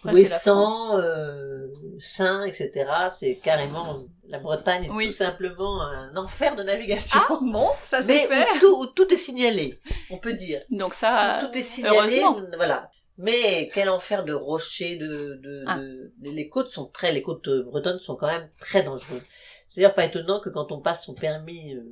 c'est. 0.04 0.12
Ouessant, 0.14 0.97
euh, 0.97 1.68
Saint, 1.99 2.45
etc. 2.45 2.72
C'est 3.12 3.36
carrément 3.36 4.04
la 4.30 4.39
Bretagne 4.39 4.86
est 4.86 4.89
Oui. 4.89 5.08
tout 5.08 5.14
simplement 5.14 5.82
un 5.82 6.16
enfer 6.16 6.56
de 6.56 6.64
navigation. 6.64 7.20
Ah 7.30 7.38
bon, 7.41 7.68
ça 7.84 7.99
Mais 8.04 8.20
fait. 8.28 8.45
où 8.56 8.60
tout, 8.60 8.80
où 8.82 8.86
tout 8.88 9.14
est 9.14 9.18
signalé, 9.18 9.78
on 10.10 10.18
peut 10.20 10.34
dire. 10.34 10.62
Donc 10.70 10.93
ça, 10.93 11.39
tout, 11.41 11.47
tout 11.47 11.58
est 11.58 11.64
signalé, 11.64 11.97
heureusement. 11.97 12.39
voilà. 12.56 12.89
Mais 13.18 13.70
quel 13.74 13.89
enfer 13.89 14.24
de 14.24 14.34
rochers, 14.34 14.95
de, 14.95 15.39
de, 15.43 15.64
Ah. 15.68 15.78
de- 15.78 16.12
les 16.22 16.47
côtes 16.49 16.70
sont 16.70 16.86
très, 16.88 17.12
les 17.12 17.22
côtes 17.22 17.47
euh, 17.49 17.64
bretonnes 17.64 17.99
sont 17.99 18.16
quand 18.16 18.28
même 18.28 18.49
très 18.60 18.84
dangereuses. 18.84 19.22
C'est 19.68 19.82
d'ailleurs 19.82 19.93
pas 19.95 20.06
étonnant 20.06 20.39
que 20.39 20.49
quand 20.49 20.72
on 20.72 20.80
passe 20.80 21.04
son 21.06 21.14
permis, 21.14 21.76
euh, 21.76 21.84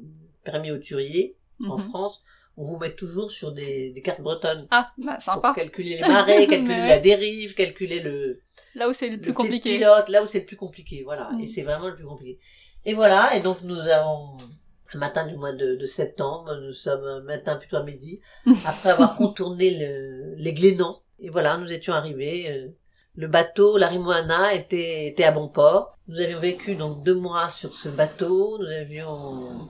permis 0.46 0.72
auturier 0.72 1.36
en 1.68 1.78
Mhm. 1.78 1.90
France, 1.90 2.24
on 2.62 2.66
vous 2.66 2.78
met 2.78 2.94
toujours 2.94 3.32
sur 3.32 3.52
des, 3.52 3.90
des 3.92 4.02
cartes 4.02 4.22
bretonnes 4.22 4.68
Ah, 4.72 4.92
bah 4.98 5.14
pour 5.16 5.22
sympa. 5.24 5.54
calculer 5.56 5.96
les 5.96 6.02
marées, 6.08 6.48
calculer 6.56 6.78
la 6.88 7.00
dérive, 7.00 7.54
calculer 7.56 8.00
le, 8.02 8.40
Là 8.76 8.88
où 8.90 8.94
c'est 8.94 9.10
le 9.10 9.18
plus 9.20 9.30
le 9.30 9.34
compliqué. 9.34 9.78
pilote, 9.78 10.10
là 10.10 10.24
où 10.24 10.28
c'est 10.28 10.40
le 10.40 10.46
plus 10.46 10.56
compliqué, 10.58 11.04
voilà. 11.04 11.30
Mm. 11.32 11.42
Et 11.42 11.48
c'est 11.48 11.62
vraiment 11.64 11.88
le 11.88 11.96
plus 11.96 12.06
compliqué. 12.06 12.40
Et 12.86 12.94
voilà, 12.94 13.36
et 13.36 13.42
donc 13.42 13.62
nous 13.64 13.78
avons 13.80 14.38
le 14.94 15.00
matin 15.00 15.26
du 15.28 15.36
mois 15.38 15.54
de, 15.54 15.76
de 15.76 15.86
septembre, 15.86 16.56
nous 16.66 16.74
sommes 16.74 17.04
un 17.06 17.22
matin 17.22 17.56
plutôt 17.56 17.78
à 17.78 17.84
midi, 17.84 18.20
après 18.66 18.90
avoir 18.90 19.16
contourné 19.16 19.72
le, 19.80 20.34
les 20.36 20.54
Glénans. 20.54 20.98
Et 21.20 21.30
voilà, 21.30 21.58
nous 21.58 21.72
étions 21.72 21.94
arrivés. 21.94 22.50
euh, 22.50 22.68
le 23.16 23.28
bateau, 23.28 23.78
la 23.78 23.88
Rimoana, 23.88 24.54
était, 24.54 25.08
était 25.08 25.26
à 25.26 25.32
bon 25.32 25.50
port. 25.50 25.98
Nous 26.08 26.20
avions 26.22 26.40
vécu 26.40 26.76
donc 26.76 27.04
deux 27.04 27.14
mois 27.16 27.50
sur 27.50 27.74
ce 27.74 27.90
bateau. 27.90 28.58
Nous 28.60 28.68
avions 28.68 29.70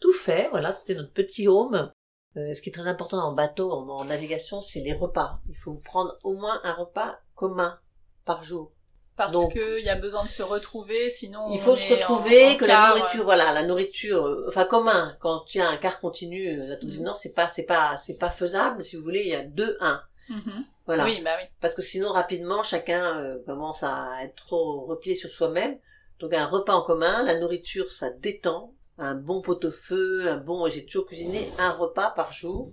tout 0.00 0.12
fait. 0.12 0.48
Voilà, 0.50 0.72
c'était 0.72 0.96
notre 0.96 1.12
petit 1.12 1.46
home. 1.46 1.90
Euh, 2.36 2.54
ce 2.54 2.62
qui 2.62 2.68
est 2.68 2.72
très 2.72 2.86
important 2.86 3.18
en 3.18 3.32
bateau, 3.32 3.72
en, 3.72 4.04
navigation, 4.04 4.60
c'est 4.60 4.80
les 4.80 4.92
repas. 4.92 5.40
Il 5.48 5.56
faut 5.56 5.74
prendre 5.74 6.16
au 6.22 6.34
moins 6.34 6.60
un 6.62 6.72
repas 6.72 7.18
commun 7.34 7.78
par 8.24 8.44
jour. 8.44 8.72
Parce 9.16 9.36
qu'il 9.52 9.84
y 9.84 9.88
a 9.90 9.96
besoin 9.96 10.22
de 10.24 10.28
se 10.28 10.42
retrouver, 10.42 11.10
sinon 11.10 11.50
il 11.52 11.58
faut 11.58 11.76
se 11.76 11.92
retrouver, 11.92 12.56
que 12.56 12.64
la 12.64 12.88
nourriture, 12.88 13.24
voilà, 13.24 13.52
la 13.52 13.64
nourriture, 13.64 14.26
euh, 14.26 14.46
enfin 14.48 14.64
commun. 14.64 15.14
Quand 15.20 15.40
tu 15.40 15.60
as 15.60 15.68
un 15.68 15.76
quart 15.76 16.00
continu, 16.00 16.56
la 16.56 16.76
du 16.76 17.00
Nord, 17.00 17.18
c'est 17.18 17.34
pas, 17.34 17.46
c'est 17.46 17.64
pas, 17.64 17.98
c'est 18.02 18.18
pas 18.18 18.30
faisable. 18.30 18.82
Si 18.82 18.96
vous 18.96 19.02
voulez, 19.02 19.20
il 19.20 19.28
y 19.28 19.34
a 19.34 19.44
deux 19.44 19.76
un. 19.80 20.00
Mhm. 20.30 20.64
Voilà. 20.86 21.04
Oui, 21.04 21.20
bah 21.22 21.32
oui. 21.38 21.46
Parce 21.60 21.74
que 21.74 21.82
sinon, 21.82 22.12
rapidement, 22.12 22.62
chacun 22.62 23.18
euh, 23.18 23.38
commence 23.44 23.82
à 23.82 24.24
être 24.24 24.36
trop 24.36 24.86
replié 24.86 25.14
sur 25.14 25.30
soi-même. 25.30 25.76
Donc 26.18 26.32
un 26.32 26.46
repas 26.46 26.74
en 26.74 26.82
commun, 26.82 27.22
la 27.22 27.38
nourriture, 27.38 27.90
ça 27.90 28.10
détend, 28.10 28.72
un 29.00 29.14
bon 29.14 29.40
pot-au-feu, 29.40 30.28
un 30.28 30.36
bon, 30.36 30.68
j'ai 30.68 30.84
toujours 30.84 31.06
cuisiné 31.06 31.48
un 31.58 31.72
repas 31.72 32.10
par 32.10 32.32
jour, 32.32 32.72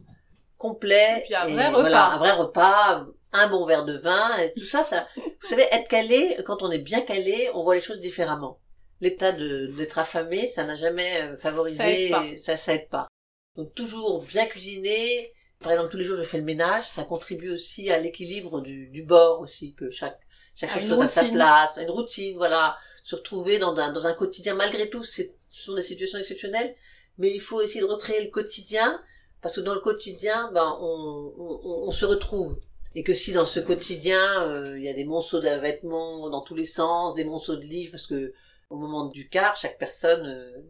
complet. 0.57 1.19
Et 1.19 1.23
puis 1.23 1.36
un 1.36 1.47
vrai 1.47 1.67
repas. 1.69 1.80
Voilà, 1.82 2.11
un 2.11 2.17
vrai 2.19 2.32
repas, 2.34 3.07
un 3.34 3.47
bon 3.47 3.65
verre 3.65 3.86
de 3.86 3.97
vin, 3.97 4.38
et 4.38 4.53
tout 4.53 4.65
ça, 4.65 4.84
ça, 4.84 5.07
vous 5.15 5.47
savez, 5.47 5.67
être 5.71 5.88
calé, 5.88 6.38
quand 6.45 6.61
on 6.61 6.69
est 6.69 6.80
bien 6.80 7.01
calé, 7.01 7.49
on 7.53 7.63
voit 7.63 7.75
les 7.75 7.82
choses 7.82 7.99
différemment. 7.99 8.59
L'état 8.99 9.32
d'être 9.32 9.99
affamé, 9.99 10.47
ça 10.47 10.63
n'a 10.63 10.75
jamais 10.75 11.21
euh, 11.21 11.38
favorisé, 11.38 12.09
ça 12.09 12.25
aide, 12.25 12.57
ça 12.57 12.73
aide 12.73 12.89
pas. 12.89 13.07
Donc 13.55 13.73
toujours 13.75 14.23
bien 14.23 14.45
cuisiner. 14.47 15.32
Par 15.59 15.71
exemple, 15.71 15.89
tous 15.89 15.97
les 15.97 16.03
jours, 16.03 16.17
je 16.17 16.23
fais 16.23 16.39
le 16.39 16.43
ménage. 16.43 16.88
Ça 16.88 17.03
contribue 17.03 17.51
aussi 17.51 17.91
à 17.91 17.99
l'équilibre 17.99 18.61
du, 18.61 18.89
du 18.89 19.03
bord 19.03 19.39
aussi, 19.39 19.75
que 19.75 19.89
chaque, 19.89 20.19
chaque 20.55 20.71
chose 20.71 20.88
soit 20.88 21.03
à 21.03 21.07
sa 21.07 21.23
place. 21.25 21.78
Une 21.78 21.91
routine, 21.91 22.38
voilà. 22.38 22.75
Se 23.08 23.16
retrouver 23.16 23.58
dans 23.58 23.74
un, 23.78 23.93
dans 23.93 24.05
un 24.05 24.14
quotidien, 24.14 24.53
malgré 24.53 24.89
tout, 24.89 25.05
ce 25.05 25.22
sont 25.47 25.76
des 25.76 25.82
situations 25.82 26.20
exceptionnelles, 26.20 26.76
mais 27.18 27.34
il 27.34 27.39
faut 27.39 27.62
essayer 27.62 27.80
de 27.80 27.86
recréer 27.86 28.22
le 28.22 28.30
quotidien, 28.30 29.01
parce 29.41 29.55
que 29.55 29.62
dans 29.62 29.74
le 29.74 29.80
quotidien, 29.80 30.51
ben, 30.53 30.78
on, 30.82 31.34
on, 31.38 31.88
on 31.88 31.91
se 31.91 32.03
retrouve. 32.03 32.60
Et 32.95 33.03
que 33.03 33.14
si 33.14 33.32
dans 33.32 33.45
ce 33.45 33.62
quotidien, 33.62 34.41
euh, 34.41 34.78
il 34.78 34.84
y 34.84 34.89
a 34.89 34.93
des 34.93 35.05
monceaux 35.05 35.39
de 35.39 35.47
vêtements 35.47 36.30
dans 36.30 36.41
tous 36.41 36.53
les 36.53 36.66
sens, 36.66 37.16
des 37.16 37.24
monceaux 37.24 37.55
de 37.55 37.62
livres, 37.62 37.91
parce 37.91 38.08
que 38.08 38.34
au 38.70 38.76
moment 38.76 39.05
du 39.05 39.30
quart, 39.30 39.55
chaque 39.55 39.78
personne, 39.78 40.26
euh, 40.26 40.64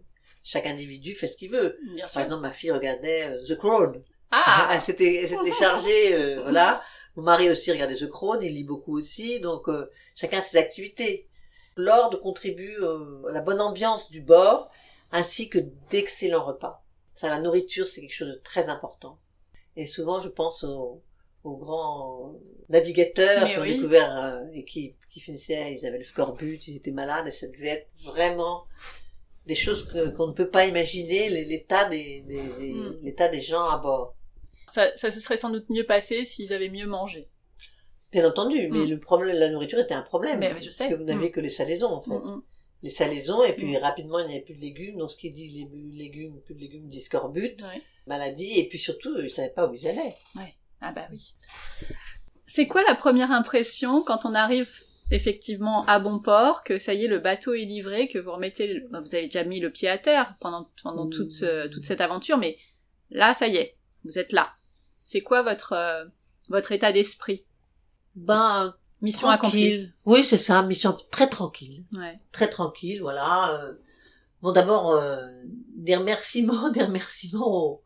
chaque 0.44 0.68
individu 0.68 1.16
fait 1.16 1.26
ce 1.26 1.38
qu'il 1.38 1.50
veut. 1.50 1.80
Par 2.14 2.22
exemple, 2.22 2.44
ma 2.44 2.52
fille 2.52 2.70
regardait 2.70 3.30
euh, 3.30 3.44
The 3.48 3.58
Crown. 3.58 4.00
Ah 4.30 4.70
Elle 4.74 4.82
s'était, 4.82 5.24
elle 5.24 5.30
s'était 5.30 5.54
chargée, 5.54 6.36
voilà. 6.44 6.84
Mon 7.16 7.24
mari 7.24 7.50
aussi 7.50 7.72
regardait 7.72 7.96
The 7.96 8.08
Crown, 8.08 8.44
il 8.44 8.54
lit 8.54 8.64
beaucoup 8.64 8.96
aussi, 8.96 9.40
donc 9.40 9.68
chacun 10.14 10.40
ses 10.40 10.58
activités. 10.58 11.27
L'ordre 11.78 12.20
contribue 12.20 12.78
à 12.84 13.32
la 13.32 13.42
bonne 13.42 13.62
ambiance 13.62 14.10
du 14.10 14.22
bord, 14.22 14.70
ainsi 15.12 15.50
que 15.50 15.60
d'excellents 15.90 16.44
repas. 16.44 16.84
Ça, 17.14 17.30
la 17.30 17.40
nourriture, 17.40 17.88
c'est 17.88 18.02
quelque 18.02 18.16
chose 18.16 18.30
de 18.30 18.42
très 18.44 18.70
important. 18.70 19.20
Et 19.76 19.86
souvent, 19.86 20.20
je 20.20 20.30
pense 20.30 20.64
aux, 20.64 21.02
grands 21.44 22.36
navigateurs 22.68 23.48
qui 23.48 23.58
ont 23.58 23.64
découvert 23.64 24.18
euh, 24.18 24.42
et 24.54 24.66
qui, 24.66 24.98
qui 25.10 25.22
finissaient, 25.22 25.76
ils 25.76 25.86
avaient 25.86 26.00
le 26.00 26.04
scorbut, 26.04 26.68
ils 26.68 26.76
étaient 26.76 26.92
malades, 26.92 27.26
et 27.26 27.32
ça 27.32 27.48
devait 27.48 27.70
être 27.70 27.88
vraiment 28.04 28.64
des 29.46 29.56
choses 29.56 29.88
qu'on 29.88 30.28
ne 30.28 30.34
peut 30.34 30.50
pas 30.50 30.66
imaginer, 30.66 31.30
l'état 31.30 31.86
des, 31.86 32.22
des, 32.28 32.42
hmm. 32.42 33.00
l'état 33.02 33.30
des 33.30 33.40
gens 33.40 33.70
à 33.70 33.78
bord. 33.78 34.16
Ça, 34.68 34.94
ça 34.96 35.10
se 35.10 35.22
serait 35.22 35.38
sans 35.38 35.50
doute 35.50 35.70
mieux 35.70 35.86
passé 35.86 36.26
s'ils 36.26 36.52
avaient 36.52 36.70
mieux 36.70 36.86
mangé. 36.86 37.30
Bien 38.12 38.28
entendu, 38.28 38.70
mais 38.72 38.86
hmm. 38.86 38.90
le 38.90 39.00
problème 39.00 39.36
de 39.36 39.40
la 39.40 39.50
nourriture 39.50 39.80
était 39.80 39.94
un 39.94 40.02
problème. 40.02 40.40
Mais, 40.40 40.54
je 40.62 40.70
sais. 40.70 40.86
Parce 40.86 40.96
que 40.96 41.00
vous 41.00 41.04
n'aviez 41.04 41.30
hmm. 41.30 41.34
que 41.34 41.40
les 41.42 41.50
salaisons, 41.50 41.92
en 41.92 42.02
fait 42.02 42.12
les 42.84 42.90
salaisons 42.90 43.44
et 43.44 43.54
puis 43.54 43.78
mm. 43.78 43.78
rapidement 43.78 44.20
il 44.20 44.28
n'y 44.28 44.36
avait 44.36 44.44
plus 44.44 44.56
de 44.56 44.62
légumes 44.62 44.98
donc 44.98 45.12
ce 45.12 45.18
qui 45.18 45.32
dit 45.32 45.50
les 45.50 45.98
légumes 45.98 46.40
plus 46.46 46.56
de 46.56 46.60
légumes 46.60 46.88
dit 46.88 47.02
scorbut 47.02 47.56
maladie 48.06 48.60
et 48.60 48.68
puis 48.70 48.78
surtout 48.78 49.18
ils 49.20 49.30
savaient 49.30 49.50
pas 49.50 49.68
où 49.68 49.74
ils 49.74 49.88
allaient 49.88 50.16
ouais. 50.36 50.56
ah 50.82 50.92
bah 50.92 51.08
oui 51.12 51.34
c'est 52.46 52.68
quoi 52.68 52.84
la 52.88 52.96
première 52.96 53.32
impression 53.32 54.04
quand 54.04 54.26
on 54.26 54.36
arrive 54.36 54.70
effectivement 55.10 55.86
à 55.86 56.00
bon 56.00 56.20
port 56.20 56.64
que 56.64 56.78
ça 56.78 56.94
y 56.94 57.06
est 57.06 57.08
le 57.08 57.20
bateau 57.20 57.54
est 57.54 57.66
livré 57.66 58.08
que 58.08 58.20
vous 58.20 58.32
remettez 58.32 58.84
vous 58.92 59.16
avez 59.16 59.24
déjà 59.24 59.44
mis 59.44 59.60
le 59.60 59.72
pied 59.72 59.90
à 59.90 59.98
terre 59.98 60.36
pendant 60.40 60.70
pendant 60.84 61.10
toute 61.10 61.42
mm. 61.42 61.70
toute 61.72 61.86
cette 61.86 62.02
aventure 62.02 62.38
mais 62.38 62.58
là 63.10 63.34
ça 63.34 63.48
y 63.48 63.56
est 63.56 63.76
vous 64.04 64.20
êtes 64.20 64.32
là 64.32 64.52
c'est 65.02 65.22
quoi 65.22 65.42
votre 65.42 65.74
euh, 65.74 66.06
votre 66.50 66.72
état 66.72 66.92
d'esprit? 66.92 67.46
Ben 68.18 68.74
Mission 69.02 69.30
accomplie. 69.30 69.92
Oui, 70.06 70.24
c'est 70.24 70.38
ça, 70.38 70.64
mission 70.64 70.98
très 71.12 71.30
tranquille. 71.30 71.86
Ouais. 71.94 72.20
Très 72.32 72.50
tranquille, 72.50 73.02
voilà. 73.02 73.54
Euh. 73.54 73.74
Bon, 74.42 74.52
d'abord, 74.52 74.92
euh, 74.92 75.28
des 75.76 75.96
remerciements, 75.96 76.70
des 76.72 76.84
remerciements 76.84 77.82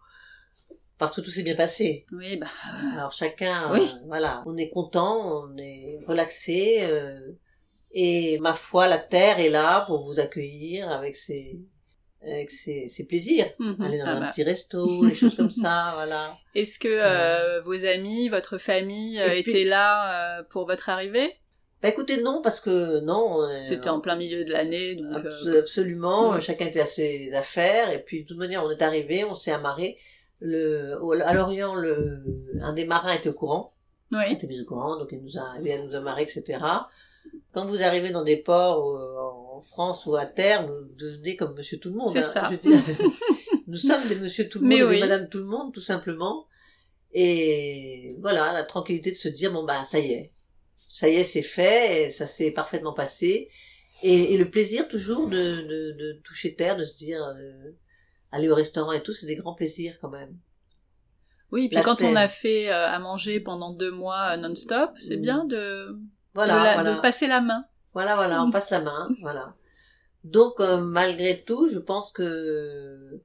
parce 0.97 1.15
que 1.15 1.21
tout 1.21 1.31
s'est 1.31 1.43
bien 1.43 1.55
passé. 1.55 2.05
Oui, 2.11 2.37
bah. 2.37 2.47
Alors 2.93 3.11
chacun, 3.11 3.71
oui. 3.73 3.81
Euh, 3.81 4.05
voilà, 4.05 4.43
on 4.45 4.55
est 4.55 4.69
content, 4.69 5.43
on 5.43 5.57
est 5.57 5.99
relaxé, 6.07 6.87
et 7.91 8.37
ma 8.39 8.53
foi, 8.53 8.87
la 8.87 8.99
terre 8.99 9.39
est 9.39 9.49
là 9.49 9.81
pour 9.87 10.05
vous 10.05 10.19
accueillir 10.19 10.89
avec 10.89 11.15
ses 11.15 11.59
avec 12.23 12.51
ses, 12.51 12.87
ses 12.87 13.05
plaisirs, 13.05 13.49
mhm. 13.59 13.81
aller 13.81 13.97
dans 13.97 14.05
ah 14.05 14.11
un 14.11 14.19
bah. 14.19 14.29
petit 14.29 14.43
resto, 14.43 15.05
des 15.05 15.13
choses 15.13 15.35
comme 15.35 15.49
ça, 15.49 15.91
voilà. 15.95 16.37
Est-ce 16.53 16.77
que 16.77 16.87
euh, 16.87 17.61
vos 17.61 17.85
amis, 17.85 18.29
votre 18.29 18.57
famille 18.57 19.19
euh, 19.19 19.33
étaient 19.33 19.63
là 19.63 20.39
euh, 20.39 20.43
pour 20.49 20.67
votre 20.67 20.89
arrivée? 20.89 21.33
Bah 21.81 21.89
écoutez, 21.89 22.21
non, 22.21 22.41
parce 22.43 22.59
que 22.59 22.99
non. 22.99 23.39
C'était 23.61 23.89
en 23.89 23.99
plein 23.99 24.15
milieu 24.15 24.45
de 24.45 24.51
l'année, 24.51 24.95
donc. 24.95 25.25
absolument, 25.57 26.39
chacun 26.39 26.67
était 26.67 26.81
à 26.81 26.85
ses 26.85 27.33
affaires, 27.33 27.89
et 27.89 28.03
puis 28.03 28.23
de 28.23 28.27
toute 28.27 28.37
manière, 28.37 28.63
on 28.63 28.69
est 28.69 28.83
arrivé, 28.83 29.23
on 29.23 29.33
s'est 29.33 29.51
amarré. 29.51 29.97
Le, 30.39 30.99
à 31.23 31.33
Lorient, 31.33 31.73
le, 31.73 32.23
un 32.61 32.73
des 32.73 32.85
marins 32.85 33.13
était 33.13 33.29
au 33.29 33.33
courant. 33.33 33.73
Oui. 34.11 34.19
Il 34.27 34.33
était 34.33 34.47
bien 34.47 34.61
au 34.61 34.65
courant, 34.65 34.97
donc 34.97 35.09
il 35.11 35.23
nous 35.23 35.39
a, 35.39 35.55
il 35.63 35.85
nous 35.85 35.95
amarré, 35.95 36.23
etc. 36.23 36.59
Quand 37.51 37.65
vous 37.65 37.81
arrivez 37.81 38.11
dans 38.11 38.23
des 38.23 38.37
ports 38.37 39.40
en 39.61 39.63
France 39.63 40.05
ou 40.07 40.15
à 40.15 40.25
terre, 40.25 40.65
vous 40.65 40.95
devenez 40.97 41.35
comme 41.35 41.55
Monsieur 41.55 41.77
Tout 41.77 41.89
le 41.89 41.95
Monde. 41.95 42.11
C'est 42.11 42.19
hein. 42.19 42.21
ça. 42.21 42.51
nous 43.67 43.77
sommes 43.77 44.07
des 44.09 44.15
Monsieur 44.15 44.49
Tout 44.49 44.59
le 44.59 44.67
Monde, 44.67 44.89
des 44.89 44.99
Madame 44.99 45.29
Tout 45.29 45.37
le 45.37 45.45
Monde, 45.45 45.71
tout 45.71 45.81
simplement. 45.81 46.47
Et 47.13 48.15
voilà, 48.19 48.53
la 48.53 48.63
tranquillité 48.63 49.11
de 49.11 49.17
se 49.17 49.29
dire 49.29 49.51
bon 49.51 49.63
bah 49.63 49.85
ça 49.89 49.99
y 49.99 50.13
est, 50.13 50.33
ça 50.89 51.09
y 51.09 51.15
est, 51.15 51.23
c'est 51.23 51.41
fait, 51.41 52.05
et 52.05 52.09
ça 52.09 52.25
s'est 52.25 52.51
parfaitement 52.51 52.93
passé. 52.93 53.49
Et, 54.03 54.35
le 54.35 54.49
plaisir 54.49 54.87
toujours 54.87 55.27
de, 55.27 55.37
de, 55.37 55.91
de, 55.91 56.21
toucher 56.23 56.55
terre, 56.55 56.75
de 56.75 56.83
se 56.83 56.95
dire 56.95 57.23
euh, 57.23 57.71
aller 58.31 58.49
au 58.49 58.55
restaurant 58.55 58.93
et 58.93 59.03
tout, 59.03 59.13
c'est 59.13 59.27
des 59.27 59.35
grands 59.35 59.53
plaisirs 59.53 59.99
quand 60.01 60.09
même. 60.09 60.35
Oui, 61.51 61.69
puis 61.69 61.79
quand 61.81 62.01
on 62.01 62.15
a 62.15 62.27
fait 62.27 62.71
euh, 62.71 62.87
à 62.87 62.97
manger 62.97 63.39
pendant 63.39 63.73
deux 63.73 63.91
mois 63.91 64.31
euh, 64.31 64.37
non-stop, 64.37 64.91
c'est 64.95 65.17
mm. 65.17 65.21
bien 65.21 65.45
de 65.45 65.99
voilà, 66.33 66.83
de, 66.83 66.99
passer 67.01 67.27
la 67.27 67.41
main. 67.41 67.65
Voilà, 67.93 68.15
voilà, 68.15 68.43
on 68.43 68.51
passe 68.51 68.69
la 68.69 68.81
main, 68.81 69.09
voilà. 69.21 69.55
Donc 70.23 70.59
euh, 70.59 70.77
malgré 70.79 71.41
tout, 71.41 71.69
je 71.69 71.79
pense 71.79 72.11
que 72.11 73.21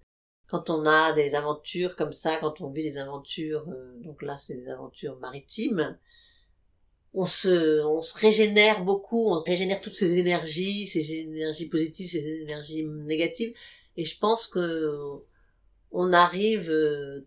quand 0.48 0.70
on 0.70 0.86
a 0.86 1.12
des 1.12 1.34
aventures 1.34 1.96
comme 1.96 2.12
ça, 2.12 2.38
quand 2.38 2.60
on 2.60 2.70
vit 2.70 2.82
des 2.82 2.98
aventures, 2.98 3.68
euh, 3.68 3.92
donc 4.00 4.22
là 4.22 4.36
c'est 4.36 4.54
des 4.54 4.68
aventures 4.68 5.18
maritimes, 5.18 5.98
on 7.12 7.26
se, 7.26 7.82
on 7.84 8.02
se 8.02 8.18
régénère 8.18 8.84
beaucoup, 8.84 9.30
on 9.30 9.40
régénère 9.40 9.80
toutes 9.80 9.94
ces 9.94 10.18
énergies, 10.18 10.86
ces 10.86 11.10
énergies 11.10 11.68
positives, 11.68 12.10
ces 12.10 12.42
énergies 12.42 12.84
négatives, 12.84 13.54
et 13.96 14.04
je 14.04 14.18
pense 14.18 14.46
que 14.46 14.98
on 15.92 16.12
arrive 16.12 16.70
euh, 16.70 17.26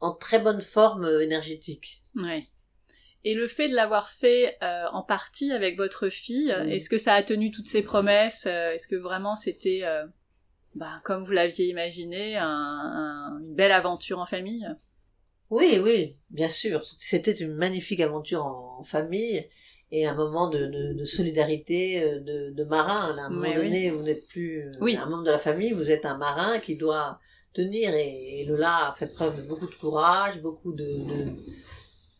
en 0.00 0.12
très 0.12 0.38
bonne 0.38 0.60
forme 0.60 1.06
énergétique. 1.20 2.02
Ouais. 2.14 2.46
Et 3.28 3.34
le 3.34 3.48
fait 3.48 3.66
de 3.66 3.74
l'avoir 3.74 4.08
fait 4.08 4.56
euh, 4.62 4.84
en 4.92 5.02
partie 5.02 5.50
avec 5.50 5.76
votre 5.76 6.08
fille, 6.08 6.54
est-ce 6.68 6.88
que 6.88 6.96
ça 6.96 7.12
a 7.12 7.22
tenu 7.24 7.50
toutes 7.50 7.66
ses 7.66 7.82
promesses 7.82 8.46
euh, 8.46 8.70
Est-ce 8.70 8.86
que 8.86 8.94
vraiment 8.94 9.34
c'était, 9.34 9.80
euh, 9.82 10.06
bah, 10.76 11.00
comme 11.02 11.24
vous 11.24 11.32
l'aviez 11.32 11.66
imaginé, 11.66 12.36
un, 12.36 13.36
une 13.42 13.52
belle 13.52 13.72
aventure 13.72 14.20
en 14.20 14.26
famille? 14.26 14.64
Oui, 15.50 15.80
oui, 15.82 16.16
bien 16.30 16.48
sûr. 16.48 16.84
C'était 16.84 17.32
une 17.32 17.52
magnifique 17.52 17.98
aventure 17.98 18.46
en, 18.46 18.84
famille 18.84 19.44
et 19.90 20.06
un 20.06 20.14
moment 20.14 20.48
de, 20.48 20.66
de, 20.66 20.92
de 20.92 21.04
solidarité 21.04 22.00
de, 22.20 22.52
de 22.52 22.64
marin. 22.64 23.12
À 23.18 23.22
un 23.22 23.30
moment 23.30 23.52
donné, 23.56 23.90
vous 23.90 24.04
n'êtes 24.04 24.28
plus 24.28 24.70
un 24.80 25.06
membre 25.06 25.24
de 25.24 25.32
la 25.32 25.38
famille, 25.38 25.72
vous 25.72 25.90
êtes 25.90 26.06
un 26.06 26.16
marin 26.16 26.60
qui 26.60 26.76
doit 26.76 27.18
tenir. 27.54 27.92
Et, 27.92 28.42
et 28.42 28.44
Lola 28.44 28.90
a 28.90 28.94
fait 28.94 29.12
preuve 29.12 29.42
de 29.42 29.48
beaucoup 29.48 29.66
de 29.66 29.74
courage, 29.74 30.40
beaucoup 30.40 30.72
de 30.72 30.86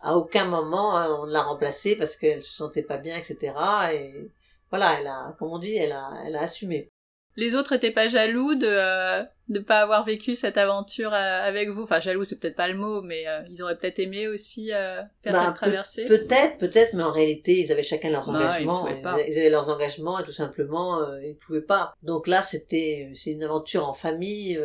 à 0.07 0.17
aucun 0.17 0.45
moment 0.45 0.97
hein, 0.97 1.15
on 1.21 1.25
l'a 1.25 1.43
remplacée 1.43 1.97
parce 1.97 2.17
qu'elle 2.17 2.43
se 2.45 2.53
sentait 2.53 2.83
pas 2.83 2.97
bien, 2.97 3.17
etc. 3.17 3.53
Et 3.93 4.31
voilà, 4.71 4.97
elle 5.01 5.07
a, 5.07 5.35
comme 5.39 5.53
on 5.53 5.59
dit, 5.59 5.77
elle 5.77 5.93
a, 5.93 6.11
elle 6.25 6.37
a 6.37 6.43
assumé. 6.43 6.89
Les 7.35 7.55
autres 7.55 7.73
étaient 7.73 7.91
pas 7.91 8.09
jaloux 8.09 8.55
de 8.55 8.67
euh, 8.67 9.23
de 9.49 9.59
pas 9.61 9.81
avoir 9.81 10.05
vécu 10.05 10.35
cette 10.35 10.57
aventure 10.57 11.13
euh, 11.13 11.43
avec 11.43 11.69
vous. 11.69 11.83
Enfin, 11.83 12.01
jaloux, 12.01 12.25
c'est 12.25 12.39
peut-être 12.41 12.57
pas 12.57 12.69
le 12.69 12.75
mot, 12.75 13.03
mais 13.03 13.29
euh, 13.29 13.43
ils 13.51 13.63
auraient 13.63 13.77
peut-être 13.77 13.99
aimé 13.99 14.27
aussi 14.27 14.73
euh, 14.73 15.03
faire 15.23 15.33
Bah, 15.33 15.45
cette 15.47 15.55
traversée. 15.55 16.05
Peut-être, 16.07 16.59
peut-être, 16.59 16.95
mais 16.95 17.03
en 17.03 17.13
réalité, 17.13 17.61
ils 17.61 17.71
avaient 17.71 17.83
chacun 17.83 18.11
leurs 18.11 18.31
Non, 18.31 18.39
engagements. 18.39 18.89
Ils, 18.89 19.03
ils 19.29 19.39
avaient 19.39 19.51
leurs 19.51 19.71
engagements 19.71 20.19
et 20.19 20.25
tout 20.25 20.33
simplement, 20.33 21.01
ils 21.19 21.37
pouvaient 21.37 21.61
pas. 21.61 21.95
Donc 22.03 22.27
là, 22.27 22.43
c'était, 22.43 23.11
c'est 23.15 23.33
une 23.33 23.45
aventure 23.45 23.89
en 23.89 23.93
famille 23.93 24.59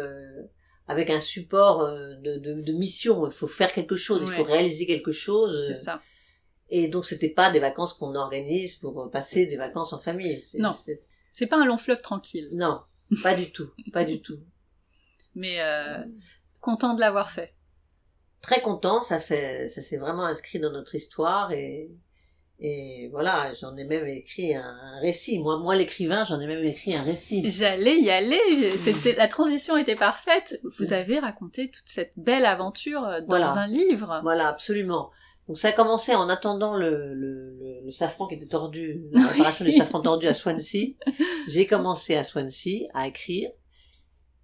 avec 0.92 1.10
un 1.10 1.20
support 1.20 1.82
euh, 1.82 2.16
de, 2.16 2.38
de, 2.38 2.54
de 2.62 2.72
mission. 2.74 3.26
Il 3.28 3.32
faut 3.34 3.48
faire 3.48 3.72
quelque 3.74 3.96
chose, 3.96 4.22
il 4.22 4.28
faut 4.38 4.44
réaliser 4.44 4.86
quelque 4.86 5.12
chose. 5.12 5.66
C'est 5.68 5.76
ça. 5.76 6.02
Et 6.70 6.88
donc, 6.88 7.04
c'était 7.06 7.30
pas 7.30 7.50
des 7.52 7.60
vacances 7.60 7.94
qu'on 7.94 8.16
organise 8.16 8.76
pour 8.76 9.04
euh, 9.04 9.10
passer 9.10 9.46
des 9.46 9.58
vacances 9.58 9.92
en 9.94 10.00
famille. 10.00 10.42
Non. 10.60 10.72
c'est- 10.72 11.02
C'est 11.34 11.48
pas 11.48 11.58
un 11.62 11.66
long 11.66 11.78
fleuve 11.78 12.02
tranquille, 12.02 12.50
non, 12.54 12.82
pas 13.24 13.34
du 13.36 13.52
tout, 13.52 13.70
pas 13.94 14.04
du 14.06 14.22
tout. 14.22 14.40
mais 15.36 15.62
euh, 15.62 15.98
content 16.60 16.94
de 16.94 17.00
l'avoir 17.00 17.32
fait. 17.32 17.54
Très 18.42 18.62
content, 18.62 19.04
ça 19.04 19.20
fait, 19.20 19.68
ça 19.68 19.82
s'est 19.82 19.98
vraiment 19.98 20.26
inscrit 20.26 20.60
dans 20.60 20.72
notre 20.72 20.96
histoire 20.96 21.52
et 21.52 21.92
et 22.64 23.10
voilà, 23.12 23.52
j'en 23.60 23.76
ai 23.76 23.86
même 23.86 24.08
écrit 24.08 24.54
un, 24.54 24.62
un 24.64 25.00
récit. 25.00 25.40
Moi, 25.40 25.58
moi 25.58 25.76
l'écrivain, 25.76 26.24
j'en 26.24 26.40
ai 26.40 26.46
même 26.46 26.64
écrit 26.64 26.96
un 26.96 27.02
récit. 27.02 27.50
J'allais 27.50 28.00
y 28.00 28.12
aller. 28.12 28.40
C'était 28.78 29.16
la 29.16 29.28
transition 29.28 29.78
était 29.78 29.96
parfaite. 29.96 30.60
Vous 30.78 30.94
avez 30.94 31.18
raconté 31.20 31.70
toute 31.72 31.88
cette 31.88 32.14
belle 32.18 32.46
aventure 32.46 33.04
euh, 33.06 33.20
dans 33.22 33.28
Voilà. 33.30 33.52
un 33.54 33.68
livre. 33.68 34.20
Voilà, 34.22 34.48
absolument. 34.48 35.10
Donc 35.48 35.58
ça 35.58 35.70
a 35.70 35.72
commencé 35.72 36.14
en 36.14 36.30
attendant 36.30 36.76
le, 36.78 37.14
le, 37.16 37.50
le, 37.60 37.82
le 37.84 37.92
safran 37.92 38.28
qui 38.28 38.36
était 38.36 38.46
tordu, 38.46 39.02
la 39.12 39.26
réparation 39.28 39.66
du 39.66 39.72
safran 39.72 40.02
tordu 40.02 40.28
à 40.28 40.34
Swansea. 40.36 40.96
J'ai 41.50 41.66
commencé 41.66 42.16
à 42.16 42.24
Swansea 42.24 42.88
à 42.94 43.08
écrire. 43.08 43.50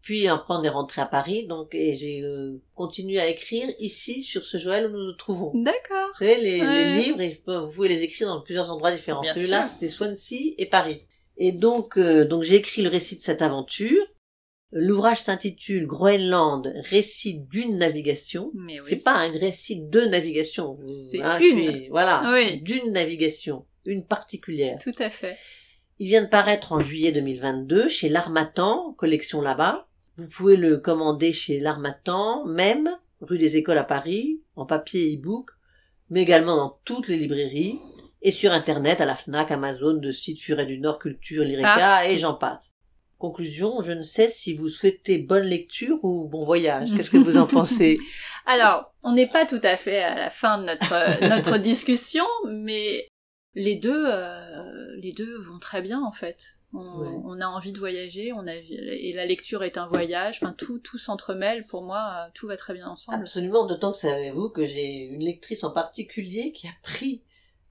Puis 0.07 0.25
après 0.29 0.53
on 0.53 0.63
est 0.63 0.69
rentré 0.69 1.01
à 1.01 1.05
Paris, 1.05 1.47
donc 1.47 1.75
et 1.75 1.93
j'ai 1.93 2.21
euh, 2.23 2.61
continué 2.75 3.19
à 3.19 3.27
écrire 3.27 3.67
ici 3.79 4.23
sur 4.23 4.45
ce 4.45 4.57
Joël 4.57 4.85
où 4.87 4.89
nous 4.91 5.03
nous 5.07 5.17
trouvons. 5.17 5.51
D'accord. 5.53 6.07
Vous 6.13 6.19
savez, 6.19 6.37
les, 6.39 6.61
Ouais. 6.61 6.93
les 6.93 7.03
livres, 7.13 7.61
vous 7.65 7.71
pouvez 7.73 7.89
les 7.89 8.03
écrire 8.03 8.29
dans 8.29 8.39
plusieurs 8.39 8.71
endroits 8.71 8.93
différents. 8.93 9.21
Celui-là, 9.23 9.67
c'était 9.67 9.89
Swansea 9.89 10.53
et 10.57 10.65
Paris. 10.65 11.01
Et 11.35 11.51
donc, 11.51 11.97
euh, 11.97 12.23
donc 12.25 12.43
j'ai 12.43 12.55
écrit 12.55 12.83
le 12.83 12.89
récit 12.89 13.17
de 13.17 13.21
cette 13.21 13.41
aventure. 13.41 14.01
L'ouvrage 14.71 15.17
s'intitule 15.19 15.85
Groenland, 15.87 16.73
récit 16.89 17.39
d'une 17.39 17.77
navigation. 17.77 18.51
Mais 18.53 18.77
C'est 18.85 18.95
oui. 18.95 19.01
pas 19.01 19.15
un 19.15 19.31
récit 19.31 19.81
de 19.81 20.01
navigation. 20.01 20.71
vous- 20.73 20.87
C'est 20.87 21.21
hein, 21.21 21.37
une. 21.39 21.69
suis- 21.71 21.89
voilà, 21.89 22.31
Oui. 22.33 22.61
d'une 22.61 22.93
navigation, 22.93 23.65
une 23.85 24.05
particulière. 24.05 24.77
Tout 24.81 24.91
à 24.99 25.09
fait. 25.09 25.37
Il 25.99 26.07
vient 26.07 26.21
de 26.21 26.27
paraître 26.29 26.71
en 26.73 26.79
juillet 26.79 27.11
2022 27.11 27.89
chez 27.89 28.07
l'Armatan, 28.07 28.93
collection 28.97 29.41
là-bas. 29.41 29.86
Vous 30.17 30.27
pouvez 30.27 30.57
le 30.57 30.77
commander 30.77 31.31
chez 31.31 31.59
l'Armatan, 31.59 32.43
même 32.45 32.89
rue 33.21 33.37
des 33.37 33.57
Écoles 33.57 33.77
à 33.77 33.83
Paris, 33.83 34.41
en 34.55 34.65
papier 34.65 35.11
et 35.11 35.15
e-book, 35.15 35.51
mais 36.09 36.23
également 36.23 36.57
dans 36.57 36.79
toutes 36.85 37.07
les 37.07 37.17
librairies 37.17 37.79
et 38.23 38.31
sur 38.31 38.51
Internet 38.51 38.99
à 38.99 39.05
la 39.05 39.15
Fnac, 39.15 39.51
Amazon, 39.51 39.93
de 39.93 40.11
site 40.11 40.41
Furet 40.41 40.65
du 40.65 40.79
Nord, 40.79 40.97
Culture, 40.97 41.43
Lyrica 41.43 42.09
et 42.09 42.17
j'en 42.17 42.33
passe. 42.33 42.71
Conclusion, 43.19 43.81
je 43.81 43.91
ne 43.91 44.01
sais 44.01 44.29
si 44.29 44.55
vous 44.55 44.69
souhaitez 44.69 45.19
bonne 45.19 45.45
lecture 45.45 45.99
ou 46.03 46.27
bon 46.27 46.43
voyage. 46.43 46.89
Qu'est-ce 46.95 47.11
que 47.11 47.17
vous 47.17 47.37
en 47.37 47.45
pensez? 47.47 47.97
Alors, 48.47 48.93
on 49.03 49.13
n'est 49.13 49.29
pas 49.29 49.45
tout 49.45 49.61
à 49.63 49.77
fait 49.77 50.01
à 50.01 50.15
la 50.15 50.29
fin 50.31 50.57
de 50.57 50.65
notre 50.65 50.93
euh, 50.93 51.27
notre 51.27 51.57
discussion, 51.57 52.25
mais 52.47 53.07
les 53.53 53.75
deux 53.75 54.05
euh, 54.07 54.95
les 54.97 55.13
deux 55.13 55.37
vont 55.39 55.59
très 55.59 55.81
bien 55.81 56.01
en 56.01 56.11
fait. 56.11 56.56
On, 56.73 56.79
Ouais. 56.99 57.07
on 57.25 57.39
a 57.41 57.45
envie 57.47 57.71
de 57.71 57.79
voyager, 57.79 58.33
on 58.33 58.45
a 58.45 58.53
et 58.53 59.13
la 59.15 59.25
lecture 59.25 59.63
est 59.63 59.77
un 59.77 59.87
voyage. 59.87 60.39
Enfin, 60.41 60.53
tout 60.57 60.79
tout 60.79 60.97
s'entremêle. 60.97 61.63
Pour 61.63 61.81
moi, 61.83 61.99
euh, 62.27 62.29
tout 62.33 62.47
va 62.47 62.57
très 62.57 62.73
bien 62.73 62.87
ensemble. 62.87 63.19
Absolument, 63.19 63.65
d'autant 63.65 63.91
que 63.93 63.97
savez-vous 63.99 64.49
que 64.49 64.65
j'ai 64.65 64.85
une 65.05 65.23
lectrice 65.23 65.63
en 65.63 65.71
particulier 65.71 66.51
qui 66.51 66.67
a 66.67 66.71
pris 66.83 67.23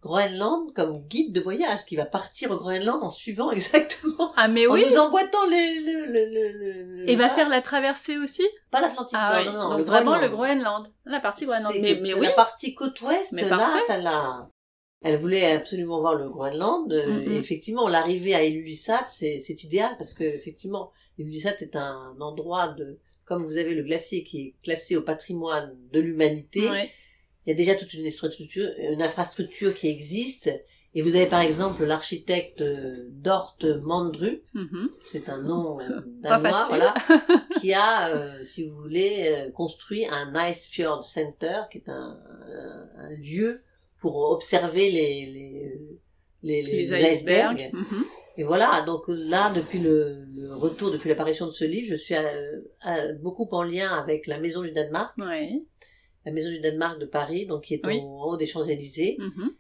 Groenland 0.03 0.73
comme 0.75 1.01
guide 1.09 1.33
de 1.33 1.41
voyage, 1.41 1.85
qui 1.85 1.97
va 1.97 2.05
partir 2.07 2.51
au 2.53 2.57
Groenland 2.57 3.03
en 3.03 3.11
suivant 3.11 3.51
exactement, 3.53 4.33
Ah 4.37 4.49
mais 4.49 4.67
en 4.67 4.73
oui. 4.73 4.85
nous 4.89 4.97
emboîtant 4.99 5.47
les, 5.51 5.81
le, 5.81 6.07
le, 6.07 6.25
le, 6.27 6.53
le- 6.53 6.83
le- 7.03 7.11
Et 7.11 7.17
va 7.17 7.29
faire 7.29 7.49
la 7.49 7.61
traversée 7.61 8.17
aussi? 8.17 8.45
Pas 8.71 8.81
l'Atlantique 8.81 9.19
Ah 9.21 9.39
oui. 9.41 9.47
non, 9.47 9.53
non, 9.53 9.69
Donc 9.71 9.79
le 9.79 9.85
vraiment 9.85 10.13
Groenland. 10.13 10.31
le 10.31 10.37
Groenland, 10.37 10.87
la 11.07 11.21
partie 11.21 11.45
Groenland. 11.45 11.73
Mais 11.81 11.99
mais 12.01 12.11
la 12.13 12.19
oui. 12.21 12.27
partie 12.37 12.75
côte 12.75 13.01
ouest, 13.03 13.33
Mais 13.33 13.43
là, 13.49 13.57
parfait. 13.59 13.81
ça 13.87 13.99
l'a. 13.99 14.49
Elle 15.03 15.17
voulait 15.19 15.45
absolument 15.53 16.01
voir 16.01 16.15
le 16.17 16.29
Groenland. 16.29 16.93
euh, 16.93 17.07
Mhm. 17.21 17.33
Et 17.33 17.37
effectivement, 17.37 17.89
l'arrivée 17.89 18.35
à 18.35 18.45
Ilulissat, 18.45 19.05
c'est 19.09 19.39
c'est 19.39 19.63
idéal 19.65 19.95
parce 19.99 20.13
que 20.15 20.25
effectivement, 20.25 20.91
Ilulissat 21.19 21.57
est 21.61 21.77
un 21.77 22.15
endroit 22.21 22.69
de, 22.69 22.99
comme 23.25 23.45
vous 23.45 23.57
avez 23.57 23.75
le 23.75 23.83
glacier 23.83 24.25
qui 24.25 24.41
est 24.41 24.55
classé 24.63 24.97
au 24.97 25.03
patrimoine 25.03 25.77
de 25.93 26.01
l'humanité. 26.01 26.69
Ouais. 26.71 26.91
Il 27.47 27.51
y 27.51 27.53
a 27.53 27.55
déjà 27.57 27.75
toute 27.77 27.93
une 27.95 28.07
infrastructure, 28.07 28.69
une 28.79 29.03
infrastructure 29.03 29.73
qui 29.75 29.89
existe. 29.89 30.51
Et 30.95 31.03
vous 31.03 31.15
avez 31.15 31.27
par 31.27 31.43
exemple 31.43 31.85
l'architecte 31.85 32.63
euh, 32.63 33.07
Dort 33.11 33.59
Mandru, 33.83 34.43
Mhm. 34.55 34.89
c'est 35.05 35.29
un 35.29 35.43
nom 35.43 35.79
euh, 35.79 36.01
danois, 36.23 36.65
voilà, 36.69 36.95
qui 37.61 37.75
a, 37.75 38.09
euh, 38.17 38.43
si 38.45 38.65
vous 38.65 38.75
voulez, 38.81 39.49
construit 39.55 40.07
un 40.07 40.33
Ice 40.49 40.67
Fjord 40.69 41.05
Center, 41.05 41.61
qui 41.71 41.79
est 41.79 41.89
un- 41.91 42.19
un 42.97 43.11
lieu 43.11 43.61
pour 44.07 44.31
observer 44.31 44.91
les, 44.91 45.27
les, 45.27 45.73
les, 46.43 46.63
les 46.63 46.85
Les 46.85 47.13
icebergs. 47.15 47.71
Mhm. 47.73 48.05
Et 48.39 48.45
voilà, 48.45 48.83
donc 48.87 49.05
là, 49.09 49.51
depuis 49.55 49.79
le, 49.79 50.27
le 50.35 50.55
retour, 50.55 50.91
depuis 50.91 51.09
l'apparition 51.09 51.47
de 51.47 51.51
ce 51.53 51.65
livre, 51.65 51.89
je 51.89 51.95
suis 51.95 52.15
beaucoup 53.21 53.49
en 53.53 53.63
lien 53.63 53.91
avec 54.03 54.27
la 54.27 54.39
Maison 54.39 54.63
du 54.63 54.73
Danemark, 54.73 55.17
Ouais. 55.19 55.63
la 56.25 56.33
Maison 56.33 56.51
du 56.51 56.61
Danemark 56.61 57.01
de 57.01 57.07
Paris, 57.07 57.47
donc 57.47 57.65
qui 57.65 57.75
est 57.75 57.87
Oui. 57.87 57.99
au- 58.03 58.21
en 58.23 58.25
haut 58.33 58.37
des 58.37 58.47
Champs-Élysées, 58.47 59.17
Mhm. 59.19 59.51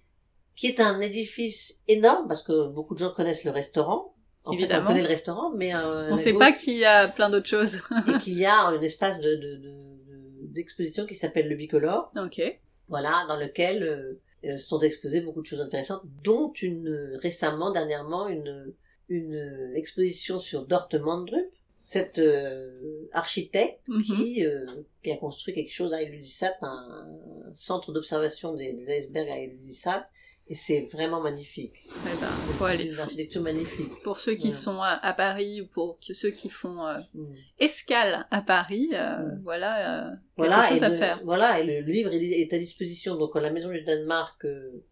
qui 0.55 0.67
est 0.69 0.81
un 0.81 1.01
édifice 1.01 1.83
énorme, 1.89 2.29
parce 2.29 2.43
que 2.43 2.69
beaucoup 2.69 2.95
de 2.95 2.99
gens 3.01 3.11
connaissent 3.11 3.45
le 3.45 3.51
restaurant. 3.51 4.15
En 4.45 4.53
fait, 4.53 4.59
Évidemment. 4.59 4.85
on 4.85 4.89
connaît 4.89 5.03
le 5.03 5.09
restaurant, 5.09 5.51
mais 5.57 5.75
euh, 5.75 6.11
On 6.11 6.15
à 6.15 6.17
sait 6.19 6.33
gauche- 6.33 6.39
pas 6.39 6.53
qu'il 6.53 6.77
y 6.77 6.85
a 6.85 7.09
plein 7.09 7.31
d'autres 7.31 7.49
choses. 7.49 7.77
et 7.77 7.79
qu'il 8.23 8.39
y 8.39 8.45
a 8.47 8.59
un 8.67 8.81
espace 8.81 9.21
de, 9.21 9.31
de, 9.35 9.57
de- 9.57 9.57
de- 9.59 10.47
d'exposition 10.55 11.05
qui 11.07 11.15
s'appelle 11.15 11.49
le 11.49 11.57
Bicolore, 11.57 12.07
ok. 12.17 12.41
voilà, 12.89 13.25
dans 13.29 13.37
lequel 13.39 13.83
euh, 13.83 14.21
sont 14.57 14.81
exposées 14.81 15.21
beaucoup 15.21 15.43
de 15.43 15.47
choses 15.47 15.61
intéressantes, 15.61 16.03
dont 16.23 16.53
une 16.63 16.89
euh, 16.89 17.19
récemment, 17.19 17.71
dernièrement, 17.71 18.29
une 18.29 18.75
une 19.09 19.35
euh, 19.35 19.75
exposition 19.75 20.41
sur 20.41 20.67
Dort 20.67 20.89
Mandrup, 21.01 21.49
cette 21.85 22.19
euh, 22.19 23.09
architecte 23.13 23.87
Mhm. 23.89 24.03
qui 24.03 24.45
euh, 24.45 24.67
qui 25.03 25.11
a 25.13 25.17
construit 25.17 25.55
quelque 25.55 25.73
chose 25.73 25.93
à 25.93 26.03
Ilulissat, 26.03 26.55
un, 26.63 27.07
un 27.49 27.55
centre 27.55 27.93
d'observation 27.93 28.55
des, 28.55 28.73
des 28.73 28.87
icebergs 29.01 29.31
à 29.31 29.39
Ilulissat, 29.39 30.09
et 30.49 30.55
c'est 30.55 30.89
vraiment 30.93 31.21
magnifique. 31.21 31.73
Eh 31.89 32.21
ben, 32.21 32.27
faut 32.59 32.67
C'est 32.67 32.73
aller. 32.73 32.85
une 32.93 32.99
architecture 33.01 33.43
magnifique. 33.43 34.01
Pour 34.05 34.19
ceux 34.19 34.35
qui 34.35 34.49
Ouais. 34.49 34.53
sont 34.55 34.81
à, 34.81 34.91
à 35.03 35.13
Paris 35.13 35.61
ou 35.63 35.67
pour 35.67 35.99
ceux 36.01 36.31
qui 36.31 36.49
font 36.49 36.87
euh, 36.87 36.99
Mm. 37.15 37.35
escale 37.59 38.27
à 38.31 38.43
Paris, 38.43 38.91
euh, 38.93 39.17
Mm. 39.19 39.41
voilà, 39.43 40.09
euh, 40.11 40.15
voilà, 40.37 40.61
quelque 40.61 40.71
chose 40.75 40.85
à 40.85 40.89
le- 40.91 40.97
faire. 40.97 41.21
Voilà, 41.25 41.59
et 41.61 41.65
le 41.65 41.81
livre 41.91 42.11
est 42.13 42.53
à 42.53 42.59
disposition 42.59 43.17
donc 43.17 43.35
à 43.37 43.41
la 43.41 43.51
Maison 43.51 43.71
du 43.71 43.83
Danemark 43.83 44.45
euh, 44.45 44.85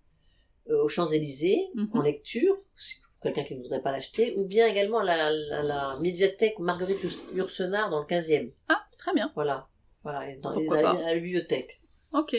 euh, 0.70 0.82
aux 0.82 0.89
Champs-Élysées 0.89 1.60
Mhm. 1.74 1.90
en 1.94 2.02
lecture, 2.02 2.56
si 2.76 2.97
pour 3.01 3.20
quelqu'un 3.32 3.44
qui 3.44 3.55
ne 3.55 3.62
voudrait 3.62 3.81
pas 3.82 3.93
l'acheter, 3.93 4.35
ou 4.36 4.44
bien 4.47 4.66
également 4.66 4.98
à 4.98 5.05
la, 5.05 5.31
la, 5.31 5.62
la 5.62 5.98
médiathèque 6.01 6.59
Marguerite 6.59 7.02
Urs- 7.05 7.35
Yourcenar 7.36 7.90
dans 7.90 8.01
le 8.01 8.06
15e. 8.06 8.51
Ah, 8.68 8.82
très 8.98 9.12
bien. 9.14 9.31
Voilà, 9.35 9.68
voilà, 10.02 10.28
et 10.31 10.36
dans 10.39 10.59
et 10.59 10.68
à 10.68 10.93
la 10.93 11.14
bibliothèque. 11.14 11.81
Ok. 12.12 12.36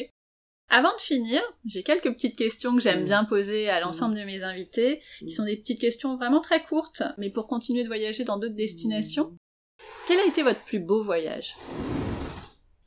Avant 0.69 0.93
de 0.95 0.99
finir, 1.01 1.41
j'ai 1.65 1.83
quelques 1.83 2.11
petites 2.13 2.35
questions 2.37 2.75
que 2.75 2.81
j'aime 2.81 3.01
Mm. 3.03 3.05
bien 3.05 3.23
poser 3.25 3.69
à 3.69 3.79
l'ensemble 3.79 4.15
de 4.15 4.23
mes 4.23 4.43
invités, 4.43 4.99
qui 5.19 5.25
Mm. 5.25 5.29
sont 5.29 5.43
des 5.45 5.57
petites 5.57 5.79
questions 5.79 6.15
vraiment 6.15 6.41
très 6.41 6.63
courtes, 6.63 7.03
mais 7.17 7.29
pour 7.29 7.47
continuer 7.47 7.83
de 7.83 7.87
voyager 7.87 8.23
dans 8.23 8.37
d'autres 8.37 8.55
destinations. 8.55 9.33
Quel 10.07 10.19
a 10.19 10.25
été 10.25 10.41
votre 10.43 10.63
plus 10.63 10.79
beau 10.79 11.03
voyage? 11.03 11.55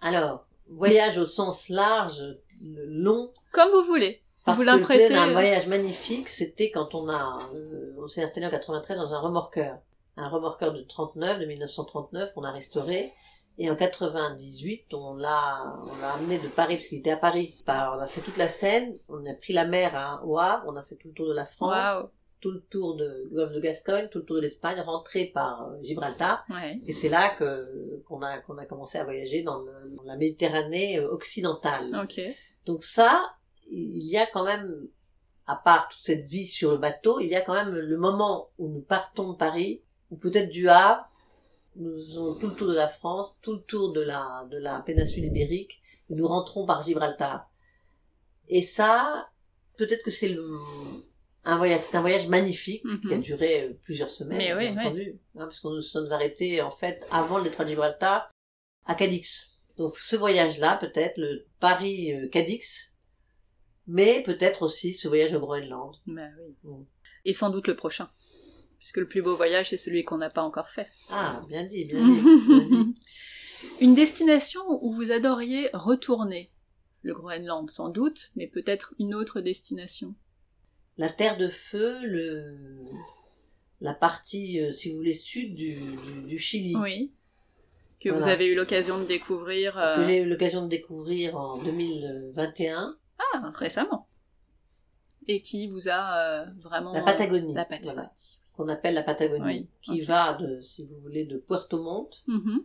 Alors, 0.00 0.46
voyage 0.68 1.18
au 1.18 1.26
sens 1.26 1.68
large, 1.68 2.22
long, 2.60 3.32
Comme 3.52 3.70
vous 3.70 3.82
voulez. 3.84 4.22
parce 4.44 4.59
vous 4.59 4.64
que 4.64 4.70
l'imprêtez. 4.70 5.14
un 5.14 5.30
voyage 5.32 5.66
magnifique, 5.68 6.28
c'était 6.30 6.70
quand 6.70 6.94
on 6.94 7.09
a, 7.09 7.48
euh, 7.55 7.94
on 8.02 8.09
s'est 8.09 8.22
installé 8.22 8.46
en 8.46 8.50
93 8.50 8.96
dans 8.98 9.12
un 9.12 9.20
remorqueur. 9.20 9.78
Un 10.16 10.28
remorqueur 10.28 10.72
de 10.72 10.82
39, 10.82 11.38
de 11.38 11.46
1939, 11.46 12.34
qu'on 12.34 12.42
a 12.42 12.50
restauré. 12.50 13.12
Et 13.60 13.68
en 13.70 13.76
98, 13.76 14.94
on 14.94 15.14
l'a, 15.16 15.74
on 15.86 15.97
l'a 16.01 16.12
amené 16.14 16.39
de 16.39 16.48
Paris, 16.48 16.76
parce 16.76 16.86
qu'il 16.89 16.98
était 16.98 17.10
à 17.10 17.16
Paris. 17.16 17.56
Par- 17.66 17.97
on 17.97 18.01
a 18.01 18.06
fait 18.06 18.20
toute 18.20 18.36
la 18.36 18.48
Seine, 18.48 18.97
on 19.09 19.24
a 19.26 19.35
pris 19.35 19.52
la 19.52 19.64
mer 19.66 19.97
à, 19.97 20.24
au 20.24 20.39
Havre, 20.39 20.64
on 20.68 20.76
a 20.76 20.82
fait 20.85 20.94
tout 20.97 21.09
le 21.09 21.14
tour 21.14 21.28
de 21.28 21.35
la 21.35 21.44
France, 21.47 21.72
tout 22.40 22.52
le 22.52 22.60
tour 22.70 22.94
de 22.97 23.28
golfe 23.32 23.51
de 23.52 23.59
Gascogne, 23.60 24.09
tout 24.10 24.18
le 24.18 24.24
tour 24.24 24.36
de 24.36 24.43
l'Espagne, 24.43 24.80
rentré 24.80 25.24
par 25.26 25.68
euh, 25.68 25.82
Gibraltar. 25.82 26.44
Ouais. 26.51 26.80
Et 26.86 26.93
c'est 26.93 27.09
là 27.09 27.35
que, 27.36 28.01
qu'on 28.06 28.22
a, 28.22 28.39
qu'on 28.39 28.59
a 28.59 28.66
commencé 28.66 28.97
à 28.97 29.02
voyager 29.05 29.43
dans, 29.43 29.59
le- 29.62 29.90
dans 29.97 30.05
la 30.05 30.16
Méditerranée 30.16 30.98
euh, 31.01 31.09
occidentale. 31.10 31.90
Donc 32.64 32.85
ça, 32.85 33.32
il 33.72 34.05
y 34.09 34.16
a 34.16 34.26
quand 34.26 34.44
même, 34.44 34.86
à 35.48 35.56
part 35.56 35.89
toute 35.89 36.01
cette 36.05 36.26
vie 36.26 36.47
sur 36.47 36.70
le 36.70 36.78
bateau, 36.78 37.18
il 37.18 37.26
y 37.26 37.35
a 37.35 37.40
quand 37.40 37.55
même 37.55 37.70
le 37.74 37.97
moment 37.97 38.51
où 38.59 38.68
nous 38.68 38.82
partons 38.82 39.32
de 39.32 39.36
Paris, 39.36 39.82
ou 40.12 40.16
peut-être 40.16 40.48
du 40.51 40.68
Havre. 40.68 41.07
Nous 41.78 41.94
faisons 41.96 42.34
tout 42.34 42.48
le 42.48 42.55
tour 42.55 42.68
de 42.68 42.74
la 42.74 42.88
France, 42.88 43.36
tout 43.40 43.55
le 43.55 43.62
tour 43.62 43.92
de 43.92 44.00
la, 44.00 44.46
de 44.50 44.59
la 44.59 44.80
péninsule 44.80 45.24
ibérique, 45.24 45.80
et 46.10 46.14
nous 46.14 46.26
rentrons 46.26 46.66
par 46.66 46.82
Gibraltar. 46.82 47.48
Et 48.48 48.62
ça, 48.62 49.28
peut-être 49.76 50.02
que 50.02 50.10
c'est 50.10 50.28
le, 50.28 50.44
un 51.44 51.56
voyage, 51.56 51.80
c'est 51.80 51.96
un 51.96 52.00
voyage 52.00 52.26
magnifique 52.28 52.82
qui 52.82 53.12
a 53.14 53.16
Mhm. 53.16 53.22
duré 53.22 53.62
euh, 53.62 53.72
plusieurs 53.84 54.10
semaines, 54.10 54.38
Mais 54.38 54.55
bien 54.56 54.72
oui. 54.76 54.86
entendu, 54.86 55.10
hein, 55.36 55.44
parce 55.46 55.60
que 55.60 55.68
nous 55.68 55.80
sommes 55.80 56.10
arrêtés 56.12 56.60
en 56.62 56.70
fait 56.70 57.06
avant 57.10 57.38
le 57.38 57.44
détroit 57.44 57.64
de 57.64 57.70
Gibraltar 57.70 58.28
à 58.86 58.94
Cadix. 58.94 59.52
Donc 59.76 59.96
ce 59.98 60.16
voyage-là, 60.16 60.78
peut-être 60.78 61.18
le 61.18 61.46
Paris-Cadix, 61.60 62.92
mais 63.86 64.22
peut-être 64.24 64.62
aussi 64.62 64.94
ce 64.94 65.06
voyage 65.09 65.32
au 65.34 65.40
Groenland. 65.40 65.94
Bah 66.06 66.22
oui. 66.40 66.56
Mm. 66.64 66.84
Et 67.24 67.32
sans 67.32 67.50
doute 67.50 67.68
le 67.68 67.76
prochain. 67.76 68.09
Puisque 68.78 68.98
le 68.98 69.09
plus 69.09 69.22
beau 69.22 69.36
voyage, 69.36 69.70
c'est 69.70 69.76
celui 69.76 70.05
qu'on 70.05 70.18
n'a 70.18 70.30
pas 70.30 70.42
encore 70.42 70.68
fait. 70.68 70.88
Ah, 71.10 71.42
bien 71.48 71.64
dit, 71.64 71.84
bien 71.84 72.06
dit. 72.06 72.20
bien 72.48 72.59
dit. 72.59 72.94
Une 73.80 73.94
destination 73.94 74.62
où 74.82 74.92
vous 74.92 75.10
adoriez 75.10 75.70
retourner. 75.72 76.50
Le 77.02 77.14
Groenland, 77.14 77.70
sans 77.70 77.88
doute, 77.88 78.30
mais 78.36 78.46
peut-être 78.46 78.94
une 78.98 79.14
autre 79.14 79.40
destination. 79.40 80.14
La 80.96 81.09
terre 81.09 81.36
de 81.36 81.48
feu, 81.48 81.98
le 82.02 82.56
la 83.80 83.94
partie, 83.94 84.60
euh, 84.60 84.72
si 84.72 84.90
vous 84.90 84.96
voulez, 84.96 85.14
sud 85.14 85.55
du, 85.55 85.76
du, 85.76 86.22
du 86.26 86.38
Chili, 86.38 86.76
Oui. 86.76 87.12
Que 88.00 88.10
vous 88.10 88.28
avez 88.28 88.46
eu 88.46 88.55
l'occasion 88.55 88.98
de 89.00 89.05
découvrir 89.05 89.76
euh, 89.76 89.96
que 89.96 90.05
j'ai 90.05 90.22
eu 90.22 90.28
l'occasion 90.28 90.62
de 90.62 90.68
découvrir 90.68 91.36
en 91.36 91.59
2021, 91.59 92.96
ah, 93.18 93.50
récemment. 93.56 94.06
Et 95.26 95.42
qui 95.42 95.66
vous 95.66 95.88
a 95.88 96.16
euh, 96.16 96.44
vraiment... 96.60 96.92
la 96.92 97.02
Patagonie, 97.02 97.55
La 97.55 97.64
Patagonie. 97.64 97.94
voilà, 97.94 98.12
qu'on 98.59 98.68
appelle 98.68 98.94
la 98.94 99.02
Patagonie, 99.05 99.44
Oui, 99.44 99.68
qui 99.82 100.01
va 100.01 100.35
de, 100.35 100.60
si 100.60 100.85
vous 100.86 100.98
voulez, 101.01 101.24
de 101.24 101.39
Puerto 101.39 101.80
Montt 101.82 102.22
Mhm. 102.26 102.64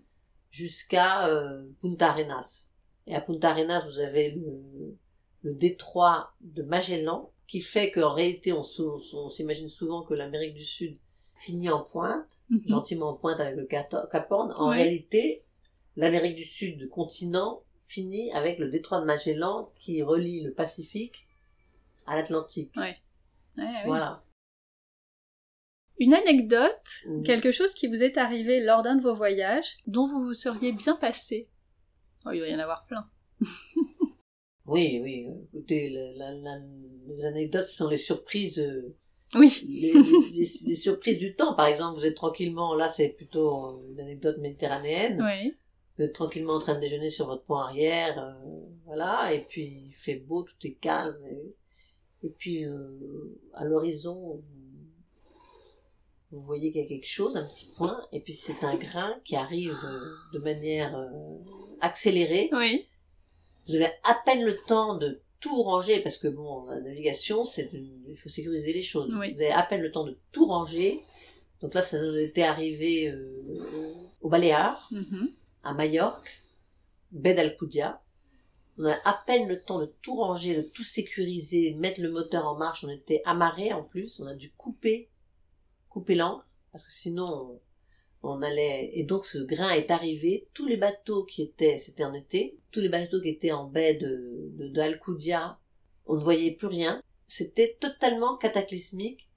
jusqu'à 0.50 1.28
euh, 1.30 1.64
Punta 1.82 2.10
Arenas. 2.10 2.68
Et 3.08 3.16
à 3.16 3.22
Punta 3.22 3.52
Arenas, 3.52 3.86
vous 3.86 4.00
avez 4.00 4.32
le, 4.32 4.98
le 5.44 5.54
détroit 5.54 6.34
de 6.42 6.64
Magellan, 6.64 7.32
qui 7.48 7.62
fait 7.62 7.92
qu'en 7.92 8.14
réalité, 8.14 8.54
on, 8.54 8.64
s'imagine 9.30 9.70
souvent 9.70 10.04
que 10.04 10.14
l'Amérique 10.16 10.56
du 10.56 10.64
Sud 10.66 10.98
finit 11.36 11.70
en 11.70 11.84
pointe, 11.84 12.28
Mhm. 12.50 12.62
gentiment 12.68 13.10
en 13.10 13.14
pointe 13.14 13.40
avec 13.40 13.56
le 13.56 13.66
Cap 13.66 13.94
Horn. 14.32 14.52
En 14.58 14.70
Oui. 14.72 14.76
réalité, 14.78 15.44
l'Amérique 15.96 16.36
du 16.36 16.46
Sud, 16.46 16.80
le 16.82 16.88
continent, 16.88 17.62
finit 17.86 18.32
avec 18.34 18.58
le 18.58 18.70
détroit 18.70 19.00
de 19.02 19.06
Magellan 19.06 19.72
qui 19.80 20.02
relie 20.02 20.42
le 20.42 20.52
Pacifique 20.54 21.28
à 22.08 22.16
l'Atlantique. 22.16 22.72
Ouais. 22.76 22.98
Voilà. 23.86 24.20
Une 26.00 26.14
anecdote, 26.14 26.90
Mhm. 27.08 27.24
quelque 27.24 27.52
chose 27.52 27.74
qui 27.74 27.88
vous 27.88 28.04
est 28.04 28.18
arrivé 28.18 28.60
lors 28.62 28.82
d'un 28.82 28.96
de 28.96 29.02
vos 29.04 29.14
voyages, 29.16 29.78
dont 29.88 30.06
vous 30.08 30.24
vous 30.24 30.34
seriez 30.34 30.72
bien 30.74 30.96
passé. 30.96 31.50
Oh, 32.26 32.32
il 32.34 32.40
doit 32.40 32.48
y 32.48 32.56
en 32.56 32.60
avoir 32.60 32.86
plein. 32.86 33.06
Oui, 34.66 35.00
oui. 35.04 35.28
euh, 35.28 35.34
Écoutez, 35.54 35.90
la- 35.90 36.14
la- 36.14 36.32
la- 36.34 36.66
les 37.08 37.26
anecdotes 37.26 37.64
ce 37.66 37.76
sont 37.76 37.90
les 37.90 37.98
surprises, 37.98 38.60
euh, 38.60 38.96
Oui. 39.36 39.52
les, 39.68 39.92
les- 39.92 39.94
les- 40.34 40.68
les 40.68 40.76
surprises 40.76 41.18
du 41.18 41.36
temps. 41.36 41.54
Par 41.54 41.68
exemple, 41.68 42.00
vous 42.00 42.06
êtes 42.06 42.16
tranquillement, 42.16 42.74
là 42.74 42.88
c'est 42.88 43.10
plutôt 43.10 43.66
euh, 43.82 43.92
une 43.92 44.00
anecdote 44.00 44.38
méditerranéenne. 44.38 45.22
Oui. 45.22 45.54
Vous 45.98 46.06
êtes 46.06 46.14
tranquillement 46.14 46.54
en 46.54 46.60
train 46.60 46.76
de 46.76 46.80
déjeuner 46.80 47.10
sur 47.10 47.28
votre 47.28 47.44
pont 47.44 47.58
arrière, 47.58 48.18
euh, 48.24 48.62
voilà, 48.86 49.34
et 49.34 49.44
puis 49.44 49.84
il 49.88 49.92
fait 49.94 50.16
beau, 50.16 50.44
tout 50.44 50.56
est 50.66 50.76
calme, 50.76 51.22
et, 51.26 51.56
et 52.26 52.30
puis 52.30 52.64
euh, 52.66 53.38
à 53.54 53.66
l'horizon, 53.66 54.34
vous, 54.34 54.63
vous 56.34 56.42
voyez 56.42 56.72
qu'il 56.72 56.82
y 56.82 56.86
a 56.86 56.88
quelque 56.88 57.08
chose, 57.08 57.38
un 57.38 57.46
petit 57.48 57.72
point, 57.78 58.06
et 58.12 58.20
puis 58.20 58.34
c'est 58.34 58.64
un 58.64 58.76
grain 58.76 59.16
qui 59.24 59.36
arrive 59.36 59.78
euh, 59.86 60.12
de 60.34 60.40
manière 60.40 60.96
euh, 60.98 61.08
accélérée. 61.80 62.50
Oui. 62.52 62.88
Vous 63.68 63.76
avez 63.76 63.90
à 64.04 64.16
peine 64.26 64.44
le 64.44 64.58
temps 64.68 64.96
de 64.98 65.22
tout 65.40 65.62
ranger, 65.62 66.00
parce 66.02 66.18
que 66.18 66.28
bon, 66.28 66.66
la 66.66 66.80
navigation, 66.82 67.44
c'est 67.46 67.72
une- 67.74 68.04
il 68.10 68.18
faut 68.18 68.30
sécuriser 68.30 68.74
les 68.74 68.82
choses. 68.82 69.14
Oui. 69.18 69.34
Vous 69.34 69.42
avez 69.42 69.52
à 69.52 69.64
peine 69.64 69.82
le 69.82 69.92
temps 69.92 70.06
de 70.06 70.18
tout 70.32 70.46
ranger. 70.48 71.02
Donc 71.62 71.74
là, 71.74 71.82
ça 71.82 72.02
nous 72.02 72.16
était 72.18 72.44
arrivé 72.44 73.08
euh, 73.10 73.44
au 74.22 74.30
Baléares 74.30 74.90
Mhm. 74.92 75.30
à 75.64 75.74
Majorque, 75.74 76.40
baie 77.12 77.34
d'Alcudia. 77.34 78.02
On 78.80 78.86
a 78.86 78.96
à 79.06 79.22
peine 79.28 79.48
le 79.48 79.62
temps 79.62 79.80
de 79.80 79.86
tout 80.02 80.16
ranger, 80.16 80.56
de 80.56 80.62
tout 80.64 80.84
sécuriser, 80.84 81.74
mettre 81.76 82.02
le 82.02 82.10
moteur 82.10 82.48
en 82.48 82.56
marche. 82.56 82.84
On 82.84 82.90
était 82.90 83.22
amarrés 83.24 83.72
en 83.72 83.84
plus. 83.84 84.20
On 84.20 84.26
a 84.26 84.34
dû 84.36 84.52
couper, 84.58 85.10
couper 85.94 86.16
l'ancre 86.16 86.48
parce 86.72 86.84
que 86.86 86.92
sinon 86.92 87.26
on, 88.24 88.32
on 88.32 88.42
allait. 88.42 88.92
Et 88.94 89.04
donc 89.04 89.26
ce 89.26 89.38
grain 89.40 89.70
est 89.72 89.92
arrivé. 89.92 90.48
Tous 90.54 90.68
les 90.68 90.78
bateaux 90.78 91.24
qui 91.26 91.42
étaient, 91.44 91.78
c'était 91.78 92.04
en 92.06 92.14
été, 92.14 92.58
tous 92.72 92.80
les 92.82 92.90
bateaux 92.90 93.22
qui 93.22 93.30
étaient 93.30 93.52
en 93.52 93.66
baie 93.66 93.94
de 93.96 94.52
de, 94.58 94.68
de 94.68 94.82
Alcudia, 94.82 95.58
on 96.06 96.16
ne 96.16 96.24
voyait 96.24 96.52
plus 96.52 96.68
rien. 96.68 97.02
C'était 97.28 97.78
totalement 97.80 98.38
cataclysmique. 98.38 99.30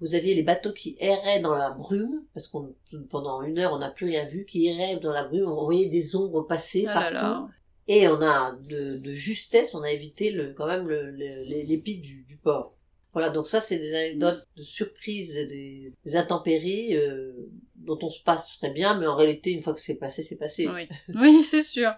Vous 0.00 0.14
aviez 0.14 0.34
les 0.34 0.42
bateaux 0.42 0.72
qui 0.72 0.96
erraient 0.98 1.40
dans 1.40 1.54
la 1.54 1.70
brume, 1.70 2.24
parce 2.34 2.48
qu'on 2.48 2.74
pendant 3.10 3.42
une 3.42 3.58
heure 3.60 3.72
on 3.72 3.78
n'a 3.78 3.90
plus 3.90 4.06
rien 4.06 4.26
vu, 4.26 4.44
qui 4.44 4.66
erraient 4.66 4.96
dans 4.98 5.12
la 5.12 5.24
brume, 5.24 5.48
on 5.48 5.64
voyait 5.64 5.88
des 5.88 6.16
ombres 6.16 6.42
passer 6.42 6.84
Ah 6.88 6.94
là 6.94 7.00
partout. 7.00 7.14
là. 7.24 7.48
Et 7.86 8.08
on 8.08 8.20
a 8.22 8.58
de, 8.68 8.96
de 8.98 9.12
justesse, 9.12 9.74
on 9.74 9.82
a 9.82 9.90
évité 9.92 10.30
le, 10.30 10.52
quand 10.54 10.66
même 10.66 10.88
le, 10.88 11.10
le- 11.10 11.42
les, 11.44 11.62
les 11.64 11.78
pics 11.78 12.00
du, 12.02 12.24
du 12.24 12.36
port. 12.36 12.73
Voilà, 13.14 13.30
donc 13.30 13.46
ça 13.46 13.60
c'est 13.60 13.78
des 13.78 13.94
anecdotes 13.94 14.46
de 14.56 14.62
surprises, 14.62 15.36
et 15.36 15.46
des, 15.46 15.92
des 16.04 16.16
intempéries 16.16 16.94
euh, 16.96 17.32
dont 17.76 17.98
on 18.02 18.10
se 18.10 18.20
passe 18.22 18.58
très 18.58 18.70
bien, 18.70 18.98
mais 18.98 19.06
en 19.06 19.14
réalité 19.16 19.50
une 19.52 19.62
fois 19.62 19.72
que 19.72 19.80
c'est 19.80 19.94
passé, 19.94 20.22
c'est 20.22 20.36
passé. 20.36 20.68
Oui, 20.68 20.88
oui 21.14 21.42
c'est 21.44 21.62
sûr. 21.62 21.92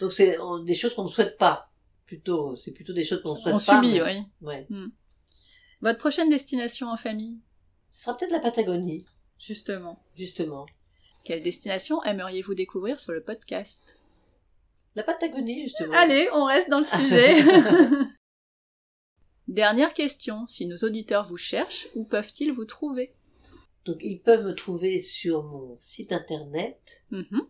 Donc 0.00 0.12
c'est 0.12 0.38
on- 0.38 0.58
des 0.58 0.74
choses 0.74 0.94
qu'on 0.94 1.04
ne 1.04 1.08
souhaite 1.10 1.36
pas. 1.38 1.70
Plutôt, 2.06 2.54
c'est 2.54 2.70
plutôt 2.72 2.92
des 2.92 3.02
choses 3.02 3.20
qu'on 3.22 3.32
ne 3.34 3.38
souhaite 3.40 3.54
On 3.54 3.58
pas. 3.58 3.82
subit, 3.82 3.94
mais- 4.00 4.02
oui. 4.02 4.22
Ouais. 4.42 4.66
Votre 5.80 5.98
prochaine 5.98 6.28
destination 6.30 6.88
en 6.88 6.96
famille, 6.96 7.38
Ce 7.90 8.02
sera 8.04 8.16
peut-être 8.16 8.30
la 8.30 8.40
Patagonie, 8.40 9.04
justement. 9.40 10.02
justement. 10.16 10.66
Quelle 11.24 11.42
destination 11.42 12.02
aimeriez-vous 12.04 12.54
découvrir 12.54 13.00
sur 13.00 13.12
le 13.12 13.22
podcast? 13.22 13.96
La 14.94 15.02
Patagonie, 15.02 15.64
justement. 15.64 15.92
Allez, 15.94 16.28
on 16.32 16.44
reste 16.44 16.70
dans 16.70 16.78
le 16.80 16.84
sujet. 16.98 17.42
Dernière 19.48 19.94
question, 19.94 20.46
si 20.48 20.66
nos 20.66 20.76
auditeurs 20.78 21.24
vous 21.24 21.36
cherchent, 21.36 21.86
où 21.94 22.04
peuvent-ils 22.04 22.52
vous 22.52 22.64
trouver? 22.64 23.14
Donc 23.84 23.98
ils 24.00 24.20
peuvent 24.20 24.44
me 24.46 24.54
trouver 24.54 25.00
sur 25.00 25.44
mon 25.44 25.76
site 25.78 26.10
internet 26.12 27.04
Mhm. 27.10 27.42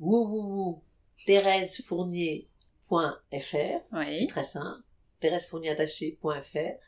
wouwouwou 0.00 0.82
thérèsefournier.fr 1.26 2.48
c'est 3.30 3.82
Oui, 3.92 4.26
très 4.26 4.42
simple 4.42 4.82
thérèsefournierattaché.fr 5.20 6.78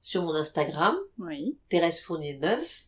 sur 0.00 0.22
mon 0.22 0.34
Instagram 0.34 0.96
oui. 1.18 1.58
Thérèse 1.68 2.00
Fournier 2.00 2.38
9 2.38 2.86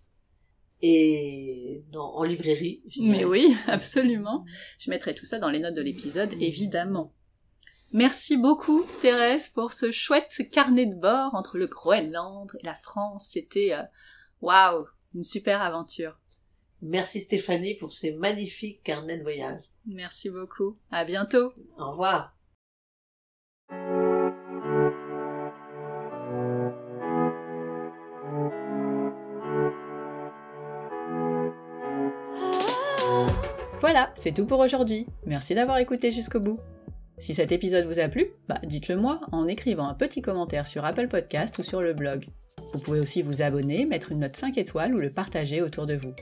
et 0.83 1.85
dans, 1.93 2.15
en 2.15 2.23
librairie 2.25 2.83
Mais 2.99 3.25
oui, 3.25 3.55
absolument. 3.69 4.45
Je 4.79 4.91
mettrai 4.91 5.15
tout 5.15 5.25
ça 5.27 5.39
dans 5.39 5.49
les 5.51 5.61
notes 5.61 5.75
de 5.75 5.83
l'épisode, 5.83 6.33
évidemment. 6.41 7.13
Merci 7.93 8.39
beaucoup, 8.39 8.87
Thérèse, 9.01 9.49
pour 9.49 9.75
ce 9.75 9.91
chouette 9.91 10.41
carnet 10.51 10.87
de 10.87 10.95
bord 10.95 11.35
entre 11.35 11.59
le 11.59 11.67
Groenland 11.67 12.51
et 12.61 12.65
la 12.65 12.75
France. 12.75 13.29
C'était, 13.31 13.75
euh, 13.75 13.83
waouh, 14.41 14.87
une 15.15 15.23
super 15.23 15.61
aventure. 15.61 16.19
merci 16.81 17.21
Stéphanie 17.21 17.75
pour 17.75 17.93
ces 17.93 18.13
magnifiques 18.13 18.83
carnets 18.83 19.19
de 19.19 19.23
voyage 19.23 19.63
Merci 19.87 20.31
beaucoup. 20.31 20.79
À 20.91 21.05
bientôt. 21.05 21.53
au 21.79 21.91
revoir 21.91 22.35
Voilà, 33.81 34.15
c'est 34.17 34.33
tout 34.33 34.47
pour 34.47 34.61
aujourd'hui. 34.61 35.07
Merci 35.27 35.55
d'avoir 35.57 35.79
écouté 35.79 36.13
jusqu'au 36.13 36.39
bout. 36.39 36.61
Si 37.23 37.35
cet 37.35 37.53
épisode 37.53 37.85
vous 37.85 38.01
a 38.01 38.09
plu, 38.09 38.33
bah 38.49 38.59
dites-le 38.65 38.97
moi 38.97 39.21
en 39.31 39.47
écrivant 39.47 39.87
un 39.87 39.95
petit 39.95 40.21
commentaire 40.21 40.67
sur 40.67 40.85
Apple 40.85 41.07
Podcast 41.07 41.57
ou 41.57 41.63
sur 41.63 41.81
le 41.81 41.95
blog. 41.95 42.27
Vous 42.73 42.81
pouvez 42.81 42.99
aussi 42.99 43.23
vous 43.23 43.43
abonner, 43.43 43.87
mettre 43.87 44.11
une 44.11 44.19
note 44.19 44.35
5 44.35 44.59
étoiles 44.59 44.93
ou 44.93 44.99
le 44.99 45.13
partager 45.13 45.63
autour 45.63 45.87
de 45.87 45.95
vous. 45.95 46.13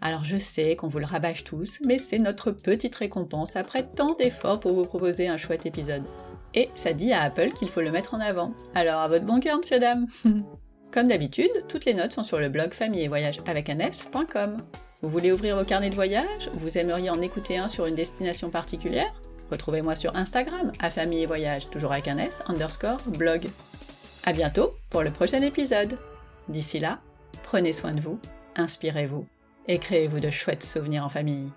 Alors 0.00 0.24
je 0.24 0.38
sais 0.38 0.74
qu'on 0.74 0.88
vous 0.88 1.00
le 1.00 1.04
rabâche 1.04 1.44
tous, 1.44 1.78
mais 1.84 1.98
c'est 1.98 2.18
notre 2.18 2.50
petite 2.50 2.94
récompense 2.94 3.56
après 3.56 3.86
tant 3.94 4.14
d'efforts 4.14 4.58
pour 4.58 4.72
vous 4.72 4.86
proposer 4.86 5.28
un 5.28 5.36
chouette 5.36 5.66
épisode. 5.66 6.04
Et 6.54 6.70
ça 6.74 6.94
dit 6.94 7.12
à 7.12 7.24
Apple 7.24 7.50
qu'il 7.50 7.68
faut 7.68 7.82
le 7.82 7.90
mettre 7.90 8.14
en 8.14 8.20
avant. 8.20 8.54
Alors 8.74 9.02
à 9.02 9.08
votre 9.08 9.26
bon 9.26 9.40
cœur, 9.40 9.58
monsieur 9.58 9.78
dame 9.78 10.06
Comme 10.90 11.08
d'habitude, 11.08 11.50
toutes 11.68 11.84
les 11.84 11.92
notes 11.92 12.14
sont 12.14 12.24
sur 12.24 12.38
le 12.38 12.48
blog 12.48 12.72
famille 12.72 13.02
et 13.02 13.08
voyage 13.08 13.42
avec. 13.46 13.68
Vous 15.02 15.10
voulez 15.10 15.30
ouvrir 15.30 15.58
vos 15.58 15.64
carnets 15.66 15.90
de 15.90 15.94
voyage? 15.94 16.48
Vous 16.54 16.78
aimeriez 16.78 17.10
en 17.10 17.20
écouter 17.20 17.58
un 17.58 17.68
sur 17.68 17.84
une 17.84 17.94
destination 17.94 18.48
particulière? 18.48 19.12
Retrouvez-moi 19.50 19.94
sur 19.94 20.14
Instagram, 20.16 20.72
à 20.80 20.90
famille 20.90 21.22
et 21.22 21.26
voyage, 21.26 21.70
toujours 21.70 21.92
avec 21.92 22.08
un 22.08 22.18
S, 22.18 22.42
underscore, 22.46 23.00
blog. 23.06 23.48
À 24.24 24.32
bientôt 24.32 24.74
pour 24.90 25.02
le 25.02 25.10
prochain 25.10 25.42
épisode. 25.42 25.98
D'ici 26.48 26.78
là, 26.78 26.98
prenez 27.42 27.72
soin 27.72 27.92
de 27.92 28.00
vous, 28.00 28.18
inspirez-vous 28.56 29.26
et 29.66 29.78
créez-vous 29.78 30.20
de 30.20 30.30
chouettes 30.30 30.64
souvenirs 30.64 31.04
en 31.04 31.08
famille. 31.08 31.50